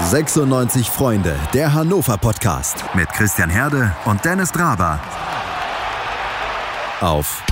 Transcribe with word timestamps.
96 0.00 0.88
Freunde, 0.88 1.36
der 1.52 1.74
Hannover 1.74 2.16
Podcast 2.16 2.82
mit 2.94 3.10
Christian 3.10 3.50
Herde 3.50 3.94
und 4.06 4.24
Dennis 4.24 4.50
Draber. 4.50 4.98
Auf 7.00 7.42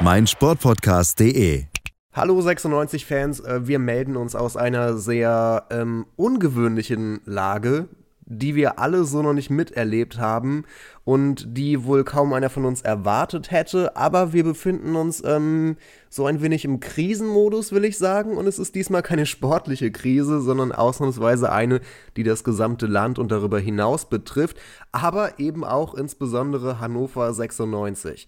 meinsportpodcast.de. 0.00 1.64
Hallo 2.12 2.40
96 2.40 3.06
Fans, 3.06 3.40
äh, 3.40 3.66
wir 3.66 3.78
melden 3.78 4.16
uns 4.16 4.34
aus 4.34 4.56
einer 4.58 4.98
sehr 4.98 5.64
ähm, 5.70 6.06
ungewöhnlichen 6.16 7.20
Lage, 7.24 7.88
die 8.26 8.56
wir 8.56 8.80
alle 8.80 9.04
so 9.04 9.22
noch 9.22 9.32
nicht 9.32 9.50
miterlebt 9.50 10.18
haben 10.18 10.64
und 11.04 11.56
die 11.56 11.84
wohl 11.84 12.02
kaum 12.02 12.32
einer 12.32 12.50
von 12.50 12.64
uns 12.64 12.82
erwartet 12.82 13.52
hätte. 13.52 13.96
Aber 13.96 14.32
wir 14.32 14.42
befinden 14.42 14.96
uns 14.96 15.22
ähm, 15.24 15.76
so 16.10 16.26
ein 16.26 16.42
wenig 16.42 16.64
im 16.64 16.80
Krisenmodus, 16.80 17.70
will 17.70 17.84
ich 17.84 17.96
sagen. 17.96 18.36
Und 18.36 18.48
es 18.48 18.58
ist 18.58 18.74
diesmal 18.74 19.02
keine 19.02 19.26
sportliche 19.26 19.92
Krise, 19.92 20.40
sondern 20.40 20.72
ausnahmsweise 20.72 21.52
eine, 21.52 21.80
die 22.16 22.24
das 22.24 22.42
gesamte 22.42 22.86
Land 22.86 23.20
und 23.20 23.30
darüber 23.30 23.60
hinaus 23.60 24.08
betrifft, 24.08 24.58
aber 24.90 25.38
eben 25.38 25.64
auch 25.64 25.94
insbesondere 25.94 26.80
Hannover 26.80 27.32
96. 27.32 28.26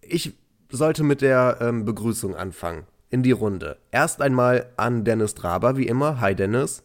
Ich 0.00 0.34
sollte 0.70 1.04
mit 1.04 1.20
der 1.20 1.58
ähm, 1.60 1.84
Begrüßung 1.84 2.34
anfangen. 2.34 2.84
In 3.10 3.22
die 3.22 3.32
Runde. 3.32 3.76
Erst 3.92 4.20
einmal 4.20 4.72
an 4.76 5.04
Dennis 5.04 5.34
Draber, 5.34 5.76
wie 5.76 5.86
immer. 5.86 6.20
Hi 6.20 6.34
Dennis. 6.34 6.82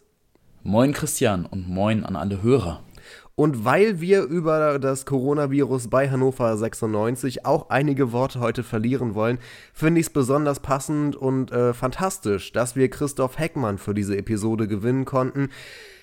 Moin 0.64 0.92
Christian 0.92 1.46
und 1.46 1.70
moin 1.70 2.04
an 2.04 2.18
alle 2.18 2.44
Hörer. 2.44 2.84
Und 3.36 3.64
weil 3.64 4.02
wir 4.02 4.24
über 4.24 4.78
das 4.78 5.06
Coronavirus 5.06 5.88
bei 5.88 6.10
Hannover 6.10 6.58
96 6.58 7.46
auch 7.46 7.70
einige 7.70 8.12
Worte 8.12 8.42
heute 8.42 8.64
verlieren 8.64 9.16
wollen, 9.16 9.38
finde 9.74 10.02
ich 10.02 10.08
es 10.08 10.14
besonders 10.14 10.60
passend 10.60 11.16
und 11.16 11.54
äh, 11.54 11.74
fantastisch, 11.74 12.52
dass 12.52 12.76
wir 12.76 12.90
Christoph 12.90 13.40
Heckmann 13.40 13.78
für 13.78 13.94
diese 13.94 14.18
Episode 14.18 14.68
gewinnen 14.68 15.06
konnten. 15.06 15.48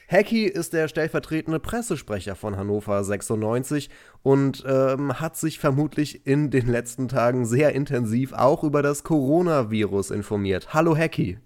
Hecky 0.06 0.46
ist 0.46 0.72
der 0.72 0.88
stellvertretende 0.88 1.60
Pressesprecher 1.60 2.34
von 2.34 2.56
Hannover 2.56 3.04
96 3.04 3.90
und 4.22 4.64
ähm, 4.66 5.20
hat 5.20 5.36
sich 5.36 5.58
vermutlich 5.58 6.26
in 6.26 6.50
den 6.50 6.68
letzten 6.68 7.08
Tagen 7.08 7.44
sehr 7.44 7.74
intensiv 7.74 8.32
auch 8.32 8.64
über 8.64 8.80
das 8.80 9.04
Coronavirus 9.04 10.12
informiert. 10.12 10.72
Hallo 10.72 10.96
Hecky. 10.96 11.40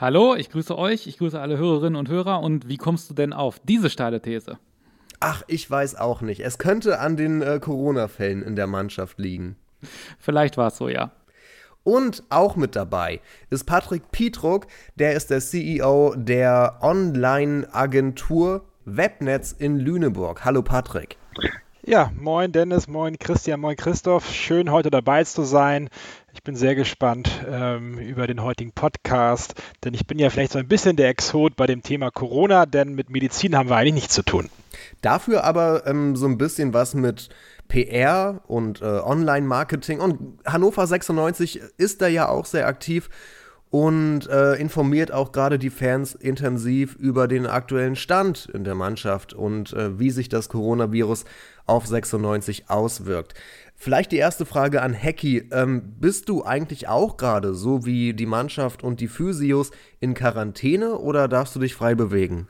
Hallo, 0.00 0.36
ich 0.36 0.48
grüße 0.50 0.78
euch, 0.78 1.08
ich 1.08 1.18
grüße 1.18 1.40
alle 1.40 1.58
Hörerinnen 1.58 1.96
und 1.96 2.08
Hörer. 2.08 2.38
Und 2.38 2.68
wie 2.68 2.76
kommst 2.76 3.10
du 3.10 3.14
denn 3.14 3.32
auf 3.32 3.58
diese 3.58 3.90
steile 3.90 4.22
These? 4.22 4.56
Ach, 5.18 5.42
ich 5.48 5.68
weiß 5.68 5.96
auch 5.96 6.20
nicht. 6.20 6.38
Es 6.38 6.58
könnte 6.58 7.00
an 7.00 7.16
den 7.16 7.42
äh, 7.42 7.58
Corona-Fällen 7.58 8.44
in 8.44 8.54
der 8.54 8.68
Mannschaft 8.68 9.18
liegen. 9.18 9.56
Vielleicht 10.20 10.56
war 10.56 10.68
es 10.68 10.76
so, 10.76 10.88
ja. 10.88 11.10
Und 11.82 12.22
auch 12.30 12.54
mit 12.54 12.76
dabei 12.76 13.20
ist 13.50 13.64
Patrick 13.64 14.12
Pietruk, 14.12 14.68
der 14.94 15.14
ist 15.14 15.30
der 15.30 15.40
CEO 15.40 16.14
der 16.16 16.78
Online-Agentur 16.80 18.66
Webnetz 18.84 19.50
in 19.50 19.80
Lüneburg. 19.80 20.44
Hallo 20.44 20.62
Patrick. 20.62 21.16
Ja, 21.88 22.12
moin 22.14 22.52
Dennis, 22.52 22.86
moin 22.86 23.18
Christian, 23.18 23.60
moin 23.60 23.74
Christoph. 23.74 24.30
Schön 24.30 24.70
heute 24.70 24.90
dabei 24.90 25.24
zu 25.24 25.42
sein. 25.42 25.88
Ich 26.34 26.42
bin 26.42 26.56
sehr 26.56 26.74
gespannt 26.74 27.30
ähm, 27.50 27.98
über 27.98 28.26
den 28.26 28.42
heutigen 28.42 28.72
Podcast, 28.72 29.54
denn 29.82 29.94
ich 29.94 30.06
bin 30.06 30.18
ja 30.18 30.28
vielleicht 30.28 30.52
so 30.52 30.58
ein 30.58 30.68
bisschen 30.68 30.96
der 30.96 31.08
Exot 31.08 31.56
bei 31.56 31.66
dem 31.66 31.82
Thema 31.82 32.10
Corona, 32.10 32.66
denn 32.66 32.94
mit 32.94 33.08
Medizin 33.08 33.56
haben 33.56 33.70
wir 33.70 33.76
eigentlich 33.76 33.94
nichts 33.94 34.14
zu 34.14 34.22
tun. 34.22 34.50
Dafür 35.00 35.44
aber 35.44 35.86
ähm, 35.86 36.16
so 36.16 36.26
ein 36.26 36.36
bisschen 36.36 36.74
was 36.74 36.94
mit 36.94 37.30
PR 37.68 38.42
und 38.46 38.82
äh, 38.82 38.84
Online-Marketing. 38.84 40.00
Und 40.00 40.38
Hannover 40.44 40.86
96 40.86 41.60
ist 41.78 42.02
da 42.02 42.08
ja 42.08 42.28
auch 42.28 42.44
sehr 42.44 42.66
aktiv 42.66 43.08
und 43.70 44.26
äh, 44.28 44.54
informiert 44.54 45.12
auch 45.12 45.32
gerade 45.32 45.58
die 45.58 45.70
Fans 45.70 46.14
intensiv 46.14 46.94
über 46.96 47.28
den 47.28 47.46
aktuellen 47.46 47.96
Stand 47.96 48.46
in 48.52 48.64
der 48.64 48.74
Mannschaft 48.74 49.34
und 49.34 49.72
äh, 49.74 49.98
wie 49.98 50.10
sich 50.10 50.28
das 50.28 50.48
Coronavirus 50.48 51.24
auf 51.66 51.86
96 51.86 52.70
auswirkt. 52.70 53.34
Vielleicht 53.80 54.10
die 54.10 54.16
erste 54.16 54.44
Frage 54.44 54.82
an 54.82 54.92
Hecki. 54.92 55.48
Ähm, 55.52 55.94
bist 56.00 56.28
du 56.28 56.44
eigentlich 56.44 56.88
auch 56.88 57.16
gerade, 57.16 57.54
so 57.54 57.86
wie 57.86 58.12
die 58.12 58.26
Mannschaft 58.26 58.82
und 58.82 59.00
die 59.00 59.06
Physios, 59.06 59.70
in 60.00 60.14
Quarantäne 60.14 60.98
oder 60.98 61.28
darfst 61.28 61.54
du 61.54 61.60
dich 61.60 61.74
frei 61.74 61.94
bewegen? 61.94 62.48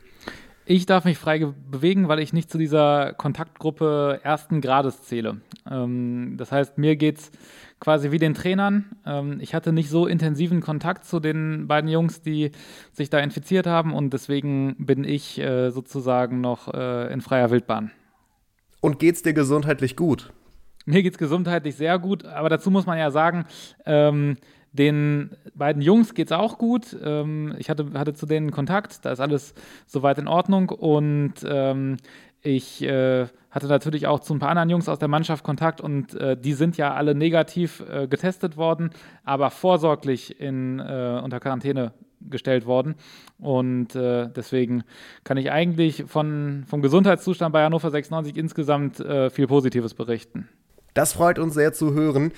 Ich 0.65 0.87
darf 0.87 1.05
mich 1.05 1.19
frei 1.19 1.47
bewegen, 1.71 2.09
weil 2.09 2.19
ich 2.21 2.33
nicht 2.33 2.51
zu 2.51 2.57
dieser 2.57 3.13
Kontaktgruppe 3.13 4.21
ersten 4.23 4.63
Grades 4.63 5.03
zähle. 5.03 5.43
Ähm, 5.71 6.37
das 6.39 6.51
heißt, 6.51 6.79
mir 6.79 6.97
geht 6.97 7.19
es 7.19 7.31
quasi 7.79 8.11
wie 8.11 8.19
den 8.19 8.33
Trainern. 8.33 8.87
Ähm, 9.05 9.39
ich 9.41 9.55
hatte 9.55 9.75
nicht 9.75 9.91
so 9.91 10.07
intensiven 10.07 10.63
Kontakt 10.63 11.05
zu 11.05 11.21
den 11.21 11.69
beiden 11.69 11.91
Jungs, 11.91 12.23
die 12.23 12.53
sich 12.93 13.11
da 13.11 13.19
infiziert 13.19 13.67
haben 13.67 13.93
und 13.93 14.15
deswegen 14.15 14.77
bin 14.79 15.05
ich 15.05 15.39
äh, 15.39 15.69
sozusagen 15.71 16.41
noch 16.41 16.73
äh, 16.73 17.13
in 17.13 17.21
freier 17.21 17.51
Wildbahn. 17.51 17.91
Und 18.81 18.99
geht's 18.99 19.23
dir 19.23 19.35
gesundheitlich 19.35 19.95
gut? 19.95 20.33
Mir 20.89 21.03
geht's 21.03 21.19
gesundheitlich 21.19 21.77
sehr 21.77 21.99
gut, 21.99 22.25
aber 22.25 22.49
dazu 22.49 22.71
muss 22.71 22.87
man 22.87 22.97
ja 22.97 23.11
sagen, 23.11 23.45
ähm, 23.85 24.39
den 24.73 25.37
beiden 25.55 25.83
Jungs 25.83 26.15
geht's 26.15 26.33
auch 26.33 26.57
gut. 26.57 26.97
Ähm, 27.05 27.55
ich 27.59 27.69
hatte, 27.69 27.91
hatte 27.93 28.15
zu 28.15 28.25
denen 28.25 28.53
Kontakt, 28.53 29.05
da 29.05 29.13
ist 29.13 29.21
alles 29.21 29.53
soweit 29.87 30.17
in 30.17 30.27
Ordnung 30.27 30.71
und 30.71 31.35
ähm, 31.47 31.99
ich 32.41 32.83
äh, 32.83 33.27
hatte 33.51 33.67
natürlich 33.67 34.07
auch 34.07 34.21
zu 34.21 34.33
ein 34.33 34.39
paar 34.39 34.49
anderen 34.49 34.71
Jungs 34.71 34.89
aus 34.89 34.99
der 34.99 35.09
Mannschaft 35.09 35.45
Kontakt 35.45 35.83
und 35.83 36.15
äh, 36.15 36.39
die 36.39 36.55
sind 36.55 36.79
ja 36.79 36.95
alle 36.95 37.15
negativ 37.15 37.85
äh, 37.87 38.09
getestet 38.09 38.57
worden, 38.57 38.89
aber 39.25 39.51
vorsorglich 39.51 40.41
in, 40.41 40.79
äh, 40.79 41.21
unter 41.23 41.39
Quarantäne 41.39 41.93
gestellt 42.23 42.65
worden. 42.65 42.95
Und 43.39 43.95
äh, 43.95 44.31
deswegen 44.35 44.85
kann 45.23 45.37
ich 45.37 45.53
eigentlich 45.53 46.05
von, 46.07 46.65
vom 46.67 46.81
Gesundheitszustand 46.81 47.53
bei 47.53 47.63
Hannover 47.63 47.91
96 47.91 48.39
insgesamt 48.39 49.01
äh, 49.01 49.29
viel 49.29 49.47
Positives 49.47 49.93
berichten. 49.93 50.49
Das 50.95 51.13
freut 51.13 51.39
uns 51.39 51.55
sehr 51.55 51.73
zu 51.73 51.95
hören. 51.95 52.33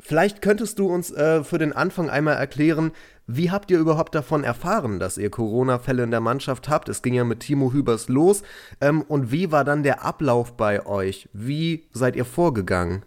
Vielleicht 0.00 0.40
könntest 0.42 0.78
du 0.78 0.86
uns 0.88 1.10
äh, 1.10 1.44
für 1.44 1.58
den 1.58 1.72
Anfang 1.72 2.08
einmal 2.08 2.36
erklären, 2.36 2.92
wie 3.26 3.50
habt 3.50 3.70
ihr 3.70 3.78
überhaupt 3.78 4.14
davon 4.14 4.42
erfahren, 4.42 4.98
dass 4.98 5.18
ihr 5.18 5.30
Corona-Fälle 5.30 6.02
in 6.02 6.10
der 6.10 6.20
Mannschaft 6.20 6.68
habt? 6.68 6.88
Es 6.88 7.02
ging 7.02 7.14
ja 7.14 7.22
mit 7.22 7.40
Timo 7.40 7.72
Hübers 7.72 8.08
los. 8.08 8.42
Ähm, 8.80 9.02
und 9.02 9.30
wie 9.30 9.52
war 9.52 9.64
dann 9.64 9.84
der 9.84 10.04
Ablauf 10.04 10.56
bei 10.56 10.84
euch? 10.84 11.28
Wie 11.32 11.86
seid 11.92 12.16
ihr 12.16 12.24
vorgegangen? 12.24 13.04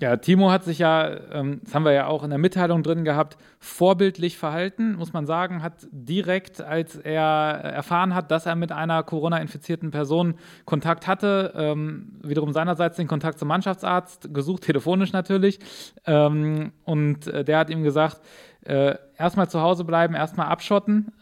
Ja, 0.00 0.16
Timo 0.16 0.50
hat 0.50 0.64
sich 0.64 0.78
ja, 0.78 1.10
ähm, 1.32 1.60
das 1.62 1.74
haben 1.74 1.84
wir 1.84 1.92
ja 1.92 2.06
auch 2.06 2.24
in 2.24 2.30
der 2.30 2.38
Mitteilung 2.38 2.82
drin 2.82 3.04
gehabt, 3.04 3.36
vorbildlich 3.58 4.38
verhalten, 4.38 4.96
muss 4.96 5.12
man 5.12 5.26
sagen, 5.26 5.62
hat 5.62 5.86
direkt, 5.90 6.62
als 6.62 6.96
er 6.96 7.22
erfahren 7.22 8.14
hat, 8.14 8.30
dass 8.30 8.46
er 8.46 8.56
mit 8.56 8.72
einer 8.72 9.02
Corona-infizierten 9.02 9.90
Person 9.90 10.34
Kontakt 10.64 11.06
hatte, 11.06 11.52
ähm, 11.56 12.18
wiederum 12.22 12.52
seinerseits 12.52 12.96
den 12.96 13.06
Kontakt 13.06 13.38
zum 13.38 13.48
Mannschaftsarzt 13.48 14.32
gesucht, 14.32 14.62
telefonisch 14.62 15.12
natürlich. 15.12 15.58
Ähm, 16.06 16.72
und 16.84 17.26
äh, 17.26 17.44
der 17.44 17.58
hat 17.58 17.70
ihm 17.70 17.82
gesagt, 17.82 18.20
äh, 18.64 18.96
erstmal 19.18 19.50
zu 19.50 19.60
Hause 19.60 19.84
bleiben, 19.84 20.14
erstmal 20.14 20.46
abschotten, 20.46 21.12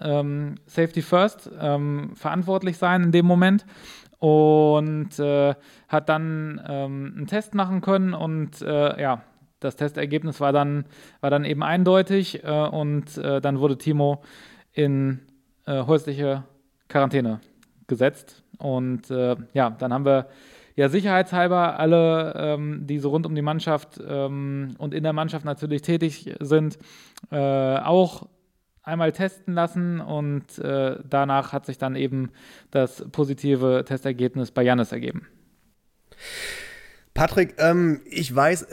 Safety 0.67 1.03
First, 1.03 1.51
verantwortlich 2.15 2.79
sein 2.79 3.03
in 3.05 3.13
dem 3.13 3.27
Moment 3.27 3.67
und 4.21 5.19
äh, 5.19 5.55
hat 5.89 6.09
dann 6.09 6.61
ähm, 6.69 7.15
einen 7.17 7.27
Test 7.27 7.55
machen 7.55 7.81
können 7.81 8.15
und 8.15 8.61
äh, 8.63 9.01
ja, 9.01 9.23
das 9.61 9.77
Testergebnis 9.77 10.41
war 10.41 10.53
dann, 10.53 10.85
war 11.21 11.31
dann 11.31 11.45
eben 11.45 11.63
eindeutig 11.63 12.45
äh, 12.45 12.49
und 12.49 13.17
äh, 13.17 13.41
dann 13.41 13.61
wurde 13.61 13.79
Timo 13.79 14.23
in 14.73 15.21
äh, 15.67 15.85
häusliche 15.85 16.45
Quarantäne 16.89 17.41
gesetzt. 17.87 18.43
Und 18.59 19.11
äh, 19.11 19.37
ja, 19.55 19.71
dann 19.71 19.93
haben 19.93 20.05
wir 20.05 20.29
ja 20.77 20.91
sicherheitshalber 20.91 21.79
alle, 21.79 22.35
ähm, 22.37 22.87
die 22.87 22.99
so 22.99 23.09
rund 23.09 23.25
um 23.25 23.35
die 23.35 23.43
Mannschaft 23.43 24.01
ähm, 24.07 24.75
und 24.79 24.93
in 24.93 25.03
der 25.03 25.15
Mannschaft 25.15 25.45
natürlich 25.45 25.83
tätig 25.83 26.35
sind, 26.41 26.79
auch 27.31 28.27
einmal 28.83 29.13
testen 29.13 29.55
lassen 29.55 30.01
und 30.01 30.59
äh, 30.59 30.97
danach 31.09 31.53
hat 31.53 31.67
sich 31.67 31.79
dann 31.79 31.97
eben 31.97 32.31
das 32.71 33.05
positive 33.13 33.85
Testergebnis 33.87 34.51
bei 34.51 34.63
Jannis 34.63 34.93
ergeben. 34.93 35.27
Patrick, 37.13 37.57
ähm, 37.59 38.01
ich 38.07 38.35
weiß, 38.35 38.67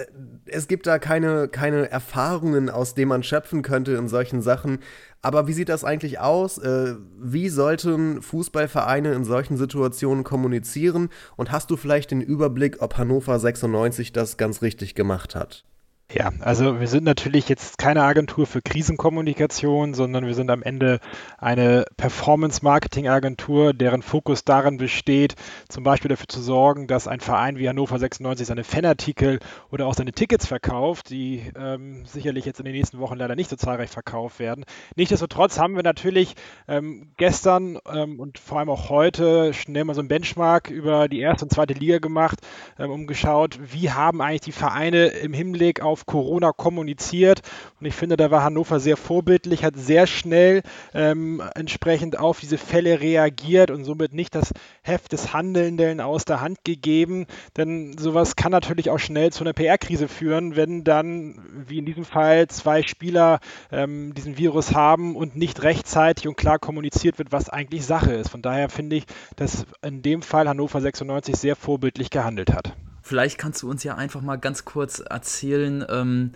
es 0.46 0.68
gibt 0.68 0.88
da 0.88 1.00
keine, 1.00 1.48
keine 1.48 1.90
Erfahrungen, 1.90 2.70
aus 2.70 2.94
denen 2.94 3.10
man 3.10 3.24
schöpfen 3.24 3.62
könnte 3.62 3.94
in 3.94 4.08
solchen 4.08 4.42
Sachen. 4.42 4.80
Aber 5.22 5.48
wie 5.48 5.54
sieht 5.54 5.70
das 5.70 5.84
eigentlich 5.84 6.20
aus? 6.20 6.58
Äh, 6.60 6.96
wie 7.20 7.50
sollten 7.50 8.22
Fußballvereine 8.22 9.14
in 9.14 9.26
solchen 9.26 9.58
Situationen 9.58 10.24
kommunizieren? 10.24 11.10
Und 11.36 11.52
hast 11.52 11.72
du 11.72 11.78
vielleicht 11.78 12.12
den 12.12 12.22
Überblick, 12.22 12.82
ob 12.82 12.98
Hannover 12.98 13.38
96 13.40 14.14
das 14.14 14.38
ganz 14.38 14.62
richtig 14.62 14.94
gemacht 14.96 15.36
hat? 15.36 15.66
Ja, 16.10 16.32
also 16.40 16.80
wir 16.80 16.88
sind 16.88 17.04
natürlich 17.04 17.50
jetzt 17.50 17.78
keine 17.78 18.04
Agentur 18.04 18.48
für 18.48 18.62
Krisenkommunikation, 18.62 19.94
sondern 19.94 20.26
wir 20.26 20.36
sind 20.36 20.50
am 20.50 20.64
Ende 20.64 21.02
eine 21.38 21.84
Performance-Marketing-Agentur, 21.98 23.74
deren 23.74 24.02
Fokus 24.02 24.46
darin 24.46 24.78
besteht, 24.78 25.36
zum 25.68 25.84
Beispiel 25.84 26.08
dafür 26.08 26.30
zu 26.30 26.42
sorgen, 26.42 26.88
dass 26.88 27.10
ein 27.10 27.20
Verein 27.20 27.58
wie 27.58 27.68
Hannover 27.68 28.00
96 28.00 28.48
seine 28.48 28.64
Fanartikel 28.64 29.40
oder 29.70 29.86
auch 29.86 29.96
seine 29.96 30.14
Tickets 30.14 30.48
verkauft, 30.48 31.10
die 31.10 31.44
ähm, 31.58 32.06
sicherlich 32.06 32.46
jetzt 32.46 32.60
in 32.60 32.66
den 32.66 32.76
nächsten 32.76 33.00
Wochen 33.00 33.18
leider 33.18 33.36
nicht 33.36 33.50
so 33.50 33.58
zahlreich 33.58 33.90
verkauft 33.90 34.40
werden. 34.40 34.64
Nichtsdestotrotz 34.96 35.60
haben 35.60 35.76
wir 35.76 35.84
natürlich 35.84 36.36
ähm, 36.70 37.12
gestern 37.18 37.80
ähm, 37.94 38.22
und 38.22 38.40
vor 38.40 38.60
allem 38.60 38.70
auch 38.70 38.88
heute 38.88 39.54
schnell 39.54 39.84
mal 39.84 39.94
so 39.94 40.02
ein 40.02 40.08
Benchmark 40.08 40.70
über 40.70 41.10
die 41.10 41.20
erste 41.20 41.44
und 41.44 41.52
zweite 41.52 41.74
Liga 41.74 41.98
gemacht, 41.98 42.40
ähm, 42.80 42.92
um 42.92 43.08
geschaut, 43.08 43.60
wie 43.74 43.92
haben 43.92 44.22
eigentlich 44.22 44.40
die 44.40 44.54
Vereine 44.54 45.08
im 45.08 45.34
Hinblick 45.34 45.82
auf 45.82 45.97
auf 45.98 46.06
Corona 46.06 46.52
kommuniziert. 46.52 47.42
Und 47.80 47.88
ich 47.88 47.96
finde, 47.96 48.18
da 48.18 48.30
war 48.30 48.44
Hannover 48.44 48.80
sehr 48.80 48.98
vorbildlich, 48.98 49.64
hat 49.64 49.76
sehr 49.76 50.06
schnell 50.06 50.62
ähm, 50.94 51.42
entsprechend 51.56 52.20
auf 52.20 52.40
diese 52.40 52.60
Fälle 52.60 53.02
reagiert 53.02 53.72
und 53.72 53.84
somit 53.84 54.14
nicht 54.14 54.36
das 54.36 54.54
Heft 54.84 55.12
des 55.12 55.34
Handelnden 55.34 56.00
aus 56.00 56.26
der 56.26 56.42
Hand 56.42 56.64
gegeben. 56.64 57.26
Denn 57.58 57.98
sowas 57.98 58.36
kann 58.36 58.52
natürlich 58.52 58.92
auch 58.92 59.00
schnell 59.00 59.32
zu 59.32 59.44
einer 59.44 59.54
PR-Krise 59.54 60.08
führen, 60.08 60.56
wenn 60.56 60.84
dann, 60.84 61.42
wie 61.68 61.80
in 61.80 61.86
diesem 61.86 62.06
Fall, 62.06 62.48
zwei 62.48 62.84
Spieler 62.84 63.40
ähm, 63.72 64.14
diesen 64.14 64.38
Virus 64.38 64.76
haben 64.76 65.16
und 65.16 65.36
nicht 65.36 65.64
rechtzeitig 65.64 66.28
und 66.28 66.38
klar 66.38 66.60
kommuniziert 66.60 67.18
wird, 67.18 67.32
was 67.32 67.50
eigentlich 67.50 67.86
Sache 67.86 68.14
ist. 68.14 68.30
Von 68.30 68.44
daher 68.44 68.70
finde 68.70 68.98
ich, 68.98 69.06
dass 69.36 69.66
in 69.82 70.04
dem 70.04 70.22
Fall 70.22 70.48
Hannover 70.48 70.80
96 70.80 71.36
sehr 71.36 71.56
vorbildlich 71.56 72.12
gehandelt 72.12 72.54
hat. 72.54 72.76
Vielleicht 73.08 73.38
kannst 73.38 73.64
du 73.64 73.70
uns 73.70 73.86
ja 73.86 73.96
einfach 73.96 74.22
mal 74.22 74.36
ganz 74.36 74.66
kurz 74.66 75.00
erzählen, 75.00 75.86
ähm, 75.88 76.32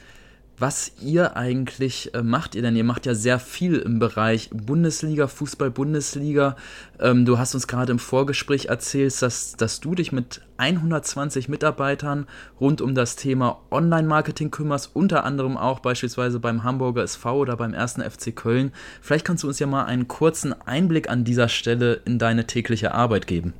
was 0.58 0.94
ihr 1.02 1.36
eigentlich 1.36 2.14
äh, 2.14 2.24
macht 2.24 2.56
ihr 2.56 2.62
denn? 2.62 2.78
Ihr 2.78 2.86
macht 2.86 3.06
ja 3.06 3.14
sehr 3.14 3.40
viel 3.40 3.76
im 3.76 4.00
Bereich 4.00 4.50
Bundesliga, 4.54 5.28
Fußball-Bundesliga. 5.28 6.56
Ähm, 7.02 7.26
du 7.26 7.38
hast 7.38 7.56
uns 7.56 7.68
gerade 7.68 7.92
im 7.92 8.00
Vorgespräch 8.00 8.68
erzählt, 8.68 9.22
dass, 9.22 9.58
dass 9.58 9.82
du 9.82 9.96
dich 9.96 10.14
mit 10.14 10.44
120 10.56 11.50
Mitarbeitern 11.50 12.26
rund 12.62 12.80
um 12.80 12.96
das 12.96 13.18
Thema 13.18 13.60
Online-Marketing 13.70 14.50
kümmerst, 14.50 14.92
unter 14.94 15.26
anderem 15.26 15.58
auch 15.58 15.82
beispielsweise 15.82 16.40
beim 16.40 16.64
Hamburger 16.64 17.04
SV 17.04 17.36
oder 17.36 17.58
beim 17.58 17.74
1. 17.74 17.96
FC 17.96 18.34
Köln. 18.34 18.72
Vielleicht 19.02 19.26
kannst 19.26 19.44
du 19.44 19.50
uns 19.50 19.60
ja 19.60 19.68
mal 19.68 19.84
einen 19.84 20.08
kurzen 20.08 20.54
Einblick 20.54 21.10
an 21.10 21.26
dieser 21.26 21.50
Stelle 21.50 22.00
in 22.06 22.18
deine 22.18 22.48
tägliche 22.48 22.94
Arbeit 22.94 23.28
geben. 23.28 23.54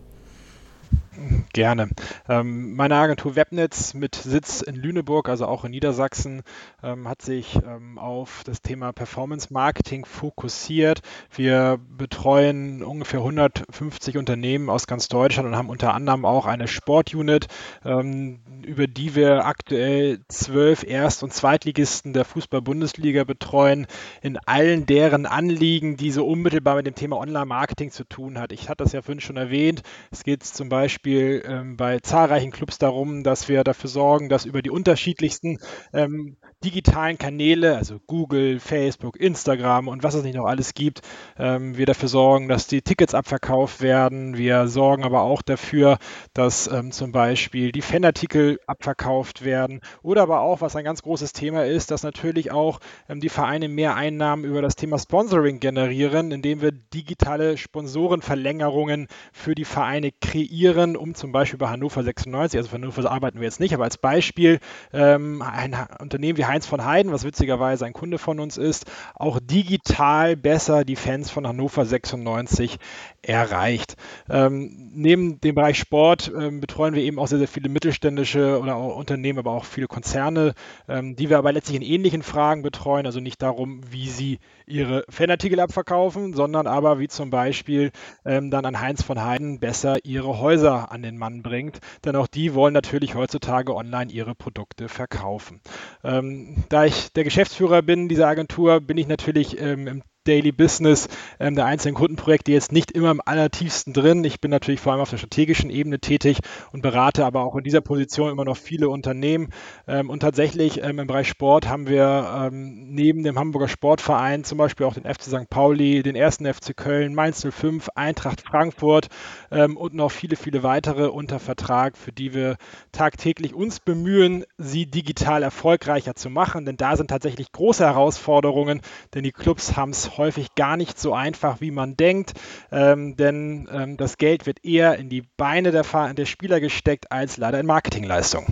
Gerne. 1.52 1.90
Ähm, 2.30 2.74
meine 2.76 2.96
Agentur 2.96 3.36
Webnetz 3.36 3.94
mit 3.94 4.16
Sitz 4.16 4.62
in 4.62 4.76
Lüneburg, 4.76 5.28
also 5.28 5.46
auch 5.46 5.66
in 5.66 5.72
Niedersachsen, 5.72 6.42
ähm, 6.82 7.06
hat 7.06 7.22
sich 7.22 7.60
ähm, 7.68 7.98
auf 7.98 8.44
das 8.46 8.62
Thema 8.62 8.94
Performance 8.94 9.52
Marketing 9.52 10.06
fokussiert. 10.06 11.02
Wir 11.36 11.80
betreuen 11.98 12.82
ungefähr 12.82 13.20
150 13.20 14.18
Unternehmen 14.18 14.70
aus 14.70 14.88
ganz 14.88 15.10
Deutschland 15.10 15.50
und 15.50 15.58
haben 15.58 15.70
unter 15.70 15.94
anderem 15.94 16.24
auch 16.24 16.46
eine 16.46 16.70
Sportunit, 16.70 17.48
ähm, 17.84 18.40
über 18.66 18.88
die 18.88 19.14
wir 19.14 19.46
aktuell 19.46 20.22
zwölf 20.30 20.84
Erst- 20.84 21.24
und 21.24 21.34
Zweitligisten 21.34 22.14
der 22.14 22.24
Fußball-Bundesliga 22.24 23.26
betreuen, 23.26 23.86
in 24.22 24.38
allen 24.38 24.86
deren 24.86 25.26
Anliegen, 25.26 25.98
die 25.98 26.12
so 26.12 26.26
unmittelbar 26.26 26.76
mit 26.76 26.86
dem 26.86 26.96
Thema 26.96 27.18
Online-Marketing 27.18 27.92
zu 27.92 28.06
tun 28.06 28.40
hat. 28.40 28.54
Ich 28.54 28.70
hatte 28.70 28.86
das 28.86 28.94
ja 28.94 29.02
vorhin 29.02 29.20
schon 29.20 29.36
erwähnt. 29.36 29.82
Es 30.10 30.24
geht 30.24 30.46
zum 30.46 30.70
Beispiel 30.70 31.01
Beispiel 31.02 31.42
ähm, 31.48 31.78
bei 31.78 32.00
zahlreichen 32.00 32.52
Clubs 32.52 32.78
darum, 32.78 33.24
dass 33.24 33.50
wir 33.50 33.64
dafür 33.64 33.90
sorgen, 33.90 34.30
dass 34.30 34.46
über 34.46 34.62
die 34.62 34.70
unterschiedlichsten 34.70 35.58
ähm, 35.94 36.38
digitalen 36.64 37.18
Kanäle, 37.18 37.76
also 37.76 38.00
Google, 38.06 38.60
Facebook, 38.60 39.20
Instagram 39.20 39.88
und 39.88 40.04
was 40.04 40.14
es 40.14 40.24
nicht 40.24 40.36
noch 40.36 40.46
alles 40.46 40.74
gibt, 40.74 41.02
ähm, 41.38 41.78
wir 41.78 41.86
dafür 41.86 42.08
sorgen, 42.08 42.48
dass 42.48 42.68
die 42.68 42.82
Tickets 42.82 43.16
abverkauft 43.16 43.82
werden. 43.82 44.38
Wir 44.38 44.68
sorgen 44.68 45.04
aber 45.04 45.22
auch 45.22 45.42
dafür, 45.42 45.98
dass 46.34 46.68
ähm, 46.68 46.92
zum 46.92 47.12
Beispiel 47.12 47.72
die 47.72 47.82
Fanartikel 47.82 48.60
abverkauft 48.68 49.44
werden 49.44 49.82
oder 50.04 50.22
aber 50.22 50.42
auch, 50.42 50.62
was 50.62 50.76
ein 50.76 50.84
ganz 50.84 51.02
großes 51.02 51.34
Thema 51.34 51.66
ist, 51.66 51.90
dass 51.90 52.04
natürlich 52.04 52.52
auch 52.52 52.80
ähm, 53.10 53.20
die 53.22 53.30
Vereine 53.30 53.68
mehr 53.68 53.96
Einnahmen 53.96 54.44
über 54.44 54.62
das 54.62 54.76
Thema 54.76 55.00
Sponsoring 55.00 55.60
generieren, 55.60 56.32
indem 56.32 56.62
wir 56.62 56.72
digitale 56.72 57.58
Sponsorenverlängerungen 57.58 59.08
für 59.32 59.56
die 59.56 59.66
Vereine 59.66 60.12
kreieren, 60.12 60.96
um 60.96 61.16
zum 61.16 61.32
Beispiel 61.32 61.58
bei 61.58 61.70
Hannover 61.70 62.04
96, 62.04 62.60
also 62.60 62.70
für 62.70 62.76
Hannover 62.76 63.12
arbeiten 63.12 63.40
wir 63.40 63.46
jetzt 63.46 63.60
nicht, 63.60 63.74
aber 63.74 63.86
als 63.86 63.98
Beispiel 63.98 64.60
ähm, 64.94 65.42
ein 65.42 65.76
Unternehmen 66.00 66.38
wie 66.38 66.51
Heinz 66.52 66.68
von 66.68 66.84
Heiden, 66.84 67.14
was 67.14 67.24
witzigerweise 67.24 67.86
ein 67.86 67.94
Kunde 67.94 68.18
von 68.18 68.42
uns 68.42 68.58
ist, 68.58 68.86
auch 69.16 69.40
digital 69.42 70.36
besser 70.36 70.84
die 70.84 70.98
Fans 70.98 71.32
von 71.32 71.48
Hannover 71.48 71.86
96 71.86 72.78
erreicht. 73.22 73.96
Ähm, 74.30 74.92
neben 74.94 75.40
dem 75.40 75.56
Bereich 75.56 75.78
Sport 75.78 76.30
ähm, 76.38 76.60
betreuen 76.60 76.94
wir 76.94 77.04
eben 77.04 77.20
auch 77.20 77.28
sehr, 77.28 77.38
sehr 77.38 77.48
viele 77.48 77.70
mittelständische 77.70 78.60
oder 78.60 78.76
auch 78.76 78.98
Unternehmen, 78.98 79.40
aber 79.40 79.52
auch 79.52 79.64
viele 79.64 79.88
Konzerne, 79.88 80.54
ähm, 80.90 81.16
die 81.16 81.30
wir 81.30 81.38
aber 81.38 81.54
letztlich 81.54 81.78
in 81.78 81.84
ähnlichen 81.84 82.22
Fragen 82.22 82.64
betreuen, 82.64 83.06
also 83.06 83.22
nicht 83.22 83.42
darum, 83.42 83.82
wie 83.90 84.10
sie 84.10 84.40
ihre 84.66 85.06
Fanartikel 85.08 85.60
abverkaufen, 85.60 86.34
sondern 86.34 86.68
aber 86.68 87.00
wie 87.00 87.08
zum 87.08 87.30
Beispiel 87.30 87.92
ähm, 88.26 88.52
dann 88.52 88.66
an 88.66 88.82
Heinz 88.82 89.04
von 89.04 89.24
Heiden 89.24 89.60
besser 89.60 90.04
ihre 90.04 90.40
Häuser 90.40 90.92
an 90.92 91.02
den 91.02 91.18
Mann 91.18 91.44
bringt, 91.44 91.80
denn 92.04 92.18
auch 92.18 92.28
die 92.28 92.54
wollen 92.54 92.74
natürlich 92.74 93.16
heutzutage 93.16 93.74
online 93.76 94.12
ihre 94.12 94.36
Produkte 94.36 94.90
verkaufen. 94.90 95.62
Ähm, 96.04 96.41
da 96.70 96.86
ich 96.86 97.12
der 97.14 97.24
Geschäftsführer 97.24 97.82
bin 97.82 98.08
dieser 98.08 98.28
Agentur, 98.28 98.80
bin 98.82 98.98
ich 98.98 99.08
natürlich 99.08 99.60
ähm, 99.60 99.88
im 99.88 100.04
Daily 100.24 100.52
Business 100.52 101.08
ähm, 101.40 101.56
der 101.56 101.66
einzelnen 101.66 101.96
Kundenprojekte 101.96 102.52
jetzt 102.52 102.72
nicht 102.72 102.92
immer 102.92 103.10
im 103.10 103.22
allertiefsten 103.26 103.92
drin. 103.92 104.24
Ich 104.24 104.40
bin 104.40 104.52
natürlich 104.52 104.80
vor 104.80 104.92
allem 104.92 105.02
auf 105.02 105.10
der 105.10 105.18
strategischen 105.18 105.72
Ebene 105.72 106.00
tätig 106.00 106.40
und 106.72 106.84
berate 106.84 107.26
aber 107.26 107.44
auch 107.44 107.56
in 107.56 107.64
dieser 107.64 107.82
Position 107.82 108.30
immer 108.30 108.46
noch 108.46 108.58
viele 108.58 108.90
Unternehmen. 108.90 109.50
Ähm, 109.88 110.10
und 110.10 110.20
tatsächlich 110.20 110.84
ähm, 110.84 111.00
im 111.00 111.08
Bereich 111.08 111.28
Sport 111.28 111.68
haben 111.68 111.88
wir 111.88 112.50
ähm, 112.52 112.94
neben 112.94 113.24
dem 113.24 113.40
Hamburger 113.40 113.68
Sportverein 113.68 114.44
zum 114.44 114.60
Beispiel 114.60 114.86
auch 114.86 114.94
den 114.94 115.12
FC 115.12 115.24
St. 115.24 115.50
Pauli, 115.50 116.04
den 116.04 116.16
ersten 116.16 116.52
FC 116.52 116.78
Köln, 116.78 117.16
Mainz 117.16 117.46
05, 117.50 117.90
Eintracht 117.96 118.42
Frankfurt 118.42 119.08
ähm, 119.50 119.76
und 119.76 119.96
noch 119.96 120.12
viele, 120.12 120.36
viele 120.36 120.62
weitere 120.62 121.08
unter 121.08 121.40
Vertrag, 121.40 121.98
für 121.98 122.12
die 122.12 122.36
wir 122.36 122.58
tagtäglich 122.92 123.56
uns 123.56 123.80
bemühen, 123.80 124.46
sie 124.58 124.86
digital 124.86 125.42
erfolgreicher 125.42 126.14
zu 126.14 126.30
machen. 126.30 126.66
Denn 126.66 126.78
da 126.78 126.96
sind 126.96 127.10
tatsächlich 127.10 127.52
große 127.52 127.84
Herausforderungen, 127.84 128.82
denn 129.16 129.24
die 129.24 129.32
Clubs 129.32 129.76
haben 129.76 129.90
es 129.90 130.11
häufig 130.18 130.56
gar 130.56 130.78
nicht 130.78 131.00
so 131.00 131.14
einfach, 131.14 131.62
wie 131.62 131.72
man 131.72 131.98
denkt, 131.98 132.34
ähm, 132.72 133.16
denn 133.16 133.68
ähm, 133.72 133.98
das 133.98 134.18
Geld 134.18 134.46
wird 134.46 134.64
eher 134.64 134.98
in 134.98 135.10
die 135.10 135.24
Beine 135.38 135.72
der, 135.72 135.86
der 136.14 136.26
Spieler 136.26 136.60
gesteckt 136.60 137.12
als 137.12 137.38
leider 137.38 137.60
in 137.60 137.66
Marketingleistung. 137.66 138.46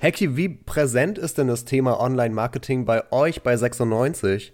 Hecki, 0.00 0.36
wie 0.36 0.48
präsent 0.48 1.18
ist 1.18 1.38
denn 1.38 1.48
das 1.48 1.64
Thema 1.64 1.98
Online-Marketing 2.00 2.84
bei 2.84 3.10
euch 3.10 3.42
bei 3.42 3.56
96? 3.56 4.52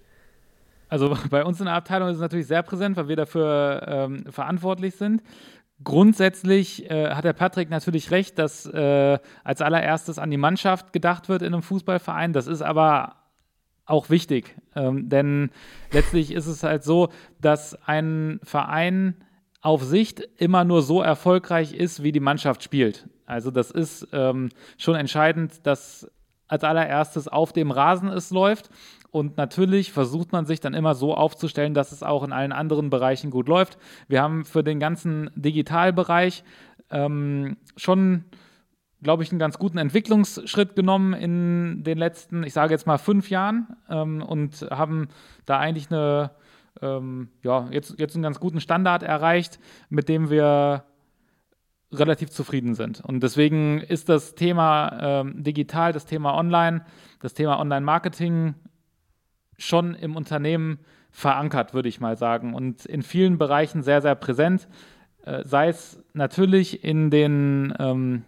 Also 0.89 1.17
bei 1.31 1.45
uns 1.45 1.61
in 1.61 1.67
der 1.67 1.75
Abteilung 1.75 2.09
ist 2.09 2.17
es 2.17 2.21
natürlich 2.21 2.47
sehr 2.47 2.63
präsent, 2.63 2.97
weil 2.97 3.09
wir 3.09 3.17
dafür 3.17 3.85
ähm, 3.87 4.25
verantwortlich 4.31 4.97
sind. 4.97 5.23
Grundsätzlich 5.83 6.91
äh, 6.91 7.15
hat 7.15 7.25
der 7.25 7.33
Patrick 7.33 7.71
natürlich 7.71 8.11
recht, 8.11 8.39
dass 8.39 8.67
äh, 8.67 9.19
als 9.45 9.63
allererstes 9.63 10.19
an 10.19 10.31
die 10.31 10.37
Mannschaft 10.37 10.93
gedacht 10.93 11.31
wird 11.31 11.41
in 11.41 11.55
einem 11.55 11.63
Fußballverein. 11.63 12.35
Das 12.35 12.47
ist 12.47 12.61
aber 12.61 13.17
auch 13.91 14.11
wichtig. 14.11 14.57
Ähm, 14.75 15.09
denn 15.09 15.51
letztlich 15.93 16.33
ist 16.33 16.47
es 16.47 16.63
halt 16.63 16.85
so, 16.85 17.09
dass 17.41 17.75
ein 17.87 18.41
Verein 18.43 19.17
auf 19.63 19.83
Sicht 19.83 20.21
immer 20.39 20.65
nur 20.65 20.83
so 20.83 21.03
erfolgreich 21.03 21.75
ist, 21.75 22.03
wie 22.03 22.13
die 22.13 22.21
Mannschaft 22.21 22.63
spielt. 22.63 23.09
Also 23.27 23.51
das 23.51 23.71
ist 23.71 24.09
ähm, 24.13 24.49
schon 24.79 24.95
entscheidend, 24.95 25.67
dass 25.67 26.11
als 26.49 26.65
allererstes 26.65 27.29
auf 27.29 27.53
dem 27.53 27.71
Rasen 27.71 28.09
es 28.09 28.31
läuft. 28.31 28.71
Und 29.13 29.37
natürlich 29.37 29.93
versucht 29.93 30.33
man 30.33 30.47
sich 30.47 30.61
dann 30.61 30.75
immer 30.75 30.95
so 30.95 31.15
aufzustellen, 31.15 31.75
dass 31.75 31.93
es 31.93 32.03
auch 32.03 32.23
in 32.23 32.33
allen 32.33 32.53
anderen 32.53 32.91
Bereichen 32.91 33.31
gut 33.31 33.49
läuft. 33.49 33.77
Wir 34.09 34.23
haben 34.23 34.45
für 34.45 34.63
den 34.63 34.79
ganzen 34.81 35.31
Digitalbereich 35.35 36.45
ähm, 36.91 37.57
schon 37.77 38.25
glaube 39.03 39.23
ich, 39.23 39.31
einen 39.31 39.39
ganz 39.39 39.59
guten 39.59 39.79
Entwicklungsschritt 39.79 40.77
genommen 40.77 41.15
in 41.15 41.83
den 41.83 41.99
letzten, 41.99 42.43
ich 42.43 42.53
sage 42.53 42.73
jetzt 42.73 42.87
mal 42.87 42.99
fünf 42.99 43.31
Jahren 43.31 43.77
ähm, 43.89 44.23
und 44.23 44.67
haben 44.71 45.09
da 45.47 45.59
eigentlich 45.59 45.91
eine, 45.91 46.33
ähm, 46.83 47.29
ja, 47.43 47.69
jetzt, 47.71 47.99
jetzt 47.99 48.15
einen 48.15 48.23
ganz 48.23 48.41
guten 48.41 48.61
Standard 48.61 49.03
erreicht, 49.03 49.59
mit 49.89 50.09
dem 50.09 50.31
wir 50.31 50.85
relativ 51.93 52.31
zufrieden 52.31 52.75
sind. 52.75 53.01
Und 53.01 53.23
deswegen 53.23 53.81
ist 53.81 54.09
das 54.09 54.35
Thema 54.35 54.99
ähm, 55.01 55.43
digital, 55.43 55.93
das 55.93 56.07
Thema 56.07 56.37
online, 56.37 56.85
das 57.21 57.35
Thema 57.35 57.59
Online-Marketing 57.59 58.55
schon 59.59 59.95
im 59.95 60.17
Unternehmen 60.17 60.79
verankert, 61.11 61.75
würde 61.75 61.89
ich 61.89 62.01
mal 62.01 62.17
sagen, 62.17 62.55
und 62.55 62.87
in 62.87 63.03
vielen 63.03 63.39
Bereichen 63.39 63.83
sehr, 63.83 64.01
sehr 64.01 64.15
präsent. 64.15 64.69
Äh, 65.25 65.43
sei 65.45 65.69
es 65.69 66.03
natürlich 66.15 66.85
in 66.85 67.11
den 67.11 67.75
ähm, 67.79 68.25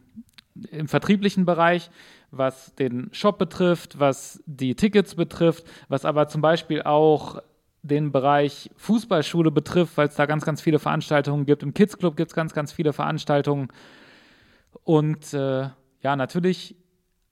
im 0.71 0.89
vertrieblichen 0.89 1.45
Bereich, 1.45 1.91
was 2.31 2.75
den 2.75 3.09
Shop 3.13 3.39
betrifft, 3.39 3.99
was 3.99 4.43
die 4.47 4.75
Tickets 4.75 5.15
betrifft, 5.15 5.65
was 5.89 6.05
aber 6.05 6.29
zum 6.29 6.41
Beispiel 6.41 6.83
auch 6.83 7.43
den 7.83 8.13
Bereich 8.13 8.71
Fußballschule 8.77 9.51
betrifft, 9.51 9.97
weil 9.97 10.09
es 10.09 10.15
da 10.15 10.27
ganz, 10.27 10.45
ganz 10.45 10.61
viele 10.61 10.79
Veranstaltungen 10.79 11.47
gibt. 11.47 11.63
Im 11.63 11.75
Kids 11.75 11.99
Club 11.99 12.17
gibt 12.17 12.31
es 12.31 12.35
ganz, 12.35 12.55
ganz 12.55 12.73
viele 12.73 12.93
Veranstaltungen. 12.93 13.69
Und 14.85 15.35
äh, 15.35 15.69
ja, 16.01 16.17
natürlich 16.17 16.77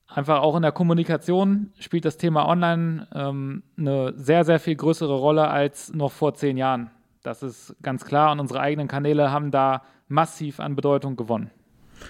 einfach 0.09 0.41
auch 0.41 0.57
in 0.57 0.63
der 0.63 0.73
Kommunikation 0.73 1.73
spielt 1.79 2.05
das 2.05 2.17
Thema 2.17 2.49
Online 2.49 3.07
ähm, 3.15 3.63
eine 3.79 4.13
sehr, 4.17 4.45
sehr 4.45 4.59
viel 4.59 4.75
größere 4.75 5.15
Rolle 5.15 5.49
als 5.49 5.93
noch 5.93 6.13
vor 6.13 6.35
zehn 6.35 6.57
Jahren. 6.57 6.91
Das 7.23 7.43
ist 7.43 7.77
ganz 7.83 8.05
klar 8.05 8.33
und 8.33 8.41
unsere 8.41 8.61
eigenen 8.61 8.89
Kanäle 8.89 9.31
haben 9.31 9.51
da 9.51 9.83
massiv 10.09 10.59
an 10.59 10.75
Bedeutung 10.75 11.17
gewonnen. 11.17 11.51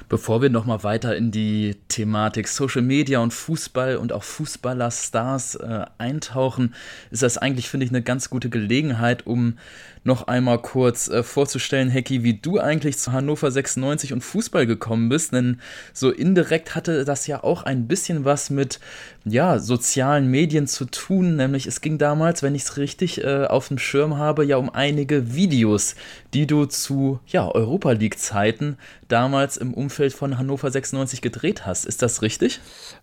Bevor 0.08 0.42
wir 0.42 0.50
nochmal 0.50 0.82
weiter 0.82 1.16
in 1.16 1.30
die 1.30 1.76
Thematik 1.88 2.48
Social 2.48 2.82
Media 2.82 3.20
und 3.20 3.32
Fußball 3.32 3.96
und 3.96 4.12
auch 4.12 4.22
Fußballerstars 4.22 5.56
äh, 5.56 5.84
eintauchen, 5.98 6.74
ist 7.10 7.22
das 7.22 7.38
eigentlich, 7.38 7.68
finde 7.68 7.86
ich, 7.86 7.92
eine 7.92 8.02
ganz 8.02 8.30
gute 8.30 8.50
Gelegenheit, 8.50 9.26
um 9.26 9.56
noch 10.02 10.28
einmal 10.28 10.58
kurz 10.58 11.08
äh, 11.08 11.22
vorzustellen, 11.22 11.90
Hecki, 11.90 12.22
wie 12.22 12.34
du 12.34 12.58
eigentlich 12.58 12.98
zu 12.98 13.12
Hannover 13.12 13.50
96 13.50 14.12
und 14.12 14.22
Fußball 14.22 14.66
gekommen 14.66 15.10
bist. 15.10 15.32
Denn 15.32 15.60
so 15.92 16.10
indirekt 16.10 16.74
hatte 16.74 17.04
das 17.04 17.26
ja 17.26 17.44
auch 17.44 17.64
ein 17.64 17.86
bisschen 17.86 18.24
was 18.24 18.48
mit 18.48 18.80
ja, 19.24 19.58
sozialen 19.58 20.28
Medien 20.28 20.66
zu 20.66 20.86
tun. 20.86 21.36
Nämlich 21.36 21.66
es 21.66 21.82
ging 21.82 21.98
damals, 21.98 22.42
wenn 22.42 22.54
ich 22.54 22.62
es 22.62 22.76
richtig 22.78 23.22
äh, 23.22 23.44
auf 23.44 23.68
dem 23.68 23.78
Schirm 23.78 24.16
habe, 24.16 24.44
ja 24.44 24.56
um 24.56 24.70
einige 24.70 25.34
Videos, 25.34 25.96
die 26.34 26.46
du 26.46 26.66
zu 26.66 27.20
ja, 27.26 27.48
Europa 27.48 27.92
League-Zeiten 27.92 28.78
damals 29.08 29.56
im 29.56 29.74
Umfeld 29.74 30.12
von 30.12 30.38
Hannover 30.38 30.70
96 30.70 31.22
gedreht 31.22 31.66
hast. 31.66 31.84
Ist 31.84 32.02
das 32.02 32.22
richtig? 32.22 32.60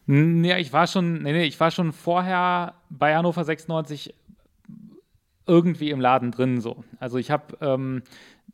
Ja, 0.07 0.57
ich 0.57 0.73
war 0.73 0.87
schon, 0.87 1.23
nee, 1.23 1.33
nee, 1.33 1.45
ich 1.45 1.59
war 1.59 1.71
schon 1.71 1.91
vorher 1.91 2.75
bei 2.89 3.15
Hannover 3.15 3.43
96 3.43 4.13
irgendwie 5.45 5.89
im 5.91 6.01
Laden 6.01 6.31
drin 6.31 6.61
so. 6.61 6.83
Also 6.99 7.17
ich 7.17 7.31
habe 7.31 7.57
ähm, 7.61 8.03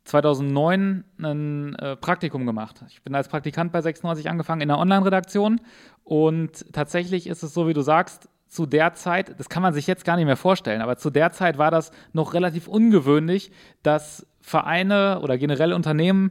2009 0.04 1.04
ein 1.18 1.74
äh, 1.76 1.96
Praktikum 1.96 2.46
gemacht. 2.46 2.84
Ich 2.88 3.02
bin 3.02 3.14
als 3.14 3.28
Praktikant 3.28 3.72
bei 3.72 3.80
96 3.80 4.28
angefangen 4.28 4.60
in 4.60 4.68
der 4.68 4.78
Online-Redaktion 4.78 5.60
und 6.04 6.72
tatsächlich 6.72 7.26
ist 7.26 7.42
es 7.42 7.54
so, 7.54 7.66
wie 7.66 7.74
du 7.74 7.82
sagst, 7.82 8.28
zu 8.48 8.66
der 8.66 8.94
Zeit, 8.94 9.38
das 9.40 9.48
kann 9.48 9.62
man 9.62 9.74
sich 9.74 9.88
jetzt 9.88 10.04
gar 10.04 10.16
nicht 10.16 10.26
mehr 10.26 10.36
vorstellen, 10.36 10.80
aber 10.80 10.96
zu 10.96 11.10
der 11.10 11.32
Zeit 11.32 11.58
war 11.58 11.72
das 11.72 11.90
noch 12.12 12.34
relativ 12.34 12.68
ungewöhnlich, 12.68 13.50
dass 13.82 14.26
Vereine 14.44 15.20
oder 15.22 15.38
generell 15.38 15.72
Unternehmen 15.72 16.30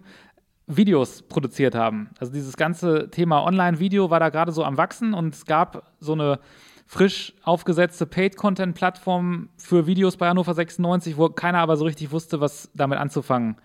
Videos 0.68 1.24
produziert 1.24 1.74
haben. 1.74 2.12
Also 2.20 2.32
dieses 2.32 2.56
ganze 2.56 3.10
Thema 3.10 3.44
Online-Video 3.44 4.12
war 4.12 4.20
da 4.20 4.30
gerade 4.30 4.52
so 4.52 4.64
am 4.64 4.78
Wachsen 4.78 5.16
und 5.16 5.34
es 5.34 5.46
gab 5.46 5.92
so 6.00 6.14
eine 6.14 6.40
frisch 6.86 7.34
aufgesetzte 7.42 8.06
Paid-Content-Plattform 8.06 9.50
für 9.58 9.88
Videos 9.88 10.18
bei 10.18 10.30
Hannover 10.30 10.54
96, 10.54 11.18
wo 11.18 11.28
keiner 11.30 11.58
aber 11.58 11.76
so 11.76 11.86
richtig 11.86 12.12
wusste, 12.12 12.40
was 12.40 12.70
damit 12.76 13.00
anzufangen 13.00 13.56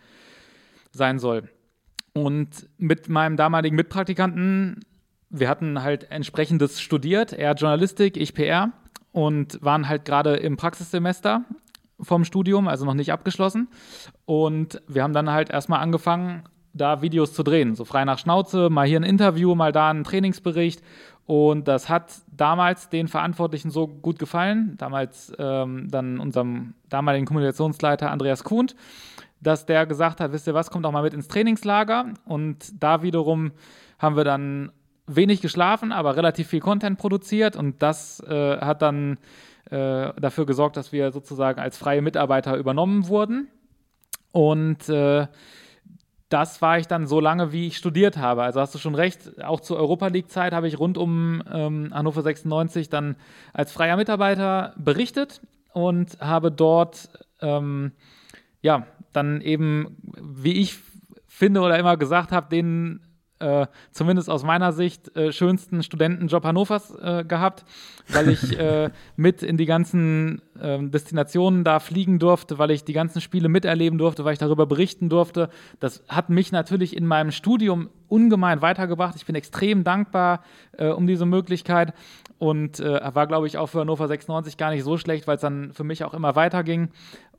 sein 0.92 1.18
soll. 1.18 1.50
Und 2.14 2.70
mit 2.78 3.10
meinem 3.10 3.36
damaligen 3.36 3.76
Mitpraktikanten, 3.76 4.80
wir 5.28 5.50
hatten 5.50 5.82
halt 5.82 6.10
entsprechendes 6.10 6.80
studiert, 6.80 7.34
er 7.34 7.52
Journalistik, 7.52 8.16
ich 8.16 8.32
PR 8.32 8.72
und 9.12 9.62
waren 9.62 9.88
halt 9.90 10.06
gerade 10.06 10.36
im 10.36 10.56
Praxissemester 10.56 11.44
vom 12.00 12.24
Studium, 12.24 12.68
also 12.68 12.84
noch 12.84 12.94
nicht 12.94 13.12
abgeschlossen. 13.12 13.68
Und 14.24 14.80
wir 14.86 15.02
haben 15.02 15.12
dann 15.12 15.30
halt 15.30 15.50
erstmal 15.50 15.80
angefangen, 15.80 16.44
da 16.74 17.02
Videos 17.02 17.32
zu 17.32 17.42
drehen, 17.42 17.74
so 17.74 17.84
frei 17.84 18.04
nach 18.04 18.18
Schnauze, 18.18 18.70
mal 18.70 18.86
hier 18.86 19.00
ein 19.00 19.04
Interview, 19.04 19.54
mal 19.54 19.72
da 19.72 19.90
ein 19.90 20.04
Trainingsbericht 20.04 20.82
und 21.28 21.68
das 21.68 21.90
hat 21.90 22.22
damals 22.34 22.88
den 22.88 23.06
Verantwortlichen 23.06 23.70
so 23.70 23.86
gut 23.86 24.18
gefallen, 24.18 24.76
damals 24.78 25.30
ähm, 25.38 25.86
dann 25.90 26.20
unserem 26.20 26.72
damaligen 26.88 27.26
Kommunikationsleiter 27.26 28.10
Andreas 28.10 28.44
Kuhnt, 28.44 28.74
dass 29.38 29.66
der 29.66 29.84
gesagt 29.84 30.20
hat, 30.20 30.32
wisst 30.32 30.46
ihr 30.46 30.54
was, 30.54 30.70
kommt 30.70 30.86
auch 30.86 30.90
mal 30.90 31.02
mit 31.02 31.12
ins 31.12 31.28
Trainingslager. 31.28 32.14
Und 32.24 32.82
da 32.82 33.02
wiederum 33.02 33.52
haben 33.98 34.16
wir 34.16 34.24
dann 34.24 34.72
wenig 35.06 35.42
geschlafen, 35.42 35.92
aber 35.92 36.16
relativ 36.16 36.48
viel 36.48 36.60
Content 36.60 36.98
produziert 36.98 37.56
und 37.56 37.82
das 37.82 38.20
äh, 38.20 38.56
hat 38.58 38.80
dann 38.80 39.18
äh, 39.70 40.12
dafür 40.20 40.46
gesorgt, 40.46 40.76
dass 40.76 40.92
wir 40.92 41.12
sozusagen 41.12 41.60
als 41.60 41.76
freie 41.76 42.02
Mitarbeiter 42.02 42.56
übernommen 42.56 43.08
wurden. 43.08 43.48
Und 44.32 44.88
äh, 44.88 45.26
das 46.28 46.60
war 46.60 46.78
ich 46.78 46.86
dann 46.86 47.06
so 47.06 47.20
lange, 47.20 47.52
wie 47.52 47.66
ich 47.66 47.76
studiert 47.78 48.18
habe. 48.18 48.42
Also 48.42 48.60
hast 48.60 48.74
du 48.74 48.78
schon 48.78 48.94
recht, 48.94 49.42
auch 49.42 49.60
zur 49.60 49.78
Europa 49.78 50.08
League-Zeit 50.08 50.52
habe 50.52 50.68
ich 50.68 50.78
rund 50.78 50.98
um 50.98 51.42
ähm, 51.50 51.90
Hannover 51.92 52.22
96 52.22 52.90
dann 52.90 53.16
als 53.52 53.72
freier 53.72 53.96
Mitarbeiter 53.96 54.74
berichtet 54.76 55.40
und 55.72 56.20
habe 56.20 56.52
dort 56.52 57.08
ähm, 57.40 57.92
ja 58.60 58.86
dann 59.12 59.40
eben, 59.40 59.96
wie 60.20 60.60
ich 60.60 60.76
finde 61.26 61.60
oder 61.60 61.78
immer 61.78 61.96
gesagt 61.96 62.30
habe, 62.32 62.48
den 62.50 63.00
äh, 63.40 63.66
zumindest 63.92 64.30
aus 64.30 64.42
meiner 64.42 64.72
Sicht, 64.72 65.14
äh, 65.16 65.32
schönsten 65.32 65.82
Studentenjob 65.82 66.44
Hannovers 66.44 66.94
äh, 67.00 67.24
gehabt, 67.24 67.64
weil 68.08 68.30
ich 68.30 68.58
äh, 68.58 68.90
mit 69.16 69.42
in 69.42 69.56
die 69.56 69.66
ganzen 69.66 70.42
ähm, 70.60 70.90
Destinationen 70.90 71.64
da 71.64 71.80
fliegen 71.80 72.18
durfte, 72.18 72.58
weil 72.58 72.70
ich 72.70 72.84
die 72.84 72.92
ganzen 72.92 73.20
Spiele 73.20 73.48
miterleben 73.48 73.98
durfte, 73.98 74.24
weil 74.24 74.32
ich 74.32 74.38
darüber 74.38 74.66
berichten 74.66 75.08
durfte. 75.08 75.50
Das 75.80 76.02
hat 76.08 76.30
mich 76.30 76.52
natürlich 76.52 76.96
in 76.96 77.06
meinem 77.06 77.30
Studium 77.30 77.90
ungemein 78.08 78.62
weitergebracht. 78.62 79.14
Ich 79.16 79.26
bin 79.26 79.34
extrem 79.34 79.84
dankbar 79.84 80.42
äh, 80.72 80.88
um 80.88 81.06
diese 81.06 81.26
Möglichkeit 81.26 81.92
und 82.38 82.80
äh, 82.80 83.14
war, 83.14 83.26
glaube 83.26 83.46
ich, 83.46 83.58
auch 83.58 83.66
für 83.66 83.80
Hannover 83.80 84.08
96 84.08 84.56
gar 84.56 84.70
nicht 84.70 84.84
so 84.84 84.96
schlecht, 84.96 85.26
weil 85.26 85.36
es 85.36 85.42
dann 85.42 85.72
für 85.72 85.84
mich 85.84 86.04
auch 86.04 86.14
immer 86.14 86.36
weiterging 86.36 86.90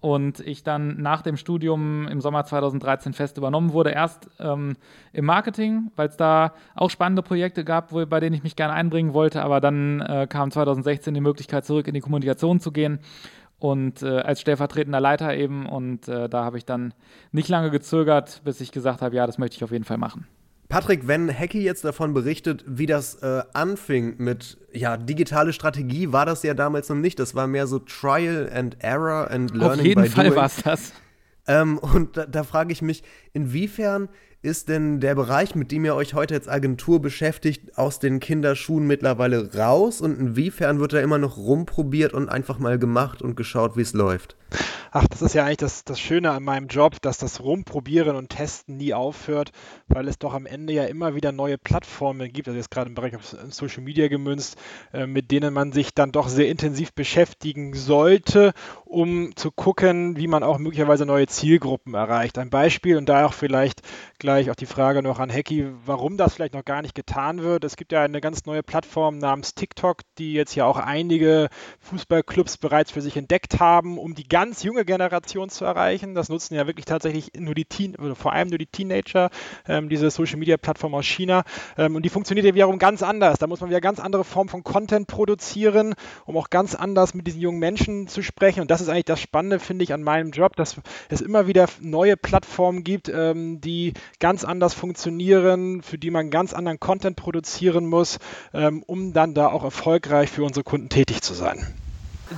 und 0.02 0.40
ich 0.40 0.64
dann 0.64 1.02
nach 1.02 1.22
dem 1.22 1.36
Studium 1.36 2.08
im 2.08 2.22
Sommer 2.22 2.46
2013 2.46 3.14
fest 3.14 3.38
übernommen 3.38 3.74
wurde. 3.74 3.92
Erst 3.92 4.30
ähm, 4.40 4.78
im 5.12 5.26
Marketing, 5.26 5.92
weil 5.96 6.08
es 6.08 6.18
da 6.18 6.54
auch 6.76 6.90
spannende 6.90 7.22
Projekte 7.22 7.66
gab, 7.66 7.92
wo, 7.92 8.06
bei 8.06 8.20
denen 8.20 8.36
ich 8.36 8.44
mich 8.44 8.56
gerne 8.56 8.74
einbringen 8.74 9.14
wollte, 9.14 9.42
aber 9.42 9.60
dann 9.60 10.00
äh, 10.02 10.28
kam 10.30 10.52
2016 10.52 11.14
die 11.14 11.22
Möglichkeit, 11.22 11.66
zurück 11.66 11.88
in 11.88 11.94
die 11.94 12.00
Kommunikation 12.00 12.60
zu 12.60 12.72
gehen 12.72 13.00
und 13.60 14.02
äh, 14.02 14.20
als 14.20 14.40
stellvertretender 14.40 15.02
Leiter 15.02 15.36
eben. 15.36 15.66
Und 15.66 16.08
äh, 16.08 16.30
da 16.30 16.46
habe 16.46 16.58
ich 16.58 16.66
dann 16.66 16.94
nicht 17.32 17.50
lange 17.50 17.70
gezögert, 17.70 18.42
bis 18.46 18.62
ich 18.62 18.72
gesagt 18.72 19.02
habe, 19.02 19.16
ja, 19.16 19.28
das 19.28 19.38
möchte 19.38 19.58
ich 19.58 19.64
auf 19.64 19.72
jeden 19.72 19.86
Fall 19.86 19.98
machen. 19.98 20.28
Patrick, 20.70 21.08
wenn 21.08 21.36
Hacky 21.36 21.64
jetzt 21.64 21.84
davon 21.84 22.14
berichtet, 22.14 22.64
wie 22.68 22.86
das 22.86 23.16
äh, 23.16 23.42
anfing 23.54 24.16
mit 24.20 24.60
ja, 24.72 24.98
digitale 24.98 25.52
Strategie, 25.52 26.12
war 26.12 26.28
das 26.28 26.44
ja 26.44 26.54
damals 26.54 26.90
noch 26.90 26.96
nicht. 26.96 27.18
Das 27.18 27.34
war 27.34 27.48
mehr 27.48 27.66
so 27.66 27.80
Trial 27.80 28.48
and 28.54 28.78
Error 28.80 29.32
and 29.32 29.50
Learning. 29.52 29.80
Auf 29.80 29.86
jeden 29.86 30.06
Fall 30.06 30.36
war 30.36 30.46
es 30.46 30.58
das. 30.58 30.94
Ähm, 31.48 31.80
und 31.80 32.16
da, 32.16 32.28
da 32.28 32.44
frage 32.44 32.72
ich 32.72 32.84
mich, 32.84 33.02
inwiefern 33.34 34.10
ist 34.42 34.70
denn 34.70 35.00
der 35.00 35.16
Bereich, 35.16 35.56
mit 35.56 35.72
dem 35.72 35.84
ihr 35.86 35.96
euch 35.96 36.14
heute 36.14 36.36
als 36.36 36.48
Agentur 36.48 37.02
beschäftigt, 37.02 37.78
aus 37.78 38.00
den 38.00 38.20
Kinderschuhen 38.20 38.88
mittlerweile 38.88 39.54
raus? 39.56 40.00
Und 40.02 40.18
inwiefern 40.18 40.80
wird 40.80 40.94
da 40.94 41.00
immer 41.00 41.18
noch 41.18 41.38
rumprobiert 41.38 42.14
und 42.14 42.30
einfach 42.30 42.60
mal 42.60 42.80
gemacht 42.80 43.22
und 43.22 43.36
geschaut, 43.36 43.76
wie 43.76 43.82
es 43.82 43.94
läuft? 43.94 44.38
Ach, 44.92 45.06
das 45.08 45.22
ist 45.22 45.36
ja 45.36 45.46
eigentlich 45.46 45.58
das, 45.58 45.84
das 45.84 46.00
Schöne 46.00 46.32
an 46.32 46.44
meinem 46.44 46.68
Job, 46.68 47.00
dass 47.02 47.20
das 47.20 47.42
Rumprobieren 47.42 48.16
und 48.16 48.30
Testen 48.30 48.78
nie 48.78 48.96
aufhört, 48.96 49.52
weil 49.88 50.08
es 50.08 50.18
doch 50.18 50.34
am 50.34 50.48
Ende 50.48 50.74
ja 50.74 50.86
immer 50.86 51.14
wieder 51.14 51.32
neue 51.32 51.60
Plattformen 51.60 52.32
gibt, 52.34 52.48
also 52.48 52.58
jetzt 52.58 52.72
gerade 52.72 52.90
im 52.90 52.96
Bereich 52.96 53.16
auf 53.16 53.36
Social 53.50 53.84
Media 53.84 54.08
gemünzt, 54.08 54.58
äh, 54.92 55.06
mit 55.06 55.30
denen 55.30 55.54
man 55.54 55.72
sich 55.74 55.94
dann 55.94 56.12
doch 56.12 56.28
sehr 56.28 56.48
intensiv 56.50 56.94
beschäftigen 56.94 57.76
sollte, 57.76 58.54
um 58.90 59.36
zu 59.36 59.52
gucken, 59.52 60.18
wie 60.18 60.26
man 60.26 60.42
auch 60.42 60.58
möglicherweise 60.58 61.06
neue 61.06 61.28
Zielgruppen 61.28 61.94
erreicht. 61.94 62.40
Ein 62.40 62.50
Beispiel 62.50 62.98
und 62.98 63.08
da 63.08 63.28
auch 63.28 63.34
vielleicht 63.34 63.82
gleich 64.18 64.50
auch 64.50 64.56
die 64.56 64.66
Frage 64.66 65.04
noch 65.04 65.20
an 65.20 65.30
Hecki, 65.30 65.68
warum 65.86 66.18
das 66.18 66.34
vielleicht 66.34 66.56
noch 66.56 66.66
gar 66.66 66.82
nicht 66.82 66.96
getan 66.96 67.44
wird. 67.44 67.64
Es 67.64 67.78
gibt 67.78 67.92
ja 67.92 68.02
eine 68.02 68.20
ganz 68.20 68.48
neue 68.48 68.64
Plattform 68.64 69.20
namens 69.20 69.54
TikTok, 69.54 70.02
die 70.18 70.34
jetzt 70.34 70.56
ja 70.56 70.66
auch 70.66 70.78
einige 70.78 71.50
Fußballclubs 71.82 72.58
bereits 72.58 72.90
für 72.90 73.02
sich 73.02 73.16
entdeckt 73.16 73.60
haben, 73.60 74.00
um 74.00 74.16
die 74.16 74.28
ganz 74.28 74.64
junge 74.64 74.86
Generation 74.86 75.50
zu 75.50 75.66
erreichen. 75.66 76.16
Das 76.16 76.30
nutzen 76.30 76.56
ja 76.56 76.66
wirklich 76.66 76.86
tatsächlich 76.86 77.34
nur 77.38 77.54
die 77.54 77.66
Teen, 77.66 77.96
oder 77.96 78.16
vor 78.16 78.34
allem 78.34 78.50
nur 78.50 78.58
die 78.58 78.66
Teenager, 78.66 79.30
ähm, 79.68 79.90
diese 79.90 80.10
Social 80.10 80.38
Media 80.38 80.58
Plattform 80.58 80.96
aus 80.96 81.06
China. 81.06 81.44
Ähm, 81.78 81.96
und 81.96 82.04
die 82.04 82.10
funktioniert 82.10 82.48
ja 82.48 82.56
wiederum 82.56 82.80
ganz 82.80 83.04
anders. 83.04 83.38
Da 83.38 83.46
muss 83.46 83.62
man 83.62 83.70
wieder 83.70 83.82
ganz 83.82 84.00
andere 84.00 84.24
Formen 84.24 84.50
von 84.50 84.64
Content 84.64 85.06
produzieren, 85.06 85.94
um 86.26 86.36
auch 86.38 86.50
ganz 86.50 86.74
anders 86.74 87.14
mit 87.14 87.28
diesen 87.28 87.40
jungen 87.40 87.60
Menschen 87.60 88.08
zu 88.08 88.24
sprechen. 88.24 88.62
Und 88.62 88.72
das 88.72 88.79
ist 88.82 88.90
eigentlich 88.90 89.06
das 89.06 89.20
Spannende, 89.20 89.60
finde 89.60 89.84
ich, 89.84 89.94
an 89.94 90.04
meinem 90.04 90.32
Job, 90.32 90.56
dass 90.56 90.78
es 91.10 91.22
immer 91.22 91.48
wieder 91.48 91.68
neue 91.82 92.18
Plattformen 92.18 92.84
gibt, 92.84 93.10
ähm, 93.10 93.62
die 93.62 93.94
ganz 94.20 94.44
anders 94.44 94.74
funktionieren, 94.74 95.82
für 95.82 95.98
die 95.98 96.12
man 96.12 96.30
ganz 96.30 96.54
anderen 96.54 96.80
Content 96.80 97.16
produzieren 97.16 97.86
muss, 97.86 98.20
ähm, 98.54 98.84
um 98.86 99.14
dann 99.14 99.34
da 99.34 99.48
auch 99.48 99.64
erfolgreich 99.64 100.30
für 100.30 100.44
unsere 100.44 100.64
Kunden 100.64 100.90
tätig 100.90 101.22
zu 101.22 101.34
sein. 101.34 101.66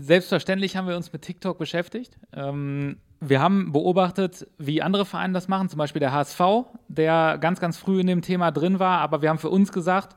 Selbstverständlich 0.01 0.77
haben 0.77 0.88
wir 0.88 0.95
uns 0.95 1.12
mit 1.12 1.21
TikTok 1.21 1.57
beschäftigt. 1.57 2.17
Ähm, 2.33 2.98
wir 3.19 3.41
haben 3.41 3.71
beobachtet, 3.71 4.48
wie 4.57 4.81
andere 4.81 5.05
Vereine 5.05 5.33
das 5.33 5.48
machen, 5.48 5.69
zum 5.69 5.77
Beispiel 5.77 6.00
der 6.00 6.12
HSV, 6.12 6.41
der 6.88 7.38
ganz, 7.39 7.60
ganz 7.60 7.77
früh 7.77 8.00
in 8.00 8.07
dem 8.07 8.21
Thema 8.21 8.51
drin 8.51 8.79
war. 8.79 9.00
Aber 9.00 9.21
wir 9.21 9.29
haben 9.29 9.38
für 9.38 9.50
uns 9.50 9.71
gesagt, 9.71 10.15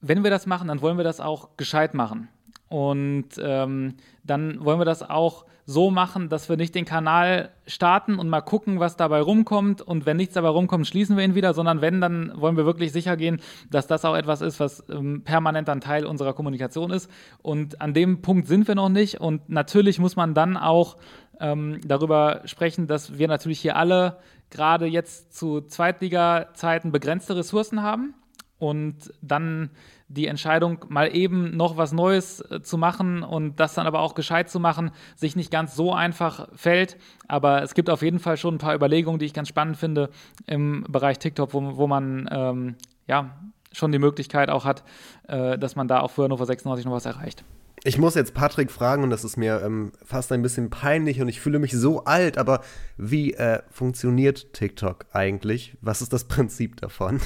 wenn 0.00 0.22
wir 0.22 0.30
das 0.30 0.46
machen, 0.46 0.68
dann 0.68 0.80
wollen 0.80 0.96
wir 0.96 1.04
das 1.04 1.20
auch 1.20 1.56
gescheit 1.56 1.94
machen. 1.94 2.28
Und 2.68 3.28
ähm, 3.40 3.94
dann 4.24 4.64
wollen 4.64 4.78
wir 4.78 4.84
das 4.84 5.08
auch 5.08 5.44
so 5.64 5.90
machen, 5.90 6.30
dass 6.30 6.48
wir 6.48 6.56
nicht 6.56 6.74
den 6.74 6.86
Kanal 6.86 7.50
starten 7.66 8.18
und 8.18 8.30
mal 8.30 8.40
gucken, 8.40 8.80
was 8.80 8.96
dabei 8.96 9.20
rumkommt. 9.20 9.82
Und 9.82 10.06
wenn 10.06 10.16
nichts 10.16 10.32
dabei 10.32 10.48
rumkommt, 10.48 10.86
schließen 10.86 11.16
wir 11.16 11.24
ihn 11.24 11.34
wieder, 11.34 11.52
sondern 11.52 11.82
wenn, 11.82 12.00
dann 12.00 12.32
wollen 12.40 12.56
wir 12.56 12.64
wirklich 12.64 12.90
sicher 12.90 13.18
gehen, 13.18 13.40
dass 13.70 13.86
das 13.86 14.06
auch 14.06 14.16
etwas 14.16 14.40
ist, 14.40 14.60
was 14.60 14.82
ähm, 14.88 15.24
permanent 15.24 15.68
ein 15.68 15.82
Teil 15.82 16.06
unserer 16.06 16.32
Kommunikation 16.32 16.90
ist. 16.90 17.10
Und 17.42 17.82
an 17.82 17.92
dem 17.92 18.22
Punkt 18.22 18.48
sind 18.48 18.66
wir 18.66 18.76
noch 18.76 18.88
nicht. 18.88 19.20
Und 19.20 19.50
natürlich 19.50 19.98
muss 19.98 20.16
man 20.16 20.32
dann 20.32 20.56
auch 20.56 20.96
ähm, 21.38 21.80
darüber 21.86 22.40
sprechen, 22.46 22.86
dass 22.86 23.18
wir 23.18 23.28
natürlich 23.28 23.60
hier 23.60 23.76
alle 23.76 24.16
gerade 24.48 24.86
jetzt 24.86 25.36
zu 25.36 25.60
Zweitliga-Zeiten 25.60 26.92
begrenzte 26.92 27.36
Ressourcen 27.36 27.82
haben 27.82 28.14
und 28.58 29.12
dann 29.20 29.68
die 30.08 30.26
Entscheidung, 30.26 30.84
mal 30.88 31.14
eben 31.14 31.56
noch 31.56 31.76
was 31.76 31.92
Neues 31.92 32.40
äh, 32.40 32.62
zu 32.62 32.78
machen 32.78 33.22
und 33.22 33.60
das 33.60 33.74
dann 33.74 33.86
aber 33.86 34.00
auch 34.00 34.14
gescheit 34.14 34.48
zu 34.50 34.58
machen, 34.58 34.90
sich 35.16 35.36
nicht 35.36 35.50
ganz 35.50 35.76
so 35.76 35.92
einfach 35.92 36.48
fällt. 36.54 36.96
Aber 37.28 37.62
es 37.62 37.74
gibt 37.74 37.90
auf 37.90 38.02
jeden 38.02 38.18
Fall 38.18 38.36
schon 38.36 38.54
ein 38.54 38.58
paar 38.58 38.74
Überlegungen, 38.74 39.18
die 39.18 39.26
ich 39.26 39.34
ganz 39.34 39.48
spannend 39.48 39.76
finde 39.76 40.10
im 40.46 40.84
Bereich 40.88 41.18
TikTok, 41.18 41.52
wo, 41.52 41.76
wo 41.76 41.86
man 41.86 42.28
ähm, 42.32 42.76
ja 43.06 43.36
schon 43.72 43.92
die 43.92 43.98
Möglichkeit 43.98 44.48
auch 44.48 44.64
hat, 44.64 44.82
äh, 45.28 45.58
dass 45.58 45.76
man 45.76 45.88
da 45.88 46.00
auch 46.00 46.10
für 46.10 46.24
Hannover 46.24 46.46
96 46.46 46.86
noch 46.86 46.92
was 46.92 47.04
erreicht. 47.04 47.44
Ich 47.84 47.98
muss 47.98 48.14
jetzt 48.14 48.34
Patrick 48.34 48.70
fragen, 48.70 49.02
und 49.04 49.10
das 49.10 49.24
ist 49.24 49.36
mir 49.36 49.62
ähm, 49.64 49.92
fast 50.04 50.32
ein 50.32 50.42
bisschen 50.42 50.70
peinlich 50.70 51.20
und 51.20 51.28
ich 51.28 51.40
fühle 51.40 51.58
mich 51.58 51.72
so 51.72 52.04
alt, 52.04 52.38
aber 52.38 52.62
wie 52.96 53.34
äh, 53.34 53.62
funktioniert 53.70 54.52
TikTok 54.52 55.06
eigentlich? 55.12 55.76
Was 55.80 56.02
ist 56.02 56.12
das 56.12 56.24
Prinzip 56.24 56.80
davon? 56.80 57.20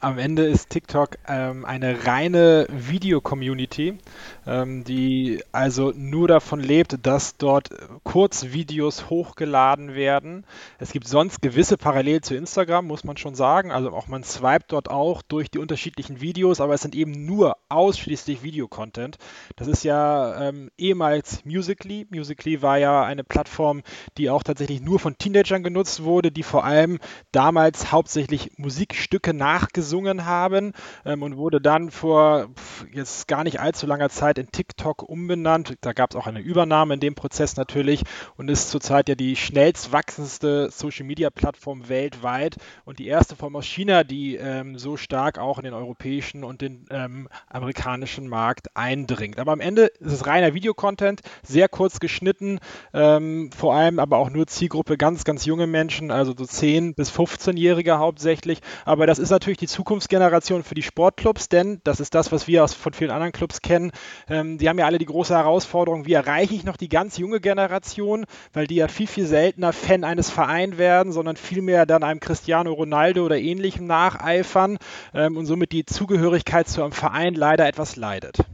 Am 0.00 0.18
Ende 0.18 0.44
ist 0.44 0.70
TikTok 0.70 1.16
ähm, 1.26 1.64
eine 1.64 2.06
reine 2.06 2.66
Video-Community, 2.70 3.98
ähm, 4.46 4.84
die 4.84 5.42
also 5.52 5.92
nur 5.94 6.28
davon 6.28 6.60
lebt, 6.60 7.06
dass 7.06 7.36
dort 7.36 7.70
Kurzvideos 8.04 9.08
hochgeladen 9.08 9.94
werden. 9.94 10.44
Es 10.78 10.92
gibt 10.92 11.08
sonst 11.08 11.40
gewisse 11.40 11.76
Parallel 11.76 12.20
zu 12.20 12.34
Instagram, 12.34 12.86
muss 12.86 13.04
man 13.04 13.16
schon 13.16 13.34
sagen. 13.34 13.70
Also 13.70 13.90
auch 13.92 14.08
man 14.08 14.24
swipet 14.24 14.72
dort 14.72 14.90
auch 14.90 15.22
durch 15.22 15.50
die 15.50 15.58
unterschiedlichen 15.58 16.20
Videos, 16.20 16.60
aber 16.60 16.74
es 16.74 16.82
sind 16.82 16.94
eben 16.94 17.24
nur 17.24 17.56
ausschließlich 17.68 18.42
Videocontent. 18.42 19.18
Das 19.56 19.68
ist 19.68 19.84
ja 19.84 20.48
ähm, 20.48 20.70
ehemals 20.78 21.44
Musically. 21.44 22.06
Musically 22.10 22.62
war 22.62 22.78
ja 22.78 23.04
eine 23.04 23.24
Plattform, 23.24 23.82
die 24.18 24.30
auch 24.30 24.42
tatsächlich 24.42 24.80
nur 24.80 24.98
von 24.98 25.18
Teenagern 25.18 25.62
genutzt 25.62 26.02
wurde, 26.04 26.30
die 26.32 26.42
vor 26.42 26.64
allem 26.64 26.98
damals 27.32 27.92
hauptsächlich 27.92 28.58
Musikstücke 28.58 29.34
nachgesungen 29.34 30.24
haben 30.24 30.72
ähm, 31.04 31.22
und 31.22 31.36
wurde 31.36 31.60
dann 31.60 31.90
vor 31.90 32.48
jetzt 32.92 33.28
gar 33.28 33.44
nicht 33.44 33.60
allzu 33.60 33.86
langer 33.86 34.08
Zeit 34.08 34.38
in 34.38 34.50
TikTok 34.50 35.02
umbenannt. 35.02 35.74
Da 35.80 35.92
gab 35.92 36.10
es 36.10 36.16
auch 36.16 36.26
eine 36.26 36.40
Übernahme 36.40 36.94
in 36.94 37.00
dem 37.00 37.14
Prozess 37.14 37.56
natürlich 37.56 38.02
und 38.36 38.48
ist 38.48 38.70
zurzeit 38.70 39.08
ja 39.08 39.14
die 39.14 39.36
schnellst 39.36 39.92
wachsendste 39.92 40.70
Social-Media-Plattform 40.70 41.88
weltweit 41.88 42.56
und 42.84 42.98
die 42.98 43.06
erste 43.06 43.36
Form 43.36 43.56
aus 43.56 43.66
China, 43.66 44.04
die 44.04 44.36
ähm, 44.36 44.78
so 44.78 44.96
stark 44.96 45.38
auch 45.38 45.58
in 45.58 45.64
den 45.64 45.74
europäischen 45.74 46.44
und 46.44 46.60
den 46.60 46.86
ähm, 46.90 47.28
amerikanischen 47.48 48.28
Markt 48.28 48.76
eindringt. 48.76 49.38
Aber 49.42 49.50
am 49.50 49.60
Ende 49.60 49.86
ist 49.98 50.12
es 50.12 50.24
reiner 50.24 50.54
Videocontent, 50.54 51.20
sehr 51.42 51.68
kurz 51.68 51.98
geschnitten, 51.98 52.60
ähm, 52.94 53.50
vor 53.50 53.74
allem 53.74 53.98
aber 53.98 54.18
auch 54.18 54.30
nur 54.30 54.46
Zielgruppe 54.46 54.96
ganz, 54.96 55.24
ganz 55.24 55.46
junge 55.46 55.66
Menschen, 55.66 56.12
also 56.12 56.32
so 56.38 56.44
10- 56.44 56.94
bis 56.94 57.10
15-Jährige 57.10 57.98
hauptsächlich. 57.98 58.60
Aber 58.84 59.04
das 59.04 59.18
ist 59.18 59.30
natürlich 59.30 59.58
die 59.58 59.66
Zukunftsgeneration 59.66 60.62
für 60.62 60.76
die 60.76 60.84
Sportclubs, 60.84 61.48
denn 61.48 61.80
das 61.82 61.98
ist 61.98 62.14
das, 62.14 62.30
was 62.30 62.46
wir 62.46 62.62
aus, 62.62 62.72
von 62.72 62.92
vielen 62.92 63.10
anderen 63.10 63.32
Clubs 63.32 63.62
kennen. 63.62 63.90
Ähm, 64.28 64.58
die 64.58 64.68
haben 64.68 64.78
ja 64.78 64.86
alle 64.86 64.98
die 64.98 65.06
große 65.06 65.34
Herausforderung, 65.34 66.06
wie 66.06 66.12
erreiche 66.12 66.54
ich 66.54 66.62
noch 66.62 66.76
die 66.76 66.88
ganz 66.88 67.18
junge 67.18 67.40
Generation, 67.40 68.26
weil 68.52 68.68
die 68.68 68.76
ja 68.76 68.86
viel, 68.86 69.08
viel 69.08 69.26
seltener 69.26 69.72
Fan 69.72 70.04
eines 70.04 70.30
Vereins 70.30 70.78
werden, 70.78 71.12
sondern 71.12 71.34
vielmehr 71.34 71.84
dann 71.84 72.04
einem 72.04 72.20
Cristiano 72.20 72.72
Ronaldo 72.72 73.24
oder 73.24 73.38
ähnlichem 73.38 73.88
nacheifern 73.88 74.78
ähm, 75.12 75.36
und 75.36 75.46
somit 75.46 75.72
die 75.72 75.84
Zugehörigkeit 75.84 76.68
zu 76.68 76.84
einem 76.84 76.92
Verein 76.92 77.34
leider 77.34 77.66
etwas 77.66 77.96
leidet. 77.96 78.44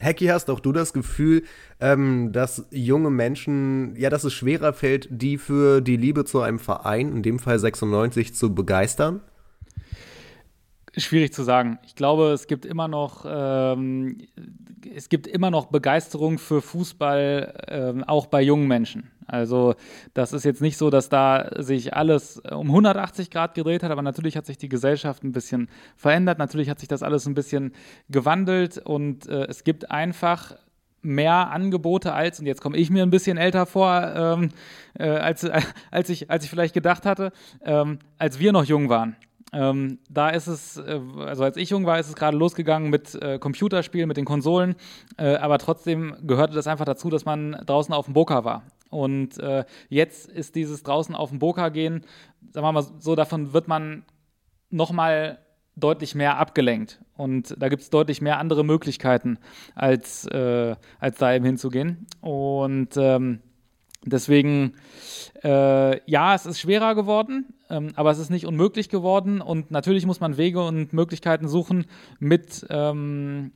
Hacky, 0.00 0.26
hast 0.26 0.50
auch 0.50 0.60
du 0.60 0.72
das 0.72 0.92
Gefühl, 0.92 1.44
ähm, 1.80 2.32
dass 2.32 2.66
junge 2.70 3.10
Menschen, 3.10 3.94
ja, 3.96 4.10
dass 4.10 4.24
es 4.24 4.32
schwerer 4.32 4.72
fällt, 4.72 5.08
die 5.10 5.38
für 5.38 5.80
die 5.80 5.96
Liebe 5.96 6.24
zu 6.24 6.40
einem 6.40 6.58
Verein, 6.58 7.12
in 7.12 7.22
dem 7.22 7.38
Fall 7.38 7.58
96, 7.58 8.34
zu 8.34 8.54
begeistern? 8.54 9.20
Schwierig 10.96 11.32
zu 11.32 11.44
sagen. 11.44 11.78
Ich 11.84 11.94
glaube, 11.94 12.32
es 12.32 12.48
gibt 12.48 12.66
immer 12.66 12.88
noch, 12.88 13.24
ähm, 13.28 14.18
es 14.92 15.08
gibt 15.08 15.28
immer 15.28 15.50
noch 15.50 15.66
Begeisterung 15.66 16.38
für 16.38 16.60
Fußball, 16.60 17.64
ähm, 17.68 18.04
auch 18.04 18.26
bei 18.26 18.42
jungen 18.42 18.66
Menschen. 18.66 19.10
Also 19.30 19.74
das 20.12 20.32
ist 20.32 20.44
jetzt 20.44 20.60
nicht 20.60 20.76
so, 20.76 20.90
dass 20.90 21.08
da 21.08 21.50
sich 21.58 21.94
alles 21.94 22.38
um 22.38 22.66
180 22.68 23.30
Grad 23.30 23.54
gedreht 23.54 23.82
hat, 23.82 23.90
aber 23.90 24.02
natürlich 24.02 24.36
hat 24.36 24.46
sich 24.46 24.58
die 24.58 24.68
Gesellschaft 24.68 25.22
ein 25.22 25.32
bisschen 25.32 25.68
verändert. 25.96 26.38
Natürlich 26.38 26.68
hat 26.68 26.80
sich 26.80 26.88
das 26.88 27.02
alles 27.02 27.26
ein 27.26 27.34
bisschen 27.34 27.72
gewandelt 28.08 28.78
und 28.78 29.28
äh, 29.28 29.46
es 29.46 29.64
gibt 29.64 29.90
einfach 29.90 30.56
mehr 31.02 31.50
Angebote 31.50 32.12
als, 32.12 32.40
und 32.40 32.46
jetzt 32.46 32.60
komme 32.60 32.76
ich 32.76 32.90
mir 32.90 33.02
ein 33.02 33.10
bisschen 33.10 33.38
älter 33.38 33.66
vor, 33.66 34.12
ähm, 34.14 34.50
äh, 34.98 35.08
als, 35.08 35.44
äh, 35.44 35.60
als, 35.90 36.08
ich, 36.10 36.30
als 36.30 36.44
ich 36.44 36.50
vielleicht 36.50 36.74
gedacht 36.74 37.06
hatte, 37.06 37.32
ähm, 37.64 38.00
als 38.18 38.38
wir 38.38 38.52
noch 38.52 38.64
jung 38.64 38.88
waren. 38.88 39.16
Ähm, 39.52 39.98
da 40.08 40.28
ist 40.28 40.46
es, 40.46 40.76
äh, 40.76 41.00
also 41.20 41.44
als 41.44 41.56
ich 41.56 41.70
jung 41.70 41.86
war, 41.86 41.98
ist 41.98 42.08
es 42.08 42.14
gerade 42.14 42.36
losgegangen 42.36 42.90
mit 42.90 43.14
äh, 43.14 43.38
Computerspielen, 43.38 44.06
mit 44.06 44.16
den 44.16 44.24
Konsolen, 44.24 44.76
äh, 45.16 45.36
aber 45.36 45.58
trotzdem 45.58 46.14
gehörte 46.22 46.54
das 46.54 46.66
einfach 46.66 46.84
dazu, 46.84 47.10
dass 47.10 47.24
man 47.24 47.52
draußen 47.66 47.94
auf 47.94 48.04
dem 48.04 48.14
Boka 48.14 48.44
war. 48.44 48.62
Und 48.90 49.38
äh, 49.38 49.64
jetzt 49.88 50.28
ist 50.28 50.54
dieses 50.56 50.82
draußen 50.82 51.14
auf 51.14 51.30
dem 51.30 51.38
Boka 51.38 51.68
gehen, 51.68 52.04
sagen 52.52 52.66
wir 52.66 52.72
mal 52.72 52.86
so, 52.98 53.14
davon 53.14 53.52
wird 53.52 53.68
man 53.68 54.04
nochmal 54.68 55.38
deutlich 55.76 56.14
mehr 56.14 56.38
abgelenkt. 56.38 57.00
Und 57.16 57.54
da 57.58 57.68
gibt 57.68 57.82
es 57.82 57.90
deutlich 57.90 58.20
mehr 58.20 58.38
andere 58.38 58.64
Möglichkeiten, 58.64 59.38
als, 59.74 60.26
äh, 60.26 60.74
als 60.98 61.18
da 61.18 61.32
eben 61.32 61.44
hinzugehen. 61.44 62.06
Und 62.20 62.96
ähm, 62.96 63.40
Deswegen, 64.04 64.76
äh, 65.44 66.10
ja, 66.10 66.34
es 66.34 66.46
ist 66.46 66.58
schwerer 66.58 66.94
geworden, 66.94 67.52
ähm, 67.68 67.92
aber 67.96 68.10
es 68.10 68.18
ist 68.18 68.30
nicht 68.30 68.46
unmöglich 68.46 68.88
geworden. 68.88 69.42
Und 69.42 69.70
natürlich 69.70 70.06
muss 70.06 70.20
man 70.20 70.38
Wege 70.38 70.64
und 70.64 70.94
Möglichkeiten 70.94 71.48
suchen, 71.48 71.84
mit 72.18 72.66
ähm, 72.70 73.52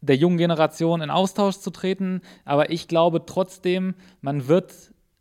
der 0.00 0.16
jungen 0.16 0.38
Generation 0.38 1.00
in 1.00 1.10
Austausch 1.10 1.58
zu 1.58 1.70
treten. 1.70 2.20
Aber 2.44 2.70
ich 2.70 2.88
glaube 2.88 3.24
trotzdem, 3.26 3.94
man 4.20 4.48
wird 4.48 4.72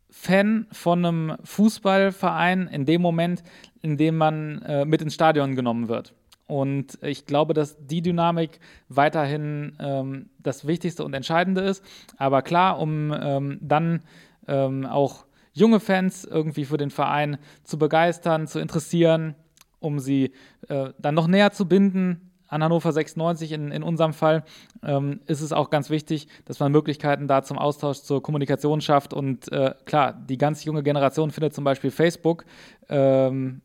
Fan 0.09 0.67
von 0.71 1.05
einem 1.05 1.37
Fußballverein 1.43 2.67
in 2.67 2.85
dem 2.85 3.01
Moment, 3.01 3.43
in 3.81 3.97
dem 3.97 4.17
man 4.17 4.61
äh, 4.61 4.85
mit 4.85 5.01
ins 5.01 5.13
Stadion 5.13 5.55
genommen 5.55 5.89
wird. 5.89 6.13
Und 6.47 6.99
ich 7.01 7.25
glaube, 7.25 7.53
dass 7.53 7.75
die 7.85 8.01
Dynamik 8.01 8.59
weiterhin 8.87 9.75
ähm, 9.79 10.29
das 10.39 10.67
Wichtigste 10.67 11.03
und 11.03 11.13
Entscheidende 11.13 11.61
ist. 11.61 11.83
Aber 12.17 12.43
klar, 12.43 12.79
um 12.79 13.13
ähm, 13.19 13.57
dann 13.61 14.03
ähm, 14.47 14.85
auch 14.85 15.25
junge 15.53 15.79
Fans 15.79 16.23
irgendwie 16.23 16.65
für 16.65 16.77
den 16.77 16.91
Verein 16.91 17.37
zu 17.63 17.77
begeistern, 17.77 18.47
zu 18.47 18.59
interessieren, 18.59 19.35
um 19.79 19.99
sie 19.99 20.33
äh, 20.69 20.89
dann 20.99 21.15
noch 21.15 21.27
näher 21.27 21.51
zu 21.51 21.67
binden 21.67 22.31
an 22.55 22.63
Hannover 22.63 22.91
96 22.91 23.51
in, 23.51 23.71
in 23.71 23.83
unserem 23.83 24.13
Fall, 24.13 24.43
ähm, 24.83 25.19
ist 25.27 25.41
es 25.41 25.51
auch 25.51 25.69
ganz 25.69 25.89
wichtig, 25.89 26.27
dass 26.45 26.59
man 26.59 26.71
Möglichkeiten 26.71 27.27
da 27.27 27.43
zum 27.43 27.59
Austausch, 27.59 27.99
zur 27.99 28.23
Kommunikation 28.23 28.81
schafft. 28.81 29.13
Und 29.13 29.51
äh, 29.51 29.73
klar, 29.85 30.13
die 30.13 30.37
ganz 30.37 30.63
junge 30.63 30.81
Generation 30.81 31.31
findet 31.31 31.53
zum 31.53 31.63
Beispiel 31.63 31.91
Facebook, 31.91 32.45
ähm, 32.89 33.61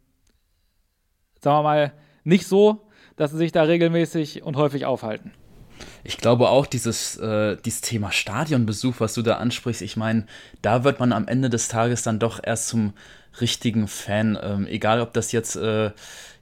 sagen 1.40 1.59
wir 1.59 1.62
mal, 1.62 1.92
nicht 2.24 2.46
so, 2.46 2.83
dass 3.16 3.31
sie 3.31 3.38
sich 3.38 3.53
da 3.53 3.62
regelmäßig 3.62 4.42
und 4.42 4.57
häufig 4.57 4.85
aufhalten. 4.85 5.33
Ich 6.05 6.18
glaube 6.18 6.48
auch, 6.48 6.66
dieses, 6.66 7.16
äh, 7.16 7.57
dieses 7.64 7.81
Thema 7.81 8.12
Stadionbesuch, 8.12 8.96
was 8.98 9.14
du 9.14 9.22
da 9.22 9.37
ansprichst, 9.37 9.83
ich 9.83 9.96
meine, 9.96 10.26
da 10.62 10.85
wird 10.85 11.00
man 11.00 11.12
am 11.12 11.29
Ende 11.29 11.48
des 11.48 11.68
Tages 11.68 12.03
dann 12.03 12.18
doch 12.18 12.40
erst 12.42 12.68
zum 12.68 12.92
richtigen 13.40 13.87
Fan. 13.88 14.38
Ähm, 14.42 14.66
egal, 14.66 15.00
ob 15.00 15.12
das 15.12 15.33
jetzt, 15.33 15.57
äh, 15.57 15.90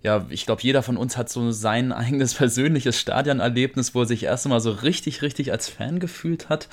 ja, 0.03 0.27
ich 0.29 0.47
glaube, 0.47 0.63
jeder 0.63 0.83
von 0.83 0.97
uns 0.97 1.17
hat 1.17 1.29
so 1.29 1.51
sein 1.51 1.93
eigenes 1.93 2.35
persönliches 2.35 2.99
Stadionerlebnis, 2.99 3.95
wo 3.95 4.03
er 4.03 4.07
sich 4.07 4.25
erst 4.25 4.47
einmal 4.47 4.61
so 4.61 4.71
richtig, 4.71 5.23
richtig 5.23 5.53
als 5.53 5.69
Fan 5.69 5.99
gefühlt 5.99 6.49
hat. 6.49 6.69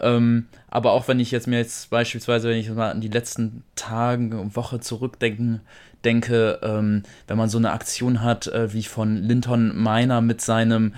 Ähm, 0.00 0.46
aber 0.68 0.92
auch 0.92 1.06
wenn 1.06 1.20
ich 1.20 1.30
jetzt 1.30 1.46
mir 1.46 1.58
jetzt 1.58 1.90
beispielsweise, 1.90 2.48
wenn 2.48 2.58
ich 2.58 2.68
mal 2.70 2.90
an 2.90 3.00
die 3.00 3.08
letzten 3.08 3.62
Tage, 3.76 4.54
Woche 4.56 4.80
zurückdenken 4.80 5.60
denke, 6.04 6.58
ähm, 6.62 7.02
wenn 7.26 7.38
man 7.38 7.48
so 7.48 7.58
eine 7.58 7.72
Aktion 7.72 8.22
hat, 8.22 8.46
äh, 8.48 8.72
wie 8.72 8.82
von 8.82 9.16
Linton 9.16 9.82
Miner 9.82 10.20
mit 10.20 10.40
seinem 10.40 10.94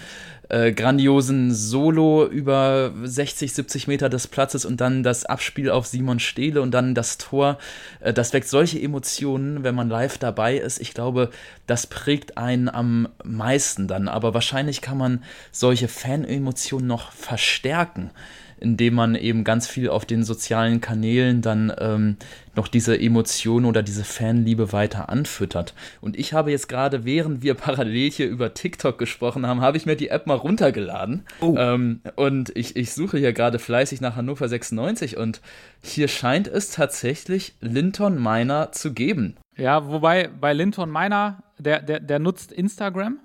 äh, 0.48 0.72
grandiosen 0.72 1.52
Solo 1.52 2.26
über 2.26 2.92
60, 3.02 3.52
70 3.52 3.88
Meter 3.88 4.08
des 4.08 4.26
Platzes 4.26 4.64
und 4.64 4.80
dann 4.80 5.02
das 5.02 5.24
Abspiel 5.24 5.70
auf 5.70 5.86
Simon 5.86 6.20
Stehle 6.20 6.62
und 6.62 6.70
dann 6.72 6.94
das 6.94 7.18
Tor. 7.18 7.58
Äh, 8.00 8.12
das 8.12 8.32
weckt 8.32 8.48
solche 8.48 8.80
Emotionen, 8.80 9.64
wenn 9.64 9.74
man 9.74 9.88
live 9.88 10.18
dabei 10.18 10.56
ist. 10.56 10.80
Ich 10.80 10.94
glaube, 10.94 11.30
das 11.66 11.86
prägt 11.86 12.38
einen 12.38 12.68
am 12.68 13.08
meisten 13.24 13.88
dann. 13.88 14.08
Aber 14.08 14.34
wahrscheinlich 14.34 14.80
kann 14.80 14.98
man 14.98 15.24
solche 15.52 15.88
Fan-Emotionen 15.88 16.86
noch 16.86 17.12
verstärken 17.12 18.10
indem 18.58 18.94
man 18.94 19.14
eben 19.14 19.44
ganz 19.44 19.66
viel 19.66 19.88
auf 19.88 20.04
den 20.04 20.24
sozialen 20.24 20.80
Kanälen 20.80 21.42
dann 21.42 21.72
ähm, 21.78 22.16
noch 22.54 22.68
diese 22.68 22.98
Emotionen 22.98 23.66
oder 23.66 23.82
diese 23.82 24.04
Fanliebe 24.04 24.72
weiter 24.72 25.08
anfüttert. 25.08 25.74
Und 26.00 26.18
ich 26.18 26.32
habe 26.32 26.50
jetzt 26.50 26.68
gerade, 26.68 27.04
während 27.04 27.42
wir 27.42 27.54
parallel 27.66 28.10
hier 28.10 28.28
über 28.28 28.54
TikTok 28.54 28.98
gesprochen 28.98 29.46
haben, 29.46 29.60
habe 29.60 29.76
ich 29.76 29.86
mir 29.86 29.96
die 29.96 30.08
App 30.08 30.26
mal 30.26 30.34
runtergeladen. 30.34 31.24
Oh. 31.40 31.54
Ähm, 31.56 32.00
und 32.14 32.56
ich, 32.56 32.76
ich 32.76 32.92
suche 32.92 33.18
hier 33.18 33.32
gerade 33.32 33.58
fleißig 33.58 34.00
nach 34.00 34.16
Hannover 34.16 34.48
96 34.48 35.16
und 35.16 35.40
hier 35.82 36.08
scheint 36.08 36.48
es 36.48 36.70
tatsächlich 36.70 37.54
Linton 37.60 38.22
Miner 38.22 38.72
zu 38.72 38.92
geben. 38.92 39.36
Ja, 39.56 39.86
wobei 39.88 40.28
bei 40.28 40.52
Linton 40.52 40.90
Miner, 40.90 41.42
der, 41.58 41.80
der, 41.80 42.00
der 42.00 42.18
nutzt 42.18 42.52
Instagram. 42.52 43.18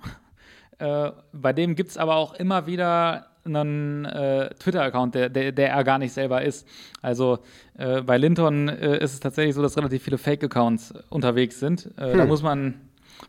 Äh, 0.77 1.11
bei 1.31 1.53
dem 1.53 1.75
gibt 1.75 1.91
es 1.91 1.97
aber 1.97 2.15
auch 2.15 2.33
immer 2.33 2.67
wieder 2.67 3.30
einen 3.45 4.05
äh, 4.05 4.53
Twitter-Account, 4.55 5.15
der, 5.15 5.29
der, 5.29 5.51
der, 5.51 5.69
er 5.69 5.83
gar 5.83 5.97
nicht 5.97 6.13
selber 6.13 6.41
ist. 6.41 6.67
Also 7.01 7.39
äh, 7.77 8.01
bei 8.01 8.17
Linton 8.17 8.69
äh, 8.69 9.03
ist 9.03 9.13
es 9.13 9.19
tatsächlich 9.19 9.55
so, 9.55 9.61
dass 9.61 9.77
relativ 9.77 10.03
viele 10.03 10.17
Fake-Accounts 10.17 10.93
unterwegs 11.09 11.59
sind. 11.59 11.89
Äh, 11.97 12.11
hm. 12.11 12.17
Da 12.17 12.25
muss 12.25 12.43
man, 12.43 12.75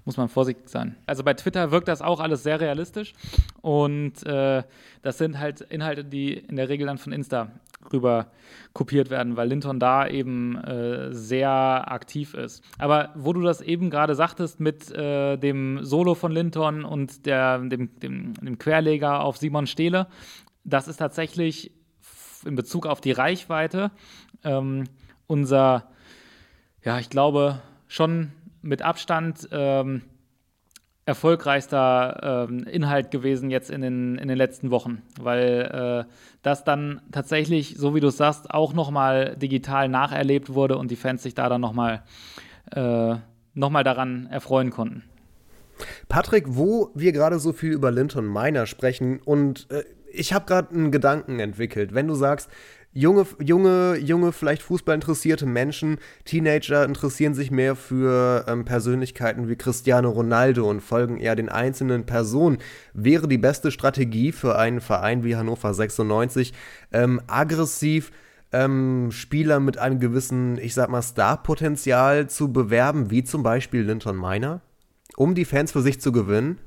muss 0.04 0.16
man 0.16 0.28
vorsichtig 0.28 0.68
sein. 0.68 0.96
Also 1.06 1.24
bei 1.24 1.34
Twitter 1.34 1.70
wirkt 1.70 1.88
das 1.88 2.02
auch 2.02 2.20
alles 2.20 2.42
sehr 2.42 2.60
realistisch 2.60 3.12
und 3.60 4.24
äh, 4.26 4.62
das 5.02 5.18
sind 5.18 5.38
halt 5.38 5.62
Inhalte, 5.62 6.04
die 6.04 6.34
in 6.34 6.56
der 6.56 6.68
Regel 6.68 6.86
dann 6.86 6.98
von 6.98 7.12
Insta 7.12 7.48
rüber 7.92 8.26
kopiert 8.72 9.10
werden, 9.10 9.36
weil 9.36 9.48
Linton 9.48 9.78
da 9.78 10.06
eben 10.06 10.56
äh, 10.56 11.12
sehr 11.12 11.50
aktiv 11.50 12.34
ist. 12.34 12.62
Aber 12.78 13.10
wo 13.14 13.32
du 13.32 13.42
das 13.42 13.60
eben 13.60 13.90
gerade 13.90 14.14
sagtest 14.14 14.60
mit 14.60 14.90
äh, 14.90 15.36
dem 15.36 15.84
Solo 15.84 16.14
von 16.14 16.32
Linton 16.32 16.84
und 16.84 17.26
der, 17.26 17.58
dem, 17.58 17.98
dem, 18.00 18.34
dem 18.34 18.58
Querleger 18.58 19.22
auf 19.22 19.36
Simon 19.36 19.66
Stehle, 19.66 20.06
das 20.64 20.88
ist 20.88 20.98
tatsächlich 20.98 21.72
in 22.44 22.54
Bezug 22.54 22.86
auf 22.86 23.00
die 23.00 23.12
Reichweite 23.12 23.90
ähm, 24.44 24.84
unser, 25.26 25.88
ja, 26.82 26.98
ich 26.98 27.10
glaube, 27.10 27.60
schon 27.88 28.32
mit 28.62 28.82
Abstand 28.82 29.48
ähm, 29.50 30.02
erfolgreichster 31.04 32.46
ähm, 32.48 32.64
Inhalt 32.64 33.10
gewesen 33.10 33.50
jetzt 33.50 33.70
in 33.70 33.80
den, 33.80 34.18
in 34.18 34.28
den 34.28 34.36
letzten 34.36 34.70
Wochen, 34.70 35.02
weil 35.20 36.06
äh, 36.06 36.12
das 36.42 36.64
dann 36.64 37.00
tatsächlich, 37.10 37.74
so 37.76 37.94
wie 37.94 38.00
du 38.00 38.08
es 38.08 38.16
sagst, 38.16 38.50
auch 38.50 38.72
nochmal 38.72 39.36
digital 39.36 39.88
nacherlebt 39.88 40.54
wurde 40.54 40.78
und 40.78 40.90
die 40.90 40.96
Fans 40.96 41.22
sich 41.22 41.34
da 41.34 41.48
dann 41.48 41.60
nochmal 41.60 42.02
äh, 42.70 43.16
noch 43.54 43.82
daran 43.82 44.26
erfreuen 44.30 44.70
konnten. 44.70 45.02
Patrick, 46.08 46.44
wo 46.48 46.90
wir 46.94 47.12
gerade 47.12 47.38
so 47.38 47.52
viel 47.52 47.72
über 47.72 47.90
Linton 47.90 48.32
Miner 48.32 48.66
sprechen 48.66 49.18
und 49.24 49.68
äh, 49.70 49.84
ich 50.12 50.32
habe 50.32 50.44
gerade 50.44 50.74
einen 50.74 50.92
Gedanken 50.92 51.40
entwickelt. 51.40 51.94
Wenn 51.94 52.06
du 52.06 52.14
sagst, 52.14 52.50
junge, 52.92 53.26
junge, 53.42 53.96
junge, 53.98 54.32
vielleicht 54.32 54.62
Fußball 54.62 54.94
interessierte 54.94 55.46
Menschen, 55.46 55.98
Teenager 56.24 56.84
interessieren 56.84 57.34
sich 57.34 57.50
mehr 57.50 57.76
für 57.76 58.44
ähm, 58.48 58.64
Persönlichkeiten 58.64 59.48
wie 59.48 59.56
Cristiano 59.56 60.10
Ronaldo 60.10 60.68
und 60.68 60.80
folgen 60.80 61.18
eher 61.18 61.36
den 61.36 61.48
einzelnen 61.48 62.04
Personen. 62.04 62.58
Wäre 62.92 63.28
die 63.28 63.38
beste 63.38 63.70
Strategie 63.70 64.32
für 64.32 64.58
einen 64.58 64.80
Verein 64.80 65.24
wie 65.24 65.36
Hannover 65.36 65.72
96 65.74 66.52
ähm, 66.92 67.20
aggressiv 67.26 68.12
ähm, 68.52 69.10
Spieler 69.10 69.60
mit 69.60 69.78
einem 69.78 69.98
gewissen, 69.98 70.58
ich 70.58 70.74
sag 70.74 70.90
mal, 70.90 71.02
Starpotenzial 71.02 72.28
zu 72.28 72.52
bewerben, 72.52 73.10
wie 73.10 73.24
zum 73.24 73.42
Beispiel 73.42 73.82
Linton 73.82 74.18
Miner, 74.20 74.60
um 75.16 75.34
die 75.34 75.46
Fans 75.46 75.72
für 75.72 75.82
sich 75.82 76.00
zu 76.00 76.12
gewinnen? 76.12 76.58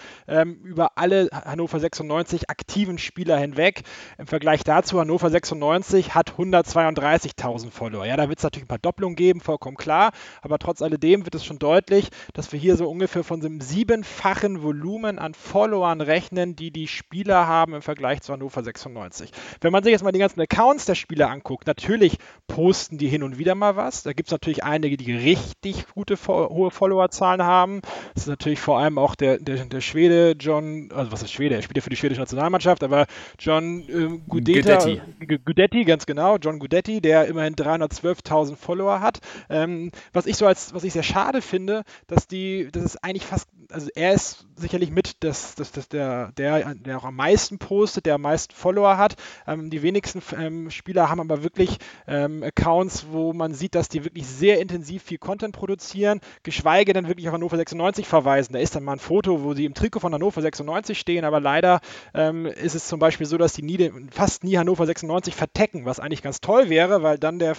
über 0.63 0.96
alle 0.97 1.29
Hannover 1.33 1.79
96 1.79 2.51
aktiven 2.51 2.99
Spieler 2.99 3.39
hinweg. 3.39 3.83
Im 4.19 4.27
Vergleich 4.27 4.65
dazu, 4.65 4.99
Hannover 4.99 5.31
96 5.31 6.15
hat 6.15 6.33
132.000 6.33 7.71
Follower. 7.71 8.07
Ja, 8.07 8.17
da 8.17 8.29
wird 8.29 8.39
es 8.39 8.43
natürlich 8.43 8.65
ein 8.65 8.69
paar 8.69 8.79
Doppelungen 8.79 9.17
geben, 9.17 9.41
vollkommen 9.41 9.77
klar, 9.77 10.13
aber 10.43 10.59
trotz 10.59 10.83
alledem 10.83 11.25
wird 11.25 11.35
es 11.35 11.45
schon 11.45 11.59
deutlich, 11.59 12.09
dass 12.33 12.53
wir 12.53 12.59
hier 12.59 12.77
so 12.77 12.89
ungefähr 12.89 13.25
von 13.25 13.41
einem 13.41 13.61
siebenfachen 13.61 14.63
Volumen 14.63 15.19
an 15.19 15.35
Followern 15.35 16.01
rechnen, 16.01 16.57
die 16.57 16.71
die 16.71 16.89
Spieler 16.89 17.47
haben 17.47 17.75
im 17.75 17.83
Vergleich 17.83 18.23
zu 18.23 18.33
Hannover 18.33 18.63
96. 18.63 19.31
Wenn 19.61 19.73
man 19.73 19.83
sich 19.83 19.93
jetzt 19.93 20.03
mal 20.03 20.13
die 20.13 20.19
ganzen 20.19 20.41
Accounts 20.41 20.87
der 20.87 20.95
Spieler 20.95 21.31
anguckt, 21.31 21.67
natürlich 21.67 22.19
posten 22.47 22.99
die 22.99 23.09
hin 23.09 23.23
und 23.23 23.39
wieder 23.39 23.55
mal 23.55 23.77
was. 23.77 24.03
Da 24.03 24.13
gibt 24.13 24.29
es 24.29 24.33
natürlich 24.33 24.65
einige, 24.65 24.97
die 24.97 25.13
richtig 25.15 25.87
gute, 25.95 26.17
hohe 26.27 26.71
Followerzahlen 26.71 27.43
haben. 27.43 27.81
Das 28.15 28.25
ist 28.25 28.29
natürlich 28.29 28.61
vor 28.61 28.79
allem 28.79 28.99
auch 28.99 29.15
der, 29.15 29.39
der, 29.39 29.65
der 29.67 29.81
Schwede 29.81 30.33
John 30.39 30.86
also 30.93 31.13
was 31.13 31.23
ist 31.23 31.33
Schwede? 31.33 31.55
Er 31.55 31.63
spielt 31.63 31.77
ja 31.77 31.83
für 31.83 31.91
die 31.91 31.97
schwedische 31.97 32.21
Nationalmannschaft, 32.21 32.83
aber 32.83 33.07
John 33.39 33.81
äh, 33.89 34.19
Gudeta, 34.29 34.79
Gudetti. 34.79 35.39
Gudetti, 35.45 35.85
ganz 35.85 36.07
genau, 36.07 36.37
John 36.37 36.59
Gudetti, 36.59 37.01
der 37.01 37.27
immerhin 37.27 37.55
312.000 37.55 38.57
Follower 38.57 39.01
hat. 39.01 39.21
Ähm, 39.49 39.91
was 40.13 40.27
ich 40.27 40.37
so 40.37 40.47
als, 40.47 40.75
was 40.75 40.85
ich 40.85 40.93
sehr 40.93 41.03
schade 41.03 41.43
finde, 41.43 41.83
dass 42.07 42.27
die, 42.27 42.69
das 42.73 42.85
ist 42.85 43.05
eigentlich 43.05 43.27
fast, 43.27 43.49
also 43.71 43.89
er 43.95 44.13
ist 44.13 44.47
sicherlich 44.57 44.91
mit 44.91 45.23
das, 45.25 45.55
das, 45.55 45.73
das 45.73 45.89
der, 45.89 46.33
der, 46.33 46.75
der 46.75 46.99
auch 46.99 47.05
am 47.05 47.17
meisten 47.17 47.59
postet, 47.59 48.07
der 48.07 48.15
am 48.15 48.23
meisten 48.23 48.55
Follower 48.55 48.97
hat. 48.97 49.17
Ähm, 49.47 49.71
die 49.71 49.83
wenigsten 49.83 50.23
ähm, 50.39 50.71
Spieler 50.71 51.11
haben 51.11 51.21
aber 51.21 51.43
wirklich 51.43 51.79
ähm, 52.07 52.43
Accounts, 52.43 53.07
wo 53.11 53.33
man 53.33 53.55
sieht, 53.55 53.75
dass 53.75 53.89
die 53.89 54.05
wirklich 54.05 54.27
sehr 54.27 54.61
intensiv 54.61 55.03
viel 55.03 55.19
Content 55.19 55.55
produzieren, 55.55 56.21
geschweige 56.43 56.93
denn 56.93 57.09
wirklich 57.09 57.29
auf 57.29 57.35
Hannover 57.35 57.57
96 57.57 58.07
verweisen. 58.07 58.53
Da 58.53 58.59
ist 58.59 58.75
dann 58.75 58.85
mal 58.85 58.93
ein 58.93 58.99
Foto, 58.99 59.43
wo 59.43 59.55
sie 59.55 59.65
im 59.65 59.75
Trikot 59.75 60.01
von 60.01 60.15
Hannover 60.15 60.41
96 60.41 60.57
96 60.77 60.99
stehen, 60.99 61.25
aber 61.25 61.41
leider 61.41 61.81
ähm, 62.15 62.47
ist 62.47 62.75
es 62.75 62.87
zum 62.87 62.99
Beispiel 62.99 63.27
so, 63.27 63.39
dass 63.39 63.53
die 63.53 63.63
nie, 63.63 63.93
fast 64.11 64.45
nie 64.45 64.59
Hannover 64.59 64.87
96 64.87 65.35
vertecken, 65.35 65.85
was 65.85 66.01
eigentlich 66.01 66.23
ganz 66.23 66.41
toll 66.41 66.69
wäre, 66.69 67.03
weil 67.03 67.19
dann 67.19 67.39
der 67.39 67.57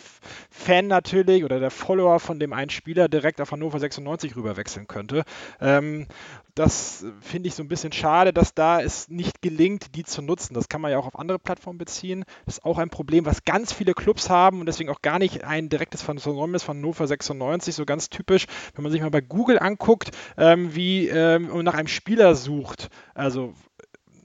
Fan 0.50 0.88
natürlich 0.88 1.44
oder 1.44 1.60
der 1.60 1.72
Follower 1.72 2.20
von 2.20 2.40
dem 2.40 2.54
einen 2.54 2.70
Spieler 2.70 3.08
direkt 3.08 3.42
auf 3.42 3.52
Hannover 3.52 3.80
96 3.80 4.36
rüberwechseln 4.36 4.88
könnte. 4.88 5.24
Ähm, 5.60 6.08
das 6.56 7.06
finde 7.22 7.50
ich 7.50 7.54
so 7.54 7.62
ein 7.62 7.68
bisschen 7.68 7.92
schade, 7.92 8.34
dass 8.34 8.56
da 8.56 8.82
es 8.82 9.10
nicht 9.10 9.44
gelingt, 9.44 9.96
die 9.96 10.04
zu 10.04 10.24
nutzen. 10.24 10.56
Das 10.56 10.70
kann 10.70 10.82
man 10.82 10.90
ja 10.90 10.98
auch 10.98 11.06
auf 11.06 11.20
andere 11.20 11.38
Plattformen 11.38 11.78
beziehen. 11.78 12.26
Das 12.46 12.58
ist 12.58 12.66
auch 12.66 12.80
ein 12.80 12.90
Problem, 12.90 13.28
was 13.28 13.44
ganz 13.44 13.72
viele 13.72 13.94
Clubs 13.94 14.32
haben 14.32 14.60
und 14.60 14.66
deswegen 14.66 14.90
auch 14.90 15.04
gar 15.04 15.20
nicht 15.20 15.44
ein 15.44 15.70
direktes 15.70 16.02
ist 16.02 16.04
von 16.64 16.78
Hannover 16.78 17.08
96, 17.08 17.76
so 17.76 17.86
ganz 17.86 18.10
typisch. 18.10 18.48
Wenn 18.76 18.84
man 18.84 18.92
sich 18.92 19.02
mal 19.02 19.12
bei 19.12 19.22
Google 19.22 19.60
anguckt, 19.60 20.12
ähm, 20.38 20.76
wie 20.76 21.08
ähm, 21.08 21.64
nach 21.64 21.76
einem 21.76 21.88
Spieler 21.88 22.36
sucht, 22.36 22.90
also 23.15 23.54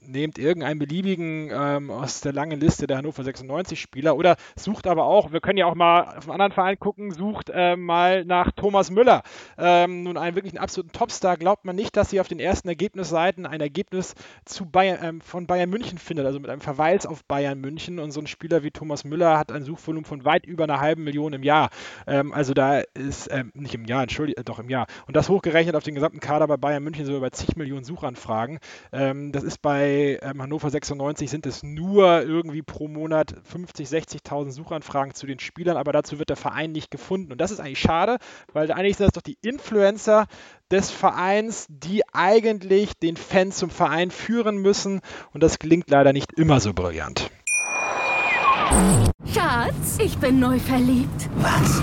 nehmt 0.07 0.37
irgendeinen 0.37 0.79
beliebigen 0.79 1.49
ähm, 1.53 1.89
aus 1.89 2.21
der 2.21 2.33
langen 2.33 2.59
Liste 2.59 2.87
der 2.87 2.97
Hannover 2.97 3.23
96 3.23 3.79
Spieler 3.79 4.15
oder 4.15 4.35
sucht 4.55 4.87
aber 4.87 5.05
auch, 5.05 5.31
wir 5.31 5.41
können 5.41 5.57
ja 5.57 5.65
auch 5.65 5.75
mal 5.75 6.17
auf 6.17 6.25
einen 6.25 6.31
anderen 6.33 6.51
Verein 6.51 6.79
gucken, 6.79 7.11
sucht 7.11 7.49
äh, 7.53 7.75
mal 7.75 8.25
nach 8.25 8.51
Thomas 8.51 8.91
Müller. 8.91 9.23
Ähm, 9.57 10.03
nun 10.03 10.17
einen 10.17 10.35
wirklichen 10.35 10.57
absoluten 10.57 10.91
Topstar. 10.91 11.37
Glaubt 11.37 11.65
man 11.65 11.75
nicht, 11.75 11.95
dass 11.95 12.09
sie 12.09 12.19
auf 12.19 12.27
den 12.27 12.39
ersten 12.39 12.67
Ergebnisseiten 12.67 13.45
ein 13.45 13.61
Ergebnis 13.61 14.15
zu 14.45 14.65
Bayern, 14.65 14.99
ähm, 15.01 15.21
von 15.21 15.47
Bayern 15.47 15.69
München 15.69 15.97
findet, 15.97 16.25
also 16.25 16.39
mit 16.39 16.49
einem 16.49 16.61
Verweis 16.61 17.05
auf 17.05 17.23
Bayern 17.25 17.59
München 17.59 17.99
und 17.99 18.11
so 18.11 18.19
ein 18.19 18.27
Spieler 18.27 18.63
wie 18.63 18.71
Thomas 18.71 19.03
Müller 19.03 19.37
hat 19.37 19.51
ein 19.51 19.63
Suchvolumen 19.63 20.05
von 20.05 20.25
weit 20.25 20.45
über 20.45 20.63
einer 20.65 20.79
halben 20.79 21.03
Million 21.03 21.33
im 21.33 21.43
Jahr. 21.43 21.69
Ähm, 22.07 22.33
also 22.33 22.53
da 22.53 22.79
ist, 22.93 23.29
ähm, 23.31 23.51
nicht 23.53 23.75
im 23.75 23.85
Jahr, 23.85 24.03
entschuldige, 24.03 24.39
äh, 24.39 24.43
doch 24.43 24.59
im 24.59 24.69
Jahr. 24.69 24.87
Und 25.07 25.15
das 25.15 25.29
hochgerechnet 25.29 25.75
auf 25.75 25.83
den 25.83 25.95
gesamten 25.95 26.19
Kader 26.19 26.47
bei 26.47 26.57
Bayern 26.57 26.83
München 26.83 27.05
so 27.05 27.15
über 27.15 27.31
zig 27.31 27.55
Millionen 27.55 27.83
Suchanfragen. 27.83 28.59
Ähm, 28.91 29.31
das 29.31 29.43
ist 29.43 29.61
bei 29.61 29.92
ähm, 29.93 30.41
Hannover 30.41 30.69
96 30.69 31.29
sind 31.29 31.45
es 31.45 31.63
nur 31.63 32.21
irgendwie 32.21 32.61
pro 32.61 32.87
Monat 32.87 33.35
50, 33.43 33.87
60.000 33.87 34.51
Suchanfragen 34.51 35.13
zu 35.13 35.25
den 35.25 35.39
Spielern, 35.39 35.77
aber 35.77 35.91
dazu 35.91 36.19
wird 36.19 36.29
der 36.29 36.35
Verein 36.35 36.71
nicht 36.71 36.91
gefunden. 36.91 37.31
Und 37.31 37.41
das 37.41 37.51
ist 37.51 37.59
eigentlich 37.59 37.79
schade, 37.79 38.17
weil 38.51 38.71
eigentlich 38.71 38.97
sind 38.97 39.07
das 39.07 39.13
doch 39.13 39.21
die 39.21 39.37
Influencer 39.41 40.27
des 40.71 40.91
Vereins, 40.91 41.65
die 41.69 42.01
eigentlich 42.13 42.93
den 42.97 43.17
Fan 43.17 43.51
zum 43.51 43.69
Verein 43.69 44.11
führen 44.11 44.57
müssen. 44.57 45.01
Und 45.33 45.43
das 45.43 45.59
gelingt 45.59 45.89
leider 45.89 46.13
nicht 46.13 46.33
immer 46.33 46.59
so 46.59 46.73
brillant. 46.73 47.29
Schatz, 49.33 49.97
ich 49.99 50.17
bin 50.17 50.39
neu 50.39 50.59
verliebt. 50.59 51.29
Was? 51.35 51.81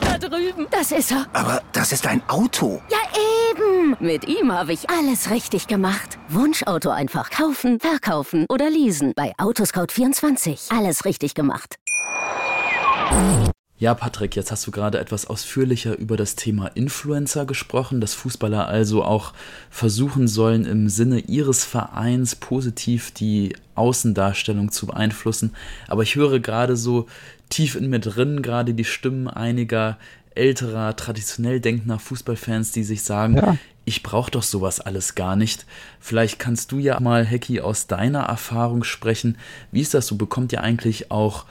Da 0.00 0.18
drüben. 0.18 0.66
Das 0.70 0.92
ist 0.92 1.10
er. 1.10 1.26
Aber 1.32 1.62
das 1.72 1.92
ist 1.92 2.06
ein 2.06 2.22
Auto. 2.28 2.80
Ja, 2.90 2.98
eben. 3.56 3.96
Mit 4.00 4.28
ihm 4.28 4.52
habe 4.52 4.72
ich 4.72 4.88
alles 4.90 5.30
richtig 5.30 5.66
gemacht. 5.66 6.18
Wunschauto 6.28 6.90
einfach 6.90 7.30
kaufen, 7.30 7.80
verkaufen 7.80 8.46
oder 8.48 8.70
leasen. 8.70 9.12
Bei 9.14 9.32
Autoscout24. 9.36 10.76
Alles 10.76 11.04
richtig 11.04 11.34
gemacht. 11.34 11.76
Ja, 13.78 13.92
Patrick, 13.92 14.36
jetzt 14.36 14.50
hast 14.50 14.66
du 14.66 14.70
gerade 14.70 14.98
etwas 14.98 15.26
ausführlicher 15.26 15.98
über 15.98 16.16
das 16.16 16.34
Thema 16.34 16.68
Influencer 16.68 17.44
gesprochen, 17.44 18.00
dass 18.00 18.14
Fußballer 18.14 18.66
also 18.66 19.04
auch 19.04 19.34
versuchen 19.68 20.28
sollen, 20.28 20.64
im 20.64 20.88
Sinne 20.88 21.18
ihres 21.18 21.64
Vereins 21.64 22.36
positiv 22.36 23.10
die 23.10 23.54
Außendarstellung 23.74 24.72
zu 24.72 24.86
beeinflussen. 24.86 25.54
Aber 25.88 26.02
ich 26.02 26.14
höre 26.14 26.40
gerade 26.40 26.74
so 26.74 27.06
tief 27.50 27.76
in 27.76 27.90
mir 27.90 28.00
drin 28.00 28.40
gerade 28.40 28.72
die 28.72 28.84
Stimmen 28.84 29.28
einiger 29.28 29.98
älterer, 30.36 30.96
traditionell 30.96 31.60
denkender 31.60 31.98
Fußballfans, 31.98 32.72
die 32.72 32.84
sich 32.84 33.02
sagen, 33.02 33.36
ja. 33.36 33.56
ich 33.84 34.02
brauche 34.02 34.30
doch 34.30 34.42
sowas 34.42 34.80
alles 34.80 35.14
gar 35.14 35.36
nicht. 35.36 35.66
Vielleicht 36.00 36.38
kannst 36.38 36.72
du 36.72 36.78
ja 36.78 37.00
mal, 37.00 37.24
Hecki, 37.24 37.60
aus 37.60 37.86
deiner 37.86 38.24
Erfahrung 38.24 38.84
sprechen. 38.84 39.38
Wie 39.72 39.80
ist 39.80 39.94
das 39.94 40.06
so? 40.06 40.16
Bekommt 40.16 40.52
ihr 40.52 40.62
eigentlich 40.62 41.10
auch 41.10 41.46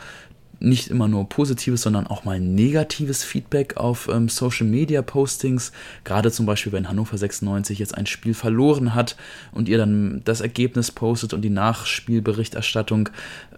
nicht 0.65 0.87
immer 0.87 1.07
nur 1.07 1.29
positives, 1.29 1.83
sondern 1.83 2.07
auch 2.07 2.25
mal 2.25 2.39
negatives 2.39 3.23
Feedback 3.23 3.77
auf 3.77 4.09
ähm, 4.11 4.27
Social 4.29 4.67
Media 4.67 5.01
Postings. 5.01 5.71
Gerade 6.03 6.31
zum 6.31 6.45
Beispiel, 6.45 6.71
wenn 6.71 6.89
Hannover 6.89 7.17
96 7.17 7.79
jetzt 7.79 7.95
ein 7.95 8.05
Spiel 8.05 8.33
verloren 8.33 8.95
hat 8.95 9.15
und 9.51 9.69
ihr 9.69 9.77
dann 9.77 10.21
das 10.25 10.41
Ergebnis 10.41 10.91
postet 10.91 11.33
und 11.33 11.41
die 11.41 11.49
Nachspielberichterstattung 11.49 13.09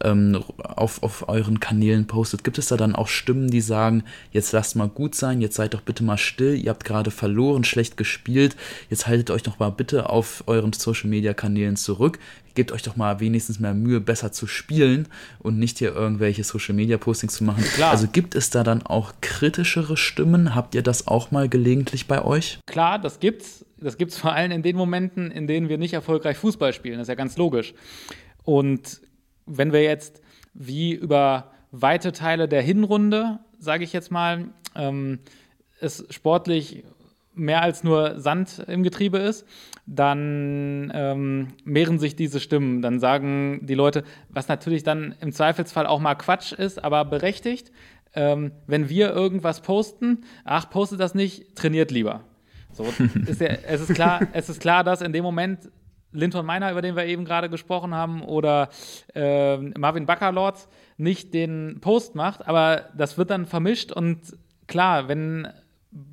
ähm, 0.03 0.43
auf, 0.59 1.01
auf 1.01 1.29
euren 1.29 1.59
Kanälen 1.59 2.07
postet. 2.07 2.43
Gibt 2.43 2.57
es 2.57 2.67
da 2.67 2.77
dann 2.77 2.95
auch 2.95 3.07
Stimmen, 3.07 3.49
die 3.49 3.61
sagen, 3.61 4.03
jetzt 4.31 4.51
lasst 4.51 4.75
mal 4.75 4.89
gut 4.89 5.15
sein, 5.15 5.41
jetzt 5.41 5.55
seid 5.55 5.73
doch 5.73 5.81
bitte 5.81 6.03
mal 6.03 6.17
still, 6.17 6.55
ihr 6.55 6.69
habt 6.69 6.85
gerade 6.85 7.11
verloren, 7.11 7.63
schlecht 7.63 7.97
gespielt, 7.97 8.55
jetzt 8.89 9.07
haltet 9.07 9.31
euch 9.31 9.43
doch 9.43 9.59
mal 9.59 9.69
bitte 9.69 10.09
auf 10.09 10.43
euren 10.47 10.73
Social 10.73 11.09
Media 11.09 11.33
Kanälen 11.33 11.77
zurück 11.77 12.19
gebt 12.57 12.71
euch 12.71 12.81
doch 12.81 12.95
mal 12.95 13.19
wenigstens 13.19 13.59
mehr 13.59 13.75
Mühe, 13.75 14.01
besser 14.01 14.31
zu 14.31 14.47
spielen 14.47 15.07
und 15.37 15.59
nicht 15.59 15.77
hier 15.77 15.93
irgendwelche 15.93 16.43
Social 16.43 16.73
Media 16.73 16.97
Postings 16.97 17.35
zu 17.35 17.43
machen. 17.43 17.63
Klar. 17.63 17.91
Also 17.91 18.07
gibt 18.11 18.33
es 18.33 18.49
da 18.49 18.63
dann 18.63 18.81
auch 18.81 19.13
kritischere 19.21 19.95
Stimmen? 19.95 20.55
Habt 20.55 20.73
ihr 20.73 20.81
das 20.81 21.07
auch 21.07 21.29
mal 21.29 21.47
gelegentlich 21.47 22.07
bei 22.07 22.25
euch? 22.25 22.59
Klar, 22.65 22.99
das 22.99 23.19
gibt's. 23.19 23.63
Das 23.79 23.97
gibt's 23.97 24.17
vor 24.17 24.33
allem 24.33 24.49
in 24.49 24.63
den 24.63 24.75
Momenten, 24.75 25.29
in 25.29 25.45
denen 25.45 25.69
wir 25.69 25.77
nicht 25.77 25.93
erfolgreich 25.93 26.35
Fußball 26.37 26.73
spielen. 26.73 26.97
Das 26.97 27.03
ist 27.03 27.09
ja 27.09 27.15
ganz 27.15 27.37
logisch. 27.37 27.75
Und 28.43 29.01
wenn 29.45 29.71
wir 29.71 29.83
jetzt 29.83 30.23
wie 30.55 30.93
über 30.93 31.51
weite 31.71 32.11
Teile 32.11 32.47
der 32.47 32.63
Hinrunde, 32.63 33.37
sage 33.59 33.83
ich 33.83 33.93
jetzt 33.93 34.09
mal, 34.09 34.45
ähm, 34.73 35.19
es 35.79 36.05
sportlich 36.09 36.85
mehr 37.37 37.61
als 37.61 37.83
nur 37.83 38.19
Sand 38.19 38.63
im 38.67 38.83
Getriebe 38.83 39.17
ist, 39.17 39.45
dann 39.85 40.91
ähm, 40.93 41.47
mehren 41.63 41.99
sich 41.99 42.15
diese 42.15 42.39
Stimmen. 42.39 42.81
Dann 42.81 42.99
sagen 42.99 43.61
die 43.63 43.75
Leute, 43.75 44.03
was 44.29 44.47
natürlich 44.47 44.83
dann 44.83 45.15
im 45.21 45.31
Zweifelsfall 45.31 45.85
auch 45.85 45.99
mal 45.99 46.15
Quatsch 46.15 46.51
ist, 46.51 46.83
aber 46.83 47.05
berechtigt, 47.05 47.71
ähm, 48.13 48.51
wenn 48.65 48.89
wir 48.89 49.13
irgendwas 49.13 49.61
posten, 49.61 50.25
ach, 50.43 50.69
postet 50.69 50.99
das 50.99 51.15
nicht, 51.15 51.55
trainiert 51.55 51.91
lieber. 51.91 52.21
So, 52.73 52.83
ist 53.27 53.41
ja, 53.41 53.47
es, 53.67 53.81
ist 53.81 53.93
klar, 53.93 54.27
es 54.33 54.49
ist 54.49 54.59
klar, 54.59 54.83
dass 54.83 55.01
in 55.01 55.13
dem 55.13 55.23
Moment 55.23 55.69
Linton 56.11 56.45
Meiner, 56.45 56.71
über 56.71 56.81
den 56.81 56.95
wir 56.95 57.05
eben 57.05 57.25
gerade 57.25 57.49
gesprochen 57.49 57.93
haben, 57.93 58.23
oder 58.23 58.69
äh, 59.13 59.57
Marvin 59.57 60.05
Baccalords 60.05 60.67
nicht 60.97 61.33
den 61.33 61.79
Post 61.81 62.15
macht, 62.15 62.47
aber 62.47 62.89
das 62.95 63.17
wird 63.17 63.29
dann 63.29 63.45
vermischt 63.45 63.91
und 63.91 64.19
klar, 64.67 65.07
wenn 65.07 65.47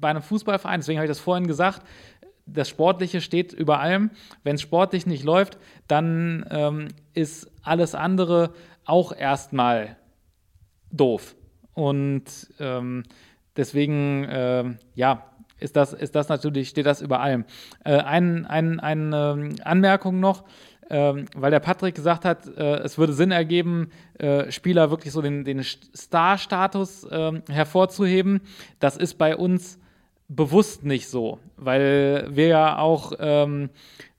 bei 0.01 0.09
einem 0.09 0.23
Fußballverein, 0.23 0.81
deswegen 0.81 0.99
habe 0.99 1.07
ich 1.07 1.11
das 1.11 1.21
vorhin 1.21 1.47
gesagt, 1.47 1.83
das 2.47 2.69
Sportliche 2.69 3.21
steht 3.21 3.53
über 3.53 3.81
allem. 3.81 4.11
Wenn 4.43 4.57
es 4.57 4.63
sportlich 4.63 5.07
nicht 5.07 5.25
läuft, 5.25 5.59
dann 5.89 6.47
ähm, 6.51 6.89
ist 7.15 7.51
alles 7.63 7.95
andere 7.95 8.53
auch 8.85 9.17
erstmal 9.17 9.97
doof. 10.91 11.37
Und 11.73 12.25
ähm, 12.61 13.05
deswegen, 13.57 14.25
äh, 14.25 14.77
ja, 14.95 15.31
ist 15.59 15.77
das, 15.77 15.93
ist 15.93 16.15
das 16.15 16.29
natürlich, 16.29 16.69
steht 16.69 16.87
das 16.87 17.01
über 17.01 17.21
allem. 17.21 17.45
Äh, 17.85 17.99
ein, 17.99 18.45
ein, 18.45 18.81
eine 18.81 19.35
ähm, 19.37 19.57
Anmerkung 19.65 20.21
noch, 20.21 20.45
ähm, 20.91 21.27
weil 21.35 21.51
der 21.51 21.61
Patrick 21.61 21.95
gesagt 21.95 22.25
hat, 22.25 22.47
äh, 22.57 22.77
es 22.79 22.99
würde 22.99 23.13
Sinn 23.13 23.31
ergeben, 23.31 23.91
äh, 24.19 24.51
Spieler 24.51 24.91
wirklich 24.91 25.13
so 25.13 25.23
den, 25.23 25.45
den 25.45 25.63
Star-Status 25.63 27.05
äh, 27.05 27.33
hervorzuheben. 27.49 28.41
Das 28.81 28.97
ist 28.97 29.15
bei 29.15 29.37
uns 29.37 29.79
bewusst 30.29 30.85
nicht 30.85 31.09
so, 31.09 31.39
weil 31.57 32.29
wir 32.31 32.49
ja 32.49 32.79
auch 32.79 33.13
ähm, 33.19 33.71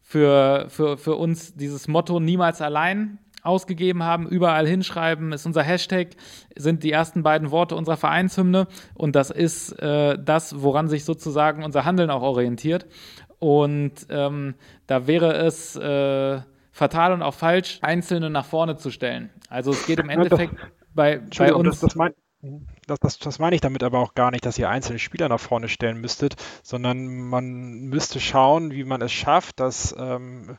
für, 0.01 0.67
für, 0.69 0.97
für 0.97 1.15
uns 1.15 1.55
dieses 1.55 1.87
Motto 1.87 2.19
niemals 2.19 2.61
allein 2.61 3.19
ausgegeben 3.45 4.03
haben, 4.03 4.27
überall 4.27 4.67
hinschreiben, 4.67 5.31
ist 5.31 5.45
unser 5.45 5.61
Hashtag, 5.61 6.09
sind 6.55 6.83
die 6.83 6.91
ersten 6.91 7.21
beiden 7.21 7.51
Worte 7.51 7.75
unserer 7.75 7.97
Vereinshymne 7.97 8.67
und 8.95 9.15
das 9.15 9.29
ist 9.29 9.71
äh, 9.73 10.17
das, 10.17 10.61
woran 10.63 10.87
sich 10.87 11.05
sozusagen 11.05 11.63
unser 11.63 11.85
Handeln 11.85 12.09
auch 12.09 12.23
orientiert. 12.23 12.87
Und 13.37 14.07
ähm, 14.09 14.55
da 14.87 15.05
wäre 15.05 15.33
es 15.33 15.75
äh, 15.75 16.39
fatal 16.75 17.13
und 17.13 17.21
auch 17.21 17.33
falsch, 17.33 17.79
Einzelne 17.81 18.29
nach 18.29 18.45
vorne 18.45 18.75
zu 18.75 18.91
stellen. 18.91 19.29
Also 19.49 19.71
es 19.71 19.85
geht 19.85 19.99
im 19.99 20.09
Endeffekt 20.09 20.53
bei, 20.93 21.21
bei 21.37 21.53
uns. 21.53 21.69
Das, 21.69 21.79
das 21.79 21.95
mein, 21.95 22.13
das, 22.85 22.99
das, 22.99 23.17
das 23.17 23.39
meine 23.39 23.55
ich 23.55 23.61
damit 23.61 23.81
aber 23.81 23.99
auch 23.99 24.13
gar 24.13 24.29
nicht, 24.29 24.45
dass 24.45 24.57
ihr 24.59 24.69
einzelne 24.69 24.99
Spieler 24.99 25.29
nach 25.29 25.39
vorne 25.39 25.69
stellen 25.69 26.01
müsstet, 26.01 26.35
sondern 26.63 27.07
man 27.07 27.85
müsste 27.85 28.19
schauen, 28.19 28.71
wie 28.71 28.83
man 28.83 29.01
es 29.01 29.13
schafft, 29.13 29.61
dass 29.61 29.95
ähm, 29.97 30.57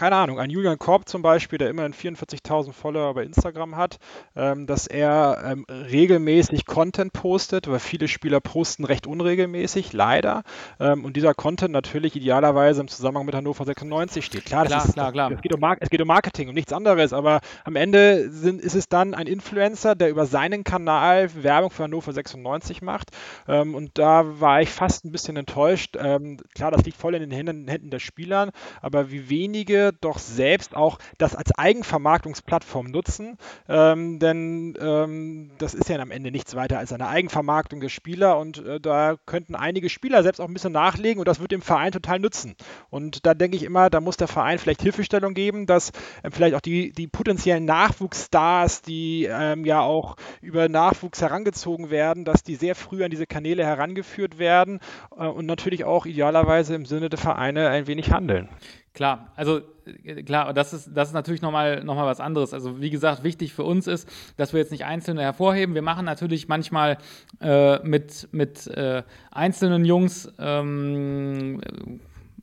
keine 0.00 0.16
Ahnung, 0.16 0.40
ein 0.40 0.48
Julian 0.48 0.78
Korb 0.78 1.10
zum 1.10 1.20
Beispiel, 1.20 1.58
der 1.58 1.68
immerhin 1.68 1.92
44.000 1.92 2.72
Follower 2.72 3.12
bei 3.12 3.22
Instagram 3.22 3.76
hat, 3.76 3.98
ähm, 4.34 4.66
dass 4.66 4.86
er 4.86 5.42
ähm, 5.44 5.66
regelmäßig 5.68 6.64
Content 6.64 7.12
postet, 7.12 7.68
weil 7.70 7.80
viele 7.80 8.08
Spieler 8.08 8.40
posten 8.40 8.86
recht 8.86 9.06
unregelmäßig, 9.06 9.92
leider. 9.92 10.42
Ähm, 10.78 11.04
und 11.04 11.16
dieser 11.16 11.34
Content 11.34 11.72
natürlich 11.72 12.16
idealerweise 12.16 12.80
im 12.80 12.88
Zusammenhang 12.88 13.26
mit 13.26 13.34
Hannover 13.34 13.66
96 13.66 14.24
steht. 14.24 14.46
Klar, 14.46 14.64
klar, 14.64 14.86
ist, 14.86 14.94
klar, 14.94 15.12
klar. 15.12 15.32
Es, 15.32 15.42
geht 15.42 15.54
um 15.54 15.62
es 15.78 15.90
geht 15.90 16.00
um 16.00 16.08
Marketing 16.08 16.48
und 16.48 16.54
nichts 16.54 16.72
anderes, 16.72 17.12
aber 17.12 17.42
am 17.64 17.76
Ende 17.76 18.30
sind, 18.30 18.62
ist 18.62 18.76
es 18.76 18.88
dann 18.88 19.12
ein 19.12 19.26
Influencer, 19.26 19.96
der 19.96 20.08
über 20.08 20.24
seinen 20.24 20.64
Kanal 20.64 21.28
Werbung 21.42 21.68
für 21.68 21.82
Hannover 21.82 22.14
96 22.14 22.80
macht. 22.80 23.10
Ähm, 23.46 23.74
und 23.74 23.98
da 23.98 24.40
war 24.40 24.62
ich 24.62 24.70
fast 24.70 25.04
ein 25.04 25.12
bisschen 25.12 25.36
enttäuscht. 25.36 25.98
Ähm, 26.00 26.38
klar, 26.54 26.70
das 26.70 26.86
liegt 26.86 26.96
voll 26.96 27.14
in 27.14 27.20
den 27.20 27.32
Händen, 27.32 27.68
Händen 27.68 27.90
der 27.90 27.98
Spielern, 27.98 28.50
aber 28.80 29.10
wie 29.10 29.28
wenige 29.28 29.89
doch 29.92 30.18
selbst 30.18 30.74
auch 30.76 30.98
das 31.18 31.34
als 31.34 31.52
Eigenvermarktungsplattform 31.56 32.86
nutzen, 32.86 33.36
ähm, 33.68 34.18
denn 34.18 34.76
ähm, 34.80 35.50
das 35.58 35.74
ist 35.74 35.88
ja 35.88 35.98
am 35.98 36.10
Ende 36.10 36.30
nichts 36.30 36.54
weiter 36.54 36.78
als 36.78 36.92
eine 36.92 37.08
Eigenvermarktung 37.08 37.80
der 37.80 37.88
Spieler 37.88 38.38
und 38.38 38.64
äh, 38.64 38.80
da 38.80 39.16
könnten 39.26 39.54
einige 39.54 39.88
Spieler 39.88 40.22
selbst 40.22 40.40
auch 40.40 40.48
ein 40.48 40.54
bisschen 40.54 40.72
nachlegen 40.72 41.20
und 41.20 41.28
das 41.28 41.40
wird 41.40 41.52
dem 41.52 41.62
Verein 41.62 41.92
total 41.92 42.18
nützen. 42.18 42.54
Und 42.90 43.26
da 43.26 43.34
denke 43.34 43.56
ich 43.56 43.62
immer, 43.62 43.90
da 43.90 44.00
muss 44.00 44.16
der 44.16 44.28
Verein 44.28 44.58
vielleicht 44.58 44.82
Hilfestellung 44.82 45.34
geben, 45.34 45.66
dass 45.66 45.90
äh, 46.22 46.30
vielleicht 46.30 46.54
auch 46.54 46.60
die, 46.60 46.92
die 46.92 47.06
potenziellen 47.06 47.64
Nachwuchsstars, 47.64 48.82
die 48.82 49.28
ähm, 49.30 49.64
ja 49.64 49.80
auch 49.80 50.16
über 50.40 50.68
Nachwuchs 50.68 51.20
herangezogen 51.20 51.90
werden, 51.90 52.24
dass 52.24 52.42
die 52.42 52.56
sehr 52.56 52.74
früh 52.74 53.04
an 53.04 53.10
diese 53.10 53.26
Kanäle 53.26 53.64
herangeführt 53.64 54.38
werden 54.38 54.80
äh, 55.16 55.26
und 55.26 55.46
natürlich 55.46 55.84
auch 55.84 56.06
idealerweise 56.06 56.74
im 56.74 56.86
Sinne 56.86 57.08
der 57.08 57.18
Vereine 57.18 57.68
ein 57.68 57.86
wenig 57.86 58.12
handeln. 58.12 58.48
Klar, 58.92 59.32
also 59.36 59.60
äh, 60.04 60.22
klar, 60.24 60.52
das 60.52 60.72
ist, 60.72 60.90
das 60.94 61.08
ist 61.08 61.14
natürlich 61.14 61.42
nochmal 61.42 61.84
noch 61.84 61.94
mal 61.94 62.06
was 62.06 62.20
anderes. 62.20 62.52
Also 62.52 62.80
wie 62.80 62.90
gesagt, 62.90 63.22
wichtig 63.22 63.52
für 63.52 63.62
uns 63.62 63.86
ist, 63.86 64.08
dass 64.36 64.52
wir 64.52 64.60
jetzt 64.60 64.72
nicht 64.72 64.84
Einzelne 64.84 65.22
hervorheben. 65.22 65.74
Wir 65.74 65.82
machen 65.82 66.04
natürlich 66.04 66.48
manchmal 66.48 66.98
äh, 67.40 67.78
mit, 67.86 68.28
mit 68.32 68.66
äh, 68.66 69.02
einzelnen 69.30 69.84
Jungs 69.84 70.32
ähm, 70.38 71.60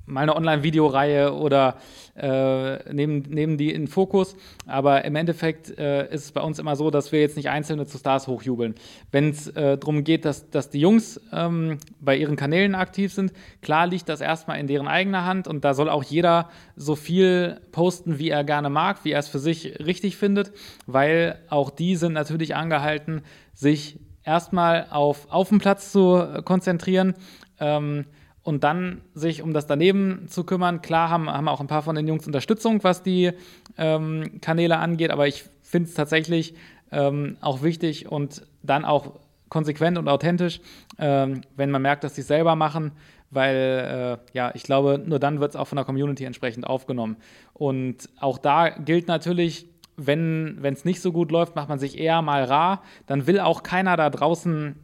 mal 0.07 0.21
eine 0.21 0.35
Online-Videoreihe 0.35 1.33
oder 1.33 1.77
äh, 2.15 2.93
nehmen, 2.93 3.23
nehmen 3.29 3.57
die 3.57 3.71
in 3.71 3.87
Fokus. 3.87 4.35
Aber 4.65 5.05
im 5.05 5.15
Endeffekt 5.15 5.77
äh, 5.77 6.11
ist 6.11 6.23
es 6.25 6.31
bei 6.31 6.41
uns 6.41 6.57
immer 6.59 6.75
so, 6.75 6.89
dass 6.89 7.11
wir 7.11 7.21
jetzt 7.21 7.37
nicht 7.37 7.49
Einzelne 7.49 7.85
zu 7.85 7.97
Stars 7.97 8.27
hochjubeln. 8.27 8.75
Wenn 9.11 9.29
es 9.29 9.47
äh, 9.49 9.77
darum 9.77 10.03
geht, 10.03 10.25
dass, 10.25 10.49
dass 10.49 10.69
die 10.69 10.79
Jungs 10.79 11.21
ähm, 11.31 11.77
bei 11.99 12.15
ihren 12.15 12.35
Kanälen 12.35 12.73
aktiv 12.73 13.13
sind, 13.13 13.33
klar 13.61 13.85
liegt 13.85 14.09
das 14.09 14.21
erstmal 14.21 14.59
in 14.59 14.67
deren 14.67 14.87
eigener 14.87 15.25
Hand 15.25 15.47
und 15.47 15.63
da 15.63 15.73
soll 15.73 15.89
auch 15.89 16.03
jeder 16.03 16.49
so 16.75 16.95
viel 16.95 17.59
posten, 17.71 18.17
wie 18.17 18.29
er 18.29 18.43
gerne 18.43 18.69
mag, 18.69 19.03
wie 19.03 19.11
er 19.11 19.19
es 19.19 19.27
für 19.27 19.39
sich 19.39 19.85
richtig 19.85 20.17
findet, 20.17 20.51
weil 20.85 21.39
auch 21.49 21.69
die 21.69 21.95
sind 21.95 22.13
natürlich 22.13 22.55
angehalten, 22.55 23.21
sich 23.53 23.99
erstmal 24.23 24.87
auf, 24.89 25.27
auf 25.29 25.49
den 25.49 25.59
Platz 25.59 25.91
zu 25.91 26.41
konzentrieren. 26.43 27.15
Ähm, 27.59 28.05
und 28.47 28.63
dann 28.63 29.01
sich 29.13 29.41
um 29.41 29.53
das 29.53 29.67
daneben 29.67 30.29
zu 30.29 30.45
kümmern. 30.45 30.81
Klar 30.81 31.09
haben, 31.09 31.29
haben 31.29 31.49
auch 31.49 31.59
ein 31.59 31.67
paar 31.67 31.81
von 31.81 31.97
den 31.97 32.07
Jungs 32.07 32.25
Unterstützung, 32.25 32.81
was 32.81 33.03
die 33.03 33.33
ähm, 33.77 34.39
Kanäle 34.39 34.77
angeht, 34.77 35.11
aber 35.11 35.27
ich 35.27 35.43
finde 35.63 35.89
es 35.89 35.95
tatsächlich 35.95 36.55
ähm, 36.93 37.35
auch 37.41 37.61
wichtig 37.61 38.09
und 38.09 38.47
dann 38.63 38.85
auch 38.85 39.19
konsequent 39.49 39.97
und 39.97 40.07
authentisch, 40.07 40.61
ähm, 40.97 41.41
wenn 41.57 41.71
man 41.71 41.81
merkt, 41.81 42.05
dass 42.05 42.15
sie 42.15 42.21
es 42.21 42.27
selber 42.27 42.55
machen, 42.55 42.93
weil 43.31 44.17
äh, 44.23 44.27
ja, 44.31 44.51
ich 44.55 44.63
glaube, 44.63 45.03
nur 45.05 45.19
dann 45.19 45.41
wird 45.41 45.51
es 45.51 45.55
auch 45.57 45.67
von 45.67 45.75
der 45.75 45.83
Community 45.83 46.23
entsprechend 46.23 46.65
aufgenommen. 46.65 47.17
Und 47.51 48.07
auch 48.17 48.37
da 48.37 48.69
gilt 48.69 49.09
natürlich, 49.09 49.67
wenn 49.97 50.63
es 50.63 50.85
nicht 50.85 51.01
so 51.01 51.11
gut 51.11 51.33
läuft, 51.33 51.57
macht 51.57 51.67
man 51.67 51.79
sich 51.79 51.99
eher 51.99 52.21
mal 52.21 52.45
rar, 52.45 52.81
dann 53.07 53.27
will 53.27 53.41
auch 53.41 53.61
keiner 53.61 53.97
da 53.97 54.09
draußen 54.09 54.77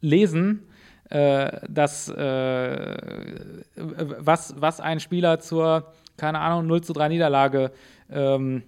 lesen, 0.00 0.64
dass, 1.14 2.08
äh, 2.08 2.96
was, 3.76 4.54
was 4.58 4.80
ein 4.80 4.98
Spieler 4.98 5.38
zur, 5.38 5.92
keine 6.16 6.40
Ahnung, 6.40 6.66
0 6.66 6.82
zu 6.82 6.92
3 6.92 7.08
Niederlage 7.08 7.70
ähm, 8.10 8.64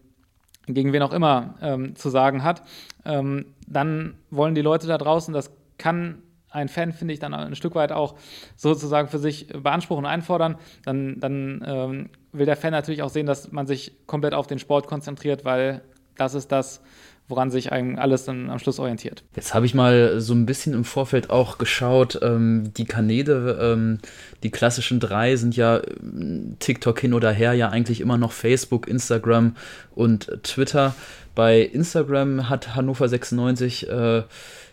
gegen 0.66 0.92
wen 0.92 1.02
auch 1.02 1.12
immer 1.12 1.54
ähm, 1.61 1.96
zu 1.96 2.09
sagen 2.09 2.42
hat, 2.42 2.62
ähm, 3.04 3.54
dann 3.66 4.14
wollen 4.30 4.54
die 4.54 4.62
Leute 4.62 4.87
da 4.87 4.98
draußen, 4.98 5.32
das 5.32 5.50
kann 5.78 6.22
ein 6.50 6.68
Fan, 6.68 6.92
finde 6.92 7.14
ich, 7.14 7.20
dann 7.20 7.35
ein 7.35 7.54
Stück 7.54 7.74
weit 7.74 7.92
auch 7.92 8.14
sozusagen 8.56 9.09
für 9.09 9.18
sich 9.18 9.48
beanspruchen 9.48 10.04
und 10.04 10.11
einfordern, 10.11 10.56
dann, 10.85 11.20
dann 11.20 11.64
ähm, 11.66 12.11
will 12.32 12.46
der 12.46 12.56
Fan 12.56 12.72
natürlich 12.72 13.02
auch 13.02 13.11
sehen, 13.11 13.26
dass 13.26 13.52
man 13.52 13.66
sich 13.66 13.92
komplett 14.06 14.35
auf 14.35 14.46
den 14.46 14.59
Sport 14.59 14.87
konzentriert, 14.87 15.44
weil 15.44 15.82
das 16.16 16.35
ist 16.35 16.50
das, 16.52 16.80
woran 17.28 17.50
sich 17.50 17.72
alles 17.72 18.24
dann 18.24 18.50
am 18.50 18.58
Schluss 18.58 18.78
orientiert. 18.78 19.24
Jetzt 19.34 19.52
habe 19.52 19.66
ich 19.66 19.74
mal 19.74 20.20
so 20.20 20.34
ein 20.34 20.46
bisschen 20.46 20.74
im 20.74 20.84
Vorfeld 20.84 21.30
auch 21.30 21.58
geschaut, 21.58 22.18
ähm, 22.22 22.72
die 22.76 22.84
Kanäle, 22.84 23.58
ähm, 23.60 23.98
die 24.42 24.50
klassischen 24.50 25.00
drei 25.00 25.36
sind 25.36 25.56
ja 25.56 25.80
ähm, 26.00 26.56
TikTok 26.60 27.00
hin 27.00 27.14
oder 27.14 27.32
her, 27.32 27.54
ja 27.54 27.70
eigentlich 27.70 28.00
immer 28.00 28.16
noch 28.16 28.32
Facebook, 28.32 28.86
Instagram 28.86 29.56
und 29.94 30.30
Twitter. 30.44 30.94
Bei 31.34 31.60
Instagram 31.60 32.48
hat 32.48 32.76
Hannover 32.76 33.08
96 33.08 33.88
äh, 33.88 34.22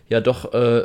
ja 0.08 0.20
doch 0.20 0.54
äh, 0.54 0.84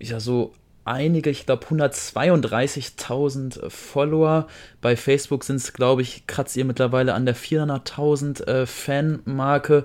ja 0.00 0.20
so 0.20 0.52
einige, 0.84 1.30
ich 1.30 1.46
glaube 1.46 1.66
132.000 1.66 3.70
Follower. 3.70 4.46
Bei 4.80 4.96
Facebook 4.96 5.44
sind 5.44 5.56
es, 5.56 5.72
glaube 5.72 6.02
ich, 6.02 6.26
kratzt 6.26 6.56
ihr 6.56 6.64
mittlerweile 6.64 7.14
an 7.14 7.26
der 7.26 7.36
400.000 7.36 8.46
äh, 8.46 8.66
Fanmarke 8.66 9.84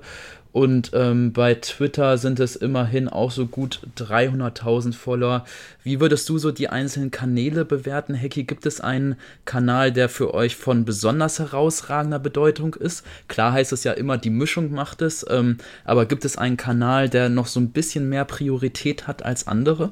und 0.53 0.91
ähm, 0.93 1.33
bei 1.33 1.55
Twitter 1.55 2.19
sind 2.19 2.39
es 2.39 2.55
immerhin 2.55 3.09
auch 3.09 3.31
so 3.31 3.47
gut 3.47 3.81
300.000 3.97 4.93
Follower. 4.93 5.45
Wie 5.81 5.99
würdest 5.99 6.29
du 6.29 6.37
so 6.37 6.51
die 6.51 6.69
einzelnen 6.69 7.09
Kanäle 7.09 7.65
bewerten, 7.65 8.13
Hecki? 8.13 8.43
Gibt 8.43 8.67
es 8.67 8.79
einen 8.79 9.15
Kanal, 9.45 9.91
der 9.91 10.09
für 10.09 10.35
euch 10.35 10.55
von 10.55 10.85
besonders 10.85 11.39
herausragender 11.39 12.19
Bedeutung 12.19 12.75
ist? 12.75 13.03
Klar 13.27 13.51
heißt 13.53 13.73
es 13.73 13.83
ja 13.83 13.93
immer, 13.93 14.19
die 14.19 14.29
Mischung 14.29 14.71
macht 14.71 15.01
es. 15.01 15.25
Ähm, 15.27 15.57
aber 15.85 16.05
gibt 16.05 16.23
es 16.23 16.37
einen 16.37 16.55
Kanal, 16.55 17.09
der 17.09 17.29
noch 17.29 17.47
so 17.47 17.59
ein 17.59 17.71
bisschen 17.71 18.07
mehr 18.07 18.23
Priorität 18.23 19.07
hat 19.07 19.25
als 19.25 19.47
andere? 19.47 19.91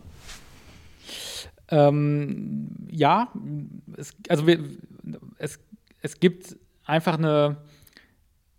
Ähm, 1.69 2.67
ja, 2.87 3.33
es, 3.97 4.13
also 4.29 4.45
wir, 4.45 4.59
es, 5.39 5.57
es 6.03 6.19
gibt 6.19 6.55
einfach 6.85 7.17
eine 7.17 7.57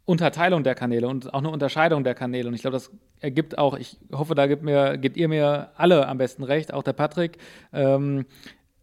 Unterteilung 0.04 0.64
der 0.64 0.74
Kanäle 0.74 1.08
und 1.08 1.32
auch 1.32 1.38
eine 1.38 1.50
Unterscheidung 1.50 2.02
der 2.02 2.14
Kanäle. 2.14 2.48
Und 2.48 2.54
ich 2.54 2.62
glaube, 2.62 2.74
das 2.74 2.90
ergibt 3.20 3.56
auch, 3.56 3.76
ich 3.76 3.98
hoffe, 4.12 4.34
da 4.34 4.46
gibt, 4.46 4.62
mir, 4.62 4.98
gibt 4.98 5.16
ihr 5.16 5.28
mir 5.28 5.70
alle 5.76 6.08
am 6.08 6.18
besten 6.18 6.42
recht, 6.42 6.74
auch 6.74 6.82
der 6.82 6.92
Patrick, 6.92 7.38
ähm, 7.72 8.26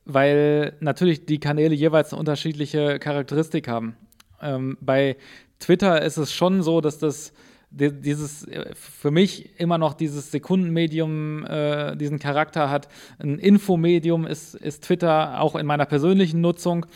weil 0.05 0.73
natürlich 0.79 1.25
die 1.25 1.39
Kanäle 1.39 1.75
jeweils 1.75 2.13
eine 2.13 2.19
unterschiedliche 2.19 2.99
Charakteristik 2.99 3.67
haben. 3.67 3.97
Ähm, 4.41 4.77
bei 4.79 5.17
Twitter 5.59 6.01
ist 6.01 6.17
es 6.17 6.31
schon 6.31 6.63
so, 6.63 6.79
dass 6.81 6.99
das 6.99 7.33
dieses 7.71 8.47
für 8.73 9.11
mich 9.11 9.59
immer 9.59 9.77
noch 9.77 9.93
dieses 9.93 10.31
Sekundenmedium 10.31 11.45
äh, 11.45 11.95
diesen 11.97 12.17
Charakter 12.17 12.69
hat. 12.71 12.87
Ein 13.19 13.37
Infomedium 13.37 14.25
ist, 14.25 14.55
ist 14.55 14.85
Twitter 14.85 15.39
auch 15.39 15.55
in 15.55 15.67
meiner 15.67 15.85
persönlichen 15.85 16.41
Nutzung. 16.41 16.87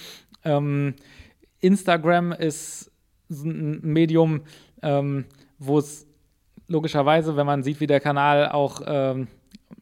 Ähm, 0.43 0.95
Instagram 1.59 2.31
ist 2.31 2.91
ein 3.41 3.81
Medium, 3.81 4.41
ähm, 4.81 5.25
wo 5.59 5.79
es 5.79 6.07
logischerweise, 6.67 7.35
wenn 7.35 7.45
man 7.45 7.63
sieht, 7.63 7.79
wie 7.79 7.87
der 7.87 7.99
Kanal 7.99 8.49
auch 8.49 8.81
ähm, 8.85 9.27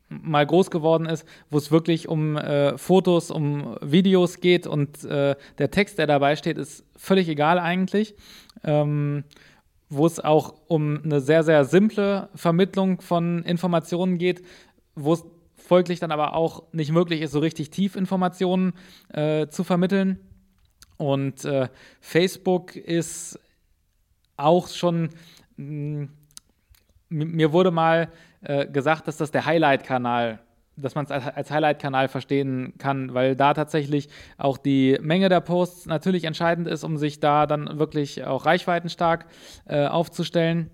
mal 0.09 0.45
groß 0.45 0.71
geworden 0.71 1.05
ist, 1.05 1.25
wo 1.49 1.57
es 1.57 1.71
wirklich 1.71 2.07
um 2.07 2.37
äh, 2.37 2.77
Fotos, 2.77 3.31
um 3.31 3.77
Videos 3.81 4.41
geht 4.41 4.67
und 4.67 5.03
äh, 5.05 5.35
der 5.57 5.71
Text, 5.71 5.97
der 5.97 6.07
dabei 6.07 6.35
steht, 6.35 6.57
ist 6.57 6.83
völlig 6.95 7.29
egal 7.29 7.59
eigentlich. 7.59 8.15
Ähm, 8.63 9.23
wo 9.91 10.05
es 10.05 10.21
auch 10.21 10.55
um 10.67 11.01
eine 11.03 11.19
sehr, 11.19 11.43
sehr 11.43 11.65
simple 11.65 12.29
Vermittlung 12.33 13.01
von 13.01 13.43
Informationen 13.43 14.17
geht, 14.17 14.41
wo 14.95 15.13
es 15.13 15.25
folglich 15.57 15.99
dann 15.99 16.11
aber 16.11 16.33
auch 16.33 16.63
nicht 16.71 16.91
möglich 16.91 17.21
ist, 17.21 17.31
so 17.31 17.39
richtig 17.39 17.69
tief 17.71 17.97
Informationen 17.97 18.73
äh, 19.09 19.47
zu 19.47 19.65
vermitteln. 19.65 20.17
Und 21.01 21.45
äh, 21.45 21.67
Facebook 21.99 22.75
ist 22.75 23.39
auch 24.37 24.67
schon, 24.67 25.09
mh, 25.57 26.09
mir 27.09 27.51
wurde 27.51 27.71
mal 27.71 28.11
äh, 28.43 28.67
gesagt, 28.67 29.07
dass 29.07 29.17
das 29.17 29.31
der 29.31 29.45
Highlight-Kanal 29.45 30.39
dass 30.77 30.95
man 30.95 31.05
es 31.05 31.11
als 31.11 31.51
Highlight-Kanal 31.51 32.07
verstehen 32.07 32.73
kann, 32.77 33.13
weil 33.13 33.35
da 33.35 33.53
tatsächlich 33.53 34.09
auch 34.37 34.57
die 34.57 34.97
Menge 35.01 35.29
der 35.29 35.41
Posts 35.41 35.85
natürlich 35.85 36.23
entscheidend 36.23 36.67
ist, 36.67 36.83
um 36.83 36.97
sich 36.97 37.19
da 37.19 37.45
dann 37.45 37.77
wirklich 37.77 38.23
auch 38.23 38.45
reichweitenstark 38.45 39.25
äh, 39.65 39.85
aufzustellen. 39.85 40.71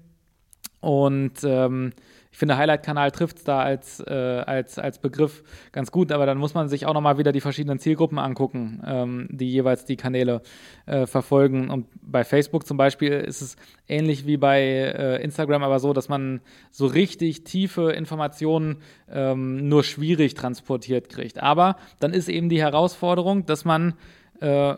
Und 0.79 1.43
ähm, 1.43 1.93
ich 2.37 2.39
finde, 2.39 2.55
Highlight-Kanal 2.57 3.09
trifft 3.09 3.37
es 3.37 3.43
da 3.45 3.61
als, 3.61 3.99
äh, 3.99 4.13
als, 4.13 4.77
als 4.77 4.99
Begriff 4.99 5.43
ganz 5.71 5.91
gut, 5.91 6.11
aber 6.11 6.27
dann 6.27 6.37
muss 6.37 6.53
man 6.53 6.69
sich 6.69 6.85
auch 6.85 6.93
nochmal 6.93 7.17
wieder 7.17 7.31
die 7.31 7.41
verschiedenen 7.41 7.79
Zielgruppen 7.79 8.19
angucken, 8.19 8.79
ähm, 8.85 9.27
die 9.31 9.49
jeweils 9.49 9.85
die 9.85 9.95
Kanäle 9.95 10.43
äh, 10.85 11.07
verfolgen. 11.07 11.71
Und 11.71 11.87
bei 11.99 12.23
Facebook 12.23 12.67
zum 12.67 12.77
Beispiel 12.77 13.13
ist 13.13 13.41
es 13.41 13.55
ähnlich 13.87 14.27
wie 14.27 14.37
bei 14.37 14.61
äh, 14.61 15.23
Instagram, 15.23 15.63
aber 15.63 15.79
so, 15.79 15.93
dass 15.93 16.09
man 16.09 16.41
so 16.69 16.85
richtig 16.85 17.43
tiefe 17.43 17.91
Informationen 17.93 18.83
ähm, 19.11 19.67
nur 19.67 19.83
schwierig 19.83 20.35
transportiert 20.35 21.09
kriegt. 21.09 21.41
Aber 21.41 21.77
dann 21.99 22.13
ist 22.13 22.29
eben 22.29 22.49
die 22.49 22.61
Herausforderung, 22.61 23.47
dass 23.47 23.65
man 23.65 23.95
äh, 24.41 24.75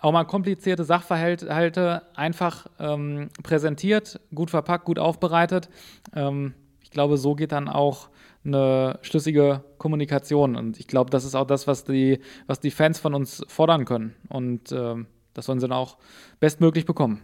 auch 0.00 0.10
mal 0.10 0.24
komplizierte 0.24 0.82
Sachverhalte 0.82 2.02
einfach 2.16 2.66
ähm, 2.80 3.28
präsentiert, 3.44 4.18
gut 4.34 4.50
verpackt, 4.50 4.84
gut 4.84 4.98
aufbereitet. 4.98 5.68
Ähm, 6.12 6.54
ich 6.88 6.92
glaube, 6.92 7.18
so 7.18 7.34
geht 7.34 7.52
dann 7.52 7.68
auch 7.68 8.08
eine 8.46 8.98
schlüssige 9.02 9.62
Kommunikation. 9.76 10.56
Und 10.56 10.80
ich 10.80 10.86
glaube, 10.86 11.10
das 11.10 11.26
ist 11.26 11.34
auch 11.34 11.46
das, 11.46 11.66
was 11.66 11.84
die, 11.84 12.20
was 12.46 12.60
die 12.60 12.70
Fans 12.70 12.98
von 12.98 13.12
uns 13.12 13.44
fordern 13.46 13.84
können. 13.84 14.14
Und 14.30 14.72
äh, 14.72 14.94
das 15.34 15.44
sollen 15.44 15.60
sie 15.60 15.68
dann 15.68 15.76
auch 15.76 15.98
bestmöglich 16.40 16.86
bekommen. 16.86 17.20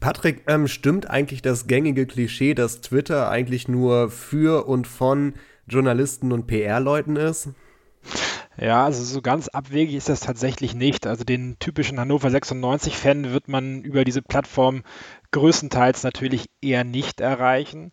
Patrick, 0.00 0.42
ähm, 0.48 0.68
stimmt 0.68 1.08
eigentlich 1.08 1.40
das 1.40 1.66
gängige 1.66 2.06
Klischee, 2.06 2.52
dass 2.52 2.82
Twitter 2.82 3.30
eigentlich 3.30 3.68
nur 3.68 4.10
für 4.10 4.66
und 4.66 4.86
von 4.86 5.32
Journalisten 5.66 6.30
und 6.30 6.46
PR-Leuten 6.46 7.16
ist? 7.16 7.48
Ja, 8.60 8.84
also 8.84 9.04
so 9.04 9.22
ganz 9.22 9.46
abwegig 9.48 9.94
ist 9.94 10.08
das 10.08 10.20
tatsächlich 10.20 10.74
nicht. 10.74 11.06
Also 11.06 11.22
den 11.22 11.58
typischen 11.60 12.00
Hannover 12.00 12.28
96-Fan 12.28 13.30
wird 13.30 13.46
man 13.46 13.82
über 13.82 14.04
diese 14.04 14.20
Plattform 14.20 14.82
größtenteils 15.30 16.02
natürlich 16.02 16.46
eher 16.60 16.82
nicht 16.82 17.20
erreichen. 17.20 17.92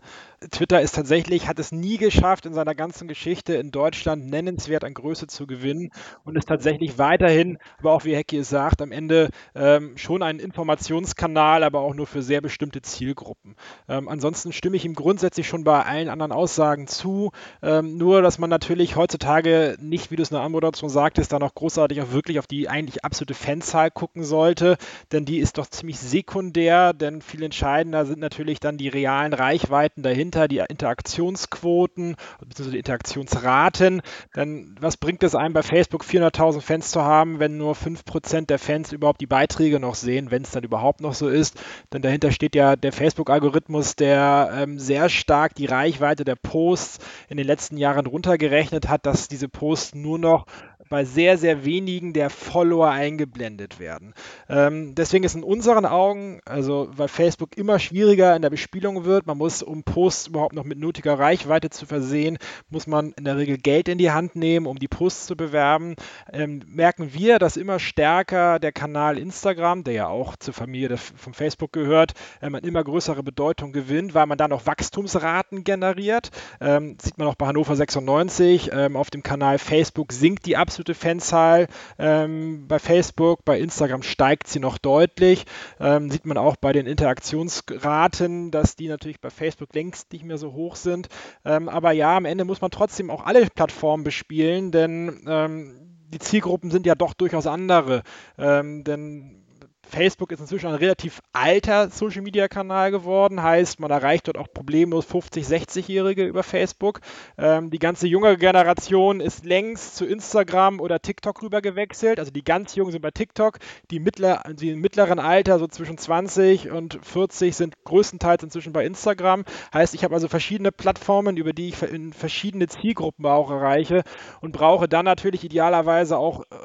Twitter 0.52 0.82
ist 0.82 0.96
tatsächlich, 0.96 1.48
hat 1.48 1.60
es 1.60 1.72
nie 1.72 1.98
geschafft, 1.98 2.46
in 2.46 2.54
seiner 2.54 2.76
ganzen 2.76 3.08
Geschichte 3.08 3.56
in 3.56 3.72
Deutschland 3.72 4.30
nennenswert 4.30 4.84
an 4.84 4.94
Größe 4.94 5.28
zu 5.28 5.48
gewinnen 5.48 5.92
und 6.24 6.38
ist 6.38 6.48
tatsächlich 6.48 6.98
weiterhin, 6.98 7.58
aber 7.80 7.94
auch 7.94 8.06
wie 8.06 8.16
Hecki 8.16 8.38
es 8.38 8.50
sagt, 8.50 8.82
am 8.82 8.92
Ende 8.92 9.30
ähm, 9.56 9.98
schon 9.98 10.24
ein 10.24 10.40
Informationskanal, 10.40 11.64
aber 11.64 11.80
auch 11.80 11.94
nur 11.94 12.08
für 12.08 12.22
sehr 12.22 12.42
bestimmte 12.42 12.82
Zielgruppen. 12.82 13.56
Ähm, 13.88 14.10
ansonsten 14.10 14.52
stimme 14.52 14.78
ich 14.78 14.86
ihm 14.86 14.94
grundsätzlich 14.94 15.48
schon 15.48 15.64
bei 15.64 15.84
allen 15.84 16.10
anderen 16.10 16.32
Aussagen 16.32 16.88
zu, 16.88 17.32
ähm, 17.62 17.98
nur 17.98 18.22
dass 18.22 18.38
man 18.38 18.50
natürlich 18.50 18.96
heutzutage 18.96 19.78
nicht, 19.80 20.12
wie 20.12 20.16
du 20.16 20.24
es 20.24 20.32
in 20.32 20.36
der 20.36 20.44
Anmoderation 20.44 20.90
sagtest, 20.90 21.32
da 21.32 21.40
noch 21.40 21.56
großartig 21.56 22.02
auch 22.02 22.12
wirklich 22.12 22.40
auf 22.40 22.48
die 22.48 22.70
eigentlich 22.70 23.04
absolute 23.06 23.34
Fanzahl 23.34 23.90
gucken 23.90 24.24
sollte, 24.24 24.78
denn 25.12 25.26
die 25.26 25.40
ist 25.40 25.58
doch 25.58 25.68
ziemlich 25.68 26.00
sekundär, 26.00 26.94
denn 26.94 27.22
viel 27.22 27.44
entscheidender 27.44 28.06
sind 28.06 28.20
natürlich 28.20 28.60
dann 28.60 28.78
die 28.78 28.90
realen 28.90 29.34
Reichweiten 29.34 30.04
dahinter, 30.04 30.25
die 30.32 30.64
Interaktionsquoten 30.68 32.16
bzw. 32.46 32.72
die 32.72 32.78
Interaktionsraten. 32.78 34.02
Denn 34.36 34.76
was 34.80 34.98
bringt 34.98 35.24
es 35.24 35.36
einem 35.36 35.54
bei 35.54 35.64
Facebook 35.64 36.04
400.000 36.04 36.62
Fans 36.62 36.92
zu 36.92 37.04
haben, 37.04 37.40
wenn 37.40 37.58
nur 37.58 37.74
5% 37.74 38.48
der 38.48 38.60
Fans 38.60 38.92
überhaupt 38.92 39.22
die 39.22 39.28
Beiträge 39.28 39.80
noch 39.80 39.96
sehen, 39.96 40.32
wenn 40.32 40.44
es 40.44 40.52
dann 40.52 40.64
überhaupt 40.64 41.02
noch 41.02 41.14
so 41.14 41.28
ist? 41.28 41.60
Denn 41.94 42.02
dahinter 42.02 42.32
steht 42.32 42.56
ja 42.56 42.76
der 42.76 42.92
Facebook-Algorithmus, 42.92 43.96
der 43.96 44.52
ähm, 44.54 44.80
sehr 44.80 45.10
stark 45.10 45.56
die 45.56 45.66
Reichweite 45.66 46.26
der 46.26 46.36
Posts 46.36 47.00
in 47.30 47.38
den 47.38 47.48
letzten 47.48 47.78
Jahren 47.78 48.06
runtergerechnet 48.06 48.88
hat, 48.88 49.06
dass 49.06 49.28
diese 49.28 49.50
Posts 49.50 49.96
nur 49.96 50.20
noch 50.20 50.46
bei 50.90 51.06
sehr, 51.06 51.38
sehr 51.38 51.66
wenigen 51.66 52.14
der 52.14 52.30
Follower 52.30 52.90
eingeblendet 52.90 53.80
werden. 53.80 54.14
Ähm, 54.50 54.96
deswegen 54.96 55.24
ist 55.24 55.36
in 55.36 55.44
unseren 55.44 55.86
Augen, 55.86 56.40
also 56.46 56.90
weil 56.96 57.08
Facebook 57.08 57.58
immer 57.58 57.80
schwieriger 57.80 58.36
in 58.36 58.42
der 58.42 58.50
Bespielung 58.50 59.06
wird, 59.06 59.26
man 59.26 59.38
muss, 59.38 59.64
um 59.64 59.84
Posts 59.84 60.28
überhaupt 60.28 60.54
noch 60.54 60.64
mit 60.64 60.78
nötiger 60.78 61.18
Reichweite 61.18 61.70
zu 61.70 61.86
versehen, 61.86 62.38
muss 62.70 62.88
man 62.88 63.14
in 63.14 63.26
der 63.26 63.38
Regel 63.38 63.58
Geld 63.58 63.90
in 63.90 63.98
die 63.98 64.12
Hand 64.12 64.36
nehmen, 64.36 64.66
um 64.68 64.78
die 64.78 64.88
Posts 64.88 65.28
zu 65.28 65.36
bewerben. 65.36 65.96
Ähm, 66.32 66.62
merken 66.68 67.14
wir, 67.14 67.40
dass 67.40 67.58
immer 67.58 67.80
stärker 67.80 68.60
der 68.60 68.72
Kanal 68.72 69.18
Instagram, 69.18 69.84
der 69.84 69.94
ja 69.94 70.08
auch 70.08 70.36
zur 70.38 70.54
Familie 70.54 70.98
von 70.98 71.34
Facebook 71.34 71.72
gehört, 71.74 72.14
ähm, 72.42 72.56
immer 72.56 72.84
größere 72.84 73.24
Bedeutung 73.24 73.72
gewinnt, 73.72 74.14
weil 74.14 74.26
man 74.26 74.38
da 74.38 74.48
noch 74.48 74.66
Wachstumsraten 74.66 75.64
generiert. 75.64 76.32
Ähm, 76.62 76.98
sieht 77.02 77.18
man 77.18 77.28
auch 77.28 77.36
bei 77.36 77.48
Hannover 77.48 77.76
96. 77.76 78.70
Ähm, 78.72 78.96
auf 78.96 79.10
dem 79.10 79.24
Kanal 79.24 79.58
Facebook 79.58 80.14
sinkt 80.14 80.46
die 80.46 80.58
absolute 80.76 80.94
Fanzahl 80.94 81.68
ähm, 81.98 82.68
bei 82.68 82.80
Facebook, 82.80 83.46
bei 83.46 83.58
Instagram 83.60 84.04
steigt 84.04 84.48
sie 84.48 84.60
noch 84.60 84.78
deutlich. 84.78 85.46
Ähm, 85.80 86.12
sieht 86.12 86.26
man 86.26 86.38
auch 86.38 86.58
bei 86.58 86.74
den 86.74 86.86
Interaktionsraten, 86.86 88.52
dass 88.52 88.76
die 88.76 88.90
natürlich 88.90 89.22
bei 89.22 89.30
Facebook 89.30 89.74
längst 89.74 90.12
nicht 90.12 90.26
mehr 90.26 90.38
so 90.38 90.52
hoch 90.52 90.76
sind. 90.76 91.08
Ähm, 91.46 91.70
aber 91.70 91.94
ja, 91.94 92.18
am 92.18 92.26
Ende 92.26 92.44
muss 92.44 92.60
man 92.60 92.72
trotzdem 92.72 93.10
auch 93.10 93.26
alle 93.26 93.48
Plattformen 93.48 94.04
bespielen, 94.04 94.72
denn 94.72 95.24
ähm, 95.30 95.80
die 96.10 96.20
Zielgruppen 96.20 96.72
sind 96.72 96.86
ja 96.86 96.96
doch 96.96 97.14
durchaus 97.14 97.48
andere. 97.48 98.04
Ähm, 98.38 98.84
denn 98.84 99.45
Facebook 99.90 100.32
ist 100.32 100.40
inzwischen 100.40 100.68
ein 100.68 100.76
relativ 100.76 101.22
alter 101.32 101.90
Social 101.90 102.22
Media 102.22 102.48
Kanal 102.48 102.92
geworden, 102.92 103.42
heißt, 103.42 103.80
man 103.80 103.92
erreicht 103.92 104.28
dort 104.28 104.38
auch 104.38 104.48
problemlos 104.52 105.08
50-, 105.08 105.48
60-Jährige 105.48 106.26
über 106.26 106.44
Facebook. 106.44 107.02
Ähm, 107.38 107.70
die 107.70 107.80
ganze 107.80 108.08
junge 108.08 108.38
Generation 108.38 109.22
ist 109.22 109.46
längst 109.46 109.96
zu 109.96 110.06
Instagram 110.06 110.80
oder 110.80 111.02
TikTok 111.02 111.42
rüber 111.42 111.62
gewechselt. 111.62 112.20
Also 112.20 112.32
die 112.32 112.44
ganz 112.44 112.76
Jungen 112.76 112.92
sind 112.92 113.02
bei 113.02 113.12
TikTok, 113.12 113.60
die, 113.92 114.00
mittler, 114.00 114.44
die 114.54 114.72
im 114.72 114.82
mittleren 114.82 115.20
Alter, 115.20 115.60
so 115.60 115.68
zwischen 115.68 115.98
20 115.98 116.72
und 116.72 117.00
40, 117.04 117.56
sind 117.56 117.76
größtenteils 117.84 118.44
inzwischen 118.44 118.74
bei 118.74 118.86
Instagram. 118.86 119.46
Heißt, 119.74 119.94
ich 119.94 120.04
habe 120.04 120.16
also 120.16 120.28
verschiedene 120.28 120.72
Plattformen, 120.72 121.38
über 121.38 121.54
die 121.54 121.70
ich 121.70 121.82
in 121.84 122.12
verschiedene 122.12 122.68
Zielgruppen 122.68 123.26
auch 123.26 123.52
erreiche 123.52 124.04
und 124.42 124.52
brauche 124.52 124.88
dann 124.88 125.06
natürlich 125.06 125.44
idealerweise 125.44 126.18
auch, 126.18 126.42
äh, 126.42 126.56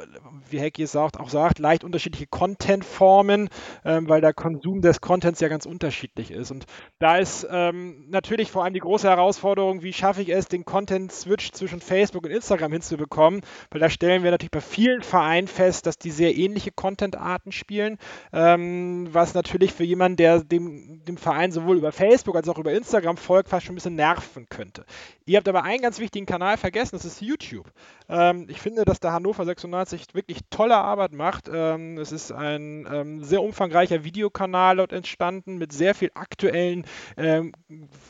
wie 0.48 0.58
Hecki 0.58 0.84
es 0.84 0.92
sagt, 0.92 1.20
auch 1.20 1.28
sagt, 1.28 1.58
leicht 1.58 1.84
unterschiedliche 1.84 2.26
Content-Formen 2.26 3.09
Plattformen, 3.10 3.48
ähm, 3.84 4.08
weil 4.08 4.20
der 4.20 4.32
Konsum 4.32 4.82
des 4.82 5.00
Contents 5.00 5.40
ja 5.40 5.48
ganz 5.48 5.66
unterschiedlich 5.66 6.30
ist. 6.30 6.50
Und 6.50 6.66
da 6.98 7.16
ist 7.18 7.46
ähm, 7.50 8.06
natürlich 8.08 8.50
vor 8.50 8.62
allem 8.62 8.74
die 8.74 8.80
große 8.80 9.08
Herausforderung, 9.08 9.82
wie 9.82 9.92
schaffe 9.92 10.22
ich 10.22 10.28
es, 10.28 10.46
den 10.46 10.64
Content-Switch 10.64 11.50
zwischen 11.52 11.80
Facebook 11.80 12.24
und 12.24 12.30
Instagram 12.30 12.72
hinzubekommen, 12.72 13.40
weil 13.70 13.80
da 13.80 13.90
stellen 13.90 14.22
wir 14.22 14.30
natürlich 14.30 14.52
bei 14.52 14.60
vielen 14.60 15.02
Vereinen 15.02 15.48
fest, 15.48 15.86
dass 15.86 15.98
die 15.98 16.10
sehr 16.10 16.36
ähnliche 16.36 16.70
Content-Arten 16.70 17.50
spielen, 17.50 17.98
ähm, 18.32 19.08
was 19.10 19.34
natürlich 19.34 19.72
für 19.72 19.84
jemanden, 19.84 20.16
der 20.16 20.44
dem, 20.44 21.04
dem 21.04 21.16
Verein 21.16 21.50
sowohl 21.50 21.78
über 21.78 21.90
Facebook 21.90 22.36
als 22.36 22.48
auch 22.48 22.58
über 22.58 22.72
Instagram 22.72 23.16
folgt, 23.16 23.48
fast 23.48 23.66
schon 23.66 23.72
ein 23.72 23.76
bisschen 23.76 23.96
nerven 23.96 24.48
könnte. 24.48 24.84
Ihr 25.26 25.36
habt 25.36 25.48
aber 25.48 25.64
einen 25.64 25.82
ganz 25.82 25.98
wichtigen 25.98 26.26
Kanal 26.26 26.56
vergessen, 26.56 26.96
das 26.96 27.04
ist 27.04 27.20
YouTube. 27.20 27.72
Ähm, 28.10 28.46
ich 28.50 28.60
finde, 28.60 28.84
dass 28.84 29.00
der 29.00 29.12
Hannover 29.12 29.44
96 29.44 30.14
wirklich 30.14 30.40
tolle 30.50 30.76
Arbeit 30.76 31.12
macht. 31.12 31.48
Ähm, 31.52 31.96
es 31.96 32.10
ist 32.10 32.32
ein 32.32 32.86
ähm, 32.92 33.22
sehr 33.22 33.42
umfangreicher 33.42 34.04
Videokanal 34.04 34.76
dort 34.76 34.92
entstanden 34.92 35.58
mit 35.58 35.72
sehr 35.72 35.94
viel 35.94 36.10
aktuellen 36.14 36.84
ähm, 37.16 37.52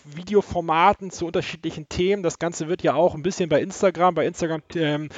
Videoformaten 0.05 1.11
zu 1.11 1.27
unterschiedlichen 1.27 1.89
Themen. 1.89 2.23
Das 2.23 2.39
Ganze 2.39 2.69
wird 2.69 2.83
ja 2.83 2.95
auch 2.95 3.15
ein 3.15 3.23
bisschen 3.23 3.51
bei 3.51 3.61
Instagram, 3.61 4.15
bei 4.15 4.27
Instagram 4.27 4.63
TV 4.69 5.11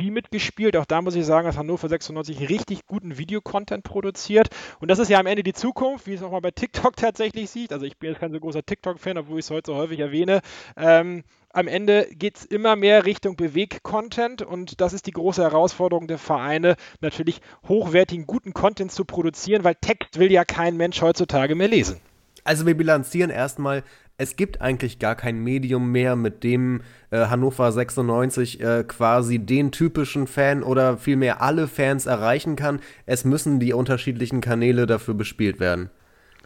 ähm, 0.00 0.12
mitgespielt. 0.12 0.76
Auch 0.76 0.86
da 0.86 1.00
muss 1.00 1.14
ich 1.14 1.24
sagen, 1.24 1.46
dass 1.46 1.56
Hannover 1.56 1.88
96 1.88 2.48
richtig 2.48 2.86
guten 2.86 3.16
Videocontent 3.16 3.84
produziert. 3.84 4.48
Und 4.80 4.90
das 4.90 4.98
ist 4.98 5.10
ja 5.10 5.20
am 5.20 5.26
Ende 5.26 5.44
die 5.44 5.52
Zukunft, 5.52 6.08
wie 6.08 6.14
es 6.14 6.22
auch 6.22 6.32
mal 6.32 6.40
bei 6.40 6.50
TikTok 6.50 6.96
tatsächlich 6.96 7.50
sieht. 7.50 7.72
Also 7.72 7.86
ich 7.86 7.98
bin 7.98 8.10
jetzt 8.10 8.20
kein 8.20 8.32
so 8.32 8.40
großer 8.40 8.64
TikTok-Fan, 8.64 9.18
obwohl 9.18 9.38
ich 9.38 9.44
es 9.44 9.50
heute 9.50 9.70
so 9.70 9.76
häufig 9.76 10.00
erwähne. 10.00 10.40
Ähm, 10.76 11.22
am 11.54 11.68
Ende 11.68 12.08
geht 12.12 12.36
es 12.36 12.44
immer 12.44 12.76
mehr 12.76 13.04
Richtung 13.04 13.36
Beweg-Content 13.36 14.42
und 14.42 14.80
das 14.80 14.92
ist 14.92 15.06
die 15.06 15.12
große 15.12 15.42
Herausforderung 15.42 16.08
der 16.08 16.18
Vereine, 16.18 16.74
natürlich 17.00 17.40
hochwertigen, 17.68 18.26
guten 18.26 18.52
Content 18.52 18.90
zu 18.90 19.04
produzieren, 19.04 19.62
weil 19.62 19.76
Text 19.76 20.18
will 20.18 20.32
ja 20.32 20.44
kein 20.44 20.76
Mensch 20.76 21.00
heutzutage 21.00 21.54
mehr 21.54 21.68
lesen. 21.68 22.00
Also 22.42 22.66
wir 22.66 22.76
bilanzieren 22.76 23.30
erstmal, 23.30 23.84
es 24.18 24.36
gibt 24.36 24.60
eigentlich 24.60 24.98
gar 24.98 25.14
kein 25.14 25.38
Medium 25.38 25.92
mehr, 25.92 26.16
mit 26.16 26.42
dem 26.44 26.82
äh, 27.10 27.26
Hannover 27.26 27.70
96 27.70 28.60
äh, 28.60 28.84
quasi 28.86 29.38
den 29.38 29.70
typischen 29.70 30.26
Fan 30.26 30.62
oder 30.62 30.98
vielmehr 30.98 31.40
alle 31.40 31.68
Fans 31.68 32.06
erreichen 32.06 32.56
kann. 32.56 32.80
Es 33.06 33.24
müssen 33.24 33.60
die 33.60 33.72
unterschiedlichen 33.72 34.40
Kanäle 34.40 34.86
dafür 34.86 35.14
bespielt 35.14 35.60
werden. 35.60 35.90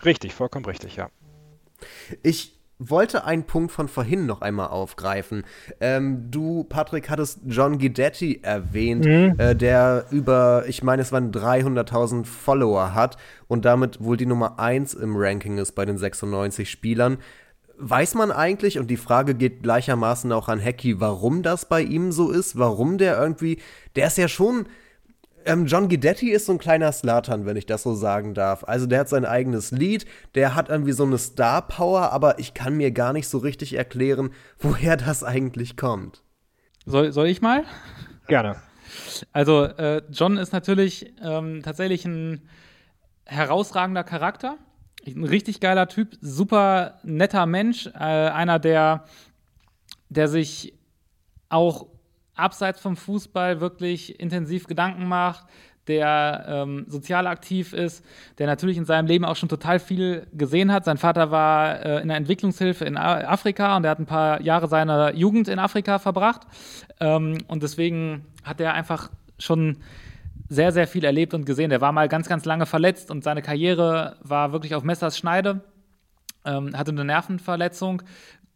Richtig, 0.04 0.34
vollkommen 0.34 0.66
richtig, 0.66 0.96
ja. 0.96 1.08
Ich 2.22 2.57
wollte 2.78 3.24
einen 3.24 3.44
Punkt 3.44 3.72
von 3.72 3.88
vorhin 3.88 4.26
noch 4.26 4.40
einmal 4.40 4.68
aufgreifen. 4.68 5.44
Ähm, 5.80 6.30
du, 6.30 6.64
Patrick, 6.64 7.10
hattest 7.10 7.40
John 7.46 7.78
Guidetti 7.78 8.40
erwähnt, 8.42 9.04
mhm. 9.04 9.34
äh, 9.38 9.54
der 9.54 10.06
über, 10.10 10.64
ich 10.68 10.82
meine, 10.82 11.02
es 11.02 11.12
waren 11.12 11.32
300.000 11.32 12.24
Follower 12.24 12.94
hat 12.94 13.16
und 13.48 13.64
damit 13.64 14.02
wohl 14.02 14.16
die 14.16 14.26
Nummer 14.26 14.58
1 14.58 14.94
im 14.94 15.16
Ranking 15.16 15.58
ist 15.58 15.72
bei 15.72 15.84
den 15.84 15.98
96 15.98 16.70
Spielern. 16.70 17.18
Weiß 17.80 18.14
man 18.14 18.32
eigentlich, 18.32 18.78
und 18.78 18.88
die 18.88 18.96
Frage 18.96 19.34
geht 19.34 19.62
gleichermaßen 19.62 20.32
auch 20.32 20.48
an 20.48 20.60
Hacky, 20.60 21.00
warum 21.00 21.42
das 21.42 21.68
bei 21.68 21.80
ihm 21.80 22.10
so 22.12 22.30
ist, 22.30 22.58
warum 22.58 22.98
der 22.98 23.20
irgendwie, 23.20 23.58
der 23.94 24.08
ist 24.08 24.18
ja 24.18 24.28
schon 24.28 24.66
ähm, 25.44 25.66
John 25.66 25.88
Guidetti 25.88 26.30
ist 26.30 26.46
so 26.46 26.52
ein 26.52 26.58
kleiner 26.58 26.92
Slatan, 26.92 27.46
wenn 27.46 27.56
ich 27.56 27.66
das 27.66 27.82
so 27.82 27.94
sagen 27.94 28.34
darf. 28.34 28.64
Also 28.64 28.86
der 28.86 29.00
hat 29.00 29.08
sein 29.08 29.24
eigenes 29.24 29.70
Lied, 29.70 30.06
der 30.34 30.54
hat 30.54 30.68
irgendwie 30.68 30.92
so 30.92 31.04
eine 31.04 31.18
Star-Power, 31.18 32.12
aber 32.12 32.38
ich 32.38 32.54
kann 32.54 32.76
mir 32.76 32.90
gar 32.90 33.12
nicht 33.12 33.28
so 33.28 33.38
richtig 33.38 33.74
erklären, 33.74 34.30
woher 34.58 34.96
das 34.96 35.24
eigentlich 35.24 35.76
kommt. 35.76 36.22
Soll, 36.86 37.12
soll 37.12 37.26
ich 37.26 37.42
mal? 37.42 37.64
Gerne. 38.26 38.56
Also 39.32 39.64
äh, 39.64 40.02
John 40.10 40.36
ist 40.36 40.52
natürlich 40.52 41.12
ähm, 41.22 41.62
tatsächlich 41.62 42.04
ein 42.04 42.48
herausragender 43.24 44.04
Charakter. 44.04 44.56
Ein 45.06 45.24
richtig 45.24 45.60
geiler 45.60 45.88
Typ, 45.88 46.16
super 46.20 46.98
netter 47.02 47.46
Mensch, 47.46 47.86
äh, 47.86 47.98
einer, 47.98 48.58
der, 48.58 49.04
der 50.08 50.28
sich 50.28 50.74
auch 51.48 51.86
abseits 52.38 52.80
vom 52.80 52.96
Fußball 52.96 53.60
wirklich 53.60 54.20
intensiv 54.20 54.66
Gedanken 54.66 55.06
macht, 55.06 55.46
der 55.88 56.44
ähm, 56.46 56.84
sozial 56.88 57.26
aktiv 57.26 57.72
ist, 57.72 58.04
der 58.38 58.46
natürlich 58.46 58.76
in 58.76 58.84
seinem 58.84 59.06
Leben 59.06 59.24
auch 59.24 59.36
schon 59.36 59.48
total 59.48 59.78
viel 59.78 60.26
gesehen 60.32 60.70
hat. 60.70 60.84
Sein 60.84 60.98
Vater 60.98 61.30
war 61.30 61.84
äh, 61.84 62.02
in 62.02 62.08
der 62.08 62.18
Entwicklungshilfe 62.18 62.84
in 62.84 62.96
Afrika 62.96 63.76
und 63.76 63.84
er 63.84 63.90
hat 63.90 63.98
ein 63.98 64.06
paar 64.06 64.40
Jahre 64.42 64.68
seiner 64.68 65.14
Jugend 65.14 65.48
in 65.48 65.58
Afrika 65.58 65.98
verbracht. 65.98 66.42
Ähm, 67.00 67.38
und 67.48 67.62
deswegen 67.62 68.26
hat 68.44 68.60
er 68.60 68.74
einfach 68.74 69.10
schon 69.38 69.78
sehr, 70.48 70.72
sehr 70.72 70.86
viel 70.86 71.04
erlebt 71.04 71.34
und 71.34 71.44
gesehen. 71.44 71.70
Der 71.70 71.80
war 71.80 71.92
mal 71.92 72.08
ganz, 72.08 72.28
ganz 72.28 72.44
lange 72.44 72.66
verletzt 72.66 73.10
und 73.10 73.24
seine 73.24 73.42
Karriere 73.42 74.16
war 74.22 74.52
wirklich 74.52 74.74
auf 74.74 74.82
Messers 74.82 75.18
Schneide. 75.18 75.60
Ähm, 76.44 76.76
hatte 76.76 76.90
eine 76.90 77.04
Nervenverletzung, 77.04 78.02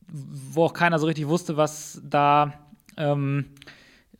wo 0.09 0.65
auch 0.65 0.75
keiner 0.75 0.99
so 0.99 1.07
richtig 1.07 1.29
wusste, 1.29 1.57
was 1.57 2.01
da 2.05 2.53
ähm, 2.97 3.47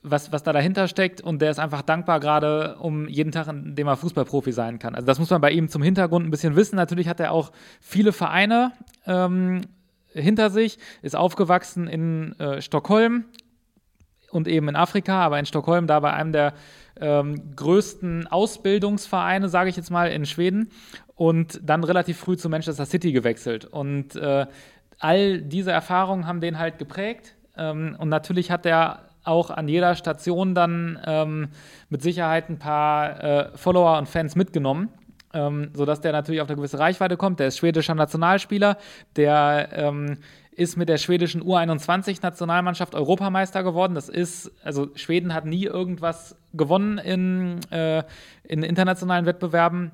was, 0.03 0.33
was 0.33 0.43
da 0.43 0.53
dahinter 0.53 0.89
steckt 0.89 1.21
und 1.21 1.41
der 1.41 1.51
ist 1.51 1.61
einfach 1.61 1.83
dankbar 1.83 2.19
gerade 2.19 2.77
um 2.79 3.07
jeden 3.09 3.31
Tag, 3.31 3.47
in 3.49 3.77
dem 3.77 3.87
er 3.87 3.97
Fußballprofi 3.97 4.53
sein 4.53 4.79
kann. 4.79 4.95
Also 4.95 5.07
das 5.07 5.19
muss 5.19 5.31
man 5.31 5.41
bei 5.41 5.53
ihm 5.53 5.69
zum 5.69 5.83
Hintergrund 5.83 6.27
ein 6.27 6.31
bisschen 6.31 6.57
wissen. 6.57 6.77
Natürlich 6.77 7.09
hat 7.09 7.21
er 7.21 7.33
auch 7.33 7.53
viele 7.81 8.13
Vereine 8.13 8.73
ähm, 9.07 9.63
hinter 10.13 10.51
sich, 10.51 10.79
ist 11.03 11.15
aufgewachsen 11.15 11.87
in 11.87 12.39
äh, 12.41 12.61
Stockholm 12.61 13.25
und 14.31 14.49
eben 14.49 14.69
in 14.69 14.77
Afrika, 14.77 15.21
aber 15.21 15.39
in 15.39 15.47
Stockholm, 15.47 15.87
da 15.87 16.01
bei 16.01 16.13
einem 16.13 16.33
der 16.33 16.55
ähm, 17.01 17.55
größten 17.55 18.27
Ausbildungsvereine, 18.27 19.49
sage 19.49 19.71
ich 19.71 19.77
jetzt 19.77 19.91
mal, 19.91 20.11
in 20.11 20.27
Schweden 20.27 20.71
und 21.15 21.61
dann 21.63 21.85
relativ 21.85 22.19
früh 22.19 22.37
zu 22.37 22.49
Manchester 22.49 22.87
City 22.87 23.13
gewechselt. 23.13 23.65
Und 23.65 24.17
äh, 24.17 24.47
all 24.99 25.43
diese 25.43 25.71
Erfahrungen 25.71 26.27
haben 26.27 26.41
den 26.41 26.59
halt 26.59 26.79
geprägt. 26.79 27.35
Ähm, 27.57 27.97
und 27.99 28.09
natürlich 28.09 28.51
hat 28.51 28.67
er 28.67 29.01
auch 29.25 29.51
an 29.51 29.69
jeder 29.69 29.95
Station 29.95 30.55
dann 30.55 30.99
ähm, 31.07 31.49
mit 31.89 32.03
Sicherheit 32.03 32.49
ein 32.49 32.59
paar 32.59 33.23
äh, 33.23 33.57
Follower 33.57 33.99
und 33.99 34.09
Fans 34.09 34.37
mitgenommen. 34.37 34.89
Ähm, 35.35 35.71
sodass 35.73 36.03
der 36.03 36.13
natürlich 36.13 36.43
auf 36.43 36.49
eine 36.49 36.57
gewisse 36.57 36.79
Reichweite 36.79 37.17
kommt. 37.17 37.41
Der 37.41 37.49
ist 37.49 37.57
schwedischer 37.57 37.95
Nationalspieler, 37.95 38.77
der 39.17 39.71
ähm, 39.73 40.19
ist 40.55 40.77
mit 40.77 40.91
der 40.91 40.99
schwedischen 40.99 41.43
U21-Nationalmannschaft 41.43 42.95
Europameister 42.95 43.63
geworden. 43.63 43.95
Das 43.95 44.11
ist, 44.11 44.53
also 44.63 44.91
Schweden 44.95 45.33
hat 45.33 45.47
nie 45.47 45.65
irgendwas 45.65 46.37
gewonnen 46.53 46.99
in, 46.99 47.61
äh, 47.71 48.03
in 48.45 48.63
internationalen 48.63 49.25
Wettbewerben, 49.25 49.93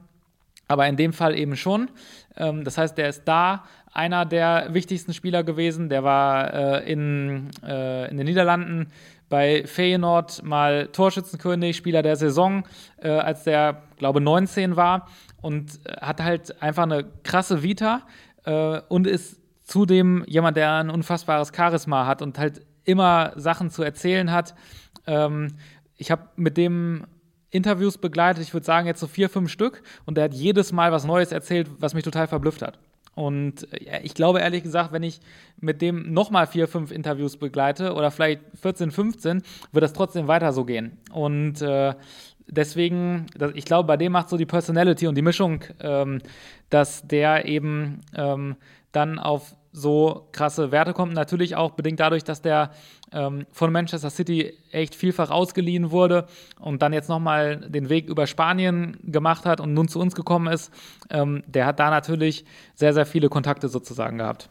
aber 0.68 0.86
in 0.86 0.96
dem 0.96 1.12
Fall 1.12 1.36
eben 1.36 1.56
schon. 1.56 1.90
Ähm, 2.36 2.64
das 2.64 2.78
heißt, 2.78 2.96
der 2.96 3.08
ist 3.08 3.24
da 3.24 3.64
einer 3.92 4.24
der 4.26 4.68
wichtigsten 4.72 5.14
Spieler 5.14 5.42
gewesen. 5.42 5.88
Der 5.88 6.04
war 6.04 6.52
äh, 6.52 6.92
in, 6.92 7.50
äh, 7.66 8.10
in 8.10 8.18
den 8.18 8.26
Niederlanden 8.26 8.92
bei 9.28 9.66
Feyenoord 9.66 10.42
mal 10.42 10.88
Torschützenkönig, 10.88 11.76
Spieler 11.76 12.02
der 12.02 12.16
Saison, 12.16 12.64
äh, 13.02 13.08
als 13.10 13.44
der, 13.44 13.82
glaube 13.96 14.20
19 14.20 14.76
war 14.76 15.08
und 15.42 15.80
hat 16.00 16.22
halt 16.22 16.62
einfach 16.62 16.84
eine 16.84 17.04
krasse 17.24 17.62
Vita 17.62 18.02
und 18.88 19.06
ist 19.06 19.38
zudem 19.62 20.24
jemand, 20.26 20.56
der 20.56 20.72
ein 20.72 20.88
unfassbares 20.88 21.52
Charisma 21.54 22.06
hat 22.06 22.22
und 22.22 22.38
halt 22.38 22.62
immer 22.84 23.32
Sachen 23.36 23.70
zu 23.70 23.82
erzählen 23.82 24.32
hat. 24.32 24.54
Ähm, 25.06 25.48
ich 25.96 26.10
habe 26.10 26.28
mit 26.36 26.56
dem 26.56 27.04
Interviews 27.51 27.99
begleitet, 27.99 28.42
ich 28.42 28.53
würde 28.53 28.66
sagen 28.66 28.86
jetzt 28.86 29.01
so 29.01 29.07
vier, 29.07 29.28
fünf 29.28 29.51
Stück 29.51 29.82
und 30.05 30.16
der 30.16 30.24
hat 30.24 30.34
jedes 30.34 30.72
Mal 30.72 30.92
was 30.92 31.05
Neues 31.05 31.32
erzählt, 31.32 31.68
was 31.78 31.94
mich 31.94 32.05
total 32.05 32.26
verblüfft 32.26 32.62
hat. 32.62 32.78
Und 33.14 33.72
äh, 33.72 34.01
ich 34.03 34.14
glaube 34.14 34.40
ehrlich 34.40 34.62
gesagt, 34.62 34.92
wenn 34.92 35.03
ich 35.03 35.20
mit 35.61 35.82
dem 35.82 36.12
nochmal 36.12 36.46
vier, 36.46 36.68
fünf 36.68 36.92
Interviews 36.92 37.36
begleite 37.36 37.94
oder 37.94 38.11
vielleicht 38.11 38.42
14, 38.61 38.92
15, 38.92 39.42
wird 39.72 39.82
das 39.82 39.92
trotzdem 39.92 40.28
weiter 40.28 40.53
so 40.53 40.64
gehen. 40.64 40.99
Und 41.11 41.61
äh, 41.61 41.94
deswegen, 42.46 43.26
ich 43.55 43.64
glaube, 43.64 43.86
bei 43.86 43.96
dem 43.96 44.12
macht 44.12 44.28
so 44.28 44.36
die 44.36 44.46
Personality 44.46 45.09
und 45.09 45.16
die 45.16 45.22
Mischung, 45.22 45.64
ähm, 45.80 46.20
dass 46.70 47.07
der 47.09 47.46
eben 47.46 48.03
ähm, 48.14 48.57
dann 48.92 49.18
auf 49.18 49.57
so 49.72 50.28
krasse 50.32 50.72
Werte 50.72 50.92
kommt. 50.92 51.14
Natürlich 51.14 51.56
auch 51.56 51.72
bedingt 51.72 52.00
dadurch, 52.00 52.24
dass 52.24 52.42
der 52.42 52.70
ähm, 53.12 53.46
von 53.52 53.72
Manchester 53.72 54.10
City 54.10 54.54
echt 54.70 54.94
vielfach 54.94 55.30
ausgeliehen 55.30 55.90
wurde 55.90 56.26
und 56.58 56.82
dann 56.82 56.92
jetzt 56.92 57.08
nochmal 57.08 57.56
den 57.56 57.88
Weg 57.88 58.08
über 58.08 58.26
Spanien 58.26 58.98
gemacht 59.02 59.44
hat 59.46 59.60
und 59.60 59.74
nun 59.74 59.88
zu 59.88 60.00
uns 60.00 60.14
gekommen 60.14 60.52
ist. 60.52 60.72
Ähm, 61.10 61.42
der 61.46 61.66
hat 61.66 61.80
da 61.80 61.90
natürlich 61.90 62.44
sehr, 62.74 62.92
sehr 62.92 63.06
viele 63.06 63.28
Kontakte 63.28 63.68
sozusagen 63.68 64.18
gehabt. 64.18 64.48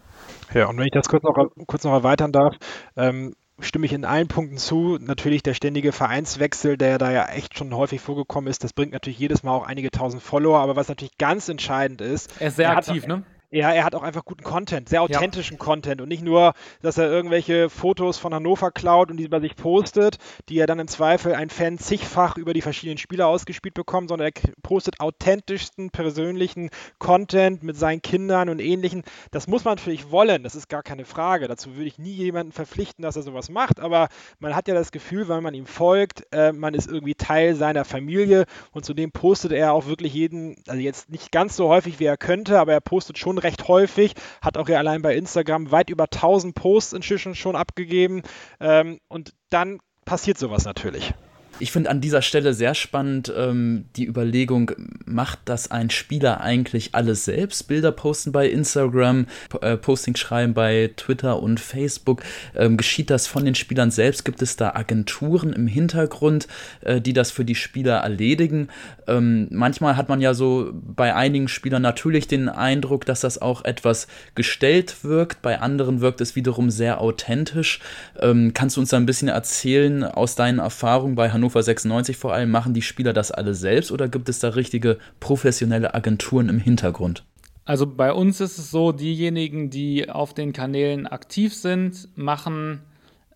Ja, 0.53 0.67
und 0.67 0.77
wenn 0.77 0.85
ich 0.85 0.91
das 0.91 1.07
kurz 1.07 1.23
noch, 1.23 1.35
kurz 1.67 1.83
noch 1.83 1.93
erweitern 1.93 2.31
darf, 2.31 2.55
ähm, 2.95 3.33
stimme 3.59 3.85
ich 3.85 3.93
in 3.93 4.05
allen 4.05 4.27
Punkten 4.27 4.57
zu. 4.57 4.97
Natürlich 4.99 5.43
der 5.43 5.53
ständige 5.53 5.91
Vereinswechsel, 5.91 6.77
der 6.77 6.97
da 6.97 7.11
ja 7.11 7.27
echt 7.27 7.57
schon 7.57 7.75
häufig 7.75 8.01
vorgekommen 8.01 8.49
ist, 8.49 8.63
das 8.63 8.73
bringt 8.73 8.93
natürlich 8.93 9.19
jedes 9.19 9.43
Mal 9.43 9.51
auch 9.51 9.65
einige 9.65 9.91
tausend 9.91 10.21
Follower. 10.21 10.59
Aber 10.59 10.75
was 10.75 10.89
natürlich 10.89 11.17
ganz 11.17 11.49
entscheidend 11.49 12.01
ist, 12.01 12.39
er 12.39 12.47
ist 12.47 12.55
sehr 12.57 12.69
aktiv, 12.71 13.03
hat, 13.03 13.09
ne? 13.09 13.23
Ja, 13.49 13.71
er 13.71 13.85
hat 13.85 13.95
auch 13.95 14.03
einfach 14.03 14.25
guten 14.25 14.43
Content, 14.43 14.89
sehr 14.89 15.01
authentischen 15.01 15.55
ja. 15.55 15.63
Content 15.63 16.01
und 16.01 16.09
nicht 16.09 16.21
nur, 16.21 16.53
dass 16.81 16.97
er 16.97 17.09
irgendwelche 17.09 17.69
Fotos 17.69 18.17
von 18.17 18.33
Hannover 18.33 18.71
klaut 18.71 19.09
und 19.09 19.15
die 19.15 19.29
bei 19.29 19.39
sich 19.39 19.55
postet, 19.55 20.17
die 20.49 20.59
er 20.59 20.67
dann 20.67 20.79
im 20.79 20.89
Zweifel 20.89 21.33
ein 21.33 21.49
Fan 21.49 21.77
zigfach 21.77 22.35
über 22.35 22.53
die 22.53 22.59
verschiedenen 22.59 22.97
Spieler 22.97 23.27
ausgespielt 23.27 23.73
bekommt, 23.73 24.09
sondern 24.09 24.33
er 24.33 24.51
postet 24.63 24.99
authentischsten 24.99 25.91
persönlichen 25.91 26.71
Content 26.99 27.63
mit 27.63 27.77
seinen 27.77 28.01
Kindern 28.01 28.49
und 28.49 28.59
ähnlichen. 28.59 29.03
Das 29.31 29.47
muss 29.47 29.63
man 29.63 29.75
natürlich 29.75 30.11
wollen, 30.11 30.43
das 30.43 30.55
ist 30.55 30.67
gar 30.67 30.83
keine 30.83 31.05
Frage. 31.05 31.47
Dazu 31.47 31.73
würde 31.73 31.87
ich 31.87 31.97
nie 31.97 32.11
jemanden 32.11 32.51
verpflichten, 32.51 33.01
dass 33.01 33.15
er 33.15 33.21
sowas 33.21 33.47
macht, 33.47 33.79
aber 33.79 34.09
man 34.39 34.57
hat 34.57 34.67
ja 34.67 34.73
das 34.73 34.91
Gefühl, 34.91 35.29
wenn 35.29 35.41
man 35.41 35.53
ihm 35.53 35.67
folgt, 35.67 36.27
äh, 36.33 36.51
man 36.51 36.73
ist 36.73 36.91
irgendwie 36.91 37.15
Teil 37.15 37.55
seiner 37.55 37.85
Familie 37.85 38.43
und 38.73 38.83
zudem 38.83 39.13
postet 39.13 39.53
er 39.53 39.71
auch 39.71 39.85
wirklich 39.85 40.13
jeden, 40.13 40.61
also 40.67 40.81
jetzt 40.81 41.09
nicht 41.09 41.31
ganz 41.31 41.55
so 41.55 41.69
häufig, 41.69 42.01
wie 42.01 42.05
er 42.05 42.17
könnte, 42.17 42.59
aber 42.59 42.73
er 42.73 42.81
postet 42.81 43.17
schon 43.17 43.36
recht 43.37 43.67
häufig, 43.67 44.13
hat 44.41 44.57
auch 44.57 44.69
ja 44.69 44.77
allein 44.77 45.01
bei 45.01 45.15
Instagram 45.15 45.71
weit 45.71 45.89
über 45.89 46.05
1000 46.05 46.55
Posts 46.55 46.93
inzwischen 46.93 47.35
schon 47.35 47.55
abgegeben 47.55 48.21
ähm, 48.59 48.99
und 49.07 49.33
dann 49.49 49.79
passiert 50.05 50.37
sowas 50.37 50.65
natürlich. 50.65 51.13
Ich 51.59 51.71
finde 51.71 51.89
an 51.89 52.01
dieser 52.01 52.21
Stelle 52.21 52.53
sehr 52.53 52.75
spannend 52.75 53.33
ähm, 53.35 53.85
die 53.95 54.05
Überlegung, 54.05 54.71
macht 55.05 55.39
das 55.45 55.71
ein 55.71 55.89
Spieler 55.89 56.41
eigentlich 56.41 56.93
alles 56.93 57.25
selbst? 57.25 57.67
Bilder 57.67 57.91
posten 57.91 58.31
bei 58.31 58.47
Instagram, 58.47 59.25
äh, 59.61 59.75
Postings 59.75 60.19
schreiben 60.19 60.53
bei 60.53 60.91
Twitter 60.95 61.41
und 61.41 61.59
Facebook. 61.59 62.21
Ähm, 62.55 62.77
geschieht 62.77 63.09
das 63.09 63.25
von 63.25 63.43
den 63.43 63.55
Spielern 63.55 63.89
selbst? 63.89 64.23
Gibt 64.23 64.43
es 64.43 64.55
da 64.55 64.75
Agenturen 64.75 65.51
im 65.51 65.65
Hintergrund, 65.65 66.47
äh, 66.81 67.01
die 67.01 67.13
das 67.13 67.31
für 67.31 67.43
die 67.43 67.55
Spieler 67.55 67.97
erledigen? 67.97 68.67
Ähm, 69.07 69.47
manchmal 69.49 69.97
hat 69.97 70.09
man 70.09 70.21
ja 70.21 70.35
so 70.35 70.71
bei 70.73 71.15
einigen 71.15 71.47
Spielern 71.47 71.81
natürlich 71.81 72.27
den 72.27 72.49
Eindruck, 72.49 73.05
dass 73.05 73.21
das 73.21 73.41
auch 73.41 73.65
etwas 73.65 74.07
gestellt 74.35 75.03
wirkt. 75.03 75.41
Bei 75.41 75.59
anderen 75.59 76.01
wirkt 76.01 76.21
es 76.21 76.35
wiederum 76.35 76.69
sehr 76.69 77.01
authentisch. 77.01 77.79
Ähm, 78.19 78.53
kannst 78.53 78.77
du 78.77 78.81
uns 78.81 78.89
da 78.89 78.97
ein 78.97 79.07
bisschen 79.07 79.29
erzählen 79.29 80.03
aus 80.03 80.35
deinen 80.35 80.59
Erfahrungen 80.59 81.15
bei 81.15 81.31
Hannover? 81.31 81.46
Hannover 81.47 81.63
96 81.63 82.17
vor 82.17 82.33
allem, 82.33 82.51
machen 82.51 82.73
die 82.73 82.81
Spieler 82.81 83.13
das 83.13 83.31
alle 83.31 83.53
selbst 83.53 83.93
oder 83.93 84.09
gibt 84.09 84.27
es 84.27 84.39
da 84.39 84.49
richtige 84.49 84.97
professionelle 85.21 85.93
Agenturen 85.93 86.49
im 86.49 86.59
Hintergrund? 86.59 87.23
Also 87.63 87.87
bei 87.87 88.11
uns 88.11 88.41
ist 88.41 88.57
es 88.57 88.69
so, 88.69 88.91
diejenigen, 88.91 89.69
die 89.69 90.09
auf 90.09 90.33
den 90.33 90.51
Kanälen 90.51 91.07
aktiv 91.07 91.55
sind, 91.55 92.09
machen 92.17 92.81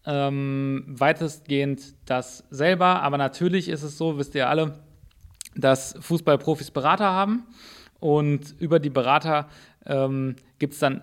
ähm, 0.06 0.84
weitestgehend 0.88 1.82
das 2.06 2.44
selber. 2.50 3.02
Aber 3.02 3.18
natürlich 3.18 3.70
ist 3.70 3.84
es 3.84 3.98
so, 3.98 4.18
wisst 4.18 4.36
ihr 4.36 4.50
alle, 4.50 4.80
dass 5.56 5.96
Fußballprofis 6.02 6.72
Berater 6.72 7.12
haben. 7.12 7.44
Und 8.02 8.56
über 8.60 8.80
die 8.80 8.90
Berater 8.90 9.48
ähm, 9.86 10.36
gibt 10.60 10.74
es 10.74 10.80
dann 10.80 11.02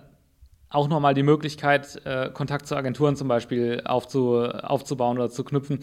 auch 0.69 0.87
nochmal 0.87 1.15
die 1.15 1.23
Möglichkeit, 1.23 1.99
äh, 2.05 2.29
Kontakt 2.31 2.67
zu 2.67 2.75
Agenturen 2.75 3.15
zum 3.15 3.27
Beispiel 3.27 3.81
aufzu, 3.85 4.43
aufzubauen 4.43 5.17
oder 5.17 5.31
zu 5.31 5.43
knüpfen. 5.43 5.79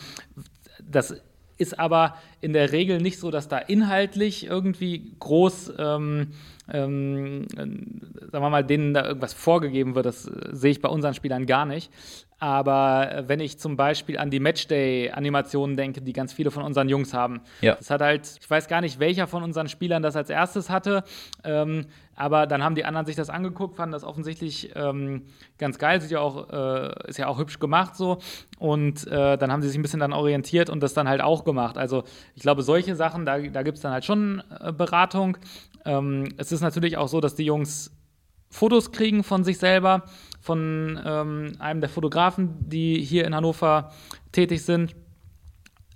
Das 0.91 1.15
ist 1.59 1.79
aber 1.79 2.17
in 2.41 2.53
der 2.53 2.73
Regel 2.73 3.01
nicht 3.01 3.19
so, 3.19 3.31
dass 3.31 3.49
da 3.49 3.59
inhaltlich 3.59 4.47
irgendwie 4.47 5.13
groß, 5.19 5.73
ähm, 5.79 6.29
ähm, 6.71 7.47
sagen 7.49 8.45
wir 8.45 8.51
mal, 8.51 8.65
denen 8.65 8.93
da 8.93 9.07
irgendwas 9.07 9.33
vorgegeben 9.33 9.95
wird. 9.95 10.07
Das 10.07 10.27
äh, 10.27 10.49
sehe 10.53 10.73
ich 10.73 10.83
bei 10.83 10.89
unseren 10.89 11.15
Spielern 11.15 11.47
gar 11.47 11.65
nicht. 11.65 11.91
Aber 12.39 13.11
äh, 13.11 13.29
wenn 13.29 13.41
ich 13.41 13.59
zum 13.59 13.77
Beispiel 13.77 14.19
an 14.19 14.31
die 14.31 14.41
Matchday-Animationen 14.41 15.77
denke, 15.77 16.03
die 16.03 16.13
ganz 16.13 16.33
viele 16.33 16.51
von 16.51 16.63
unseren 16.63 16.89
Jungs 16.89 17.15
haben, 17.15 17.41
ja. 17.63 17.77
das 17.77 17.89
hat 17.89 18.03
halt, 18.03 18.39
ich 18.41 18.51
weiß 18.51 18.69
gar 18.69 18.83
nicht, 18.83 19.01
welcher 19.01 19.27
von 19.27 19.43
unseren 19.43 19.69
Spielern 19.69 20.03
das 20.03 20.17
als 20.17 20.29
erstes 20.29 20.69
hatte, 20.69 21.05
ähm, 21.45 21.87
aber 22.17 22.47
dann 22.47 22.65
haben 22.65 22.75
die 22.75 22.85
anderen 22.85 23.07
sich 23.07 23.15
das 23.15 23.31
angeguckt, 23.31 23.77
fanden 23.77 23.93
das 23.93 24.03
offensichtlich 24.03 24.73
ähm, 24.75 25.27
ganz 25.59 25.79
geil, 25.79 26.03
ja 26.09 26.21
auch, 26.21 26.51
äh, 26.51 27.09
ist 27.09 27.19
ja 27.19 27.29
auch 27.29 27.39
hübsch 27.39 27.59
gemacht 27.59 27.95
so. 27.95 28.19
Und 28.59 29.07
äh, 29.07 29.37
dann 29.37 29.53
haben 29.53 29.61
sie 29.63 29.69
sich 29.69 29.79
ein 29.79 29.83
bisschen 29.83 30.01
dann 30.01 30.15
orientiert 30.15 30.71
und 30.71 30.83
das 30.83 30.95
dann 30.95 31.09
halt 31.09 31.21
auch 31.21 31.45
gemacht. 31.45 31.77
Also 31.77 32.05
ich 32.35 32.43
glaube, 32.43 32.63
solche 32.63 32.97
Sachen, 32.97 33.27
da, 33.27 33.39
da 33.39 33.63
gibt 33.63 33.77
es 33.77 33.83
dann 33.83 33.93
halt 33.93 34.05
schon 34.05 34.43
äh, 34.61 34.73
Beratung. 34.73 35.37
Ähm, 35.85 36.29
es 36.39 36.53
ist 36.53 36.63
natürlich 36.63 36.97
auch 36.97 37.09
so, 37.09 37.21
dass 37.21 37.35
die 37.35 37.45
Jungs 37.45 37.93
Fotos 38.49 38.93
kriegen 38.93 39.23
von 39.23 39.45
sich 39.45 39.59
selber, 39.59 40.05
von 40.41 40.99
ähm, 41.05 41.53
einem 41.59 41.81
der 41.81 41.91
Fotografen, 41.91 42.57
die 42.69 43.01
hier 43.03 43.27
in 43.27 43.35
Hannover 43.35 43.93
tätig 44.33 44.65
sind. 44.65 44.95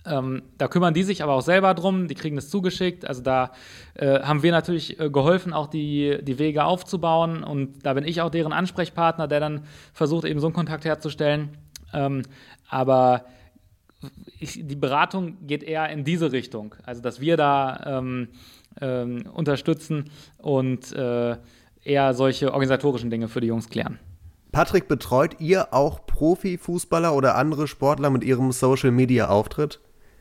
Ähm, 0.06 0.42
da 0.56 0.68
kümmern 0.68 0.94
die 0.94 1.02
sich 1.02 1.22
aber 1.22 1.34
auch 1.34 1.42
selber 1.42 1.74
drum, 1.74 2.08
die 2.08 2.14
kriegen 2.14 2.36
das 2.36 2.48
zugeschickt. 2.48 3.06
Also 3.06 3.22
da 3.22 3.52
äh, 3.94 4.20
haben 4.20 4.42
wir 4.42 4.50
natürlich 4.50 4.98
äh, 4.98 5.10
geholfen, 5.10 5.52
auch 5.52 5.66
die, 5.66 6.18
die 6.22 6.38
Wege 6.38 6.64
aufzubauen. 6.64 7.42
Und 7.42 7.84
da 7.84 7.94
bin 7.94 8.04
ich 8.04 8.22
auch 8.22 8.30
deren 8.30 8.52
Ansprechpartner, 8.52 9.28
der 9.28 9.40
dann 9.40 9.64
versucht, 9.92 10.24
eben 10.24 10.40
so 10.40 10.46
einen 10.46 10.54
Kontakt 10.54 10.84
herzustellen. 10.84 11.58
Ähm, 11.92 12.22
aber 12.68 13.26
ich, 14.38 14.66
die 14.66 14.76
Beratung 14.76 15.46
geht 15.46 15.62
eher 15.62 15.88
in 15.90 16.04
diese 16.04 16.32
Richtung. 16.32 16.74
Also 16.84 17.02
dass 17.02 17.20
wir 17.20 17.36
da 17.36 17.98
ähm, 17.98 18.28
ähm 18.80 19.26
unterstützen 19.32 20.10
und 20.38 20.92
äh, 20.92 21.36
eher 21.84 22.14
solche 22.14 22.52
organisatorischen 22.52 23.10
Dinge 23.10 23.28
für 23.28 23.40
die 23.40 23.48
Jungs 23.48 23.68
klären. 23.68 23.98
Patrick, 24.52 24.88
betreut 24.88 25.40
ihr 25.40 25.72
auch 25.72 26.06
Profifußballer 26.06 27.14
oder 27.14 27.36
andere 27.36 27.68
Sportler 27.68 28.10
mit 28.10 28.24
ihrem 28.24 28.50
Social-Media-Auftritt? 28.50 29.80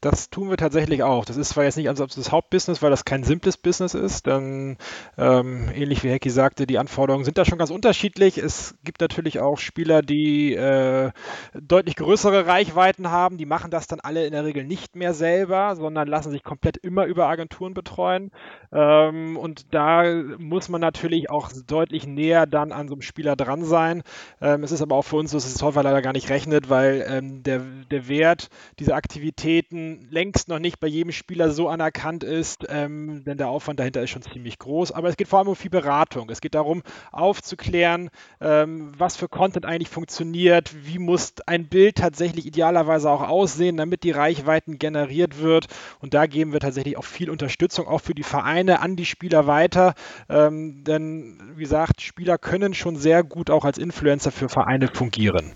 das 0.00 0.30
tun 0.30 0.48
wir 0.48 0.56
tatsächlich 0.56 1.02
auch. 1.02 1.26
Das 1.26 1.36
ist 1.36 1.50
zwar 1.50 1.64
jetzt 1.64 1.76
nicht 1.76 1.88
also 1.88 2.06
das 2.06 2.32
Hauptbusiness, 2.32 2.80
weil 2.80 2.90
das 2.90 3.04
kein 3.04 3.22
simples 3.22 3.58
Business 3.58 3.92
ist. 3.92 4.26
Dann, 4.26 4.78
ähm, 5.18 5.70
ähnlich 5.74 6.02
wie 6.02 6.10
Hecki 6.10 6.30
sagte, 6.30 6.66
die 6.66 6.78
Anforderungen 6.78 7.24
sind 7.24 7.36
da 7.36 7.44
schon 7.44 7.58
ganz 7.58 7.70
unterschiedlich. 7.70 8.38
Es 8.38 8.74
gibt 8.82 9.02
natürlich 9.02 9.40
auch 9.40 9.58
Spieler, 9.58 10.00
die 10.00 10.54
äh, 10.54 11.10
deutlich 11.52 11.96
größere 11.96 12.46
Reichweiten 12.46 13.10
haben. 13.10 13.36
Die 13.36 13.44
machen 13.44 13.70
das 13.70 13.88
dann 13.88 14.00
alle 14.00 14.24
in 14.24 14.32
der 14.32 14.44
Regel 14.44 14.64
nicht 14.64 14.96
mehr 14.96 15.12
selber, 15.12 15.76
sondern 15.76 16.08
lassen 16.08 16.30
sich 16.30 16.42
komplett 16.42 16.78
immer 16.78 17.04
über 17.04 17.26
Agenturen 17.26 17.74
betreuen. 17.74 18.30
Ähm, 18.72 19.36
und 19.36 19.74
da 19.74 20.04
muss 20.38 20.70
man 20.70 20.80
natürlich 20.80 21.28
auch 21.28 21.50
deutlich 21.66 22.06
näher 22.06 22.46
dann 22.46 22.72
an 22.72 22.88
so 22.88 22.94
einem 22.94 23.02
Spieler 23.02 23.36
dran 23.36 23.64
sein. 23.64 24.02
Ähm, 24.40 24.62
es 24.62 24.72
ist 24.72 24.80
aber 24.80 24.96
auch 24.96 25.04
für 25.04 25.16
uns 25.16 25.32
so, 25.32 25.36
dass 25.36 25.44
es 25.46 25.54
Software 25.54 25.82
leider 25.82 26.00
gar 26.00 26.14
nicht 26.14 26.30
rechnet, 26.30 26.70
weil 26.70 27.04
ähm, 27.06 27.42
der, 27.42 27.60
der 27.90 28.08
Wert 28.08 28.48
dieser 28.78 28.94
Aktivitäten 28.94 29.89
längst 30.10 30.48
noch 30.48 30.58
nicht 30.58 30.80
bei 30.80 30.86
jedem 30.86 31.12
Spieler 31.12 31.50
so 31.50 31.68
anerkannt 31.68 32.24
ist, 32.24 32.66
ähm, 32.68 33.24
denn 33.24 33.38
der 33.38 33.48
Aufwand 33.48 33.80
dahinter 33.80 34.02
ist 34.02 34.10
schon 34.10 34.22
ziemlich 34.22 34.58
groß. 34.58 34.92
Aber 34.92 35.08
es 35.08 35.16
geht 35.16 35.28
vor 35.28 35.38
allem 35.38 35.48
um 35.48 35.56
viel 35.56 35.70
Beratung. 35.70 36.30
Es 36.30 36.40
geht 36.40 36.54
darum, 36.54 36.82
aufzuklären, 37.12 38.10
ähm, 38.40 38.92
was 38.96 39.16
für 39.16 39.28
Content 39.28 39.66
eigentlich 39.66 39.88
funktioniert, 39.88 40.74
wie 40.86 40.98
muss 40.98 41.34
ein 41.46 41.68
Bild 41.68 41.96
tatsächlich 41.96 42.46
idealerweise 42.46 43.10
auch 43.10 43.22
aussehen, 43.22 43.76
damit 43.76 44.04
die 44.04 44.10
Reichweiten 44.10 44.78
generiert 44.78 45.40
wird. 45.40 45.66
Und 46.00 46.14
da 46.14 46.26
geben 46.26 46.52
wir 46.52 46.60
tatsächlich 46.60 46.96
auch 46.96 47.04
viel 47.04 47.30
Unterstützung, 47.30 47.86
auch 47.86 48.00
für 48.00 48.14
die 48.14 48.22
Vereine 48.22 48.80
an 48.80 48.96
die 48.96 49.06
Spieler 49.06 49.46
weiter. 49.46 49.94
Ähm, 50.28 50.84
denn, 50.84 51.38
wie 51.56 51.62
gesagt, 51.62 52.00
Spieler 52.00 52.38
können 52.38 52.74
schon 52.74 52.96
sehr 52.96 53.22
gut 53.22 53.50
auch 53.50 53.64
als 53.64 53.78
Influencer 53.78 54.30
für 54.30 54.48
Vereine 54.48 54.88
fungieren. 54.88 55.52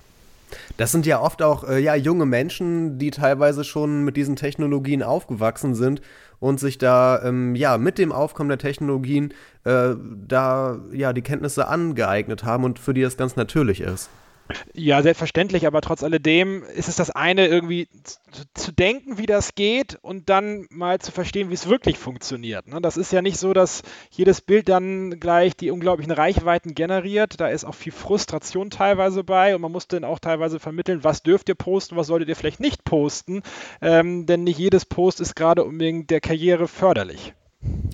Das 0.77 0.93
sind 0.93 1.07
ja 1.07 1.21
oft 1.21 1.43
auch 1.43 1.65
äh, 1.65 1.79
ja, 1.79 1.95
junge 1.95 2.27
Menschen, 2.27 2.99
die 2.99 3.11
teilweise 3.11 3.65
schon 3.65 4.05
mit 4.05 4.17
diesen 4.17 4.37
Technologien 4.37 5.03
aufgewachsen 5.03 5.75
sind 5.75 6.01
und 6.41 6.61
sich 6.61 6.79
da 6.79 7.23
ähm, 7.23 7.55
ja 7.55 7.79
mit 7.79 7.99
dem 7.99 8.13
Aufkommen 8.13 8.49
der 8.49 8.59
Technologien 8.59 9.33
äh, 9.65 9.95
da 10.27 10.79
ja 10.93 11.13
die 11.13 11.23
Kenntnisse 11.23 11.69
angeeignet 11.69 12.45
haben 12.45 12.65
und 12.65 12.79
für 12.79 12.95
die 12.95 13.03
das 13.03 13.17
ganz 13.17 13.37
natürlich 13.37 13.81
ist. 13.81 14.11
Ja, 14.75 15.03
selbstverständlich, 15.03 15.67
aber 15.67 15.81
trotz 15.81 16.03
alledem 16.03 16.65
ist 16.65 16.89
es 16.89 16.97
das 16.97 17.11
eine, 17.11 17.47
irgendwie 17.47 17.89
zu, 18.03 18.43
zu 18.53 18.73
denken, 18.73 19.17
wie 19.17 19.27
das 19.27 19.55
geht 19.55 19.99
und 20.03 20.29
dann 20.29 20.67
mal 20.71 20.99
zu 20.99 21.13
verstehen, 21.13 21.49
wie 21.49 21.55
es 21.55 21.69
wirklich 21.69 21.99
funktioniert. 21.99 22.67
Ne? 22.69 22.81
Das 22.83 22.99
ist 22.99 23.13
ja 23.13 23.23
nicht 23.23 23.39
so, 23.39 23.55
dass 23.55 23.83
jedes 24.11 24.43
Bild 24.43 24.69
dann 24.69 25.19
gleich 25.19 25.57
die 25.57 25.71
unglaublichen 25.71 26.13
Reichweiten 26.13 26.75
generiert. 26.75 27.41
Da 27.41 27.49
ist 27.49 27.65
auch 27.65 27.75
viel 27.75 27.93
Frustration 27.93 28.69
teilweise 28.69 29.25
bei 29.25 29.55
und 29.55 29.63
man 29.63 29.73
muss 29.73 29.89
dann 29.89 30.05
auch 30.05 30.19
teilweise 30.19 30.61
vermitteln, 30.61 31.05
was 31.05 31.23
dürft 31.23 31.49
ihr 31.49 31.55
posten, 31.55 31.97
was 31.97 32.09
solltet 32.09 32.29
ihr 32.29 32.37
vielleicht 32.37 32.61
nicht 32.61 32.85
posten, 32.85 33.43
ähm, 33.81 34.27
denn 34.27 34.45
nicht 34.45 34.59
jedes 34.59 34.85
Post 34.85 35.21
ist 35.21 35.37
gerade 35.37 35.65
unbedingt 35.65 36.11
der 36.11 36.21
Karriere 36.21 36.69
förderlich. 36.69 37.33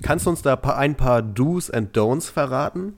Kannst 0.01 0.25
du 0.25 0.31
uns 0.31 0.41
da 0.41 0.55
ein 0.55 0.95
paar 0.95 1.21
Do's 1.21 1.71
and 1.71 1.95
Don'ts 1.95 2.29
verraten? 2.29 2.97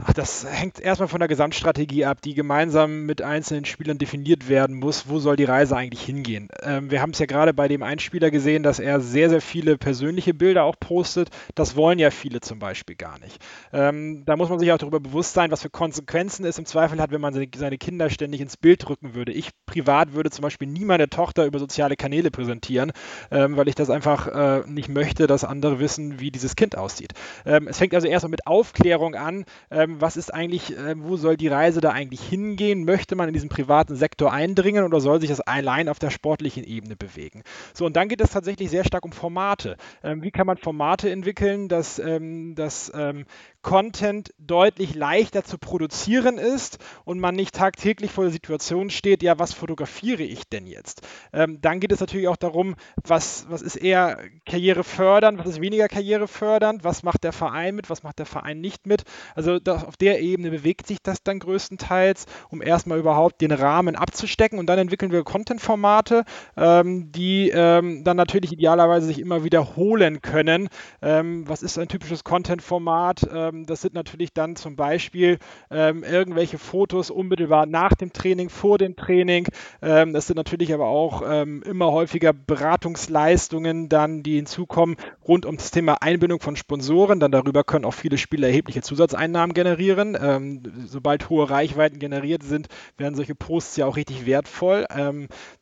Ach, 0.00 0.12
das 0.12 0.46
hängt 0.48 0.78
erstmal 0.78 1.08
von 1.08 1.18
der 1.18 1.26
Gesamtstrategie 1.26 2.04
ab, 2.04 2.22
die 2.22 2.34
gemeinsam 2.34 3.04
mit 3.04 3.20
einzelnen 3.20 3.64
Spielern 3.64 3.98
definiert 3.98 4.48
werden 4.48 4.76
muss. 4.76 5.08
Wo 5.08 5.18
soll 5.18 5.34
die 5.34 5.42
Reise 5.42 5.76
eigentlich 5.76 6.02
hingehen? 6.02 6.48
Ähm, 6.62 6.92
wir 6.92 7.02
haben 7.02 7.10
es 7.10 7.18
ja 7.18 7.26
gerade 7.26 7.52
bei 7.52 7.66
dem 7.66 7.82
Einspieler 7.82 8.30
gesehen, 8.30 8.62
dass 8.62 8.78
er 8.78 9.00
sehr, 9.00 9.28
sehr 9.28 9.40
viele 9.40 9.76
persönliche 9.76 10.34
Bilder 10.34 10.62
auch 10.62 10.76
postet. 10.78 11.30
Das 11.56 11.74
wollen 11.74 11.98
ja 11.98 12.12
viele 12.12 12.40
zum 12.40 12.60
Beispiel 12.60 12.94
gar 12.94 13.18
nicht. 13.18 13.44
Ähm, 13.72 14.22
da 14.24 14.36
muss 14.36 14.48
man 14.48 14.60
sich 14.60 14.70
auch 14.70 14.78
darüber 14.78 15.00
bewusst 15.00 15.34
sein, 15.34 15.50
was 15.50 15.62
für 15.62 15.70
Konsequenzen 15.70 16.44
es 16.44 16.58
im 16.58 16.64
Zweifel 16.64 17.00
hat, 17.00 17.10
wenn 17.10 17.20
man 17.20 17.34
seine, 17.34 17.78
Kinder 17.78 18.08
ständig 18.08 18.40
ins 18.40 18.56
Bild 18.56 18.88
rücken 18.88 19.14
würde. 19.14 19.32
Ich 19.32 19.50
privat 19.66 20.12
würde 20.12 20.30
zum 20.30 20.42
Beispiel 20.42 20.68
nie 20.68 20.84
meine 20.84 21.08
Tochter 21.08 21.44
über 21.44 21.58
soziale 21.58 21.96
Kanäle 21.96 22.30
präsentieren, 22.30 22.92
ähm, 23.32 23.56
weil 23.56 23.66
ich 23.66 23.74
das 23.74 23.90
einfach 23.90 24.28
äh, 24.28 24.62
nicht 24.68 24.88
möchte, 24.88 25.26
dass 25.26 25.42
andere 25.42 25.80
wissen, 25.80 26.20
wie 26.20 26.30
dieses 26.30 26.54
Kind 26.54 26.78
aussieht. 26.78 27.14
Ähm, 27.44 27.66
es 27.66 27.78
fängt 27.78 27.94
also 27.94 28.06
erstmal 28.06 28.30
mit 28.30 28.46
Aufklärung 28.46 29.16
an 29.16 29.44
ähm, 29.88 30.00
was 30.00 30.16
ist 30.16 30.32
eigentlich, 30.32 30.76
äh, 30.76 30.94
wo 30.98 31.16
soll 31.16 31.36
die 31.36 31.48
Reise 31.48 31.80
da 31.80 31.90
eigentlich 31.90 32.20
hingehen? 32.20 32.84
Möchte 32.84 33.16
man 33.16 33.28
in 33.28 33.34
diesen 33.34 33.48
privaten 33.48 33.96
Sektor 33.96 34.32
eindringen 34.32 34.84
oder 34.84 35.00
soll 35.00 35.20
sich 35.20 35.30
das 35.30 35.40
allein 35.40 35.88
auf 35.88 35.98
der 35.98 36.10
sportlichen 36.10 36.64
Ebene 36.64 36.96
bewegen? 36.96 37.42
So, 37.74 37.86
und 37.86 37.96
dann 37.96 38.08
geht 38.08 38.20
es 38.20 38.30
tatsächlich 38.30 38.70
sehr 38.70 38.84
stark 38.84 39.04
um 39.04 39.12
Formate. 39.12 39.76
Ähm, 40.02 40.22
wie 40.22 40.30
kann 40.30 40.46
man 40.46 40.58
Formate 40.58 41.10
entwickeln, 41.10 41.68
dass, 41.68 41.98
ähm, 41.98 42.54
dass 42.54 42.92
ähm, 42.94 43.24
Content 43.68 44.32
deutlich 44.38 44.94
leichter 44.94 45.44
zu 45.44 45.58
produzieren 45.58 46.38
ist 46.38 46.78
und 47.04 47.20
man 47.20 47.34
nicht 47.34 47.54
tagtäglich 47.54 48.10
vor 48.10 48.24
der 48.24 48.32
Situation 48.32 48.88
steht, 48.88 49.22
ja, 49.22 49.38
was 49.38 49.52
fotografiere 49.52 50.22
ich 50.22 50.48
denn 50.48 50.66
jetzt? 50.66 51.06
Ähm, 51.34 51.60
dann 51.60 51.78
geht 51.78 51.92
es 51.92 52.00
natürlich 52.00 52.28
auch 52.28 52.38
darum, 52.38 52.76
was, 53.04 53.44
was 53.50 53.60
ist 53.60 53.76
eher 53.76 54.20
karrierefördernd, 54.46 55.38
was 55.38 55.48
ist 55.48 55.60
weniger 55.60 55.86
karrierefördernd, 55.86 56.82
was 56.82 57.02
macht 57.02 57.24
der 57.24 57.34
Verein 57.34 57.74
mit, 57.74 57.90
was 57.90 58.02
macht 58.02 58.18
der 58.20 58.24
Verein 58.24 58.62
nicht 58.62 58.86
mit. 58.86 59.02
Also 59.34 59.58
das, 59.58 59.84
auf 59.84 59.98
der 59.98 60.22
Ebene 60.22 60.50
bewegt 60.50 60.86
sich 60.86 61.02
das 61.02 61.22
dann 61.22 61.38
größtenteils, 61.38 62.24
um 62.48 62.62
erstmal 62.62 62.98
überhaupt 62.98 63.42
den 63.42 63.52
Rahmen 63.52 63.96
abzustecken 63.96 64.58
und 64.58 64.64
dann 64.64 64.78
entwickeln 64.78 65.12
wir 65.12 65.24
Content-Formate, 65.24 66.24
ähm, 66.56 67.12
die 67.12 67.50
ähm, 67.50 68.02
dann 68.02 68.16
natürlich 68.16 68.52
idealerweise 68.52 69.08
sich 69.08 69.18
immer 69.18 69.44
wiederholen 69.44 70.22
können. 70.22 70.70
Ähm, 71.02 71.46
was 71.46 71.62
ist 71.62 71.78
ein 71.78 71.88
typisches 71.88 72.24
Content-Format? 72.24 73.28
Ähm, 73.58 73.66
das 73.66 73.80
sind 73.80 73.94
natürlich 73.94 74.32
dann 74.32 74.56
zum 74.56 74.76
Beispiel 74.76 75.38
ähm, 75.70 76.04
irgendwelche 76.04 76.58
Fotos 76.58 77.10
unmittelbar 77.10 77.66
nach 77.66 77.94
dem 77.94 78.12
Training, 78.12 78.48
vor 78.48 78.78
dem 78.78 78.96
Training. 78.96 79.46
Ähm, 79.82 80.12
das 80.12 80.26
sind 80.26 80.36
natürlich 80.36 80.72
aber 80.72 80.86
auch 80.86 81.08
immer 81.18 81.92
häufiger 81.92 82.32
Beratungsleistungen 82.32 83.88
dann, 83.88 84.22
die 84.22 84.36
hinzukommen 84.36 84.96
rund 85.26 85.46
um 85.46 85.56
das 85.56 85.70
Thema 85.70 86.02
Einbindung 86.02 86.40
von 86.40 86.56
Sponsoren. 86.56 87.20
Dann 87.20 87.32
darüber 87.32 87.64
können 87.64 87.84
auch 87.84 87.94
viele 87.94 88.18
Spieler 88.18 88.48
erhebliche 88.48 88.82
Zusatzeinnahmen 88.82 89.54
generieren. 89.54 90.86
Sobald 90.86 91.28
hohe 91.28 91.50
Reichweiten 91.50 91.98
generiert 91.98 92.42
sind, 92.42 92.68
werden 92.96 93.14
solche 93.14 93.34
Posts 93.34 93.76
ja 93.76 93.86
auch 93.86 93.96
richtig 93.96 94.26
wertvoll. 94.26 94.86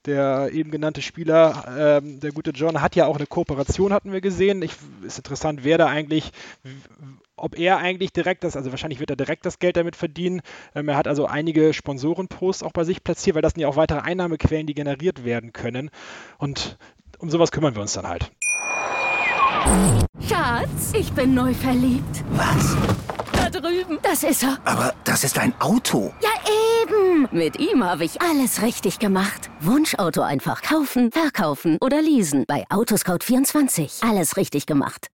Der 0.05 0.51
eben 0.53 0.71
genannte 0.71 1.03
Spieler, 1.03 2.01
der 2.01 2.33
gute 2.33 2.51
John, 2.51 2.83
hat 2.83 2.97
ja 2.97 3.07
auch 3.07 3.17
eine 3.17 3.27
Kooperation, 3.27 3.93
hatten 3.93 4.13
wir 4.13 4.21
gesehen. 4.21 4.63
Ich, 4.63 4.73
ist 5.05 5.19
interessant, 5.19 5.65
wer 5.65 5.79
da 5.79 5.87
eigentlich 5.87 6.33
ob 7.37 7.59
er 7.59 7.79
eigentlich 7.79 8.13
direkt 8.13 8.45
das, 8.45 8.57
also 8.57 8.71
wahrscheinlich 8.71 9.01
wird 9.01 9.11
er 9.11 9.17
direkt 9.17 9.47
das 9.47 9.59
Geld 9.59 9.77
damit 9.77 9.97
verdienen. 9.97 10.41
Ähm, 10.75 10.89
er 10.89 10.97
hat 10.97 11.07
also 11.07 11.27
einige 11.27 11.73
Sponsorenposts 11.73 12.63
auch 12.63 12.73
bei 12.73 12.85
sich 12.85 13.05
platziert, 13.05 13.35
weil 13.35 13.43
das 13.43 13.53
sind 13.53 13.63
ja 13.63 13.69
auch 13.69 13.77
weitere 13.77 14.01
Einnahmequellen, 14.01 14.67
die 14.67 14.75
generiert 14.75 15.25
werden 15.25 15.53
können. 15.53 15.91
Und 16.39 16.79
um 17.19 17.31
sowas 17.31 17.53
kümmern 17.53 17.75
wir 17.75 17.83
uns 17.83 17.93
dann 17.93 18.09
halt. 18.09 18.31
Schatz, 20.29 20.93
ich 20.95 21.13
bin 21.13 21.35
neu 21.35 21.53
verliebt. 21.53 22.25
Was? 22.31 22.77
Da 23.33 23.51
drüben. 23.51 23.99
Das 24.03 24.23
ist 24.23 24.43
er. 24.43 24.59
Aber 24.65 24.95
das 25.05 25.25
ist 25.25 25.39
ein 25.39 25.53
Auto. 25.61 26.13
Ja, 26.23 26.31
eben. 26.83 27.29
Mit 27.33 27.59
ihm 27.59 27.85
habe 27.85 28.05
ich 28.05 28.21
alles 28.23 28.63
richtig 28.63 28.99
gemacht. 28.99 29.51
Wunschauto 29.61 30.23
einfach 30.23 30.63
kaufen, 30.63 31.11
verkaufen 31.11 31.79
oder 31.81 32.01
leasen. 32.01 32.45
Bei 32.47 32.65
Autoscout24. 32.69 34.09
Alles 34.09 34.37
richtig 34.37 34.67
gemacht. 34.67 35.09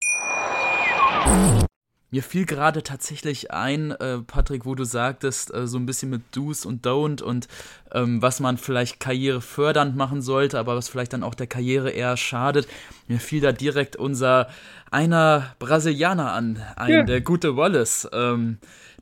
Mir 2.12 2.24
fiel 2.24 2.46
gerade 2.46 2.82
tatsächlich 2.82 3.52
ein, 3.52 3.92
äh, 3.92 4.20
Patrick, 4.20 4.66
wo 4.66 4.74
du 4.74 4.84
sagtest, 4.84 5.54
äh, 5.54 5.68
so 5.68 5.78
ein 5.78 5.86
bisschen 5.86 6.10
mit 6.10 6.22
Do's 6.32 6.66
und 6.66 6.86
Don't 6.86 7.22
und 7.22 7.48
ähm, 7.92 8.22
was 8.22 8.40
man 8.40 8.58
vielleicht 8.58 9.00
karrierefördernd 9.00 9.96
machen 9.96 10.22
sollte, 10.22 10.58
aber 10.58 10.76
was 10.76 10.90
vielleicht 10.90 11.14
dann 11.14 11.24
auch 11.24 11.36
der 11.36 11.48
Karriere 11.48 11.92
eher 11.92 12.18
schadet. 12.18 12.68
Mir 13.08 13.20
fiel 13.20 13.42
da 13.42 13.52
direkt 13.52 13.96
unser 13.96 14.50
einer 14.90 15.56
Brasilianer 15.60 16.32
an, 16.32 16.64
ein, 16.76 16.92
ja. 16.92 17.04
der 17.04 17.22
gute 17.22 17.56
Wallace. 17.56 18.10
Ähm, 18.12 18.58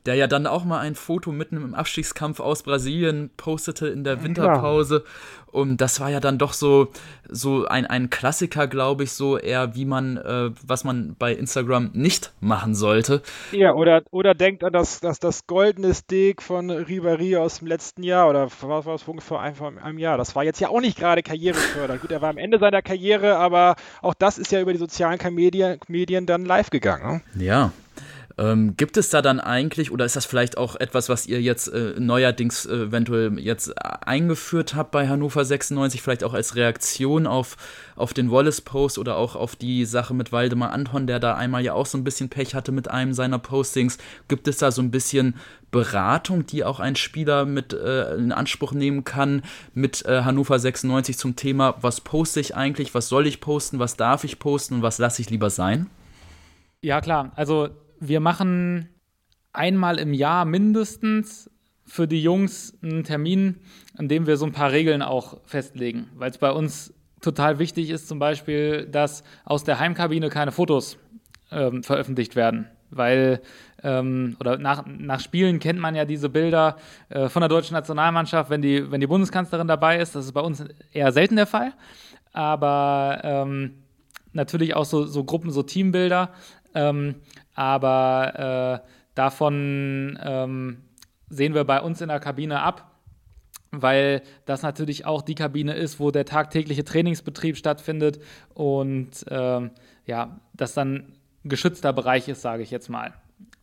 der 0.06 0.14
ja 0.14 0.26
dann 0.26 0.46
auch 0.46 0.64
mal 0.64 0.78
ein 0.78 0.94
Foto 0.94 1.32
mitten 1.32 1.56
im 1.56 1.74
Abstiegskampf 1.74 2.40
aus 2.40 2.62
Brasilien 2.62 3.30
postete 3.36 3.88
in 3.88 4.04
der 4.04 4.22
Winterpause. 4.22 5.04
Und 5.50 5.80
das 5.80 6.00
war 6.00 6.10
ja 6.10 6.20
dann 6.20 6.38
doch 6.38 6.52
so, 6.52 6.88
so 7.28 7.66
ein, 7.66 7.86
ein 7.86 8.10
Klassiker, 8.10 8.66
glaube 8.66 9.04
ich, 9.04 9.12
so 9.12 9.38
eher, 9.38 9.74
wie 9.74 9.84
man, 9.84 10.16
äh, 10.16 10.50
was 10.66 10.84
man 10.84 11.16
bei 11.18 11.32
Instagram 11.32 11.90
nicht 11.94 12.32
machen 12.40 12.74
sollte. 12.74 13.22
Ja, 13.52 13.74
oder, 13.74 14.02
oder 14.10 14.34
denkt 14.34 14.64
an 14.64 14.72
das, 14.72 15.00
das, 15.00 15.18
das 15.18 15.46
goldene 15.46 15.94
Steak 15.94 16.42
von 16.42 16.70
Ribéry 16.70 17.38
aus 17.38 17.58
dem 17.58 17.68
letzten 17.68 18.02
Jahr 18.02 18.28
oder 18.28 18.48
was 18.60 18.86
war 18.86 18.94
es 18.94 19.02
vor 19.02 19.40
einem, 19.40 19.78
einem 19.78 19.98
Jahr. 19.98 20.18
Das 20.18 20.34
war 20.36 20.44
jetzt 20.44 20.60
ja 20.60 20.68
auch 20.68 20.80
nicht 20.80 20.98
gerade 20.98 21.22
karrierefördernd. 21.22 22.00
Gut, 22.00 22.10
er 22.10 22.22
war 22.22 22.30
am 22.30 22.38
Ende 22.38 22.58
seiner 22.58 22.82
Karriere, 22.82 23.36
aber 23.36 23.76
auch 24.02 24.14
das 24.14 24.38
ist 24.38 24.52
ja 24.52 24.60
über 24.60 24.72
die 24.72 24.78
sozialen 24.78 25.18
Medien, 25.34 25.78
Medien 25.88 26.26
dann 26.26 26.44
live 26.44 26.70
gegangen. 26.70 27.22
Ne? 27.34 27.44
Ja. 27.44 27.72
Ähm, 28.38 28.76
gibt 28.76 28.96
es 28.96 29.10
da 29.10 29.20
dann 29.20 29.40
eigentlich, 29.40 29.90
oder 29.90 30.04
ist 30.04 30.14
das 30.14 30.24
vielleicht 30.24 30.58
auch 30.58 30.76
etwas, 30.76 31.08
was 31.08 31.26
ihr 31.26 31.42
jetzt 31.42 31.66
äh, 31.68 31.94
neuerdings 31.98 32.66
äh, 32.66 32.74
eventuell 32.74 33.36
jetzt 33.40 33.74
eingeführt 33.82 34.76
habt 34.76 34.92
bei 34.92 35.08
Hannover 35.08 35.44
96, 35.44 36.00
vielleicht 36.00 36.22
auch 36.22 36.34
als 36.34 36.54
Reaktion 36.54 37.26
auf, 37.26 37.56
auf 37.96 38.14
den 38.14 38.30
Wallace-Post 38.30 38.98
oder 38.98 39.16
auch 39.16 39.34
auf 39.34 39.56
die 39.56 39.84
Sache 39.84 40.14
mit 40.14 40.30
Waldemar 40.30 40.70
Anton, 40.70 41.08
der 41.08 41.18
da 41.18 41.34
einmal 41.34 41.64
ja 41.64 41.72
auch 41.72 41.86
so 41.86 41.98
ein 41.98 42.04
bisschen 42.04 42.28
Pech 42.28 42.54
hatte 42.54 42.70
mit 42.70 42.88
einem 42.88 43.12
seiner 43.12 43.40
Postings? 43.40 43.98
Gibt 44.28 44.46
es 44.46 44.58
da 44.58 44.70
so 44.70 44.82
ein 44.82 44.92
bisschen 44.92 45.34
Beratung, 45.72 46.46
die 46.46 46.62
auch 46.62 46.78
ein 46.78 46.94
Spieler 46.94 47.44
mit 47.44 47.72
äh, 47.72 48.14
in 48.14 48.30
Anspruch 48.30 48.70
nehmen 48.70 49.02
kann 49.02 49.42
mit 49.74 50.06
äh, 50.06 50.22
Hannover 50.22 50.60
96 50.60 51.18
zum 51.18 51.34
Thema, 51.34 51.74
was 51.80 52.00
poste 52.00 52.38
ich 52.38 52.54
eigentlich, 52.54 52.94
was 52.94 53.08
soll 53.08 53.26
ich 53.26 53.40
posten, 53.40 53.80
was 53.80 53.96
darf 53.96 54.22
ich 54.22 54.38
posten 54.38 54.74
und 54.74 54.82
was 54.82 54.98
lasse 54.98 55.22
ich 55.22 55.28
lieber 55.28 55.50
sein? 55.50 55.90
Ja, 56.80 57.00
klar. 57.00 57.32
Also 57.34 57.70
wir 58.00 58.20
machen 58.20 58.88
einmal 59.52 59.98
im 59.98 60.12
Jahr 60.12 60.44
mindestens 60.44 61.50
für 61.84 62.06
die 62.06 62.22
Jungs 62.22 62.76
einen 62.82 63.04
Termin, 63.04 63.56
an 63.96 64.08
dem 64.08 64.26
wir 64.26 64.36
so 64.36 64.44
ein 64.46 64.52
paar 64.52 64.72
Regeln 64.72 65.02
auch 65.02 65.40
festlegen, 65.44 66.08
weil 66.14 66.30
es 66.30 66.38
bei 66.38 66.52
uns 66.52 66.92
total 67.20 67.58
wichtig 67.58 67.90
ist, 67.90 68.08
zum 68.08 68.18
Beispiel, 68.18 68.86
dass 68.86 69.24
aus 69.44 69.64
der 69.64 69.78
Heimkabine 69.78 70.28
keine 70.28 70.52
Fotos 70.52 70.98
ähm, 71.50 71.82
veröffentlicht 71.82 72.36
werden, 72.36 72.68
weil 72.90 73.40
ähm, 73.82 74.36
oder 74.38 74.58
nach, 74.58 74.84
nach 74.86 75.20
Spielen 75.20 75.58
kennt 75.60 75.78
man 75.78 75.94
ja 75.94 76.04
diese 76.04 76.28
Bilder 76.28 76.76
äh, 77.08 77.28
von 77.28 77.40
der 77.40 77.48
deutschen 77.48 77.74
Nationalmannschaft, 77.74 78.50
wenn 78.50 78.62
die, 78.62 78.90
wenn 78.90 79.00
die 79.00 79.06
Bundeskanzlerin 79.06 79.66
dabei 79.66 79.98
ist. 79.98 80.14
Das 80.14 80.26
ist 80.26 80.32
bei 80.32 80.40
uns 80.40 80.64
eher 80.92 81.12
selten 81.12 81.36
der 81.36 81.46
Fall, 81.46 81.72
aber 82.32 83.20
ähm, 83.24 83.82
natürlich 84.32 84.74
auch 84.74 84.84
so, 84.84 85.04
so 85.04 85.24
Gruppen, 85.24 85.50
so 85.50 85.62
Teambilder. 85.62 86.30
Ähm, 86.74 87.16
aber 87.58 88.82
äh, 88.84 88.88
davon 89.16 90.16
ähm, 90.22 90.84
sehen 91.28 91.54
wir 91.54 91.64
bei 91.64 91.80
uns 91.82 92.00
in 92.00 92.06
der 92.06 92.20
Kabine 92.20 92.62
ab, 92.62 92.92
weil 93.72 94.22
das 94.46 94.62
natürlich 94.62 95.06
auch 95.06 95.22
die 95.22 95.34
Kabine 95.34 95.74
ist, 95.74 95.98
wo 95.98 96.12
der 96.12 96.24
tagtägliche 96.24 96.84
Trainingsbetrieb 96.84 97.56
stattfindet 97.56 98.20
und 98.54 99.24
ähm, 99.28 99.72
ja, 100.06 100.38
das 100.54 100.74
dann 100.74 101.14
geschützter 101.42 101.92
Bereich 101.92 102.28
ist, 102.28 102.42
sage 102.42 102.62
ich 102.62 102.70
jetzt 102.70 102.90
mal. 102.90 103.12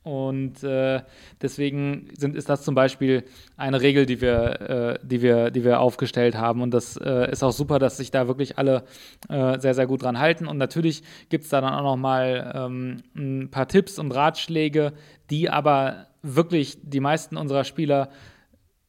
Und 0.06 0.64
äh, 0.64 1.02
deswegen 1.42 2.10
sind, 2.16 2.36
ist 2.36 2.48
das 2.48 2.62
zum 2.62 2.76
Beispiel 2.76 3.24
eine 3.58 3.82
Regel, 3.82 4.06
die 4.06 4.22
wir, 4.22 4.62
äh, 4.62 5.00
die 5.02 5.24
wir, 5.24 5.50
die 5.50 5.64
wir 5.64 5.80
aufgestellt 5.80 6.38
haben. 6.38 6.62
Und 6.62 6.76
das 6.76 6.96
äh, 6.96 7.32
ist 7.32 7.42
auch 7.44 7.52
super, 7.52 7.80
dass 7.80 7.98
sich 7.98 8.12
da 8.12 8.28
wirklich 8.28 8.60
alle 8.60 8.84
äh, 9.30 9.58
sehr, 9.60 9.74
sehr 9.74 9.88
gut 9.88 10.04
dran 10.04 10.20
halten. 10.20 10.48
Und 10.48 10.58
natürlich 10.60 11.02
gibt 11.30 11.46
es 11.46 11.50
da 11.50 11.60
dann 11.60 11.74
auch 11.74 11.82
noch 11.82 11.98
mal 11.98 12.54
ähm, 12.56 12.98
ein 13.16 13.50
paar 13.50 13.68
Tipps 13.68 13.98
und 13.98 14.12
Ratschläge, 14.12 14.94
die 15.32 15.50
aber 15.50 16.06
wirklich 16.22 16.78
die 16.84 17.00
meisten 17.00 17.36
unserer 17.36 17.64
Spieler 17.64 18.10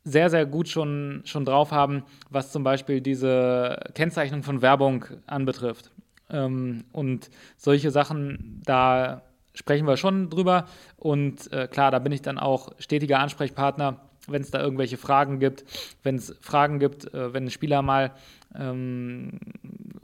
sehr, 0.04 0.28
sehr 0.28 0.44
gut 0.44 0.68
schon, 0.68 1.22
schon 1.24 1.46
drauf 1.46 1.72
haben, 1.72 2.02
was 2.28 2.52
zum 2.52 2.62
Beispiel 2.62 3.00
diese 3.00 3.80
Kennzeichnung 3.94 4.42
von 4.42 4.60
Werbung 4.60 5.06
anbetrifft. 5.26 5.92
Ähm, 6.28 6.84
und 6.92 7.30
solche 7.56 7.90
Sachen, 7.90 8.60
da 8.66 9.22
sprechen 9.56 9.86
wir 9.86 9.96
schon 9.96 10.30
drüber. 10.30 10.66
Und 10.96 11.52
äh, 11.52 11.66
klar, 11.66 11.90
da 11.90 11.98
bin 11.98 12.12
ich 12.12 12.22
dann 12.22 12.38
auch 12.38 12.70
stetiger 12.78 13.18
Ansprechpartner, 13.18 14.00
wenn 14.28 14.42
es 14.42 14.50
da 14.50 14.60
irgendwelche 14.60 14.96
Fragen 14.96 15.40
gibt. 15.40 15.64
Wenn 16.04 16.16
es 16.16 16.36
Fragen 16.40 16.78
gibt, 16.78 17.12
äh, 17.12 17.32
wenn 17.34 17.44
ein 17.44 17.50
Spieler 17.50 17.82
mal 17.82 18.12
ähm, 18.54 19.40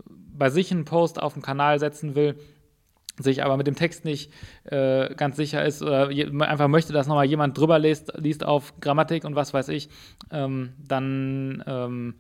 bei 0.09 0.51
sich 0.51 0.73
einen 0.73 0.85
Post 0.85 1.23
auf 1.23 1.35
dem 1.35 1.43
Kanal 1.43 1.79
setzen 1.79 2.15
will, 2.15 2.37
sich 3.19 3.45
aber 3.45 3.57
mit 3.57 3.67
dem 3.67 3.77
Text 3.77 4.05
nicht 4.05 4.33
äh, 4.65 5.15
ganz 5.15 5.37
sicher 5.37 5.65
ist 5.65 5.83
oder 5.83 6.09
einfach 6.09 6.69
möchte, 6.69 6.95
dass 6.95 7.07
nochmal 7.07 7.27
jemand 7.27 7.57
drüber 7.59 7.79
liest, 7.79 8.13
liest 8.17 8.45
auf 8.45 8.81
Grammatik 8.81 9.25
und 9.25 9.37
was 9.37 9.53
weiß 9.53 9.69
ich, 9.69 9.91
ähm, 10.31 10.73
dann 10.79 11.63
ähm, 11.67 12.15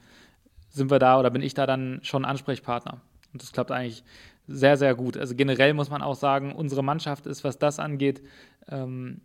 sind 0.68 0.90
wir 0.90 0.98
da 0.98 1.18
oder 1.18 1.30
bin 1.30 1.42
ich 1.42 1.54
da 1.54 1.66
dann 1.66 2.00
schon 2.02 2.26
Ansprechpartner. 2.26 3.00
Und 3.32 3.42
das 3.42 3.52
klappt 3.52 3.70
eigentlich 3.70 4.04
sehr, 4.46 4.76
sehr 4.76 4.94
gut. 4.94 5.16
Also 5.16 5.34
generell 5.34 5.74
muss 5.74 5.90
man 5.90 6.02
auch 6.02 6.16
sagen, 6.16 6.52
unsere 6.52 6.82
Mannschaft 6.82 7.26
ist, 7.26 7.44
was 7.44 7.58
das 7.58 7.78
angeht, 7.78 8.22
ähm, 8.68 9.20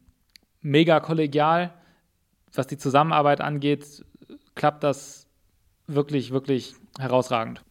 mega 0.62 1.00
kollegial. 1.00 1.74
Was 2.54 2.68
die 2.68 2.78
Zusammenarbeit 2.78 3.42
angeht, 3.42 4.06
klappt 4.56 4.84
das 4.84 5.28
wirklich, 5.86 6.32
wirklich 6.32 6.76
herausragend. 6.98 7.62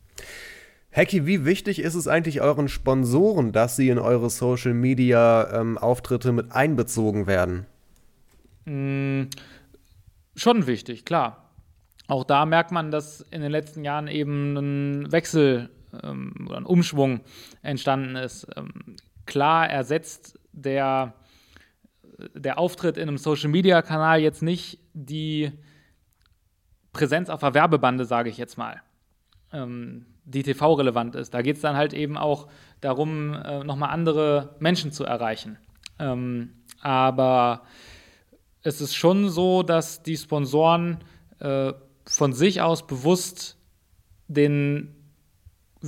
Hacky, 0.93 1.27
wie 1.27 1.45
wichtig 1.45 1.81
ist 1.81 1.95
es 1.95 2.09
eigentlich 2.09 2.41
euren 2.41 2.69
Sponsoren, 2.69 3.53
dass 3.53 3.77
sie 3.77 3.91
in 3.91 3.99
eure 3.99 4.31
Social 4.31 4.73
Media 4.73 5.61
ähm, 5.61 5.77
Auftritte 5.77 6.33
mit 6.33 6.53
einbezogen 6.53 7.27
werden? 7.27 7.67
Mm, 8.65 9.25
schon 10.35 10.67
wichtig, 10.67 11.05
klar. 11.05 11.51
Auch 12.09 12.25
da 12.25 12.47
merkt 12.47 12.71
man, 12.71 12.91
dass 12.91 13.21
in 13.31 13.43
den 13.43 13.51
letzten 13.51 13.85
Jahren 13.85 14.09
eben 14.09 14.57
ein 14.57 15.13
Wechsel 15.13 15.69
ähm, 16.03 16.47
oder 16.49 16.59
ein 16.59 16.67
Umschwung 16.67 17.21
entstanden 17.63 18.17
ist. 18.17 18.47
Ähm, 18.57 18.97
klar 19.27 19.69
ersetzt 19.69 20.39
der, 20.53 21.15
der 22.35 22.59
Auftritt 22.59 22.97
in 22.97 23.09
einem 23.09 23.19
Social-Media-Kanal 23.19 24.21
jetzt 24.21 24.43
nicht 24.43 24.79
die 24.95 25.53
Präsenz 26.93 27.29
auf 27.29 27.41
der 27.41 27.55
Werbebande, 27.55 28.05
sage 28.05 28.31
ich 28.31 28.39
jetzt 28.39 28.57
mal, 28.57 28.81
ähm, 29.53 30.07
die 30.25 30.43
TV-relevant 30.43 31.15
ist. 31.15 31.35
Da 31.35 31.43
geht 31.43 31.57
es 31.57 31.63
dann 31.63 31.77
halt 31.77 31.93
eben 31.93 32.17
auch 32.17 32.49
darum, 32.81 33.35
äh, 33.35 33.63
nochmal 33.65 33.91
andere 33.91 34.57
Menschen 34.59 34.93
zu 34.93 35.05
erreichen. 35.05 35.59
Ähm, 35.99 36.55
aber 36.81 37.63
es 38.63 38.81
ist 38.81 38.95
schon 38.95 39.29
so, 39.29 39.63
dass 39.63 40.03
die 40.03 40.17
Sponsoren 40.17 40.99
äh, 41.39 41.73
von 42.07 42.33
sich 42.33 42.61
aus 42.63 42.87
bewusst 42.87 43.59
den 44.29 44.96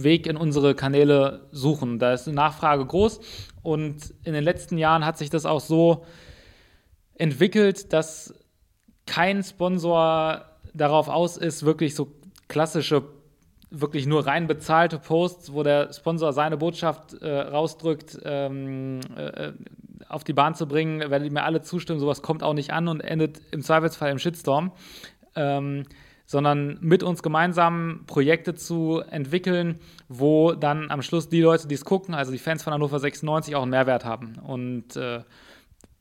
Weg 0.03 0.26
in 0.26 0.36
unsere 0.36 0.74
Kanäle 0.74 1.49
suchen. 1.53 1.99
Da 1.99 2.12
ist 2.12 2.26
eine 2.26 2.36
Nachfrage 2.36 2.84
groß 2.84 3.20
und 3.62 4.14
in 4.24 4.32
den 4.32 4.44
letzten 4.44 4.78
Jahren 4.78 5.05
hat 5.05 5.18
sich 5.18 5.30
das 5.30 5.46
auch 5.46 5.61
so 5.61 6.05
entwickelt, 7.14 7.92
dass 7.92 8.34
kein 9.07 9.42
Sponsor 9.42 10.44
darauf 10.74 11.09
aus 11.09 11.36
ist, 11.36 11.64
wirklich 11.64 11.94
so 11.94 12.12
klassische, 12.46 13.03
wirklich 13.70 14.07
nur 14.07 14.26
rein 14.26 14.46
bezahlte 14.46 14.99
Posts, 14.99 15.53
wo 15.53 15.62
der 15.62 15.92
Sponsor 15.92 16.32
seine 16.32 16.57
Botschaft 16.57 17.14
äh, 17.14 17.40
rausdrückt, 17.40 18.18
ähm, 18.24 19.01
äh, 19.16 19.53
auf 20.09 20.24
die 20.24 20.32
Bahn 20.32 20.55
zu 20.55 20.66
bringen, 20.66 21.11
werden 21.11 21.24
die 21.24 21.30
mir 21.30 21.44
alle 21.44 21.61
zustimmen, 21.61 22.01
sowas 22.01 22.22
kommt 22.22 22.42
auch 22.42 22.55
nicht 22.55 22.72
an 22.72 22.88
und 22.88 23.01
endet 23.01 23.40
im 23.51 23.62
Zweifelsfall 23.62 24.11
im 24.11 24.18
Shitstorm. 24.18 24.72
Ähm, 25.34 25.84
sondern 26.29 26.76
mit 26.83 27.03
uns 27.03 27.22
gemeinsam 27.22 28.03
Projekte 28.07 28.55
zu 28.55 29.01
entwickeln, 29.11 29.81
wo 30.09 30.53
dann 30.53 30.91
am 30.91 31.01
Schluss 31.01 31.31
die 31.31 31.41
Leute, 31.41 31.66
die 31.66 31.74
es 31.74 31.87
gucken, 31.87 32.14
also 32.14 32.31
die 32.31 32.39
Fans 32.39 32.62
von 32.62 32.74
Hannover 32.74 33.01
96, 33.01 33.57
auch 33.57 33.62
einen 33.62 33.70
Mehrwert 33.70 34.05
haben. 34.05 34.39
Und 34.39 34.95
äh, 34.97 35.22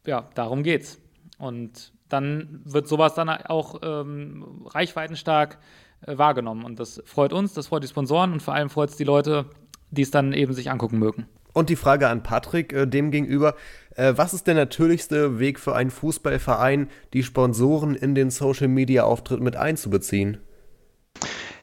ja, 0.06 0.28
darum 0.36 0.64
geht's. 0.64 1.00
Und 1.38 1.94
dann 2.10 2.60
wird 2.66 2.90
sowas 2.90 3.14
dann 3.14 3.30
auch 3.30 3.80
ähm, 3.82 4.66
reichweitenstark 4.66 5.60
äh, 6.02 6.18
wahrgenommen. 6.18 6.66
Und 6.66 6.82
das 6.82 7.02
freut 7.06 7.32
uns, 7.32 7.54
das 7.54 7.68
freut 7.68 7.84
die 7.84 7.88
Sponsoren 7.88 8.34
und 8.34 8.42
vor 8.42 8.54
allem 8.54 8.70
freut 8.70 8.90
es 8.90 8.98
die 8.98 9.06
Leute, 9.06 9.46
die 9.92 10.02
es 10.02 10.12
dann 10.12 10.34
eben 10.34 10.52
sich 10.52 10.70
angucken 10.70 11.00
mögen. 11.00 11.26
Und 11.58 11.70
die 11.70 11.76
Frage 11.76 12.08
an 12.08 12.22
Patrick 12.22 12.72
äh, 12.72 12.86
dem 12.86 13.10
gegenüber, 13.10 13.56
äh, 13.96 14.14
was 14.16 14.36
ist 14.36 14.46
der 14.46 14.54
natürlichste 14.54 15.40
Weg 15.40 15.60
für 15.60 15.76
einen 15.76 15.90
Fußballverein, 15.90 16.88
die 17.14 17.24
Sponsoren 17.24 17.96
in 17.96 18.14
den 18.14 18.30
Social-Media-Auftritt 18.30 19.40
mit 19.40 19.56
einzubeziehen? 19.56 20.38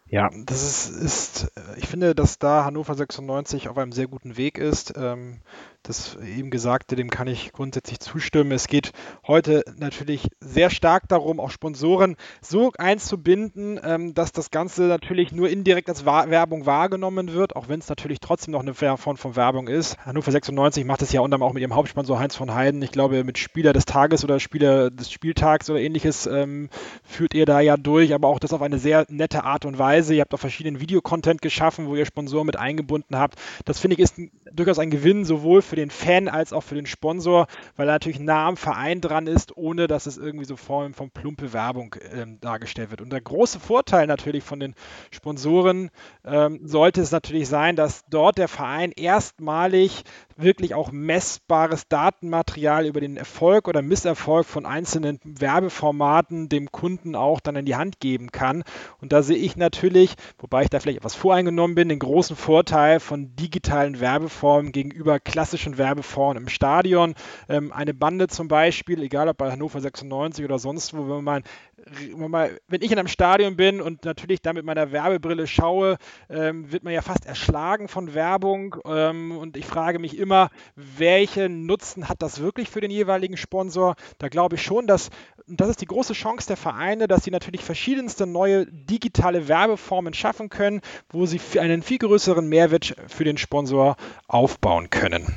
Ja, 0.09 0.31
das 0.47 0.65
ist, 0.65 1.01
ist, 1.01 1.53
äh, 1.57 1.79
ich 1.79 1.87
finde, 1.87 2.17
dass 2.17 2.41
da 2.41 2.65
Hannover 2.65 2.97
96 2.97 3.69
auf 3.69 3.79
einem 3.79 3.93
sehr 3.93 4.09
guten 4.09 4.37
Weg 4.37 4.59
ist. 4.59 4.95
Ähm, 4.97 5.43
das 5.85 6.17
eben 6.17 6.51
Gesagte, 6.51 6.97
dem 6.97 7.11
kann 7.11 7.29
ich 7.29 7.53
grundsätzlich 7.53 8.01
zustimmen. 8.01 8.53
Es 8.53 8.67
geht 8.67 8.93
heute 9.27 9.65
natürlich 9.77 10.29
sehr 10.41 10.71
stark 10.71 11.09
darum, 11.09 11.39
auch 11.39 11.51
Sponsoren 11.51 12.17
so 12.41 12.73
einzubinden, 12.79 13.79
ähm, 13.85 14.15
dass 14.15 14.33
das 14.33 14.51
Ganze 14.51 14.85
natürlich 14.85 15.31
nur 15.33 15.49
indirekt 15.51 15.89
als 15.89 16.05
Werbung 16.05 16.67
wahrgenommen 16.67 17.33
wird, 17.35 17.55
auch 17.55 17.69
wenn 17.69 17.81
es 17.81 17.89
natürlich 17.89 18.21
trotzdem 18.21 18.53
noch 18.53 18.61
eine 18.61 18.75
Form 18.75 19.17
von 19.17 19.37
Werbung 19.37 19.69
ist. 19.69 19.99
Hannover 19.99 20.33
96 20.33 20.85
macht 20.85 21.03
es 21.03 21.13
ja 21.13 21.21
unter 21.21 21.35
anderem 21.35 21.51
auch 21.51 21.53
mit 21.53 21.61
ihrem 21.61 21.75
Hauptsponsor 21.75 22.19
Heinz 22.19 22.35
von 22.35 22.55
Heiden. 22.55 22.81
Ich 22.83 22.93
glaube, 22.93 23.23
mit 23.25 23.39
Spieler 23.39 23.73
des 23.73 23.85
Tages 23.85 24.25
oder 24.25 24.41
Spieler 24.41 24.91
des 24.91 25.11
Spieltags 25.11 25.69
oder 25.69 25.81
ähnliches 25.81 26.27
ähm, 26.27 26.71
führt 27.03 27.35
ihr 27.35 27.45
da 27.45 27.61
ja 27.61 27.77
durch, 27.77 28.15
aber 28.15 28.29
auch 28.29 28.39
das 28.39 28.53
auf 28.53 28.63
eine 28.63 28.79
sehr 28.79 29.05
nette 29.09 29.45
Art 29.45 29.65
und 29.65 29.79
Weise. 29.79 30.15
Ihr 30.15 30.23
habt 30.23 30.33
auch 30.33 30.39
verschiedenen 30.39 30.81
Videocontent 30.81 31.43
geschaffen, 31.43 31.87
wo 31.87 31.95
ihr 31.97 32.07
Sponsoren 32.07 32.47
mit 32.47 32.57
eingebunden 32.57 33.19
habt. 33.19 33.39
Das 33.65 33.79
finde 33.81 33.97
ich 33.97 34.01
ist 34.01 34.15
durchaus 34.53 34.79
ein 34.79 34.91
Gewinn, 34.91 35.25
sowohl 35.25 35.61
für 35.61 35.74
für 35.75 35.81
den 35.81 35.91
Fan 35.91 36.29
als 36.29 36.53
auch 36.53 36.63
für 36.63 36.77
den 36.77 36.87
Sponsor, 36.87 37.49
weil 37.75 37.89
er 37.89 37.95
natürlich 37.95 38.21
nah 38.21 38.47
am 38.47 38.57
Verein 38.57 39.01
dran 39.01 39.27
ist, 39.27 39.57
ohne 39.57 39.89
dass 39.89 40.07
es 40.07 40.17
irgendwie 40.17 40.45
so 40.45 40.55
von, 40.55 40.95
von 40.95 41.11
plumpe 41.11 41.53
Werbung 41.53 41.97
ähm, 42.13 42.39
dargestellt 42.41 42.91
wird. 42.91 43.01
Und 43.01 43.13
der 43.13 43.21
große 43.21 43.59
Vorteil 43.59 44.07
natürlich 44.07 44.45
von 44.45 44.61
den 44.61 44.77
Sponsoren 45.11 45.91
ähm, 46.25 46.61
sollte 46.63 47.01
es 47.01 47.11
natürlich 47.11 47.49
sein, 47.49 47.75
dass 47.75 48.05
dort 48.09 48.39
der 48.39 48.47
Verein 48.47 48.93
erstmalig 48.93 50.05
wirklich 50.37 50.75
auch 50.75 50.91
messbares 50.93 51.89
Datenmaterial 51.89 52.87
über 52.87 53.01
den 53.01 53.17
Erfolg 53.17 53.69
oder 53.69 53.83
Misserfolg 53.83 54.47
von 54.47 54.67
einzelnen 54.67 55.21
Werbeformaten 55.25 56.49
dem 56.49 56.73
Kunden 56.73 57.15
auch 57.15 57.41
dann 57.41 57.57
in 57.57 57.67
die 57.67 57.77
Hand 57.77 58.01
geben 58.01 58.33
kann. 58.33 58.65
Und 59.01 59.13
da 59.13 59.23
sehe 59.23 59.37
ich 59.37 59.57
natürlich, 59.57 60.15
wobei 60.39 60.65
ich 60.65 60.71
da 60.71 60.81
vielleicht 60.81 60.99
etwas 60.99 61.15
voreingenommen 61.15 61.75
bin, 61.75 61.89
den 61.89 61.99
großen 61.99 62.37
Vorteil 62.37 63.01
von 63.01 63.37
digitalen 63.37 64.01
Werbeformen 64.01 64.73
gegenüber 64.73 65.21
klassischen 65.21 65.79
Werbeformen 65.79 66.45
im 66.45 66.49
Stadion. 66.49 67.15
Ähm, 67.49 67.73
eine 67.73 67.95
Bande 67.95 68.29
zum 68.29 68.49
Beispiel, 68.49 69.03
egal 69.03 69.29
ob 69.29 69.37
bei 69.37 69.51
Hannover 69.51 69.81
96 69.81 70.45
oder 70.45 70.59
sonst 70.59 70.95
wo, 70.95 71.09
wenn 71.09 71.25
man 71.25 71.43
wenn 71.87 72.83
ich 72.83 72.93
in 72.93 72.99
einem 72.99 73.09
Stadion 73.09 73.57
bin 73.57 73.81
und 73.81 74.05
natürlich 74.05 74.43
da 74.43 74.53
mit 74.53 74.65
meiner 74.65 74.93
Werbebrille 74.93 75.47
schaue, 75.47 75.99
ähm, 76.31 76.71
wird 76.73 76.85
man 76.85 76.93
ja 76.93 77.03
fast 77.03 77.27
erschlagen 77.27 77.89
von 77.89 78.15
Werbung. 78.15 78.77
Ähm, 78.87 79.37
und 79.37 79.57
ich 79.57 79.67
frage 79.67 79.99
mich 79.99 80.19
immer, 80.19 80.51
welchen 80.77 81.67
Nutzen 81.67 82.09
hat 82.09 82.23
das 82.23 82.41
wirklich 82.41 82.71
für 82.71 82.81
den 82.81 82.91
jeweiligen 82.91 83.37
Sponsor? 83.37 83.97
Da 84.19 84.29
glaube 84.29 84.57
ich 84.57 84.63
schon, 84.63 84.87
dass, 84.87 85.11
und 85.47 85.61
das 85.61 85.69
ist 85.69 85.81
die 85.81 85.87
große 85.87 86.15
Chance 86.15 86.47
der 86.47 86.57
Vereine, 86.57 87.09
dass 87.09 87.25
sie 87.25 87.31
natürlich 87.31 87.63
verschiedenste 87.63 88.27
neue 88.27 88.67
digitale 88.67 89.49
Werbeformen 89.49 90.15
schaffen 90.15 90.49
können, 90.49 90.81
wo 91.11 91.27
sie 91.27 91.41
einen 91.59 91.83
viel 91.83 91.99
größeren 91.99 92.49
Mehrwert 92.49 92.97
für 93.09 93.25
den 93.25 93.39
Sponsor 93.39 93.97
aufbauen 94.27 94.91
können. 94.91 95.35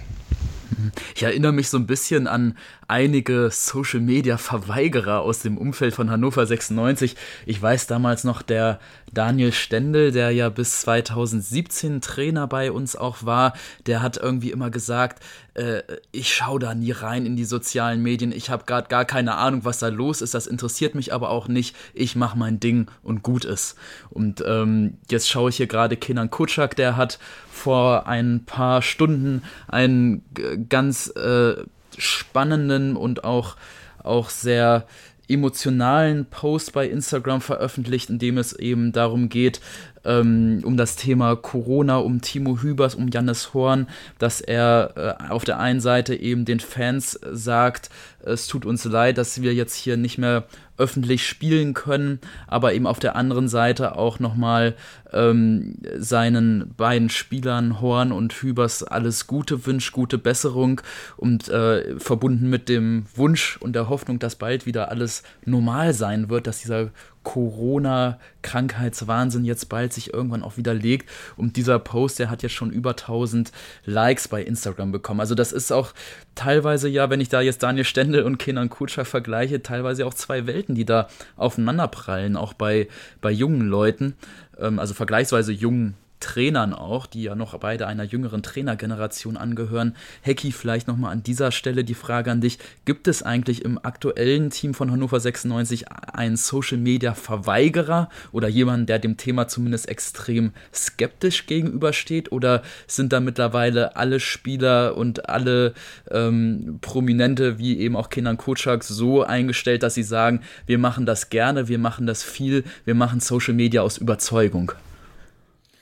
Ich 1.15 1.23
erinnere 1.23 1.51
mich 1.51 1.69
so 1.69 1.78
ein 1.78 1.88
bisschen 1.88 2.28
an 2.28 2.57
einige 2.88 3.49
Social 3.51 3.99
Media 3.99 4.38
Verweigerer 4.38 5.21
aus 5.21 5.39
dem 5.39 5.57
Umfeld 5.57 5.93
von 5.93 6.09
Hannover 6.09 6.45
96. 6.45 7.15
Ich 7.45 7.61
weiß 7.61 7.88
damals 7.88 8.23
noch 8.23 8.41
der 8.41 8.80
Daniel 9.13 9.51
Stendel, 9.51 10.11
der 10.11 10.32
ja 10.32 10.49
bis 10.49 10.82
2017 10.82 12.01
Trainer 12.01 12.47
bei 12.47 12.71
uns 12.71 12.95
auch 12.95 13.25
war, 13.25 13.53
der 13.86 14.01
hat 14.01 14.17
irgendwie 14.17 14.51
immer 14.51 14.69
gesagt, 14.69 15.23
äh, 15.53 15.82
ich 16.11 16.34
schaue 16.34 16.59
da 16.59 16.75
nie 16.75 16.91
rein 16.91 17.25
in 17.25 17.36
die 17.36 17.45
sozialen 17.45 18.01
Medien, 18.01 18.32
ich 18.32 18.49
habe 18.49 18.65
gerade 18.65 18.88
gar 18.89 19.05
keine 19.05 19.36
Ahnung, 19.36 19.65
was 19.65 19.80
da 19.80 19.88
los 19.88 20.21
ist, 20.21 20.34
das 20.34 20.47
interessiert 20.47 20.95
mich 20.95 21.13
aber 21.13 21.30
auch 21.30 21.47
nicht, 21.47 21.75
ich 21.93 22.15
mache 22.15 22.38
mein 22.38 22.59
Ding 22.59 22.88
und 23.01 23.23
gut 23.23 23.45
ist. 23.45 23.75
Und 24.09 24.43
ähm, 24.45 24.97
jetzt 25.09 25.30
schaue 25.30 25.49
ich 25.49 25.57
hier 25.57 25.67
gerade 25.67 25.97
Kenan 25.97 26.30
Kutschak, 26.30 26.75
der 26.75 26.95
hat 26.95 27.19
vor 27.49 28.07
ein 28.07 28.43
paar 28.45 28.82
Stunden 28.82 29.41
einen 29.67 30.23
ganz 30.70 31.07
äh, 31.15 31.55
spannenden 31.97 32.95
und 32.95 33.24
auch, 33.24 33.55
auch 34.03 34.30
sehr 34.30 34.86
emotionalen 35.30 36.26
Post 36.26 36.74
bei 36.74 36.88
Instagram 36.88 37.41
veröffentlicht, 37.41 38.09
in 38.09 38.20
dem 38.20 38.38
es 38.38 38.53
eben 38.53 38.91
darum 38.91 39.30
geht, 39.30 39.59
ähm, 40.05 40.61
um 40.63 40.78
das 40.78 40.95
Thema 40.95 41.36
Corona, 41.36 41.97
um 41.97 42.22
Timo 42.22 42.61
Hübers, 42.61 42.95
um 42.95 43.09
Jannis 43.09 43.53
Horn, 43.53 43.88
dass 44.20 44.41
er 44.41 44.93
äh, 44.95 45.30
auf 45.32 45.43
der 45.43 45.59
einen 45.59 45.82
Seite 45.82 46.15
eben 46.15 46.45
den 46.45 46.59
Fans 46.59 47.20
sagt, 47.32 47.89
es 48.24 48.47
tut 48.47 48.65
uns 48.65 48.86
leid, 48.86 49.18
dass 49.18 49.41
wir 49.41 49.53
jetzt 49.53 49.76
hier 49.76 49.97
nicht 49.97 50.18
mehr 50.18 50.45
öffentlich 50.78 51.28
spielen 51.28 51.73
können, 51.73 52.19
aber 52.47 52.73
eben 52.73 52.88
auf 52.88 52.99
der 52.99 53.15
anderen 53.15 53.47
Seite 53.47 53.97
auch 53.97 54.19
nochmal 54.19 54.75
ähm, 55.11 55.75
seinen 55.97 56.73
beiden 56.75 57.09
Spielern 57.09 57.82
Horn 57.82 58.11
und 58.11 58.34
Hübers 58.34 58.84
alles 58.84 59.28
Gute 59.28 59.65
wünscht, 59.65 59.91
gute 59.91 60.17
Besserung 60.17 60.82
und 61.15 61.49
äh, 61.49 61.99
verbunden 61.99 62.49
mit 62.49 62.69
dem 62.69 63.05
Wunsch 63.15 63.57
und 63.57 63.73
der 63.73 63.89
Hoffnung, 63.89 64.19
dass 64.19 64.36
bald 64.36 64.65
wieder 64.65 64.89
alles 64.89 65.23
normal 65.45 65.93
sein 65.93 66.30
wird, 66.30 66.47
dass 66.47 66.61
dieser 66.61 66.89
Corona-Krankheitswahnsinn 67.28 69.43
jetzt 69.43 69.67
bald 69.67 69.91
sich 69.91 70.13
irgendwann 70.13 70.43
auch 70.43 70.55
widerlegt. 70.55 71.09
Und 71.36 71.57
dieser 71.57 71.78
Post, 71.78 72.19
der 72.19 72.30
hat 72.30 72.41
jetzt 72.41 72.53
schon 72.53 72.71
über 72.71 72.91
1000 72.91 73.51
Likes 73.84 74.30
bei 74.30 74.41
Instagram 74.41 74.93
bekommen. 74.93 75.19
Also 75.19 75.36
das 75.36 75.51
ist 75.51 75.73
auch 75.73 75.91
teilweise 76.36 76.88
ja, 76.88 77.09
wenn 77.09 77.19
ich 77.19 77.28
da 77.28 77.41
jetzt 77.41 77.63
Daniel 77.63 77.84
Stendel 77.84 78.23
und 78.23 78.38
Kenan 78.38 78.69
Kutscher 78.69 79.03
vergleiche, 79.03 79.61
teilweise 79.61 80.05
auch 80.05 80.13
zwei 80.13 80.47
Welten, 80.47 80.73
die 80.73 80.86
da 80.86 81.09
aufeinanderprallen, 81.36 82.38
auch 82.38 82.53
bei, 82.53 82.88
bei 83.19 83.32
jungen 83.32 83.67
Leuten, 83.67 84.15
ähm, 84.57 84.80
also 84.80 84.93
vergleichsweise 84.93 85.51
jungen 85.51 85.95
Trainern 86.20 86.74
auch, 86.74 87.05
die 87.05 87.24
ja 87.24 87.36
noch 87.36 87.57
beide 87.59 87.88
einer 87.88 88.03
jüngeren 88.03 88.41
Trainergeneration 88.41 89.38
angehören. 89.38 89.95
Hecki, 90.22 90.51
vielleicht 90.51 90.88
nochmal 90.88 91.11
an 91.11 91.24
dieser 91.24 91.51
Stelle 91.51 91.84
die 91.84 91.93
Frage 91.93 92.32
an 92.32 92.41
dich. 92.41 92.57
Gibt 92.86 93.07
es 93.07 93.24
eigentlich 93.24 93.63
im 93.63 93.78
aktuellen 93.84 94.49
Team 94.49 94.74
von 94.74 94.91
Hannover 94.91 95.20
96 95.20 95.91
einen 95.91 96.38
Social 96.38 96.78
Media 96.78 97.13
Verweigerer 97.13 98.09
oder 98.32 98.47
jemanden, 98.47 98.88
der 98.88 98.99
dem 98.99 99.18
Thema 99.18 99.47
zumindest 99.47 99.88
extrem 99.89 100.53
skeptisch 100.74 101.45
gegenübersteht? 101.45 102.32
Oder 102.32 102.63
sind 102.88 103.13
da 103.13 103.20
mittlerweile 103.20 103.95
alle 103.95 104.20
Spieler 104.20 104.97
und 104.97 105.30
alle 105.30 105.74
ähm, 106.09 106.80
Prominente, 106.82 107.59
wie 107.59 107.78
eben 107.80 107.95
auch 107.95 108.09
Kenan 108.09 108.38
Kotschak, 108.38 108.84
so 108.84 109.24
eingestellt, 109.24 109.84
dass 109.84 109.93
sie 109.93 110.03
sagen, 110.03 110.41
wir 110.65 110.80
machen 110.80 111.05
das 111.05 111.30
gerne, 111.30 111.68
wir 111.68 111.80
machen 111.80 112.07
das 112.07 112.24
viel, 112.24 112.63
wir 112.86 112.95
machen 112.95 113.20
Social 113.20 113.53
Media 113.53 113.82
aus 113.82 113.97
Überzeugung? 113.97 114.72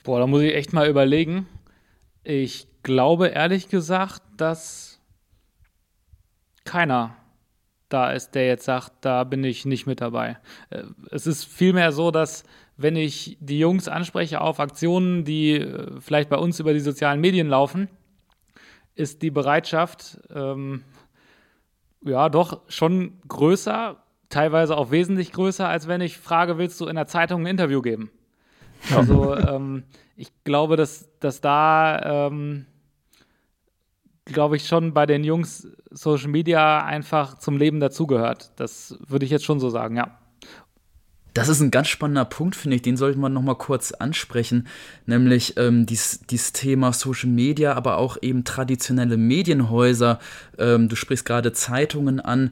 Boah, 0.05 0.19
da 0.19 0.27
muss 0.27 0.43
ich 0.43 0.53
echt 0.53 0.71
mal 0.71 0.87
überlegen. 0.87 1.47
Ich 2.23 2.67
glaube 2.83 3.29
ehrlich 3.29 3.69
gesagt, 3.69 4.21
dass 4.37 5.01
keiner 6.63 7.15
da 7.89 8.11
ist, 8.11 8.35
der 8.35 8.45
jetzt 8.45 8.65
sagt, 8.65 8.93
da 9.01 9.23
bin 9.23 9.43
ich 9.43 9.65
nicht 9.65 9.87
mit 9.87 10.01
dabei. 10.01 10.37
Äh, 10.69 10.83
es 11.09 11.25
ist 11.25 11.45
vielmehr 11.45 11.91
so, 11.91 12.11
dass 12.11 12.43
wenn 12.77 12.95
ich 12.95 13.37
die 13.39 13.57
Jungs 13.57 13.87
anspreche 13.87 14.41
auf 14.41 14.59
Aktionen, 14.59 15.23
die 15.23 15.53
äh, 15.53 15.99
vielleicht 15.99 16.29
bei 16.29 16.37
uns 16.37 16.59
über 16.59 16.73
die 16.73 16.81
sozialen 16.81 17.19
Medien 17.19 17.47
laufen, 17.47 17.89
ist 18.93 19.23
die 19.23 19.31
Bereitschaft 19.31 20.19
ähm, 20.29 20.83
ja 22.03 22.29
doch 22.29 22.61
schon 22.67 23.19
größer, 23.27 23.97
teilweise 24.29 24.77
auch 24.77 24.91
wesentlich 24.91 25.31
größer, 25.31 25.67
als 25.67 25.87
wenn 25.87 26.01
ich 26.01 26.19
frage, 26.19 26.59
willst 26.59 26.79
du 26.79 26.85
in 26.85 26.95
der 26.95 27.07
Zeitung 27.07 27.41
ein 27.41 27.47
Interview 27.47 27.81
geben? 27.81 28.11
Also 28.93 29.35
ähm, 29.35 29.83
ich 30.15 30.31
glaube, 30.43 30.77
dass, 30.77 31.09
dass 31.19 31.41
da, 31.41 32.27
ähm, 32.27 32.65
glaube 34.25 34.55
ich, 34.55 34.67
schon 34.67 34.93
bei 34.93 35.05
den 35.05 35.23
Jungs 35.23 35.67
Social 35.91 36.29
Media 36.29 36.83
einfach 36.83 37.37
zum 37.37 37.57
Leben 37.57 37.79
dazugehört. 37.79 38.51
Das 38.57 38.97
würde 39.07 39.25
ich 39.25 39.31
jetzt 39.31 39.45
schon 39.45 39.59
so 39.59 39.69
sagen, 39.69 39.97
ja. 39.97 40.19
Das 41.33 41.49
ist 41.49 41.59
ein 41.59 41.69
ganz 41.69 41.89
spannender 41.89 42.23
Punkt, 42.23 42.55
finde 42.55 42.77
ich. 42.77 42.81
Den 42.81 42.95
sollten 42.95 43.19
wir 43.19 43.27
noch 43.27 43.41
mal 43.41 43.57
kurz 43.57 43.91
ansprechen, 43.91 44.67
nämlich 45.05 45.57
ähm, 45.57 45.85
dieses, 45.85 46.21
dieses 46.21 46.53
Thema 46.53 46.93
Social 46.93 47.29
Media, 47.29 47.73
aber 47.73 47.97
auch 47.97 48.17
eben 48.21 48.45
traditionelle 48.45 49.17
Medienhäuser. 49.17 50.19
Ähm, 50.57 50.87
du 50.87 50.95
sprichst 50.95 51.25
gerade 51.25 51.51
Zeitungen 51.51 52.21
an. 52.21 52.51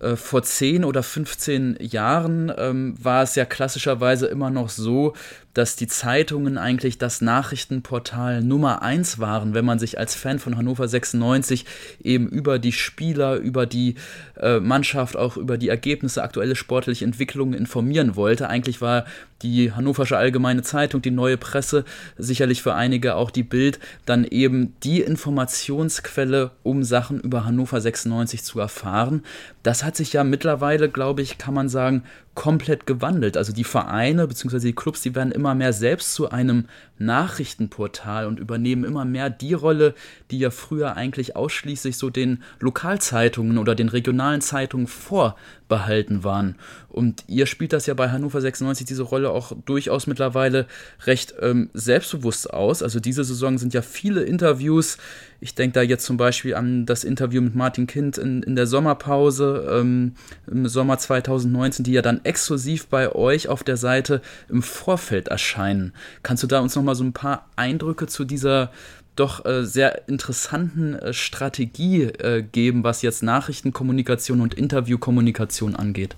Äh, 0.00 0.16
vor 0.16 0.42
10 0.42 0.84
oder 0.84 1.02
15 1.02 1.78
Jahren 1.80 2.52
ähm, 2.56 2.94
war 3.02 3.22
es 3.22 3.34
ja 3.34 3.44
klassischerweise 3.44 4.26
immer 4.26 4.50
noch 4.50 4.68
so, 4.68 5.14
dass 5.56 5.74
die 5.74 5.86
Zeitungen 5.86 6.58
eigentlich 6.58 6.98
das 6.98 7.22
Nachrichtenportal 7.22 8.42
Nummer 8.42 8.82
1 8.82 9.18
waren, 9.18 9.54
wenn 9.54 9.64
man 9.64 9.78
sich 9.78 9.98
als 9.98 10.14
Fan 10.14 10.38
von 10.38 10.58
Hannover 10.58 10.86
96 10.86 11.64
eben 12.04 12.28
über 12.28 12.58
die 12.58 12.72
Spieler, 12.72 13.36
über 13.36 13.64
die 13.64 13.94
äh, 14.38 14.60
Mannschaft, 14.60 15.16
auch 15.16 15.38
über 15.38 15.56
die 15.56 15.70
Ergebnisse, 15.70 16.22
aktuelle 16.22 16.56
sportliche 16.56 17.06
Entwicklungen 17.06 17.54
informieren 17.54 18.16
wollte. 18.16 18.50
Eigentlich 18.50 18.82
war 18.82 19.06
die 19.42 19.72
Hannoversche 19.72 20.18
Allgemeine 20.18 20.62
Zeitung, 20.62 21.00
die 21.00 21.10
neue 21.10 21.38
Presse, 21.38 21.84
sicherlich 22.18 22.62
für 22.62 22.74
einige 22.74 23.14
auch 23.14 23.30
die 23.30 23.42
Bild, 23.42 23.78
dann 24.04 24.24
eben 24.24 24.74
die 24.82 25.00
Informationsquelle, 25.00 26.50
um 26.64 26.82
Sachen 26.82 27.20
über 27.20 27.46
Hannover 27.46 27.80
96 27.80 28.44
zu 28.44 28.60
erfahren. 28.60 29.22
Das 29.62 29.84
hat 29.84 29.96
sich 29.96 30.12
ja 30.12 30.22
mittlerweile, 30.22 30.90
glaube 30.90 31.22
ich, 31.22 31.38
kann 31.38 31.54
man 31.54 31.68
sagen, 31.68 32.04
komplett 32.34 32.86
gewandelt. 32.86 33.36
Also 33.36 33.52
die 33.52 33.64
Vereine 33.64 34.26
bzw. 34.26 34.58
die 34.58 34.74
Clubs, 34.74 35.00
die 35.00 35.14
werden 35.14 35.32
immer 35.32 35.45
mehr 35.54 35.72
selbst 35.72 36.14
zu 36.14 36.30
einem 36.30 36.66
Nachrichtenportal 36.98 38.26
und 38.26 38.40
übernehmen 38.40 38.84
immer 38.84 39.04
mehr 39.04 39.30
die 39.30 39.54
Rolle, 39.54 39.94
die 40.30 40.38
ja 40.38 40.50
früher 40.50 40.96
eigentlich 40.96 41.36
ausschließlich 41.36 41.96
so 41.96 42.10
den 42.10 42.42
Lokalzeitungen 42.60 43.58
oder 43.58 43.74
den 43.74 43.88
regionalen 43.88 44.40
Zeitungen 44.40 44.86
vorbehalten 44.86 46.24
waren. 46.24 46.56
Und 46.96 47.24
ihr 47.28 47.44
spielt 47.44 47.74
das 47.74 47.84
ja 47.84 47.92
bei 47.92 48.10
Hannover 48.10 48.40
96 48.40 48.86
diese 48.86 49.02
Rolle 49.02 49.30
auch 49.30 49.52
durchaus 49.66 50.06
mittlerweile 50.06 50.66
recht 51.04 51.34
ähm, 51.42 51.68
selbstbewusst 51.74 52.50
aus. 52.52 52.82
Also 52.82 53.00
diese 53.00 53.22
Saison 53.22 53.58
sind 53.58 53.74
ja 53.74 53.82
viele 53.82 54.22
Interviews. 54.22 54.96
Ich 55.38 55.54
denke 55.54 55.74
da 55.74 55.82
jetzt 55.82 56.06
zum 56.06 56.16
Beispiel 56.16 56.54
an 56.54 56.86
das 56.86 57.04
Interview 57.04 57.42
mit 57.42 57.54
Martin 57.54 57.86
Kind 57.86 58.16
in, 58.16 58.42
in 58.42 58.56
der 58.56 58.66
Sommerpause 58.66 59.68
ähm, 59.70 60.14
im 60.46 60.66
Sommer 60.68 60.96
2019, 60.96 61.84
die 61.84 61.92
ja 61.92 62.00
dann 62.00 62.24
exklusiv 62.24 62.86
bei 62.86 63.14
euch 63.14 63.48
auf 63.48 63.62
der 63.62 63.76
Seite 63.76 64.22
im 64.48 64.62
Vorfeld 64.62 65.28
erscheinen. 65.28 65.92
Kannst 66.22 66.42
du 66.42 66.46
da 66.46 66.60
uns 66.60 66.74
noch 66.76 66.82
mal 66.86 66.94
so 66.94 67.04
ein 67.04 67.12
paar 67.12 67.50
Eindrücke 67.56 68.06
zu 68.06 68.24
dieser 68.24 68.70
doch 69.16 69.44
äh, 69.44 69.64
sehr 69.64 70.08
interessanten 70.08 70.94
äh, 70.94 71.12
Strategie 71.12 72.02
äh, 72.02 72.42
geben, 72.42 72.84
was 72.84 73.02
jetzt 73.02 73.22
Nachrichtenkommunikation 73.22 74.40
und 74.40 74.54
Interviewkommunikation 74.54 75.74
angeht? 75.74 76.16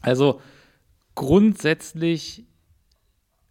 Also 0.00 0.40
grundsätzlich 1.14 2.44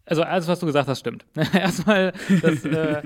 Also 0.05 0.23
alles, 0.23 0.47
was 0.47 0.59
du 0.59 0.65
gesagt 0.67 0.87
hast, 0.87 0.99
stimmt. 0.99 1.25
Erstmal, 1.53 2.13
das, 2.41 2.63
äh, 2.63 3.01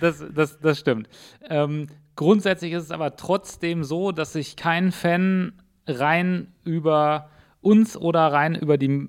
das, 0.00 0.24
das, 0.34 0.60
das 0.60 0.78
stimmt. 0.78 1.08
Ähm, 1.48 1.86
grundsätzlich 2.16 2.72
ist 2.72 2.84
es 2.84 2.90
aber 2.90 3.16
trotzdem 3.16 3.82
so, 3.82 4.12
dass 4.12 4.34
sich 4.34 4.56
kein 4.56 4.92
Fan 4.92 5.52
rein 5.86 6.52
über 6.64 7.30
uns 7.62 7.96
oder 7.96 8.30
rein 8.32 8.54
über 8.54 8.76
die, 8.76 9.08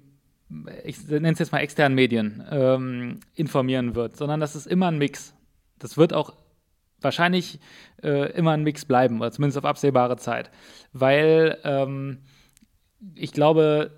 ich 0.84 1.08
nenne 1.08 1.32
es 1.32 1.40
jetzt 1.40 1.52
mal 1.52 1.60
externen 1.60 1.96
Medien, 1.96 2.44
ähm, 2.52 3.20
informieren 3.34 3.96
wird, 3.96 4.16
sondern 4.16 4.40
das 4.40 4.56
ist 4.56 4.68
immer 4.68 4.88
ein 4.88 4.98
Mix. 4.98 5.34
Das 5.80 5.98
wird 5.98 6.14
auch 6.14 6.34
wahrscheinlich 7.02 7.60
äh, 8.04 8.32
immer 8.34 8.52
ein 8.52 8.64
Mix 8.64 8.86
bleiben, 8.86 9.20
oder 9.20 9.32
zumindest 9.32 9.58
auf 9.58 9.66
absehbare 9.66 10.18
Zeit. 10.18 10.52
Weil 10.94 11.58
ähm, 11.64 12.20
ich 13.16 13.32
glaube, 13.32 13.92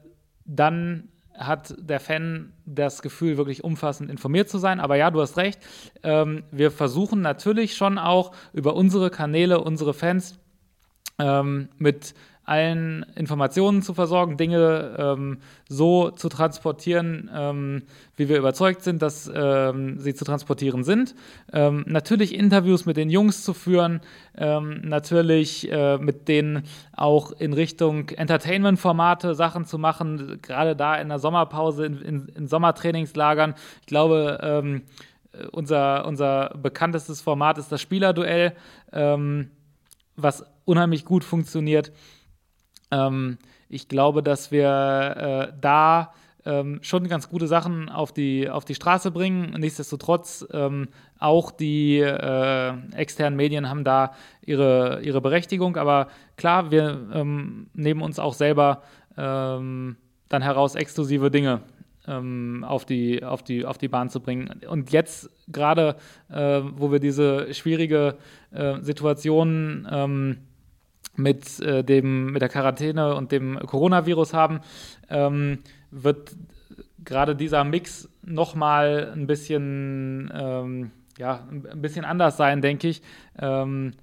dann 0.45 1.09
hat 1.37 1.75
der 1.77 1.99
Fan 1.99 2.53
das 2.65 3.01
Gefühl, 3.01 3.37
wirklich 3.37 3.63
umfassend 3.63 4.09
informiert 4.09 4.49
zu 4.49 4.57
sein. 4.57 4.79
Aber 4.79 4.95
ja, 4.95 5.11
du 5.11 5.21
hast 5.21 5.37
recht. 5.37 5.59
Ähm, 6.03 6.43
wir 6.51 6.71
versuchen 6.71 7.21
natürlich 7.21 7.75
schon 7.75 7.97
auch 7.97 8.33
über 8.53 8.75
unsere 8.75 9.09
Kanäle, 9.11 9.61
unsere 9.61 9.93
Fans 9.93 10.39
ähm, 11.19 11.69
mit 11.77 12.15
allen 12.47 13.05
Informationen 13.15 13.81
zu 13.81 13.93
versorgen, 13.93 14.37
Dinge 14.37 14.95
ähm, 14.97 15.39
so 15.67 16.11
zu 16.11 16.29
transportieren, 16.29 17.29
ähm, 17.33 17.83
wie 18.15 18.29
wir 18.29 18.37
überzeugt 18.37 18.83
sind, 18.83 19.01
dass 19.01 19.29
ähm, 19.33 19.99
sie 19.99 20.13
zu 20.13 20.23
transportieren 20.23 20.85
sind. 20.85 21.13
Ähm, 21.51 21.83
natürlich 21.87 22.33
Interviews 22.33 22.85
mit 22.85 22.95
den 22.95 23.09
Jungs 23.09 23.43
zu 23.43 23.53
führen, 23.53 23.99
ähm, 24.37 24.79
natürlich 24.85 25.69
äh, 25.69 25.97
mit 25.97 26.29
denen 26.29 26.63
auch 26.93 27.33
in 27.33 27.51
Richtung 27.51 28.09
Entertainment-Formate 28.09 29.35
Sachen 29.35 29.65
zu 29.65 29.77
machen, 29.77 30.39
gerade 30.41 30.77
da 30.77 30.95
in 30.95 31.09
der 31.09 31.19
Sommerpause, 31.19 31.85
in, 31.85 32.01
in, 32.01 32.27
in 32.29 32.47
Sommertrainingslagern. 32.47 33.55
Ich 33.81 33.87
glaube, 33.87 34.39
ähm, 34.41 34.83
unser, 35.51 36.05
unser 36.07 36.55
bekanntestes 36.57 37.19
Format 37.19 37.57
ist 37.57 37.71
das 37.71 37.81
Spielerduell, 37.81 38.53
was 40.15 40.45
unheimlich 40.65 41.05
gut 41.05 41.23
funktioniert. 41.23 41.91
Ähm, 42.91 43.37
ich 43.69 43.87
glaube, 43.87 44.23
dass 44.23 44.51
wir 44.51 45.49
äh, 45.49 45.53
da 45.59 46.13
ähm, 46.45 46.79
schon 46.81 47.07
ganz 47.07 47.29
gute 47.29 47.47
Sachen 47.47 47.89
auf 47.89 48.13
die, 48.13 48.49
auf 48.49 48.63
die 48.63 48.75
Straße 48.75 49.11
bringen. 49.11 49.53
Nichtsdestotrotz, 49.59 50.47
ähm, 50.53 50.87
auch 51.19 51.51
die 51.51 51.99
äh, 51.99 52.73
externen 52.95 53.35
Medien 53.35 53.69
haben 53.69 53.83
da 53.83 54.13
ihre, 54.41 55.01
ihre 55.01 55.19
Berechtigung. 55.19 55.75
Aber 55.75 56.07
klar, 56.37 56.71
wir 56.71 57.09
ähm, 57.13 57.67
nehmen 57.73 58.01
uns 58.01 58.17
auch 58.17 58.33
selber 58.33 58.83
ähm, 59.17 59.97
dann 60.29 60.41
heraus, 60.41 60.75
exklusive 60.75 61.31
Dinge 61.31 61.61
ähm, 62.07 62.63
auf, 62.65 62.85
die, 62.85 63.23
auf, 63.23 63.43
die, 63.43 63.65
auf 63.65 63.77
die 63.77 63.89
Bahn 63.89 64.09
zu 64.09 64.21
bringen. 64.21 64.61
Und 64.69 64.91
jetzt 64.91 65.29
gerade, 65.49 65.97
äh, 66.29 66.61
wo 66.75 66.91
wir 66.91 66.99
diese 66.99 67.53
schwierige 67.53 68.15
äh, 68.51 68.79
Situation 68.81 69.87
ähm, 69.91 70.37
mit, 71.17 71.59
äh, 71.59 71.83
dem, 71.83 72.31
mit 72.31 72.41
der 72.41 72.49
Quarantäne 72.49 73.15
und 73.15 73.31
dem 73.31 73.59
Coronavirus 73.59 74.33
haben, 74.33 74.61
ähm, 75.09 75.59
wird 75.91 76.35
gerade 77.03 77.35
dieser 77.35 77.63
Mix 77.63 78.09
nochmal 78.21 79.11
ein 79.13 79.27
bisschen, 79.27 80.31
ähm, 80.33 80.91
ja, 81.17 81.47
ein 81.49 81.81
bisschen 81.81 82.05
anders 82.05 82.37
sein, 82.37 82.61
denke 82.61 82.87
ich. 82.87 83.01
Ähm, 83.37 83.93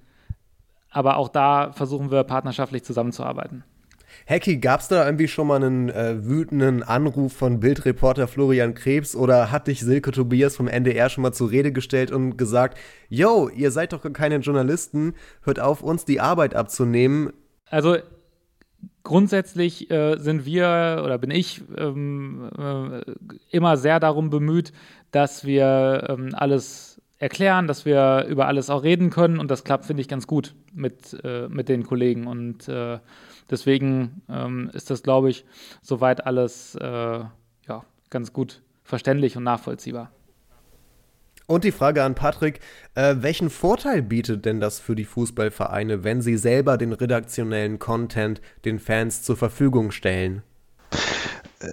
aber 0.89 1.17
auch 1.17 1.29
da 1.29 1.71
versuchen 1.71 2.11
wir 2.11 2.23
partnerschaftlich 2.23 2.83
zusammenzuarbeiten. 2.83 3.63
Hacky, 4.27 4.57
gab 4.57 4.79
es 4.79 4.87
da 4.87 5.05
irgendwie 5.05 5.27
schon 5.27 5.47
mal 5.47 5.63
einen 5.63 5.89
äh, 5.89 6.25
wütenden 6.25 6.81
Anruf 6.81 7.33
von 7.33 7.59
Bildreporter 7.59 8.27
Florian 8.27 8.73
Krebs 8.73 9.15
oder 9.15 9.51
hat 9.51 9.67
dich 9.67 9.81
Silke 9.81 10.11
Tobias 10.11 10.55
vom 10.55 10.67
NDR 10.67 11.09
schon 11.09 11.21
mal 11.21 11.31
zur 11.31 11.51
Rede 11.51 11.71
gestellt 11.71 12.11
und 12.11 12.35
gesagt, 12.35 12.79
yo, 13.07 13.49
ihr 13.49 13.69
seid 13.69 13.93
doch 13.93 14.01
keine 14.13 14.37
Journalisten, 14.37 15.13
hört 15.43 15.59
auf, 15.59 15.83
uns 15.83 16.05
die 16.05 16.21
Arbeit 16.21 16.55
abzunehmen? 16.55 17.33
Also 17.69 17.97
grundsätzlich 19.03 19.91
äh, 19.91 20.17
sind 20.17 20.43
wir 20.45 21.03
oder 21.05 21.19
bin 21.19 21.29
ich 21.29 21.61
ähm, 21.77 22.49
äh, 22.57 23.01
immer 23.51 23.77
sehr 23.77 23.99
darum 23.99 24.31
bemüht, 24.31 24.73
dass 25.11 25.45
wir 25.45 26.07
ähm, 26.09 26.29
alles 26.33 26.99
erklären, 27.19 27.67
dass 27.67 27.85
wir 27.85 28.25
über 28.27 28.47
alles 28.47 28.71
auch 28.71 28.83
reden 28.83 29.11
können 29.11 29.39
und 29.39 29.51
das 29.51 29.63
klappt, 29.63 29.85
finde 29.85 30.01
ich, 30.01 30.07
ganz 30.07 30.25
gut 30.25 30.55
mit, 30.73 31.15
äh, 31.23 31.47
mit 31.47 31.69
den 31.69 31.83
Kollegen 31.83 32.25
und 32.25 32.67
äh, 32.67 32.97
Deswegen 33.49 34.21
ähm, 34.29 34.69
ist 34.73 34.89
das, 34.89 35.03
glaube 35.03 35.29
ich, 35.29 35.45
soweit 35.81 36.25
alles 36.25 36.75
äh, 36.75 36.85
ja, 36.87 37.85
ganz 38.09 38.33
gut 38.33 38.61
verständlich 38.83 39.37
und 39.37 39.43
nachvollziehbar. 39.43 40.11
Und 41.47 41.63
die 41.63 41.71
Frage 41.71 42.03
an 42.03 42.15
Patrick, 42.15 42.59
äh, 42.95 43.17
welchen 43.19 43.51
Vorteil 43.51 44.01
bietet 44.01 44.45
denn 44.45 44.59
das 44.59 44.79
für 44.79 44.95
die 44.95 45.05
Fußballvereine, 45.05 46.03
wenn 46.03 46.21
sie 46.21 46.37
selber 46.37 46.77
den 46.77 46.91
redaktionellen 46.91 47.77
Content 47.77 48.41
den 48.65 48.79
Fans 48.79 49.21
zur 49.21 49.37
Verfügung 49.37 49.91
stellen? 49.91 50.41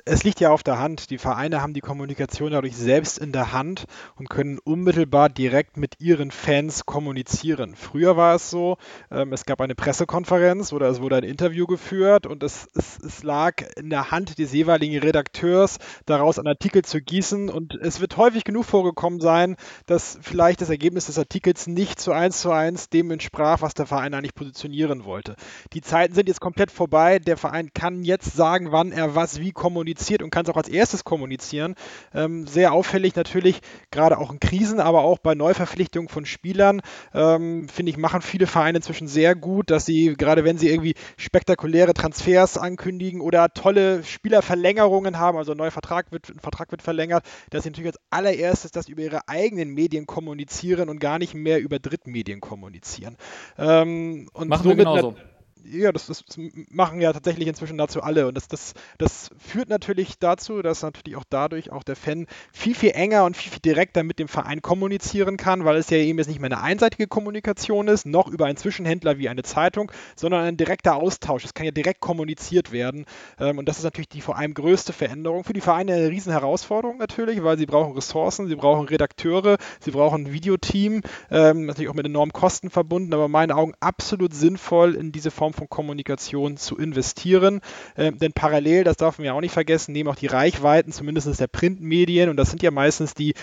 Es 0.04 0.24
liegt 0.24 0.40
ja 0.40 0.50
auf 0.50 0.62
der 0.62 0.78
Hand. 0.78 1.10
Die 1.10 1.18
Vereine 1.18 1.60
haben 1.60 1.74
die 1.74 1.80
Kommunikation 1.80 2.52
dadurch 2.52 2.76
selbst 2.76 3.18
in 3.18 3.32
der 3.32 3.52
Hand 3.52 3.84
und 4.16 4.30
können 4.30 4.58
unmittelbar 4.58 5.28
direkt 5.28 5.76
mit 5.76 6.00
ihren 6.00 6.30
Fans 6.30 6.86
kommunizieren. 6.86 7.74
Früher 7.76 8.16
war 8.16 8.34
es 8.34 8.50
so, 8.50 8.78
ähm, 9.10 9.32
es 9.32 9.44
gab 9.44 9.60
eine 9.60 9.74
Pressekonferenz 9.74 10.72
oder 10.72 10.88
es 10.88 11.00
wurde 11.00 11.16
ein 11.16 11.24
Interview 11.24 11.66
geführt 11.66 12.26
und 12.26 12.42
es, 12.42 12.68
es, 12.74 12.98
es 12.98 13.22
lag 13.22 13.62
in 13.76 13.90
der 13.90 14.10
Hand 14.10 14.38
des 14.38 14.52
jeweiligen 14.52 14.98
Redakteurs, 14.98 15.78
daraus 16.06 16.38
einen 16.38 16.48
Artikel 16.48 16.82
zu 16.82 17.00
gießen. 17.00 17.50
Und 17.50 17.74
es 17.74 18.00
wird 18.00 18.16
häufig 18.16 18.44
genug 18.44 18.64
vorgekommen 18.64 19.20
sein, 19.20 19.56
dass 19.86 20.18
vielleicht 20.22 20.60
das 20.60 20.70
Ergebnis 20.70 21.06
des 21.06 21.18
Artikels 21.18 21.66
nicht 21.66 22.00
zu 22.00 22.12
eins 22.12 22.40
zu 22.40 22.50
eins 22.50 22.88
dem 22.88 23.10
entsprach, 23.10 23.62
was 23.62 23.74
der 23.74 23.86
Verein 23.86 24.14
eigentlich 24.14 24.34
positionieren 24.34 25.04
wollte. 25.04 25.36
Die 25.72 25.80
Zeiten 25.80 26.14
sind 26.14 26.28
jetzt 26.28 26.40
komplett 26.40 26.70
vorbei. 26.70 27.18
Der 27.18 27.36
Verein 27.36 27.70
kann 27.74 28.04
jetzt 28.04 28.34
sagen, 28.34 28.72
wann 28.72 28.92
er 28.92 29.14
was 29.14 29.38
wie 29.40 29.52
kommuniziert 29.52 29.81
kommuniziert 29.82 30.22
und 30.22 30.30
kann 30.30 30.44
es 30.44 30.50
auch 30.50 30.56
als 30.56 30.68
erstes 30.68 31.02
kommunizieren. 31.02 31.74
Ähm, 32.14 32.46
sehr 32.46 32.72
auffällig 32.72 33.16
natürlich, 33.16 33.60
gerade 33.90 34.18
auch 34.18 34.30
in 34.30 34.38
Krisen, 34.38 34.78
aber 34.78 35.02
auch 35.02 35.18
bei 35.18 35.34
Neuverpflichtungen 35.34 36.08
von 36.08 36.24
Spielern, 36.24 36.82
ähm, 37.12 37.68
finde 37.68 37.90
ich, 37.90 37.96
machen 37.96 38.22
viele 38.22 38.46
Vereine 38.46 38.78
inzwischen 38.78 39.08
sehr 39.08 39.34
gut, 39.34 39.70
dass 39.70 39.84
sie, 39.84 40.14
gerade 40.16 40.44
wenn 40.44 40.56
sie 40.56 40.68
irgendwie 40.68 40.94
spektakuläre 41.16 41.94
Transfers 41.94 42.58
ankündigen 42.58 43.20
oder 43.20 43.52
tolle 43.52 44.04
Spielerverlängerungen 44.04 45.18
haben, 45.18 45.36
also 45.36 45.52
ein 45.52 45.58
neuer 45.58 45.72
Vertrag 45.72 46.12
wird, 46.12 46.28
ein 46.28 46.38
Vertrag 46.38 46.70
wird 46.70 46.82
verlängert, 46.82 47.24
dass 47.50 47.64
sie 47.64 47.70
natürlich 47.70 47.92
als 47.92 48.00
allererstes 48.10 48.70
das 48.70 48.88
über 48.88 49.02
ihre 49.02 49.28
eigenen 49.28 49.70
Medien 49.70 50.06
kommunizieren 50.06 50.88
und 50.90 51.00
gar 51.00 51.18
nicht 51.18 51.34
mehr 51.34 51.60
über 51.60 51.80
Drittmedien 51.80 52.40
kommunizieren. 52.40 53.16
Ähm, 53.58 54.28
und 54.32 54.48
Machen 54.48 54.68
wir 54.68 54.76
genauso 54.76 55.16
ja, 55.64 55.92
das, 55.92 56.06
das, 56.06 56.24
machen 56.70 57.00
ja 57.00 57.12
tatsächlich 57.12 57.48
inzwischen 57.48 57.78
dazu 57.78 58.02
alle. 58.02 58.26
Und 58.26 58.36
das, 58.36 58.48
das, 58.48 58.74
das 58.98 59.30
führt 59.38 59.68
natürlich 59.68 60.18
dazu, 60.18 60.62
dass 60.62 60.82
natürlich 60.82 61.16
auch 61.16 61.24
dadurch 61.28 61.70
auch 61.70 61.82
der 61.82 61.96
Fan 61.96 62.26
viel, 62.52 62.74
viel 62.74 62.90
enger 62.90 63.24
und 63.24 63.36
viel, 63.36 63.50
viel 63.50 63.60
direkter 63.60 64.02
mit 64.02 64.18
dem 64.18 64.28
Verein 64.28 64.62
kommunizieren 64.62 65.36
kann, 65.36 65.64
weil 65.64 65.76
es 65.76 65.90
ja 65.90 65.98
eben 65.98 66.18
jetzt 66.18 66.28
nicht 66.28 66.40
mehr 66.40 66.50
eine 66.50 66.60
einseitige 66.60 67.06
Kommunikation 67.06 67.88
ist, 67.88 68.06
noch 68.06 68.28
über 68.28 68.46
einen 68.46 68.56
Zwischenhändler 68.56 69.18
wie 69.18 69.28
eine 69.28 69.42
Zeitung, 69.42 69.92
sondern 70.16 70.44
ein 70.44 70.56
direkter 70.56 70.96
Austausch. 70.96 71.44
Es 71.44 71.54
kann 71.54 71.66
ja 71.66 71.72
direkt 71.72 72.00
kommuniziert 72.00 72.72
werden. 72.72 73.04
Ähm, 73.38 73.58
und 73.58 73.68
das 73.68 73.78
ist 73.78 73.84
natürlich 73.84 74.08
die 74.08 74.20
vor 74.20 74.36
allem 74.36 74.54
größte 74.54 74.92
Veränderung. 74.92 75.44
Für 75.44 75.52
die 75.52 75.60
Vereine 75.60 75.94
eine 75.94 76.08
riesen 76.08 76.32
Herausforderung 76.32 76.98
natürlich, 76.98 77.42
weil 77.42 77.58
sie 77.58 77.66
brauchen 77.66 77.92
Ressourcen, 77.92 78.48
sie 78.48 78.56
brauchen 78.56 78.86
Redakteure, 78.88 79.58
sie 79.80 79.90
brauchen 79.90 80.26
ein 80.26 80.32
Videoteam, 80.32 81.02
ähm, 81.30 81.66
natürlich 81.66 81.90
auch 81.90 81.94
mit 81.94 82.06
enormen 82.06 82.32
Kosten 82.32 82.70
verbunden, 82.70 83.14
aber 83.14 83.26
in 83.26 83.30
meinen 83.30 83.52
Augen 83.52 83.74
absolut 83.80 84.34
sinnvoll 84.34 84.94
in 84.94 85.12
diese 85.12 85.30
Form 85.30 85.51
Form 85.52 85.62
von 85.62 85.68
Kommunikation 85.68 86.56
zu 86.56 86.76
investieren. 86.76 87.60
Ähm, 87.96 88.18
denn 88.18 88.32
parallel, 88.32 88.84
das 88.84 88.96
darf 88.96 89.18
man 89.18 89.26
ja 89.26 89.32
auch 89.32 89.40
nicht 89.40 89.52
vergessen, 89.52 89.92
nehmen 89.92 90.10
auch 90.10 90.16
die 90.16 90.26
Reichweiten, 90.26 90.92
zumindest 90.92 91.40
der 91.40 91.46
Printmedien, 91.46 92.28
und 92.28 92.36
das 92.36 92.50
sind 92.50 92.62
ja 92.62 92.70
meistens 92.70 93.14
die 93.14 93.34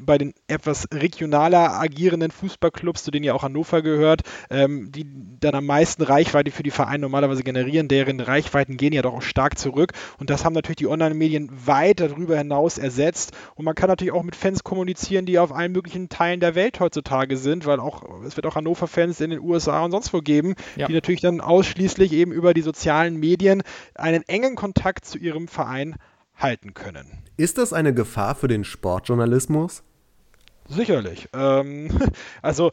bei 0.00 0.18
den 0.18 0.32
etwas 0.46 0.88
regionaler 0.92 1.72
agierenden 1.78 2.30
Fußballclubs, 2.30 3.04
zu 3.04 3.10
denen 3.10 3.24
ja 3.24 3.34
auch 3.34 3.42
Hannover 3.42 3.82
gehört, 3.82 4.22
ähm, 4.50 4.92
die 4.92 5.06
dann 5.40 5.54
am 5.54 5.66
meisten 5.66 6.02
Reichweite 6.02 6.50
für 6.50 6.62
die 6.62 6.70
Vereine 6.70 7.00
normalerweise 7.00 7.42
generieren, 7.42 7.88
deren 7.88 8.20
Reichweiten 8.20 8.76
gehen 8.76 8.92
ja 8.92 9.02
doch 9.02 9.14
auch 9.14 9.22
stark 9.22 9.58
zurück. 9.58 9.92
Und 10.18 10.30
das 10.30 10.44
haben 10.44 10.54
natürlich 10.54 10.76
die 10.76 10.86
Online-Medien 10.86 11.50
weit 11.66 12.00
darüber 12.00 12.38
hinaus 12.38 12.78
ersetzt. 12.78 13.32
Und 13.54 13.64
man 13.64 13.74
kann 13.74 13.88
natürlich 13.88 14.12
auch 14.12 14.22
mit 14.22 14.36
Fans 14.36 14.64
kommunizieren, 14.64 15.26
die 15.26 15.38
auf 15.38 15.52
allen 15.52 15.72
möglichen 15.72 16.08
Teilen 16.08 16.40
der 16.40 16.54
Welt 16.54 16.80
heutzutage 16.80 17.36
sind, 17.36 17.66
weil 17.66 17.80
auch 17.80 18.02
es 18.24 18.36
wird 18.36 18.46
auch 18.46 18.54
Hannover-Fans 18.54 19.20
in 19.20 19.30
den 19.30 19.40
USA 19.40 19.84
und 19.84 19.90
sonst 19.90 20.12
wo 20.12 20.20
geben, 20.20 20.54
ja. 20.76 20.86
die 20.86 20.94
natürlich 20.94 21.20
dann 21.20 21.40
ausschließlich 21.46 22.12
eben 22.12 22.32
über 22.32 22.54
die 22.54 22.62
sozialen 22.62 23.16
Medien 23.16 23.62
einen 23.94 24.22
engen 24.28 24.56
Kontakt 24.56 25.04
zu 25.04 25.18
ihrem 25.18 25.48
Verein 25.48 25.96
halten 26.34 26.74
können. 26.74 27.06
Ist 27.36 27.58
das 27.58 27.72
eine 27.72 27.94
Gefahr 27.94 28.34
für 28.34 28.48
den 28.48 28.64
Sportjournalismus? 28.64 29.82
Sicherlich. 30.68 31.28
Ähm, 31.34 31.88
also 32.42 32.72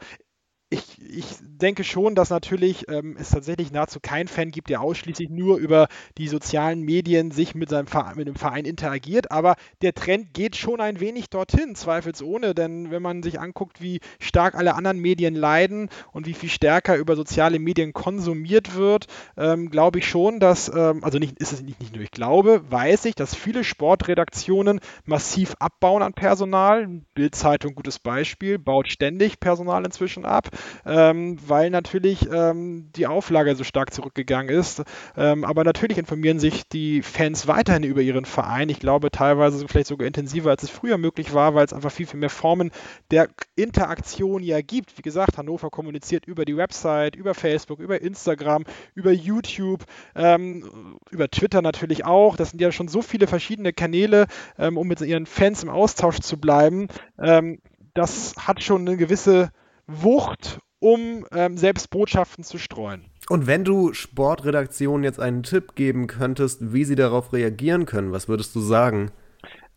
ich, 0.73 0.99
ich 0.99 1.25
denke 1.39 1.83
schon, 1.83 2.15
dass 2.15 2.29
natürlich 2.29 2.89
ähm, 2.89 3.15
es 3.19 3.29
tatsächlich 3.29 3.71
nahezu 3.71 3.99
keinen 3.99 4.27
Fan 4.27 4.51
gibt, 4.51 4.69
der 4.69 4.81
ausschließlich 4.81 5.29
nur 5.29 5.57
über 5.57 5.87
die 6.17 6.27
sozialen 6.27 6.81
Medien 6.81 7.31
sich 7.31 7.55
mit 7.55 7.69
seinem 7.69 7.87
Verein, 7.87 8.17
mit 8.17 8.27
dem 8.27 8.35
Verein 8.35 8.65
interagiert. 8.65 9.31
Aber 9.31 9.55
der 9.81 9.93
Trend 9.93 10.33
geht 10.33 10.55
schon 10.55 10.81
ein 10.81 10.99
wenig 10.99 11.29
dorthin, 11.29 11.75
zweifelsohne. 11.75 12.55
Denn 12.55 12.91
wenn 12.91 13.01
man 13.01 13.23
sich 13.23 13.39
anguckt, 13.39 13.81
wie 13.81 13.99
stark 14.19 14.55
alle 14.55 14.75
anderen 14.75 14.99
Medien 14.99 15.35
leiden 15.35 15.89
und 16.11 16.25
wie 16.25 16.33
viel 16.33 16.49
stärker 16.49 16.97
über 16.97 17.15
soziale 17.15 17.59
Medien 17.59 17.93
konsumiert 17.93 18.75
wird, 18.75 19.07
ähm, 19.37 19.69
glaube 19.69 19.99
ich 19.99 20.07
schon, 20.07 20.39
dass, 20.39 20.69
ähm, 20.69 21.03
also 21.03 21.19
nicht, 21.19 21.39
ist 21.39 21.53
es 21.53 21.61
nicht, 21.61 21.79
nicht 21.79 21.93
nur 21.93 22.03
ich 22.03 22.11
glaube, 22.11 22.63
weiß 22.69 23.05
ich, 23.05 23.15
dass 23.15 23.35
viele 23.35 23.63
Sportredaktionen 23.63 24.79
massiv 25.05 25.55
abbauen 25.59 26.01
an 26.01 26.13
Personal. 26.13 26.87
Bildzeitung, 27.13 27.75
gutes 27.75 27.99
Beispiel, 27.99 28.57
baut 28.57 28.89
ständig 28.89 29.39
Personal 29.39 29.85
inzwischen 29.85 30.25
ab 30.25 30.49
ähm, 30.85 31.37
weil 31.45 31.69
natürlich 31.69 32.27
ähm, 32.31 32.89
die 32.95 33.07
Auflage 33.07 33.55
so 33.55 33.63
stark 33.63 33.93
zurückgegangen 33.93 34.53
ist. 34.53 34.83
Ähm, 35.17 35.43
aber 35.43 35.63
natürlich 35.63 35.97
informieren 35.97 36.39
sich 36.39 36.67
die 36.67 37.01
Fans 37.01 37.47
weiterhin 37.47 37.83
über 37.83 38.01
ihren 38.01 38.25
Verein. 38.25 38.69
Ich 38.69 38.79
glaube 38.79 39.11
teilweise 39.11 39.67
vielleicht 39.67 39.87
sogar 39.87 40.07
intensiver, 40.07 40.49
als 40.49 40.63
es 40.63 40.69
früher 40.69 40.97
möglich 40.97 41.33
war, 41.33 41.55
weil 41.55 41.65
es 41.65 41.73
einfach 41.73 41.91
viel, 41.91 42.07
viel 42.07 42.19
mehr 42.19 42.29
Formen 42.29 42.71
der 43.11 43.29
Interaktion 43.55 44.43
ja 44.43 44.61
gibt. 44.61 44.97
Wie 44.97 45.01
gesagt, 45.01 45.37
Hannover 45.37 45.69
kommuniziert 45.69 46.25
über 46.25 46.45
die 46.45 46.57
Website, 46.57 47.15
über 47.15 47.33
Facebook, 47.33 47.79
über 47.79 48.01
Instagram, 48.01 48.63
über 48.95 49.11
YouTube, 49.11 49.83
ähm, 50.15 50.99
über 51.11 51.29
Twitter 51.29 51.61
natürlich 51.61 52.05
auch. 52.05 52.35
Das 52.35 52.51
sind 52.51 52.61
ja 52.61 52.71
schon 52.71 52.87
so 52.87 53.01
viele 53.01 53.27
verschiedene 53.27 53.73
Kanäle, 53.73 54.27
ähm, 54.57 54.77
um 54.77 54.87
mit 54.87 55.01
ihren 55.01 55.25
Fans 55.25 55.63
im 55.63 55.69
Austausch 55.69 56.19
zu 56.19 56.37
bleiben. 56.39 56.87
Ähm, 57.19 57.59
das 57.93 58.33
hat 58.37 58.63
schon 58.63 58.87
eine 58.87 58.97
gewisse 58.97 59.51
Wucht, 59.87 60.59
um 60.79 61.25
ähm, 61.31 61.57
selbst 61.57 61.89
Botschaften 61.89 62.43
zu 62.43 62.57
streuen. 62.57 63.05
Und 63.29 63.47
wenn 63.47 63.63
du 63.63 63.93
Sportredaktionen 63.93 65.03
jetzt 65.03 65.19
einen 65.19 65.43
Tipp 65.43 65.75
geben 65.75 66.07
könntest, 66.07 66.73
wie 66.73 66.83
sie 66.83 66.95
darauf 66.95 67.31
reagieren 67.31 67.85
können, 67.85 68.11
was 68.11 68.27
würdest 68.27 68.55
du 68.55 68.59
sagen? 68.59 69.11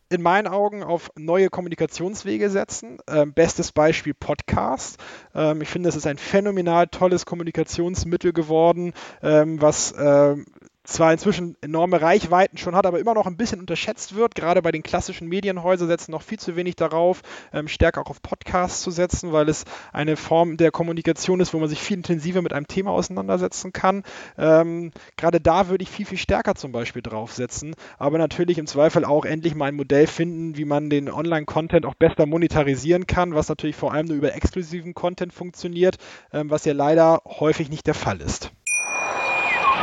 in 0.08 0.22
meinen 0.22 0.46
Augen 0.46 0.82
auf 0.82 1.10
neue 1.16 1.48
Kommunikationswege 1.48 2.48
setzen. 2.48 2.98
Ähm, 3.08 3.32
bestes 3.32 3.72
Beispiel 3.72 4.14
Podcast. 4.14 4.98
Ähm, 5.34 5.62
ich 5.62 5.68
finde, 5.68 5.88
es 5.88 5.96
ist 5.96 6.06
ein 6.06 6.18
phänomenal 6.18 6.86
tolles 6.86 7.26
Kommunikationsmittel 7.26 8.32
geworden, 8.32 8.92
ähm, 9.22 9.60
was 9.60 9.94
ähm, 9.98 10.46
zwar 10.86 11.12
inzwischen 11.12 11.56
enorme 11.60 12.00
Reichweiten 12.00 12.56
schon 12.58 12.76
hat, 12.76 12.86
aber 12.86 13.00
immer 13.00 13.14
noch 13.14 13.26
ein 13.26 13.36
bisschen 13.36 13.60
unterschätzt 13.60 14.14
wird. 14.14 14.34
Gerade 14.34 14.62
bei 14.62 14.72
den 14.72 14.82
klassischen 14.82 15.28
Medienhäusern 15.28 15.88
setzen 15.88 16.12
noch 16.12 16.22
viel 16.22 16.38
zu 16.38 16.56
wenig 16.56 16.76
darauf, 16.76 17.22
ähm, 17.52 17.68
stärker 17.68 18.02
auch 18.02 18.10
auf 18.10 18.22
Podcasts 18.22 18.82
zu 18.82 18.90
setzen, 18.90 19.32
weil 19.32 19.48
es 19.48 19.64
eine 19.92 20.16
Form 20.16 20.56
der 20.56 20.70
Kommunikation 20.70 21.40
ist, 21.40 21.52
wo 21.52 21.58
man 21.58 21.68
sich 21.68 21.80
viel 21.80 21.96
intensiver 21.96 22.40
mit 22.40 22.52
einem 22.52 22.68
Thema 22.68 22.92
auseinandersetzen 22.92 23.72
kann. 23.72 24.04
Ähm, 24.38 24.92
gerade 25.16 25.40
da 25.40 25.68
würde 25.68 25.82
ich 25.82 25.90
viel, 25.90 26.06
viel 26.06 26.18
stärker 26.18 26.54
zum 26.54 26.72
Beispiel 26.72 27.02
draufsetzen, 27.02 27.74
aber 27.98 28.18
natürlich 28.18 28.58
im 28.58 28.66
Zweifel 28.66 29.04
auch 29.04 29.24
endlich 29.24 29.54
mal 29.54 29.66
ein 29.66 29.74
Modell 29.74 30.06
finden, 30.06 30.56
wie 30.56 30.64
man 30.64 30.88
den 30.88 31.10
Online-Content 31.10 31.84
auch 31.84 31.94
besser 31.94 32.26
monetarisieren 32.26 33.06
kann, 33.06 33.34
was 33.34 33.48
natürlich 33.48 33.76
vor 33.76 33.92
allem 33.92 34.06
nur 34.06 34.16
über 34.16 34.34
exklusiven 34.34 34.94
Content 34.94 35.32
funktioniert, 35.32 35.96
ähm, 36.32 36.50
was 36.50 36.64
ja 36.64 36.72
leider 36.72 37.22
häufig 37.26 37.70
nicht 37.70 37.86
der 37.86 37.94
Fall 37.94 38.20
ist. 38.20 38.52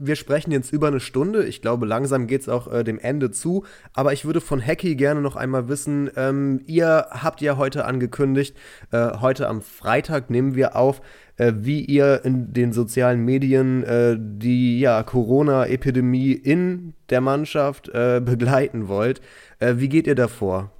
Wir 0.00 0.14
sprechen 0.14 0.52
jetzt 0.52 0.72
über 0.72 0.86
eine 0.86 1.00
Stunde. 1.00 1.44
Ich 1.44 1.60
glaube, 1.60 1.84
langsam 1.84 2.28
geht 2.28 2.42
es 2.42 2.48
auch 2.48 2.72
äh, 2.72 2.84
dem 2.84 3.00
Ende 3.00 3.32
zu. 3.32 3.64
Aber 3.92 4.12
ich 4.12 4.24
würde 4.24 4.40
von 4.40 4.64
Hacky 4.64 4.94
gerne 4.94 5.20
noch 5.20 5.34
einmal 5.34 5.68
wissen, 5.68 6.08
ähm, 6.14 6.60
ihr 6.66 7.08
habt 7.10 7.40
ja 7.40 7.56
heute 7.56 7.84
angekündigt, 7.84 8.56
äh, 8.92 9.18
heute 9.20 9.48
am 9.48 9.60
Freitag 9.60 10.30
nehmen 10.30 10.54
wir 10.54 10.76
auf, 10.76 11.00
äh, 11.36 11.52
wie 11.56 11.84
ihr 11.84 12.24
in 12.24 12.52
den 12.52 12.72
sozialen 12.72 13.24
Medien 13.24 13.82
äh, 13.82 14.16
die 14.18 14.78
ja, 14.78 15.02
Corona-Epidemie 15.02 16.32
in 16.32 16.94
der 17.10 17.20
Mannschaft 17.20 17.88
äh, 17.88 18.20
begleiten 18.24 18.86
wollt. 18.86 19.20
Äh, 19.58 19.74
wie 19.78 19.88
geht 19.88 20.06
ihr 20.06 20.14
davor? 20.14 20.70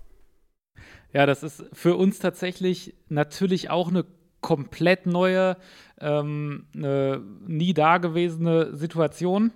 Ja, 1.13 1.27
das 1.27 1.43
ist 1.43 1.65
für 1.73 1.97
uns 1.97 2.21
tatsächlich 2.21 2.95
natürlich 3.09 3.71
auch 3.71 3.89
eine 3.89 4.05
komplett 4.41 5.07
neue, 5.07 5.57
ähm, 6.01 6.67
eine 6.75 7.23
nie 7.47 7.75
dagewesene 7.75 8.77
Situation 8.77 9.53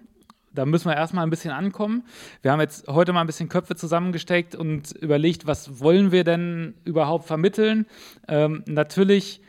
da 0.54 0.66
müssen 0.66 0.88
wir 0.88 0.96
erstmal 0.96 1.24
ein 1.24 1.30
bisschen 1.30 1.52
ankommen. 1.52 2.04
Wir 2.42 2.52
haben 2.52 2.60
jetzt 2.60 2.86
heute 2.88 3.12
mal 3.12 3.20
ein 3.20 3.26
bisschen 3.26 3.48
Köpfe 3.48 3.74
zusammengesteckt 3.74 4.54
und 4.54 4.92
überlegt, 4.92 5.46
was 5.46 5.80
wollen 5.80 6.12
wir 6.12 6.24
denn 6.24 6.74
überhaupt 6.84 7.26
vermitteln. 7.26 7.86
Ähm, 8.28 8.62
natürlich 8.66 9.40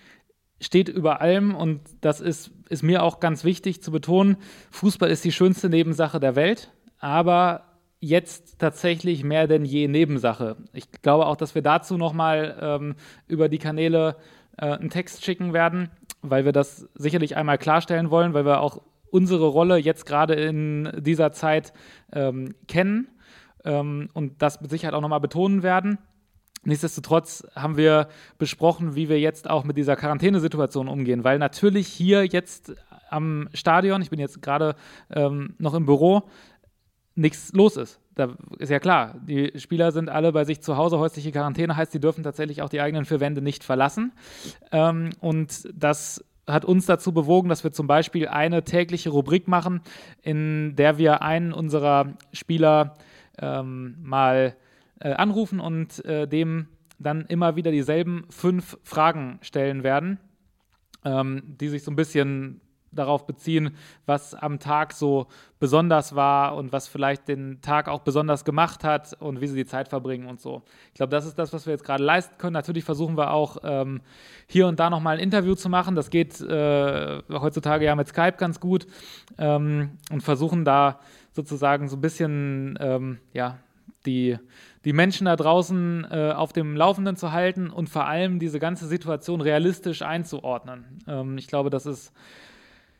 steht 0.61 0.87
über 0.87 1.19
allem 1.21 1.55
und 1.55 1.81
das 2.01 2.21
ist, 2.21 2.51
ist 2.69 2.83
mir 2.83 3.03
auch 3.03 3.19
ganz 3.19 3.43
wichtig 3.43 3.81
zu 3.81 3.91
betonen, 3.91 4.37
Fußball 4.71 5.09
ist 5.09 5.25
die 5.25 5.33
schönste 5.33 5.67
Nebensache 5.69 6.19
der 6.21 6.35
Welt, 6.35 6.71
aber 6.99 7.65
jetzt 7.99 8.59
tatsächlich 8.59 9.23
mehr 9.23 9.47
denn 9.47 9.65
je 9.65 9.87
Nebensache. 9.87 10.55
Ich 10.71 10.89
glaube 11.01 11.25
auch, 11.25 11.35
dass 11.35 11.55
wir 11.55 11.61
dazu 11.61 11.97
nochmal 11.97 12.57
ähm, 12.61 12.95
über 13.27 13.49
die 13.49 13.59
Kanäle 13.59 14.15
äh, 14.57 14.65
einen 14.65 14.89
Text 14.89 15.23
schicken 15.23 15.53
werden, 15.53 15.89
weil 16.21 16.45
wir 16.45 16.51
das 16.51 16.87
sicherlich 16.95 17.35
einmal 17.35 17.57
klarstellen 17.57 18.09
wollen, 18.09 18.33
weil 18.33 18.45
wir 18.45 18.61
auch 18.61 18.81
unsere 19.11 19.47
Rolle 19.47 19.77
jetzt 19.77 20.05
gerade 20.05 20.33
in 20.33 20.91
dieser 20.97 21.31
Zeit 21.31 21.73
ähm, 22.11 22.55
kennen 22.67 23.07
ähm, 23.63 24.09
und 24.13 24.41
das 24.41 24.61
mit 24.61 24.71
Sicherheit 24.71 24.95
auch 24.95 25.01
nochmal 25.01 25.19
betonen 25.19 25.63
werden. 25.63 25.99
Nichtsdestotrotz 26.65 27.45
haben 27.55 27.75
wir 27.77 28.07
besprochen, 28.37 28.95
wie 28.95 29.09
wir 29.09 29.19
jetzt 29.19 29.49
auch 29.49 29.65
mit 29.65 29.77
dieser 29.77 29.95
Quarantänesituation 29.95 30.87
umgehen, 30.87 31.23
weil 31.23 31.37
natürlich 31.37 31.87
hier 31.87 32.25
jetzt 32.25 32.73
am 33.09 33.49
Stadion, 33.53 34.01
ich 34.01 34.09
bin 34.09 34.19
jetzt 34.19 34.41
gerade 34.41 34.75
ähm, 35.11 35.55
noch 35.59 35.73
im 35.73 35.85
Büro, 35.85 36.23
nichts 37.15 37.51
los 37.53 37.77
ist. 37.77 37.99
Da 38.15 38.35
ist 38.59 38.69
ja 38.69 38.79
klar, 38.79 39.15
die 39.25 39.53
Spieler 39.59 39.91
sind 39.91 40.09
alle 40.09 40.31
bei 40.31 40.45
sich 40.45 40.61
zu 40.61 40.77
Hause. 40.77 40.99
Häusliche 40.99 41.31
Quarantäne 41.31 41.75
heißt, 41.75 41.91
sie 41.91 41.99
dürfen 41.99 42.23
tatsächlich 42.23 42.61
auch 42.61 42.69
die 42.69 42.81
eigenen 42.81 43.05
vier 43.05 43.19
Wände 43.19 43.41
nicht 43.41 43.63
verlassen. 43.63 44.13
Ähm, 44.71 45.09
und 45.19 45.67
das 45.73 46.23
hat 46.45 46.65
uns 46.65 46.85
dazu 46.85 47.13
bewogen, 47.13 47.49
dass 47.49 47.63
wir 47.63 47.71
zum 47.71 47.87
Beispiel 47.87 48.27
eine 48.27 48.63
tägliche 48.63 49.09
Rubrik 49.09 49.47
machen, 49.47 49.81
in 50.21 50.75
der 50.75 50.97
wir 50.97 51.21
einen 51.21 51.53
unserer 51.53 52.13
Spieler 52.33 52.95
ähm, 53.39 53.95
mal 54.01 54.55
äh, 54.99 55.13
anrufen 55.13 55.59
und 55.59 56.03
äh, 56.05 56.27
dem 56.27 56.67
dann 56.99 57.25
immer 57.25 57.55
wieder 57.55 57.71
dieselben 57.71 58.25
fünf 58.29 58.77
Fragen 58.83 59.39
stellen 59.41 59.83
werden, 59.83 60.19
ähm, 61.03 61.41
die 61.59 61.69
sich 61.69 61.83
so 61.83 61.91
ein 61.91 61.95
bisschen 61.95 62.61
darauf 62.95 63.25
beziehen, 63.25 63.75
was 64.05 64.33
am 64.33 64.59
Tag 64.59 64.93
so 64.93 65.27
besonders 65.59 66.15
war 66.15 66.55
und 66.55 66.71
was 66.71 66.87
vielleicht 66.87 67.27
den 67.27 67.61
Tag 67.61 67.87
auch 67.87 68.01
besonders 68.01 68.45
gemacht 68.45 68.83
hat 68.83 69.13
und 69.19 69.41
wie 69.41 69.47
sie 69.47 69.55
die 69.55 69.65
Zeit 69.65 69.87
verbringen 69.87 70.27
und 70.27 70.41
so. 70.41 70.61
Ich 70.89 70.95
glaube, 70.95 71.11
das 71.11 71.25
ist 71.25 71.39
das, 71.39 71.53
was 71.53 71.65
wir 71.65 71.71
jetzt 71.71 71.85
gerade 71.85 72.03
leisten 72.03 72.37
können. 72.37 72.53
Natürlich 72.53 72.83
versuchen 72.83 73.17
wir 73.17 73.31
auch 73.31 73.57
ähm, 73.63 74.01
hier 74.47 74.67
und 74.67 74.79
da 74.79 74.89
nochmal 74.89 75.17
ein 75.17 75.23
Interview 75.23 75.55
zu 75.55 75.69
machen. 75.69 75.95
Das 75.95 76.09
geht 76.09 76.41
äh, 76.41 77.21
heutzutage 77.31 77.85
ja 77.85 77.95
mit 77.95 78.07
Skype 78.07 78.37
ganz 78.37 78.59
gut 78.59 78.87
ähm, 79.37 79.91
und 80.11 80.21
versuchen 80.21 80.65
da 80.65 80.99
sozusagen 81.31 81.87
so 81.87 81.97
ein 81.97 82.01
bisschen, 82.01 82.77
ähm, 82.79 83.19
ja, 83.33 83.59
die, 84.05 84.37
die 84.85 84.93
Menschen 84.93 85.25
da 85.25 85.35
draußen 85.35 86.07
äh, 86.09 86.33
auf 86.35 86.53
dem 86.53 86.75
Laufenden 86.75 87.15
zu 87.15 87.31
halten 87.31 87.69
und 87.69 87.89
vor 87.89 88.05
allem 88.05 88.39
diese 88.39 88.59
ganze 88.59 88.87
Situation 88.87 89.41
realistisch 89.41 90.01
einzuordnen. 90.01 90.99
Ähm, 91.07 91.37
ich 91.37 91.47
glaube, 91.47 91.69
das 91.69 91.85
ist 91.85 92.11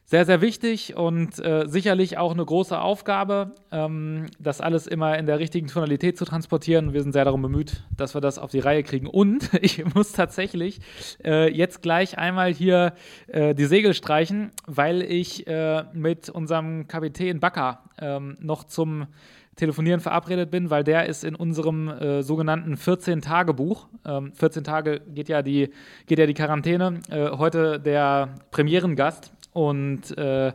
sehr, 0.06 0.26
sehr 0.26 0.41
wichtig 0.41 0.95
und 0.95 1.39
äh, 1.39 1.66
sicherlich 1.68 2.18
auch 2.18 2.34
eine 2.34 2.45
große 2.45 2.80
Aufgabe, 2.80 3.54
ähm, 3.72 4.28
das 4.39 4.62
alles 4.62 4.86
immer 4.86 5.18
in 5.18 5.26
der 5.26 5.39
richtigen 5.39 5.68
Tonalität 5.68 6.18
zu 6.18 6.26
transportieren. 6.26 6.93
Wir 6.93 7.01
sind 7.01 7.14
sehr 7.14 7.26
darum 7.26 7.41
bemüht, 7.41 7.84
dass 7.95 8.14
wir 8.14 8.22
das 8.22 8.38
auf 8.38 8.51
die 8.51 8.60
Reihe 8.60 8.84
kriegen. 8.84 9.08
Und 9.08 9.49
ich 9.62 9.84
muss 9.95 10.12
tatsächlich 10.12 10.80
äh, 11.24 11.51
jetzt 11.51 11.82
gleich 11.82 12.18
einmal 12.18 12.54
hier 12.54 12.93
äh, 13.28 13.56
die 13.56 13.66
Segel 13.66 13.93
streichen, 13.93 14.51
weil 14.68 15.01
ich 15.01 15.47
äh, 15.47 15.84
mit 15.93 16.30
unserem 16.30 16.88
Kapitän 16.88 17.39
Bakker 17.39 17.80
ähm, 17.99 18.38
noch 18.39 18.66
zum 18.66 19.08
Telefonieren 19.56 19.99
verabredet 19.99 20.49
bin, 20.49 20.72
weil 20.72 20.84
der 20.84 21.06
ist 21.06 21.24
in 21.24 21.36
unserem 21.36 21.88
äh, 21.88 22.24
sogenannten 22.24 22.74
14-Tage-Buch. 22.74 23.88
Ähm, 24.04 24.34
14 24.34 24.64
Tage 24.64 25.01
geht 25.01 25.30
ja 25.30 25.43
die, 25.43 25.70
geht 26.08 26.18
ja 26.18 26.26
die 26.26 26.34
Quarantäne. 26.34 26.99
Äh, 27.10 27.30
heute 27.38 27.80
der 27.80 28.34
Premierengast 28.49 29.32
Und 29.54 30.18
äh, 30.18 30.51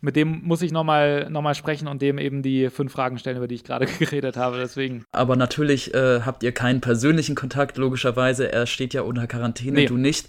mit 0.00 0.16
dem 0.16 0.42
muss 0.44 0.62
ich 0.62 0.72
nochmal 0.72 1.28
noch 1.30 1.42
mal 1.42 1.54
sprechen 1.54 1.88
und 1.88 2.02
dem 2.02 2.18
eben 2.18 2.42
die 2.42 2.68
fünf 2.70 2.92
Fragen 2.92 3.18
stellen, 3.18 3.38
über 3.38 3.48
die 3.48 3.54
ich 3.54 3.64
gerade 3.64 3.86
geredet 3.98 4.36
habe. 4.36 4.58
Deswegen. 4.58 5.04
Aber 5.12 5.36
natürlich 5.36 5.94
äh, 5.94 6.20
habt 6.20 6.42
ihr 6.42 6.52
keinen 6.52 6.80
persönlichen 6.80 7.34
Kontakt, 7.34 7.78
logischerweise. 7.78 8.52
Er 8.52 8.66
steht 8.66 8.94
ja 8.94 9.02
unter 9.02 9.26
Quarantäne, 9.26 9.72
nee. 9.72 9.86
du 9.86 9.96
nicht. 9.96 10.28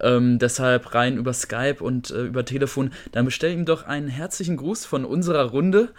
Ähm, 0.00 0.38
deshalb 0.38 0.94
rein 0.94 1.16
über 1.16 1.32
Skype 1.32 1.76
und 1.80 2.10
äh, 2.10 2.24
über 2.24 2.44
Telefon. 2.44 2.92
Dann 3.12 3.24
bestell 3.24 3.52
ihm 3.52 3.64
doch 3.64 3.84
einen 3.84 4.08
herzlichen 4.08 4.56
Gruß 4.56 4.84
von 4.84 5.04
unserer 5.04 5.44
Runde. 5.50 5.90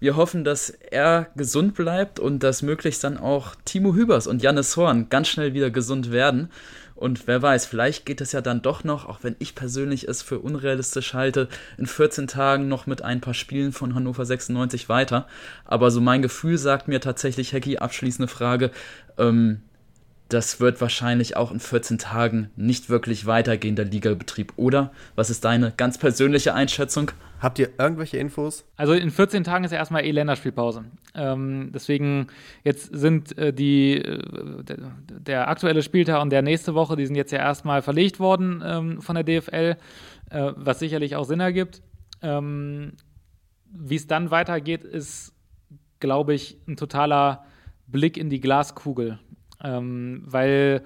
Wir 0.00 0.14
hoffen, 0.14 0.44
dass 0.44 0.70
er 0.70 1.26
gesund 1.34 1.74
bleibt 1.74 2.20
und 2.20 2.44
dass 2.44 2.62
möglichst 2.62 3.02
dann 3.02 3.18
auch 3.18 3.56
Timo 3.64 3.94
Hübers 3.94 4.28
und 4.28 4.42
Jannis 4.42 4.76
Horn 4.76 5.08
ganz 5.08 5.26
schnell 5.28 5.54
wieder 5.54 5.70
gesund 5.70 6.12
werden. 6.12 6.50
Und 6.98 7.28
wer 7.28 7.40
weiß, 7.40 7.64
vielleicht 7.64 8.06
geht 8.06 8.20
es 8.20 8.32
ja 8.32 8.40
dann 8.40 8.60
doch 8.60 8.82
noch, 8.82 9.08
auch 9.08 9.20
wenn 9.22 9.36
ich 9.38 9.54
persönlich 9.54 10.08
es 10.08 10.20
für 10.22 10.40
unrealistisch 10.40 11.14
halte, 11.14 11.48
in 11.76 11.86
14 11.86 12.26
Tagen 12.26 12.66
noch 12.66 12.88
mit 12.88 13.02
ein 13.02 13.20
paar 13.20 13.34
Spielen 13.34 13.70
von 13.70 13.94
Hannover 13.94 14.26
96 14.26 14.88
weiter. 14.88 15.28
Aber 15.64 15.92
so 15.92 16.00
mein 16.00 16.22
Gefühl 16.22 16.58
sagt 16.58 16.88
mir 16.88 17.00
tatsächlich, 17.00 17.52
Hecki, 17.52 17.78
abschließende 17.78 18.26
Frage, 18.26 18.72
ähm, 19.16 19.62
das 20.28 20.58
wird 20.58 20.80
wahrscheinlich 20.80 21.36
auch 21.36 21.52
in 21.52 21.60
14 21.60 21.98
Tagen 21.98 22.50
nicht 22.56 22.90
wirklich 22.90 23.26
weitergehen, 23.26 23.76
der 23.76 23.84
Ligabetrieb, 23.84 24.54
oder? 24.56 24.90
Was 25.14 25.30
ist 25.30 25.44
deine 25.44 25.72
ganz 25.76 25.98
persönliche 25.98 26.52
Einschätzung? 26.52 27.12
Habt 27.40 27.58
ihr 27.60 27.70
irgendwelche 27.78 28.18
Infos? 28.18 28.64
Also 28.76 28.94
in 28.94 29.10
14 29.10 29.44
Tagen 29.44 29.64
ist 29.64 29.70
ja 29.70 29.78
erstmal 29.78 30.04
eh 30.04 30.10
Länderspielpause. 30.10 30.84
Ähm, 31.14 31.70
deswegen 31.72 32.26
jetzt 32.64 32.90
sind 32.92 33.36
äh, 33.38 33.52
die 33.52 33.96
äh, 33.96 34.62
der, 34.64 34.78
der, 35.08 35.48
aktuelle 35.48 35.82
Spieltag 35.82 36.20
und 36.20 36.30
der 36.30 36.42
nächste 36.42 36.74
Woche, 36.74 36.96
die 36.96 37.06
sind 37.06 37.14
jetzt 37.14 37.30
ja 37.30 37.38
erstmal 37.38 37.82
verlegt 37.82 38.18
worden 38.18 38.62
ähm, 38.66 39.00
von 39.00 39.14
der 39.14 39.24
DFL, 39.24 39.76
äh, 40.30 40.52
was 40.56 40.80
sicherlich 40.80 41.14
auch 41.14 41.24
Sinn 41.24 41.40
ergibt. 41.40 41.80
Ähm, 42.22 42.94
Wie 43.70 43.96
es 43.96 44.08
dann 44.08 44.32
weitergeht, 44.32 44.82
ist, 44.82 45.32
glaube 46.00 46.34
ich, 46.34 46.58
ein 46.66 46.76
totaler 46.76 47.44
Blick 47.86 48.16
in 48.16 48.30
die 48.30 48.40
Glaskugel. 48.40 49.20
Ähm, 49.62 50.22
weil 50.24 50.82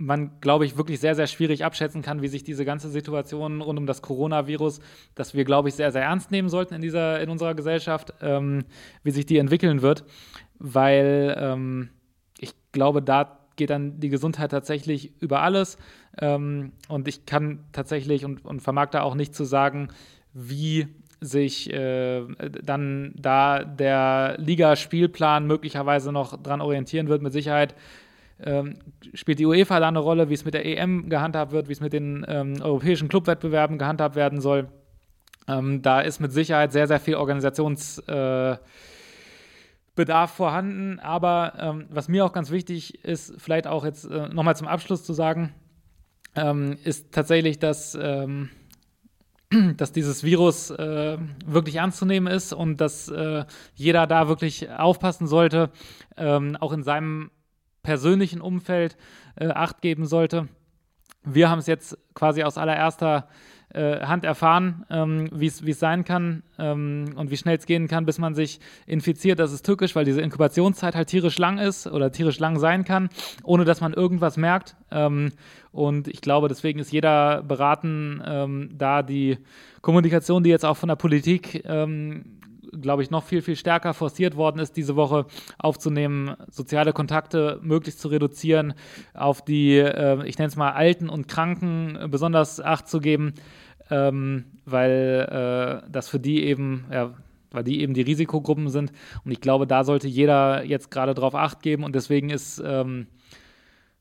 man, 0.00 0.40
glaube 0.40 0.64
ich, 0.64 0.78
wirklich 0.78 0.98
sehr, 0.98 1.14
sehr 1.14 1.26
schwierig 1.26 1.64
abschätzen 1.64 2.00
kann, 2.00 2.22
wie 2.22 2.28
sich 2.28 2.42
diese 2.42 2.64
ganze 2.64 2.88
Situation 2.88 3.60
rund 3.60 3.78
um 3.78 3.86
das 3.86 4.00
Coronavirus, 4.00 4.80
das 5.14 5.34
wir, 5.34 5.44
glaube 5.44 5.68
ich, 5.68 5.74
sehr, 5.74 5.92
sehr 5.92 6.02
ernst 6.02 6.30
nehmen 6.30 6.48
sollten 6.48 6.74
in, 6.74 6.80
dieser, 6.80 7.20
in 7.20 7.28
unserer 7.28 7.54
Gesellschaft, 7.54 8.14
ähm, 8.22 8.64
wie 9.02 9.10
sich 9.10 9.26
die 9.26 9.36
entwickeln 9.36 9.82
wird. 9.82 10.04
Weil 10.58 11.36
ähm, 11.38 11.90
ich 12.38 12.54
glaube, 12.72 13.02
da 13.02 13.40
geht 13.56 13.68
dann 13.68 14.00
die 14.00 14.08
Gesundheit 14.08 14.50
tatsächlich 14.50 15.12
über 15.20 15.42
alles. 15.42 15.76
Ähm, 16.18 16.72
und 16.88 17.06
ich 17.06 17.26
kann 17.26 17.64
tatsächlich 17.72 18.24
und, 18.24 18.42
und 18.42 18.60
vermag 18.60 18.88
da 18.90 19.02
auch 19.02 19.14
nicht 19.14 19.34
zu 19.34 19.44
sagen, 19.44 19.88
wie 20.32 20.86
sich 21.20 21.70
äh, 21.70 22.24
dann 22.62 23.12
da 23.16 23.62
der 23.64 24.36
Ligaspielplan 24.38 25.46
möglicherweise 25.46 26.10
noch 26.10 26.42
dran 26.42 26.62
orientieren 26.62 27.08
wird. 27.08 27.20
Mit 27.20 27.34
Sicherheit 27.34 27.74
ähm, 28.44 28.78
spielt 29.14 29.38
die 29.38 29.46
UEFA 29.46 29.80
da 29.80 29.88
eine 29.88 29.98
Rolle, 29.98 30.28
wie 30.28 30.34
es 30.34 30.44
mit 30.44 30.54
der 30.54 30.64
EM 30.66 31.08
gehandhabt 31.08 31.52
wird, 31.52 31.68
wie 31.68 31.72
es 31.72 31.80
mit 31.80 31.92
den 31.92 32.24
ähm, 32.28 32.60
europäischen 32.60 33.08
Clubwettbewerben 33.08 33.78
gehandhabt 33.78 34.16
werden 34.16 34.40
soll. 34.40 34.68
Ähm, 35.48 35.82
da 35.82 36.00
ist 36.00 36.20
mit 36.20 36.32
Sicherheit 36.32 36.72
sehr, 36.72 36.86
sehr 36.86 37.00
viel 37.00 37.16
Organisationsbedarf 37.16 38.60
äh, 39.96 40.26
vorhanden. 40.26 41.00
Aber 41.00 41.54
ähm, 41.58 41.86
was 41.90 42.08
mir 42.08 42.24
auch 42.24 42.32
ganz 42.32 42.50
wichtig 42.50 43.04
ist, 43.04 43.34
vielleicht 43.38 43.66
auch 43.66 43.84
jetzt 43.84 44.04
äh, 44.04 44.28
nochmal 44.28 44.56
zum 44.56 44.68
Abschluss 44.68 45.04
zu 45.04 45.12
sagen, 45.12 45.54
ähm, 46.36 46.76
ist 46.84 47.12
tatsächlich, 47.12 47.58
dass 47.58 47.98
ähm, 48.00 48.50
dass 49.76 49.92
dieses 49.92 50.22
Virus 50.22 50.70
äh, 50.70 51.18
wirklich 51.44 51.76
ernst 51.76 51.98
zu 51.98 52.06
nehmen 52.06 52.28
ist 52.28 52.52
und 52.52 52.80
dass 52.80 53.08
äh, 53.08 53.44
jeder 53.74 54.06
da 54.06 54.28
wirklich 54.28 54.70
aufpassen 54.70 55.26
sollte, 55.26 55.70
ähm, 56.16 56.56
auch 56.60 56.72
in 56.72 56.82
seinem 56.82 57.30
persönlichen 57.82 58.40
Umfeld 58.40 58.96
äh, 59.36 59.48
Acht 59.48 59.80
geben 59.80 60.06
sollte. 60.06 60.48
Wir 61.22 61.50
haben 61.50 61.58
es 61.58 61.66
jetzt 61.66 61.98
quasi 62.14 62.42
aus 62.42 62.56
allererster 62.56 63.28
äh, 63.72 64.00
Hand 64.00 64.24
erfahren, 64.24 64.84
ähm, 64.90 65.28
wie 65.32 65.46
es 65.46 65.78
sein 65.78 66.04
kann 66.04 66.42
ähm, 66.58 67.12
und 67.14 67.30
wie 67.30 67.36
schnell 67.36 67.56
es 67.56 67.66
gehen 67.66 67.86
kann, 67.86 68.04
bis 68.04 68.18
man 68.18 68.34
sich 68.34 68.58
infiziert. 68.86 69.38
Das 69.38 69.52
ist 69.52 69.64
tückisch, 69.64 69.94
weil 69.94 70.04
diese 70.04 70.22
Inkubationszeit 70.22 70.96
halt 70.96 71.08
tierisch 71.08 71.38
lang 71.38 71.58
ist 71.58 71.86
oder 71.86 72.10
tierisch 72.10 72.38
lang 72.38 72.58
sein 72.58 72.84
kann, 72.84 73.10
ohne 73.44 73.64
dass 73.64 73.80
man 73.80 73.92
irgendwas 73.92 74.36
merkt. 74.36 74.76
Ähm, 74.90 75.30
und 75.70 76.08
ich 76.08 76.20
glaube, 76.20 76.48
deswegen 76.48 76.80
ist 76.80 76.90
jeder 76.90 77.42
beraten, 77.42 78.20
ähm, 78.26 78.70
da 78.76 79.02
die 79.02 79.38
Kommunikation, 79.82 80.42
die 80.42 80.50
jetzt 80.50 80.64
auch 80.64 80.76
von 80.76 80.88
der 80.88 80.96
Politik 80.96 81.62
ähm, 81.64 82.39
glaube 82.80 83.02
ich, 83.02 83.10
noch 83.10 83.24
viel, 83.24 83.42
viel 83.42 83.56
stärker 83.56 83.94
forciert 83.94 84.36
worden 84.36 84.58
ist, 84.58 84.76
diese 84.76 84.96
Woche 84.96 85.26
aufzunehmen, 85.58 86.36
soziale 86.50 86.92
Kontakte 86.92 87.58
möglichst 87.62 88.00
zu 88.00 88.08
reduzieren, 88.08 88.74
auf 89.14 89.42
die, 89.44 89.78
äh, 89.78 90.26
ich 90.26 90.38
nenne 90.38 90.48
es 90.48 90.56
mal, 90.56 90.72
Alten 90.72 91.08
und 91.08 91.28
Kranken 91.28 91.98
besonders 92.10 92.60
Acht 92.60 92.88
zu 92.88 93.00
geben, 93.00 93.34
ähm, 93.90 94.44
weil 94.64 95.82
äh, 95.84 95.90
das 95.90 96.08
für 96.08 96.20
die 96.20 96.44
eben, 96.44 96.86
ja, 96.92 97.14
weil 97.50 97.64
die 97.64 97.80
eben 97.80 97.94
die 97.94 98.02
Risikogruppen 98.02 98.68
sind. 98.68 98.92
Und 99.24 99.32
ich 99.32 99.40
glaube, 99.40 99.66
da 99.66 99.84
sollte 99.84 100.08
jeder 100.08 100.64
jetzt 100.64 100.90
gerade 100.90 101.14
drauf 101.14 101.34
Acht 101.34 101.62
geben 101.62 101.84
und 101.84 101.94
deswegen 101.94 102.30
ist 102.30 102.62
ähm, 102.64 103.08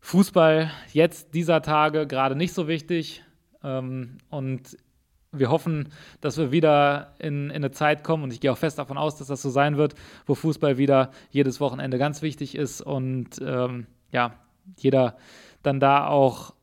Fußball 0.02 0.72
jetzt 0.94 1.34
dieser 1.34 1.62
Tage 1.62 2.08
gerade 2.08 2.36
nicht 2.36 2.54
so 2.54 2.68
wichtig. 2.68 3.24
Ähm, 3.64 4.18
und 4.30 4.78
wir 5.32 5.50
hoffen, 5.50 5.90
dass 6.22 6.38
wir 6.38 6.52
wieder 6.52 7.14
in, 7.20 7.50
in, 7.50 7.58
eine 7.58 7.72
Zeit 7.72 8.04
kommen 8.04 8.24
und 8.24 8.34
ich 8.34 8.40
gehe 8.40 8.52
auch 8.52 8.58
fest 8.58 8.80
davon 8.80 8.98
aus, 8.98 9.18
dass 9.18 9.28
das 9.28 9.42
so 9.42 9.50
sein 9.50 9.78
wird, 9.78 9.96
wo 10.26 10.36
Fußball 10.36 10.78
wieder 10.78 11.12
jedes 11.30 11.60
Wochenende 11.60 11.98
ganz 11.98 12.22
wichtig 12.22 12.56
ist 12.56 12.82
und 12.82 13.40
ähm, 13.42 13.88
ja, 14.12 14.34
jeder 14.78 15.18
dann 15.62 15.80
da 15.80 16.08
auch 16.08 16.54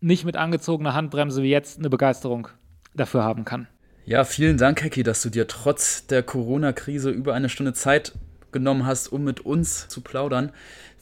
nicht 0.00 0.24
mit 0.24 0.36
angezogener 0.36 0.94
Handbremse 0.94 1.42
wie 1.42 1.50
jetzt 1.50 1.78
eine 1.78 1.90
Begeisterung 1.90 2.48
dafür 2.94 3.22
haben 3.22 3.44
kann. 3.44 3.68
Ja, 4.04 4.24
vielen 4.24 4.56
Dank, 4.56 4.82
Hecki, 4.82 5.02
dass 5.02 5.22
du 5.22 5.30
dir 5.30 5.46
trotz 5.46 6.06
der 6.06 6.22
Corona-Krise 6.22 7.10
über 7.10 7.34
eine 7.34 7.48
Stunde 7.48 7.74
Zeit 7.74 8.12
genommen 8.50 8.86
hast, 8.86 9.08
um 9.08 9.22
mit 9.24 9.40
uns 9.40 9.88
zu 9.88 10.00
plaudern. 10.00 10.52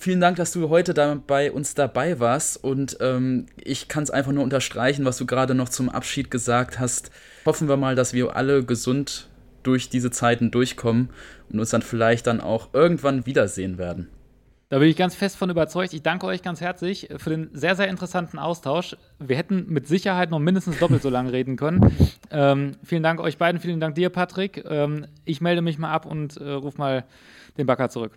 Vielen 0.00 0.20
Dank, 0.20 0.36
dass 0.36 0.52
du 0.52 0.68
heute 0.68 0.94
da 0.94 1.20
bei 1.26 1.50
uns 1.50 1.74
dabei 1.74 2.20
warst 2.20 2.62
und 2.62 2.98
ähm, 3.00 3.46
ich 3.56 3.88
kann 3.88 4.04
es 4.04 4.12
einfach 4.12 4.30
nur 4.30 4.44
unterstreichen, 4.44 5.04
was 5.04 5.18
du 5.18 5.26
gerade 5.26 5.56
noch 5.56 5.68
zum 5.68 5.88
Abschied 5.88 6.30
gesagt 6.30 6.78
hast. 6.78 7.10
Hoffen 7.44 7.68
wir 7.68 7.76
mal, 7.76 7.96
dass 7.96 8.12
wir 8.12 8.36
alle 8.36 8.62
gesund 8.62 9.28
durch 9.64 9.88
diese 9.88 10.12
Zeiten 10.12 10.52
durchkommen 10.52 11.10
und 11.50 11.58
uns 11.58 11.70
dann 11.70 11.82
vielleicht 11.82 12.28
dann 12.28 12.40
auch 12.40 12.68
irgendwann 12.72 13.26
wiedersehen 13.26 13.76
werden. 13.76 14.08
Da 14.68 14.78
bin 14.78 14.88
ich 14.88 14.96
ganz 14.96 15.16
fest 15.16 15.36
von 15.36 15.50
überzeugt. 15.50 15.92
Ich 15.92 16.02
danke 16.02 16.26
euch 16.26 16.42
ganz 16.42 16.60
herzlich 16.60 17.08
für 17.16 17.30
den 17.30 17.50
sehr, 17.52 17.74
sehr 17.74 17.88
interessanten 17.88 18.38
Austausch. 18.38 18.96
Wir 19.18 19.36
hätten 19.36 19.64
mit 19.68 19.88
Sicherheit 19.88 20.30
noch 20.30 20.38
mindestens 20.38 20.78
doppelt 20.78 21.02
so 21.02 21.08
lange 21.08 21.32
reden 21.32 21.56
können. 21.56 21.90
Ähm, 22.30 22.76
vielen 22.84 23.02
Dank 23.02 23.18
euch 23.18 23.36
beiden, 23.36 23.60
vielen 23.60 23.80
Dank 23.80 23.96
dir, 23.96 24.10
Patrick. 24.10 24.64
Ähm, 24.68 25.06
ich 25.24 25.40
melde 25.40 25.62
mich 25.62 25.78
mal 25.78 25.90
ab 25.90 26.06
und 26.06 26.36
äh, 26.36 26.50
ruf 26.50 26.78
mal 26.78 27.04
den 27.56 27.66
Backer 27.66 27.88
zurück. 27.88 28.12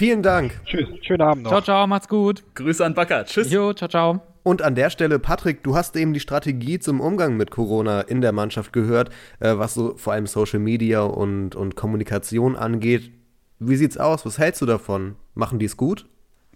Vielen 0.00 0.22
Dank. 0.22 0.58
Tschüss, 0.64 0.88
schönen 1.02 1.20
Abend 1.20 1.42
noch. 1.42 1.50
Ciao, 1.50 1.60
ciao, 1.60 1.86
macht's 1.86 2.08
gut. 2.08 2.42
Grüße 2.54 2.82
an 2.82 2.94
Backer. 2.94 3.26
Tschüss. 3.26 3.52
Jo, 3.52 3.74
ciao, 3.74 3.86
ciao. 3.86 4.22
Und 4.42 4.62
an 4.62 4.74
der 4.74 4.88
Stelle, 4.88 5.18
Patrick, 5.18 5.62
du 5.62 5.76
hast 5.76 5.94
eben 5.94 6.14
die 6.14 6.20
Strategie 6.20 6.78
zum 6.78 7.02
Umgang 7.02 7.36
mit 7.36 7.50
Corona 7.50 8.00
in 8.00 8.22
der 8.22 8.32
Mannschaft 8.32 8.72
gehört, 8.72 9.10
äh, 9.40 9.58
was 9.58 9.74
so 9.74 9.98
vor 9.98 10.14
allem 10.14 10.26
Social 10.26 10.58
Media 10.58 11.02
und, 11.02 11.54
und 11.54 11.76
Kommunikation 11.76 12.56
angeht. 12.56 13.10
Wie 13.58 13.76
sieht's 13.76 13.98
aus? 13.98 14.24
Was 14.24 14.38
hältst 14.38 14.62
du 14.62 14.64
davon? 14.64 15.16
Machen 15.34 15.58
die 15.58 15.66
es 15.66 15.76
gut? 15.76 16.06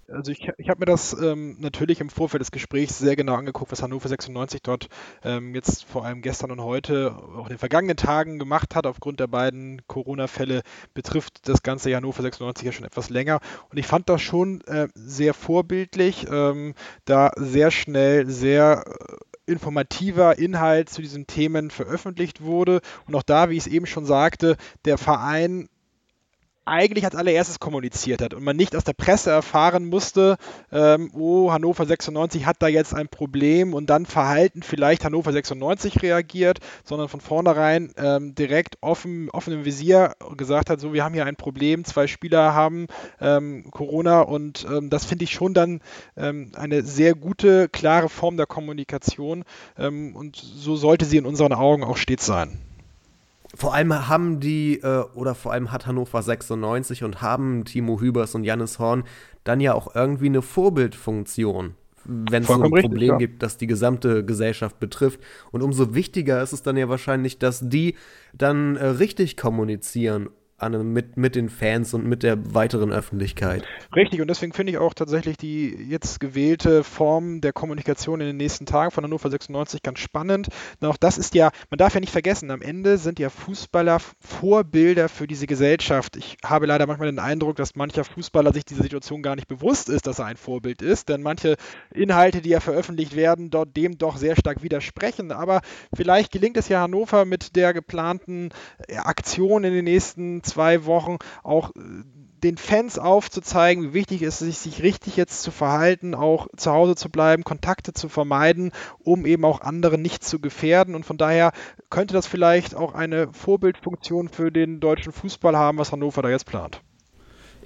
Also 0.09 0.33
ich, 0.33 0.49
ich 0.59 0.69
habe 0.69 0.81
mir 0.81 0.87
das 0.87 1.13
ähm, 1.15 1.57
natürlich 1.61 2.01
im 2.01 2.11
Vorfeld 2.11 2.41
des 2.41 2.51
Gesprächs 2.51 2.99
sehr 2.99 3.17
genau 3.17 3.35
angeguckt, 3.35 3.73
was 3.73 3.83
Hannover 3.83 4.09
96 4.09 4.63
dort 4.63 4.89
ähm, 5.23 5.55
jetzt 5.55 5.85
vor 5.85 6.05
allem 6.05 6.23
gestern 6.23 6.51
und 6.51 6.63
heute, 6.63 7.17
auch 7.37 7.45
in 7.45 7.55
den 7.55 7.59
vergangenen 7.59 7.97
Tagen 7.97 8.39
gemacht 8.39 8.75
hat. 8.75 8.87
Aufgrund 8.87 9.21
der 9.21 9.27
beiden 9.27 9.83
Corona-Fälle 9.87 10.63
betrifft 10.93 11.49
das 11.49 11.63
ganze 11.63 11.95
Hannover 11.95 12.23
96 12.23 12.67
ja 12.67 12.73
schon 12.73 12.87
etwas 12.87 13.11
länger. 13.11 13.41
Und 13.71 13.79
ich 13.79 13.87
fand 13.87 14.09
das 14.09 14.23
schon 14.23 14.61
äh, 14.63 14.89
sehr 14.95 15.35
vorbildlich, 15.35 16.27
ähm, 16.31 16.75
da 17.05 17.33
sehr 17.37 17.71
schnell, 17.71 18.29
sehr 18.29 18.85
äh, 18.87 19.17
informativer 19.47 20.39
Inhalt 20.39 20.89
zu 20.89 21.03
diesen 21.03 21.27
Themen 21.27 21.71
veröffentlicht 21.71 22.43
wurde. 22.43 22.81
Und 23.07 23.15
auch 23.15 23.23
da, 23.23 23.51
wie 23.51 23.57
ich 23.57 23.67
es 23.67 23.73
eben 23.73 23.87
schon 23.87 24.07
sagte, 24.07 24.57
der 24.85 24.99
Verein 24.99 25.69
eigentlich 26.65 27.05
als 27.05 27.15
allererstes 27.15 27.61
kommuniziert 27.61 28.23
hat 28.23 28.35
und 28.35 28.43
man 28.43 28.57
nicht 28.57 28.75
aus 28.77 28.85
der 28.85 28.93
Presse 28.93 29.31
erfahren 29.31 29.87
musste, 29.87 30.37
ähm, 30.73 31.11
oh, 31.15 31.53
Hannover 31.53 31.85
96 31.85 32.47
hat 32.47 32.57
da 32.61 32.69
jetzt 32.69 32.95
ein 32.95 33.09
Problem 33.09 33.75
und 33.75 33.91
dann 33.91 34.07
verhalten 34.07 34.63
vielleicht 34.63 35.05
Hannover 35.05 35.33
96 35.33 36.03
reagiert, 36.03 36.59
sondern 36.85 37.09
von 37.09 37.21
vornherein 37.21 37.93
ähm, 37.97 38.35
direkt 38.35 38.79
offen, 38.81 39.31
offen 39.31 39.53
im 39.53 39.65
Visier 39.65 40.15
gesagt 40.37 40.71
hat, 40.71 40.81
so, 40.81 40.93
wir 40.93 41.05
haben 41.05 41.15
hier 41.15 41.27
ein 41.27 41.37
Problem, 41.37 41.85
zwei 41.85 42.07
Spieler 42.07 42.55
haben 42.55 42.87
ähm, 43.21 43.71
Corona 43.71 44.23
und 44.23 44.67
ähm, 44.71 44.91
das 44.91 45.05
finde 45.05 45.25
ich 45.25 45.33
schon 45.33 45.55
dann 45.55 45.81
ähm, 46.17 46.53
eine 46.55 46.83
sehr 46.83 47.15
gute, 47.15 47.69
klare 47.69 48.09
Form 48.09 48.37
der 48.37 48.47
Kommunikation 48.47 49.45
ähm, 49.79 50.17
und 50.17 50.37
so 50.37 50.77
sollte 50.77 51.05
sie 51.05 51.19
in 51.19 51.27
unseren 51.27 51.53
Augen 51.53 51.85
auch 51.85 51.97
stets 51.97 52.27
sein. 52.27 52.59
Vor 53.55 53.75
allem 53.75 54.09
haben 54.09 54.41
die, 54.41 54.81
äh, 54.81 55.05
oder 55.15 55.35
vor 55.35 55.53
allem 55.53 55.71
hat 55.71 55.87
Hannover 55.87 56.23
96 56.23 57.05
und 57.05 57.23
haben 57.23 57.65
Timo 57.65 58.01
Hübers 58.01 58.35
und 58.35 58.45
Jannis 58.45 58.79
Horn 58.79 59.05
dann 59.45 59.61
ja 59.61 59.75
auch 59.75 59.95
irgendwie 59.95 60.27
eine 60.27 60.43
Vorbildfunktion, 60.43 61.75
wenn 62.05 62.43
es 62.43 62.49
so 62.49 62.55
ein 62.55 62.63
richtig, 62.63 62.83
Problem 62.83 63.11
ja. 63.11 63.17
gibt, 63.19 63.43
das 63.43 63.57
die 63.57 63.67
gesamte 63.67 64.25
Gesellschaft 64.25 64.81
betrifft. 64.81 65.21
Und 65.53 65.63
umso 65.63 65.95
wichtiger 65.95 66.43
ist 66.43 66.53
es 66.53 66.63
dann 66.63 66.77
ja 66.77 66.89
wahrscheinlich, 66.89 67.39
dass 67.39 67.61
die 67.69 67.95
dann 68.33 68.77
äh, 68.77 68.87
richtig 68.87 69.37
kommunizieren 69.37 70.31
an, 70.65 70.93
mit, 70.93 71.17
mit 71.17 71.37
den 71.37 71.49
Fans 71.49 71.95
und 71.95 72.07
mit 72.07 72.23
der 72.23 72.55
weiteren 72.55 72.93
Öffentlichkeit. 72.93 73.65
Richtig, 73.95 74.21
und 74.21 74.29
deswegen 74.29 74.53
finde 74.53 74.73
ich 74.73 74.79
auch 74.79 74.95
tatsächlich 74.95 75.37
die 75.37 75.69
jetzt 75.89 76.21
gewählte 76.21 76.83
Form 76.83 77.41
der 77.41 77.53
Kommunikation 77.53 78.21
in 78.21 78.27
den 78.27 78.37
nächsten 78.37 78.67
Tagen 78.67 78.91
von 78.91 79.05
Hannover 79.05 79.31
96 79.31 79.83
ganz 79.83 79.99
spannend. 79.99 80.49
Und 80.81 80.89
auch 80.89 80.97
das 80.97 81.19
ist 81.19 81.35
ja, 81.35 81.51
man 81.71 81.79
darf 81.79 81.95
ja 81.95 82.01
nicht 82.01 82.13
vergessen, 82.13 82.51
am 82.51 82.63
Ende 82.63 82.99
sind 82.99 83.19
ja 83.19 83.29
Fußballer 83.29 84.01
Vorbilder 84.21 85.09
für 85.09 85.27
diese 85.27 85.47
Gesellschaft. 85.47 86.17
Ich 86.17 86.37
habe 86.45 86.67
leider 86.67 86.87
manchmal 86.87 87.11
den 87.11 87.19
Eindruck, 87.19 87.57
dass 87.57 87.77
mancher 87.77 88.05
Fußballer 88.05 88.53
sich 88.53 88.65
dieser 88.65 88.83
Situation 88.83 89.23
gar 89.23 89.37
nicht 89.37 89.49
bewusst 89.49 89.89
ist, 89.89 90.07
dass 90.07 90.19
er 90.19 90.27
ein 90.27 90.37
Vorbild 90.37 90.83
ist, 90.83 91.09
denn 91.09 91.23
manche 91.23 91.57
Inhalte, 91.93 92.41
die 92.41 92.51
ja 92.51 92.61
veröffentlicht 92.61 93.15
werden, 93.15 93.51
dort 93.51 93.77
dem 93.77 93.99
doch 93.99 94.17
sehr 94.17 94.37
stark 94.37 94.63
widersprechen. 94.63 95.33
Aber 95.33 95.61
vielleicht 95.95 96.33
gelingt 96.33 96.57
es 96.57 96.69
ja 96.69 96.81
Hannover 96.81 97.25
mit 97.25 97.57
der 97.57 97.73
geplanten 97.75 98.51
Aktion 98.97 99.65
in 99.65 99.73
den 99.73 99.85
nächsten 99.85 100.43
zwei 100.43 100.54
Wochen 100.57 101.19
auch 101.43 101.71
äh, 101.71 101.81
den 102.45 102.59
Fans 102.59 102.99
aufzuzeigen, 102.99 103.83
wie 103.85 103.95
wichtig 103.95 104.23
es 104.23 104.43
ist, 104.43 104.63
sich 104.63 104.83
richtig 104.83 105.17
jetzt 105.17 105.43
zu 105.43 105.51
verhalten, 105.51 106.15
auch 106.15 106.47
zu 106.57 106.71
Hause 106.73 106.95
zu 106.95 107.09
bleiben, 107.09 107.43
Kontakte 107.43 107.95
zu 107.95 108.11
vermeiden, 108.11 108.71
um 109.03 109.25
eben 109.25 109.47
auch 109.47 109.63
andere 109.63 109.97
nicht 109.97 110.23
zu 110.23 110.39
gefährden. 110.41 110.95
Und 110.95 111.07
von 111.07 111.17
daher 111.17 111.53
könnte 111.89 112.13
das 112.13 112.27
vielleicht 112.27 112.75
auch 112.75 112.95
eine 112.95 113.33
Vorbildfunktion 113.33 114.29
für 114.29 114.53
den 114.53 114.79
deutschen 114.79 115.13
Fußball 115.13 115.57
haben, 115.57 115.79
was 115.79 115.91
Hannover 115.91 116.21
da 116.21 116.29
jetzt 116.29 116.47
plant. 116.47 116.83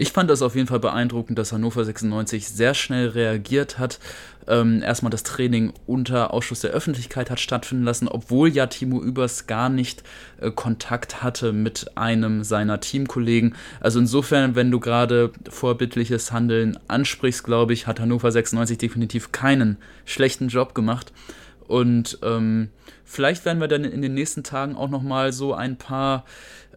Ich 0.01 0.13
fand 0.13 0.31
das 0.31 0.43
auf 0.43 0.55
jeden 0.55 0.69
Fall 0.69 0.79
beeindruckend, 0.79 1.41
dass 1.41 1.53
Hannover 1.53 1.85
96 1.85 2.49
sehr 2.49 2.75
schnell 2.75 3.09
reagiert 3.09 3.81
hat. 3.81 3.99
Ähm, 4.47 4.81
erstmal 4.81 5.11
das 5.11 5.25
Training 5.25 5.73
unter 5.89 6.33
Ausschuss 6.33 6.61
der 6.61 6.71
Öffentlichkeit 6.71 7.31
hat 7.31 7.41
stattfinden 7.41 7.83
lassen, 7.83 8.07
obwohl 8.07 8.49
ja 8.49 8.69
Timo 8.69 9.03
Übers 9.03 9.49
gar 9.49 9.69
nicht 9.69 10.05
äh, 10.41 10.53
Kontakt 10.53 11.25
hatte 11.25 11.53
mit 11.53 11.97
einem 11.97 12.45
seiner 12.45 12.79
Teamkollegen. 12.79 13.57
Also 13.81 13.99
insofern, 13.99 14.55
wenn 14.55 14.71
du 14.71 14.79
gerade 14.79 15.33
vorbildliches 15.51 16.31
Handeln 16.31 16.79
ansprichst, 16.87 17.43
glaube 17.43 17.73
ich, 17.73 17.89
hat 17.89 17.99
Hannover 17.99 18.31
96 18.31 18.79
definitiv 18.79 19.33
keinen 19.33 19.79
schlechten 20.05 20.47
Job 20.47 20.77
gemacht. 20.77 21.13
Und 21.67 22.21
ähm, 22.23 22.69
vielleicht 23.09 23.45
werden 23.45 23.61
wir 23.61 23.69
dann 23.69 23.85
in 23.85 24.03
den 24.03 24.15
nächsten 24.15 24.45
Tagen 24.45 24.77
auch 24.77 24.89
noch 24.89 25.03
mal 25.03 25.33
so 25.33 25.55
ein 25.55 25.77
paar 25.77 26.25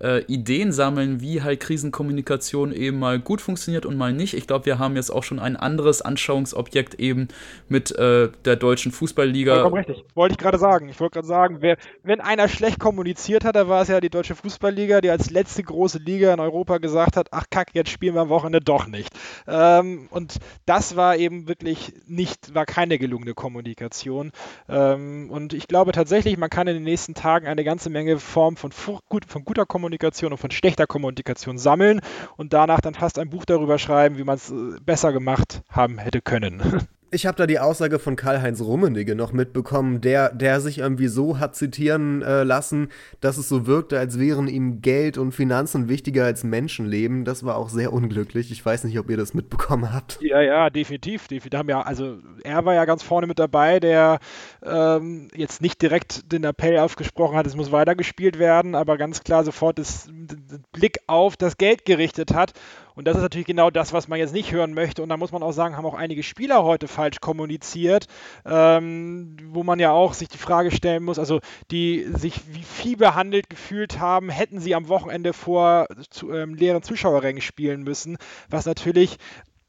äh, 0.02 0.24
Ideen 0.26 0.72
sammeln, 0.72 1.22
wie 1.22 1.42
halt 1.42 1.60
Krisenkommunikation 1.60 2.74
eben 2.74 3.00
mal 3.00 3.20
gut 3.20 3.42
funktioniert 3.42 3.86
und 3.86 3.98
mal 3.98 4.14
nicht. 4.14 4.34
Ich 4.34 4.48
glaube, 4.48 4.66
wir 4.66 4.80
haben 4.80 4.96
jetzt 4.96 5.12
auch 5.12 5.24
schon 5.24 5.40
ein 5.40 5.56
anderes 5.56 6.02
Anschauungsobjekt 6.02 6.96
eben 6.96 7.28
mit 7.70 7.92
äh, 7.92 8.30
der 8.46 8.56
deutschen 8.56 8.92
Fußballliga. 8.92 9.54
Vollkommen 9.54 9.76
richtig. 9.76 10.04
Wollte 10.16 10.34
ich 10.34 10.38
gerade 10.40 10.58
sagen. 10.58 10.90
Ich 10.90 11.00
wollte 11.00 11.16
gerade 11.16 11.28
sagen, 11.28 11.58
wer, 11.60 11.78
wenn 12.04 12.20
einer 12.20 12.48
schlecht 12.48 12.80
kommuniziert 12.80 13.46
hat, 13.46 13.56
dann 13.56 13.70
war 13.70 13.84
es 13.84 13.90
ja 13.90 14.02
die 14.02 14.10
deutsche 14.10 14.36
Fußballliga, 14.36 15.02
die 15.02 15.10
als 15.10 15.30
letzte 15.30 15.64
große 15.64 16.00
Liga 16.00 16.34
in 16.34 16.40
Europa 16.40 16.80
gesagt 16.80 17.16
hat, 17.16 17.28
ach 17.32 17.46
kack, 17.50 17.70
jetzt 17.74 17.90
spielen 17.90 18.16
wir 18.16 18.22
am 18.22 18.30
Wochenende 18.30 18.62
doch 18.62 18.88
nicht. 18.88 19.14
Ähm, 19.48 20.08
und 20.10 20.38
das 20.66 20.96
war 20.96 21.16
eben 21.18 21.48
wirklich 21.48 21.94
nicht, 22.08 22.56
war 22.56 22.66
keine 22.66 22.98
gelungene 22.98 23.34
Kommunikation. 23.34 24.32
Ähm, 24.68 25.30
und 25.30 25.54
ich 25.54 25.68
glaube 25.68 25.92
tatsächlich, 25.92 26.21
man 26.38 26.50
kann 26.50 26.68
in 26.68 26.76
den 26.76 26.84
nächsten 26.84 27.14
Tagen 27.14 27.48
eine 27.48 27.64
ganze 27.64 27.90
Menge 27.90 28.20
Form 28.20 28.58
von, 28.58 28.72
von 28.72 29.00
guter 29.46 29.66
Kommunikation 29.66 29.92
Kommunikation 30.02 30.32
und 30.32 30.38
von 30.38 30.52
schlechter 30.52 30.88
Kommunikation 30.88 31.58
sammeln 31.58 32.02
und 32.38 32.54
danach 32.54 32.82
dann 32.82 32.94
fast 32.94 33.20
ein 33.20 33.30
Buch 33.30 33.46
darüber 33.46 33.78
schreiben, 33.78 34.18
wie 34.18 34.24
man 34.24 34.36
es 34.36 34.52
äh, 34.52 34.80
besser 34.82 35.12
gemacht 35.12 35.64
haben 35.70 35.98
hätte 35.98 36.22
können. 36.22 36.88
Ich 37.14 37.26
habe 37.26 37.36
da 37.36 37.46
die 37.46 37.60
Aussage 37.60 38.00
von 38.00 38.16
Karl-Heinz 38.16 38.62
Rummenigge 38.62 39.16
noch 39.16 39.34
mitbekommen, 39.34 40.00
der, 40.00 40.30
der 40.30 40.62
sich 40.62 40.78
irgendwie 40.78 41.10
so 41.10 41.40
hat 41.40 41.58
zitieren 41.58 42.22
äh, 42.22 42.44
lassen, 42.44 42.88
dass 43.20 43.38
es 43.38 43.50
so 43.50 43.68
wirkte, 43.68 44.00
als 44.00 44.18
wären 44.18 44.48
ihm 44.48 44.82
Geld 44.82 45.18
und 45.18 45.34
Finanzen 45.34 45.90
wichtiger 45.90 46.24
als 46.24 46.46
Menschenleben. 46.46 47.26
Das 47.26 47.44
war 47.44 47.58
auch 47.58 47.68
sehr 47.68 47.92
unglücklich. 47.92 48.50
Ich 48.50 48.66
weiß 48.66 48.86
nicht, 48.86 48.98
ob 48.98 49.10
ihr 49.10 49.18
das 49.18 49.34
mitbekommen 49.34 49.94
habt. 49.94 50.20
Ja, 50.22 50.40
ja, 50.40 50.70
definitiv. 50.70 51.28
definitiv. 51.28 51.60
Haben 51.60 51.68
ja, 51.68 51.82
also 51.82 52.18
er 52.46 52.64
war 52.64 52.76
ja 52.76 52.86
ganz 52.86 53.04
vorne 53.04 53.28
mit 53.28 53.40
dabei, 53.40 53.82
der 53.82 54.20
ähm, 54.64 55.28
jetzt 55.36 55.62
nicht 55.62 55.82
direkt 55.82 56.32
den 56.32 56.46
Appell 56.46 56.78
aufgesprochen 56.78 57.36
hat, 57.36 57.46
es 57.46 57.58
muss 57.58 57.74
weitergespielt 57.74 58.40
werden, 58.40 58.74
aber 58.74 58.98
ganz 58.98 59.22
klar 59.26 59.44
sofort 59.44 59.80
das, 59.80 60.08
den 60.08 60.64
Blick 60.72 61.00
auf 61.08 61.36
das 61.36 61.58
Geld 61.58 61.84
gerichtet 61.84 62.34
hat 62.34 62.54
und 62.96 63.06
das 63.06 63.16
ist 63.18 63.24
natürlich 63.24 63.48
genau 63.48 63.70
das, 63.70 63.94
was 63.94 64.08
man 64.08 64.20
jetzt 64.20 64.34
nicht 64.34 64.52
hören 64.52 64.74
möchte. 64.74 65.02
Und 65.04 65.10
da 65.10 65.18
muss 65.18 65.32
man 65.32 65.44
auch 65.44 65.52
sagen, 65.52 65.78
haben 65.78 65.86
auch 65.86 65.94
einige 65.94 66.24
Spieler 66.24 66.64
heute 66.64 66.88
falsch 66.88 67.20
kommuniziert, 67.20 68.08
ähm, 68.46 69.38
wo 69.50 69.64
man 69.64 69.80
ja 69.80 69.92
auch 69.92 70.14
sich 70.14 70.28
die 70.28 70.38
Frage 70.38 70.72
stellen 70.72 71.04
muss, 71.04 71.20
also 71.20 71.40
die 71.72 72.06
sich 72.14 72.42
wie 72.54 72.64
Vieh 72.64 72.96
behandelt 72.96 73.50
gefühlt 73.50 74.00
haben, 74.00 74.30
hätten 74.30 74.60
sie 74.60 74.76
am 74.76 74.88
Wochenende 74.88 75.34
vor 75.34 75.88
zu, 76.10 76.32
ähm, 76.34 76.56
leeren 76.56 76.84
Zuschauerrängen 76.84 77.42
spielen 77.42 77.84
müssen, 77.84 78.18
was 78.50 78.66
natürlich 78.66 79.18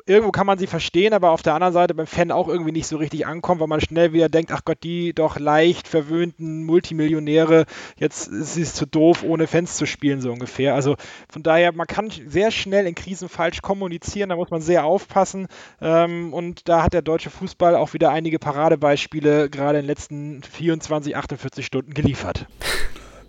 irgendwo 0.06 0.30
kann 0.30 0.46
man 0.46 0.58
sie 0.58 0.66
verstehen, 0.66 1.12
aber 1.12 1.30
auf 1.30 1.42
der 1.42 1.54
anderen 1.54 1.72
Seite 1.72 1.94
beim 1.94 2.06
Fan 2.06 2.30
auch 2.30 2.48
irgendwie 2.48 2.72
nicht 2.72 2.86
so 2.86 2.96
richtig 2.96 3.26
ankommt, 3.26 3.60
weil 3.60 3.68
man 3.68 3.80
schnell 3.80 4.12
wieder 4.12 4.28
denkt, 4.28 4.52
ach 4.52 4.64
Gott, 4.64 4.78
die 4.82 5.12
doch 5.12 5.38
leicht 5.38 5.88
verwöhnten 5.88 6.64
Multimillionäre, 6.64 7.66
jetzt 7.96 8.28
ist 8.28 8.56
es 8.56 8.74
zu 8.74 8.86
doof, 8.86 9.22
ohne 9.22 9.46
Fans 9.46 9.76
zu 9.76 9.86
spielen, 9.86 10.20
so 10.20 10.32
ungefähr. 10.32 10.74
Also 10.74 10.96
von 11.28 11.42
daher, 11.42 11.72
man 11.72 11.86
kann 11.86 12.10
sehr 12.10 12.50
schnell 12.50 12.86
in 12.86 12.94
Krisen 12.94 13.28
falsch 13.28 13.62
kommunizieren, 13.62 14.30
da 14.30 14.36
muss 14.36 14.50
man 14.50 14.60
sehr 14.60 14.84
aufpassen. 14.84 15.46
Ähm, 15.80 16.32
und 16.32 16.68
da 16.68 16.82
hat 16.82 16.92
der 16.92 17.02
deutsche 17.02 17.30
Fußball 17.30 17.76
auch 17.76 17.92
wieder 17.92 18.10
einige 18.10 18.38
Paradebeispiele 18.38 19.50
gerade 19.50 19.78
in 19.78 19.84
den 19.84 19.88
letzten 19.88 20.42
24, 20.42 21.16
48 21.16 21.64
Stunden 21.64 21.94
geliefert. 21.94 22.46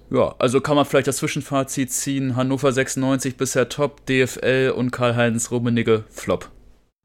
Ja, 0.09 0.35
also 0.37 0.61
kann 0.61 0.75
man 0.75 0.85
vielleicht 0.85 1.07
das 1.07 1.17
Zwischenfazit 1.17 1.91
ziehen: 1.91 2.35
Hannover 2.35 2.71
96 2.71 3.35
bisher 3.35 3.67
top, 3.69 4.05
DFL 4.05 4.73
und 4.75 4.91
Karl-Heinz 4.91 5.49
Rummenigge 5.49 6.03
flop. 6.09 6.51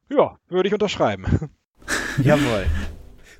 Ja, 0.09 0.39
würde 0.49 0.69
ich 0.69 0.73
unterschreiben. 0.73 1.51
Jawohl. 2.23 2.67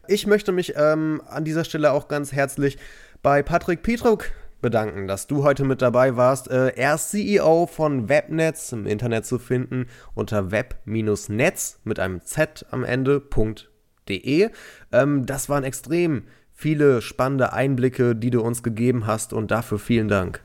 Ich 0.07 0.27
möchte 0.27 0.53
mich 0.53 0.75
ähm, 0.77 1.23
an 1.29 1.45
dieser 1.45 1.65
Stelle 1.65 1.93
auch 1.93 2.09
ganz 2.09 2.33
herzlich 2.33 2.79
bei 3.23 3.43
Patrick 3.43 3.83
Pietruk 3.83 4.31
bedanken, 4.61 5.07
dass 5.07 5.27
du 5.27 5.45
heute 5.45 5.65
mit 5.65 5.83
dabei 5.83 6.17
warst. 6.17 6.51
Äh, 6.51 6.69
er 6.77 6.95
ist 6.95 7.11
CEO 7.11 7.67
von 7.67 8.09
Webnetz, 8.09 8.73
im 8.73 8.87
Internet 8.87 9.27
zu 9.27 9.39
finden 9.39 9.87
unter 10.15 10.51
web-netz 10.51 11.81
mit 11.85 11.99
einem 11.99 12.23
Z 12.23 12.67
am 12.71 12.85
Ende.de. 12.85 14.51
Ähm, 14.93 15.27
das 15.27 15.49
waren 15.49 15.65
extrem 15.65 16.25
viele 16.53 17.03
spannende 17.03 17.53
Einblicke, 17.53 18.17
die 18.17 18.31
du 18.31 18.41
uns 18.41 18.63
gegeben 18.63 19.07
hast 19.07 19.33
und 19.33 19.51
dafür 19.51 19.79
vielen 19.79 20.09
Dank. 20.09 20.43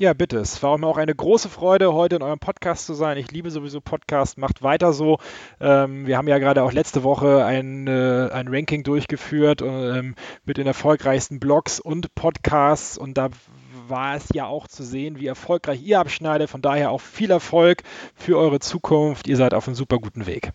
Ja, 0.00 0.12
bitte. 0.12 0.38
Es 0.38 0.62
war 0.62 0.78
mir 0.78 0.86
auch 0.86 0.96
eine 0.96 1.12
große 1.12 1.48
Freude, 1.48 1.92
heute 1.92 2.14
in 2.14 2.22
eurem 2.22 2.38
Podcast 2.38 2.86
zu 2.86 2.94
sein. 2.94 3.18
Ich 3.18 3.32
liebe 3.32 3.50
sowieso 3.50 3.80
Podcasts. 3.80 4.36
Macht 4.36 4.62
weiter 4.62 4.92
so. 4.92 5.18
Ähm, 5.58 6.06
wir 6.06 6.16
haben 6.16 6.28
ja 6.28 6.38
gerade 6.38 6.62
auch 6.62 6.70
letzte 6.70 7.02
Woche 7.02 7.44
ein, 7.44 7.88
äh, 7.88 8.28
ein 8.32 8.46
Ranking 8.46 8.84
durchgeführt 8.84 9.60
ähm, 9.60 10.14
mit 10.44 10.56
den 10.56 10.68
erfolgreichsten 10.68 11.40
Blogs 11.40 11.80
und 11.80 12.14
Podcasts. 12.14 12.96
Und 12.96 13.18
da 13.18 13.30
war 13.88 14.14
es 14.14 14.28
ja 14.32 14.46
auch 14.46 14.68
zu 14.68 14.84
sehen, 14.84 15.18
wie 15.18 15.26
erfolgreich 15.26 15.82
ihr 15.82 15.98
abschneidet. 15.98 16.48
Von 16.48 16.62
daher 16.62 16.92
auch 16.92 17.00
viel 17.00 17.32
Erfolg 17.32 17.82
für 18.14 18.38
eure 18.38 18.60
Zukunft. 18.60 19.26
Ihr 19.26 19.36
seid 19.36 19.52
auf 19.52 19.66
einem 19.66 19.74
super 19.74 19.98
guten 19.98 20.26
Weg. 20.26 20.52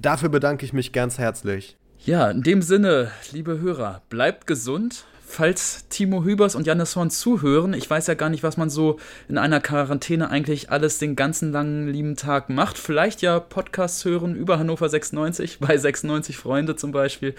Dafür 0.00 0.30
bedanke 0.30 0.64
ich 0.64 0.72
mich 0.72 0.94
ganz 0.94 1.18
herzlich. 1.18 1.76
Ja, 2.06 2.30
in 2.30 2.42
dem 2.42 2.62
Sinne, 2.62 3.10
liebe 3.32 3.60
Hörer, 3.60 4.00
bleibt 4.08 4.46
gesund, 4.46 5.04
falls 5.28 5.86
Timo 5.88 6.24
Hübers 6.24 6.54
und 6.54 6.66
Jannis 6.66 6.96
Horn 6.96 7.10
zuhören, 7.10 7.74
ich 7.74 7.88
weiß 7.88 8.06
ja 8.06 8.14
gar 8.14 8.30
nicht, 8.30 8.42
was 8.42 8.56
man 8.56 8.70
so 8.70 8.98
in 9.28 9.36
einer 9.36 9.60
Quarantäne 9.60 10.30
eigentlich 10.30 10.70
alles 10.70 10.98
den 10.98 11.16
ganzen 11.16 11.52
langen 11.52 11.86
lieben 11.86 12.16
Tag 12.16 12.48
macht. 12.48 12.78
Vielleicht 12.78 13.20
ja 13.20 13.38
Podcasts 13.38 14.04
hören 14.04 14.34
über 14.34 14.58
Hannover 14.58 14.88
96, 14.88 15.58
bei 15.60 15.76
96 15.76 16.36
Freunde 16.36 16.76
zum 16.76 16.92
Beispiel. 16.92 17.34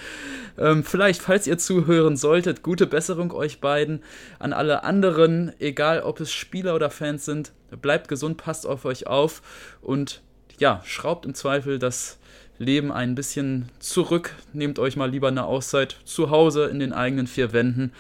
Ähm, 0.57 0.83
vielleicht, 0.83 1.21
falls 1.21 1.47
ihr 1.47 1.57
zuhören 1.57 2.15
solltet, 2.15 2.61
gute 2.61 2.85
Besserung 2.85 3.33
euch 3.33 3.59
beiden. 3.59 4.03
An 4.37 4.53
alle 4.53 4.83
anderen, 4.83 5.51
egal 5.59 6.01
ob 6.03 6.19
es 6.19 6.31
Spieler 6.31 6.75
oder 6.75 6.91
Fans 6.91 7.25
sind, 7.25 7.51
bleibt 7.81 8.07
gesund, 8.07 8.37
passt 8.37 8.67
auf 8.67 8.85
euch 8.85 9.07
auf 9.07 9.41
und 9.81 10.21
ja, 10.59 10.81
schraubt 10.85 11.25
im 11.25 11.33
Zweifel 11.33 11.79
das 11.79 12.19
Leben 12.59 12.91
ein 12.91 13.15
bisschen 13.15 13.69
zurück. 13.79 14.35
Nehmt 14.53 14.77
euch 14.77 14.95
mal 14.95 15.09
lieber 15.09 15.29
eine 15.29 15.45
Auszeit 15.45 15.97
zu 16.05 16.29
Hause 16.29 16.65
in 16.65 16.79
den 16.79 16.93
eigenen 16.93 17.25
vier 17.25 17.53
Wänden. 17.53 17.93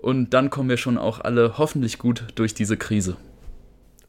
Und 0.00 0.32
dann 0.32 0.48
kommen 0.48 0.68
wir 0.68 0.76
schon 0.76 0.96
auch 0.96 1.20
alle 1.20 1.58
hoffentlich 1.58 1.98
gut 1.98 2.24
durch 2.36 2.54
diese 2.54 2.76
Krise. 2.76 3.16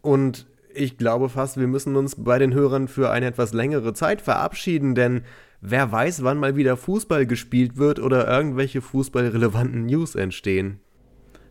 Und 0.01 0.45
ich 0.73 0.97
glaube 0.97 1.29
fast, 1.29 1.57
wir 1.57 1.67
müssen 1.67 1.95
uns 1.95 2.15
bei 2.15 2.37
den 2.37 2.53
Hörern 2.53 2.87
für 2.87 3.09
eine 3.09 3.25
etwas 3.25 3.53
längere 3.53 3.93
Zeit 3.93 4.21
verabschieden, 4.21 4.93
denn 4.93 5.23
wer 5.59 5.91
weiß, 5.91 6.23
wann 6.23 6.37
mal 6.37 6.55
wieder 6.55 6.77
Fußball 6.77 7.25
gespielt 7.25 7.77
wird 7.77 7.99
oder 7.99 8.27
irgendwelche 8.27 8.81
fußballrelevanten 8.81 9.87
News 9.87 10.13
entstehen. 10.13 10.79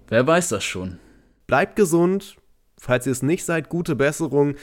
Wer 0.09 0.25
weiß 0.25 0.51
das 0.51 0.63
schon. 0.63 0.99
Bleibt 1.49 1.75
gesund, 1.75 2.37
falls 2.79 3.07
ihr 3.07 3.13
es 3.13 3.23
nicht 3.23 3.45
seid, 3.45 3.69
gute 3.69 3.97
Besserung 3.97 4.55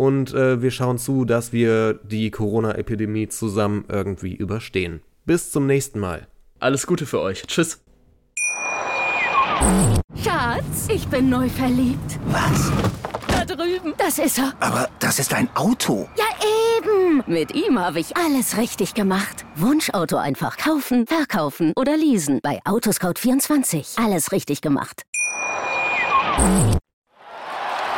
und 0.00 0.32
äh, 0.32 0.62
wir 0.62 0.70
schauen 0.70 0.96
zu, 0.96 1.26
dass 1.26 1.52
wir 1.52 1.92
die 1.92 2.30
Corona-Epidemie 2.30 3.28
zusammen 3.28 3.84
irgendwie 3.88 4.34
überstehen. 4.34 5.02
Bis 5.26 5.52
zum 5.52 5.66
nächsten 5.66 5.98
Mal. 6.00 6.26
Alles 6.58 6.86
Gute 6.86 7.04
für 7.04 7.20
euch. 7.20 7.42
Tschüss. 7.42 7.82
Schatz, 10.24 10.88
ich 10.88 11.06
bin 11.08 11.28
neu 11.28 11.50
verliebt. 11.50 12.18
Was? 12.28 12.72
Da 13.28 13.44
drüben. 13.44 13.92
Das 13.98 14.18
ist 14.18 14.38
er. 14.38 14.54
Aber 14.60 14.88
das 15.00 15.18
ist 15.18 15.34
ein 15.34 15.54
Auto. 15.54 16.08
Ja, 16.16 16.24
eben. 16.78 17.22
Mit 17.26 17.54
ihm 17.54 17.78
habe 17.78 18.00
ich 18.00 18.16
alles 18.16 18.56
richtig 18.56 18.94
gemacht. 18.94 19.44
Wunschauto 19.54 20.16
einfach 20.16 20.56
kaufen, 20.56 21.06
verkaufen 21.06 21.74
oder 21.76 21.98
leasen. 21.98 22.40
Bei 22.42 22.58
Autoscout24. 22.64 24.02
Alles 24.02 24.32
richtig 24.32 24.62
gemacht. 24.62 25.02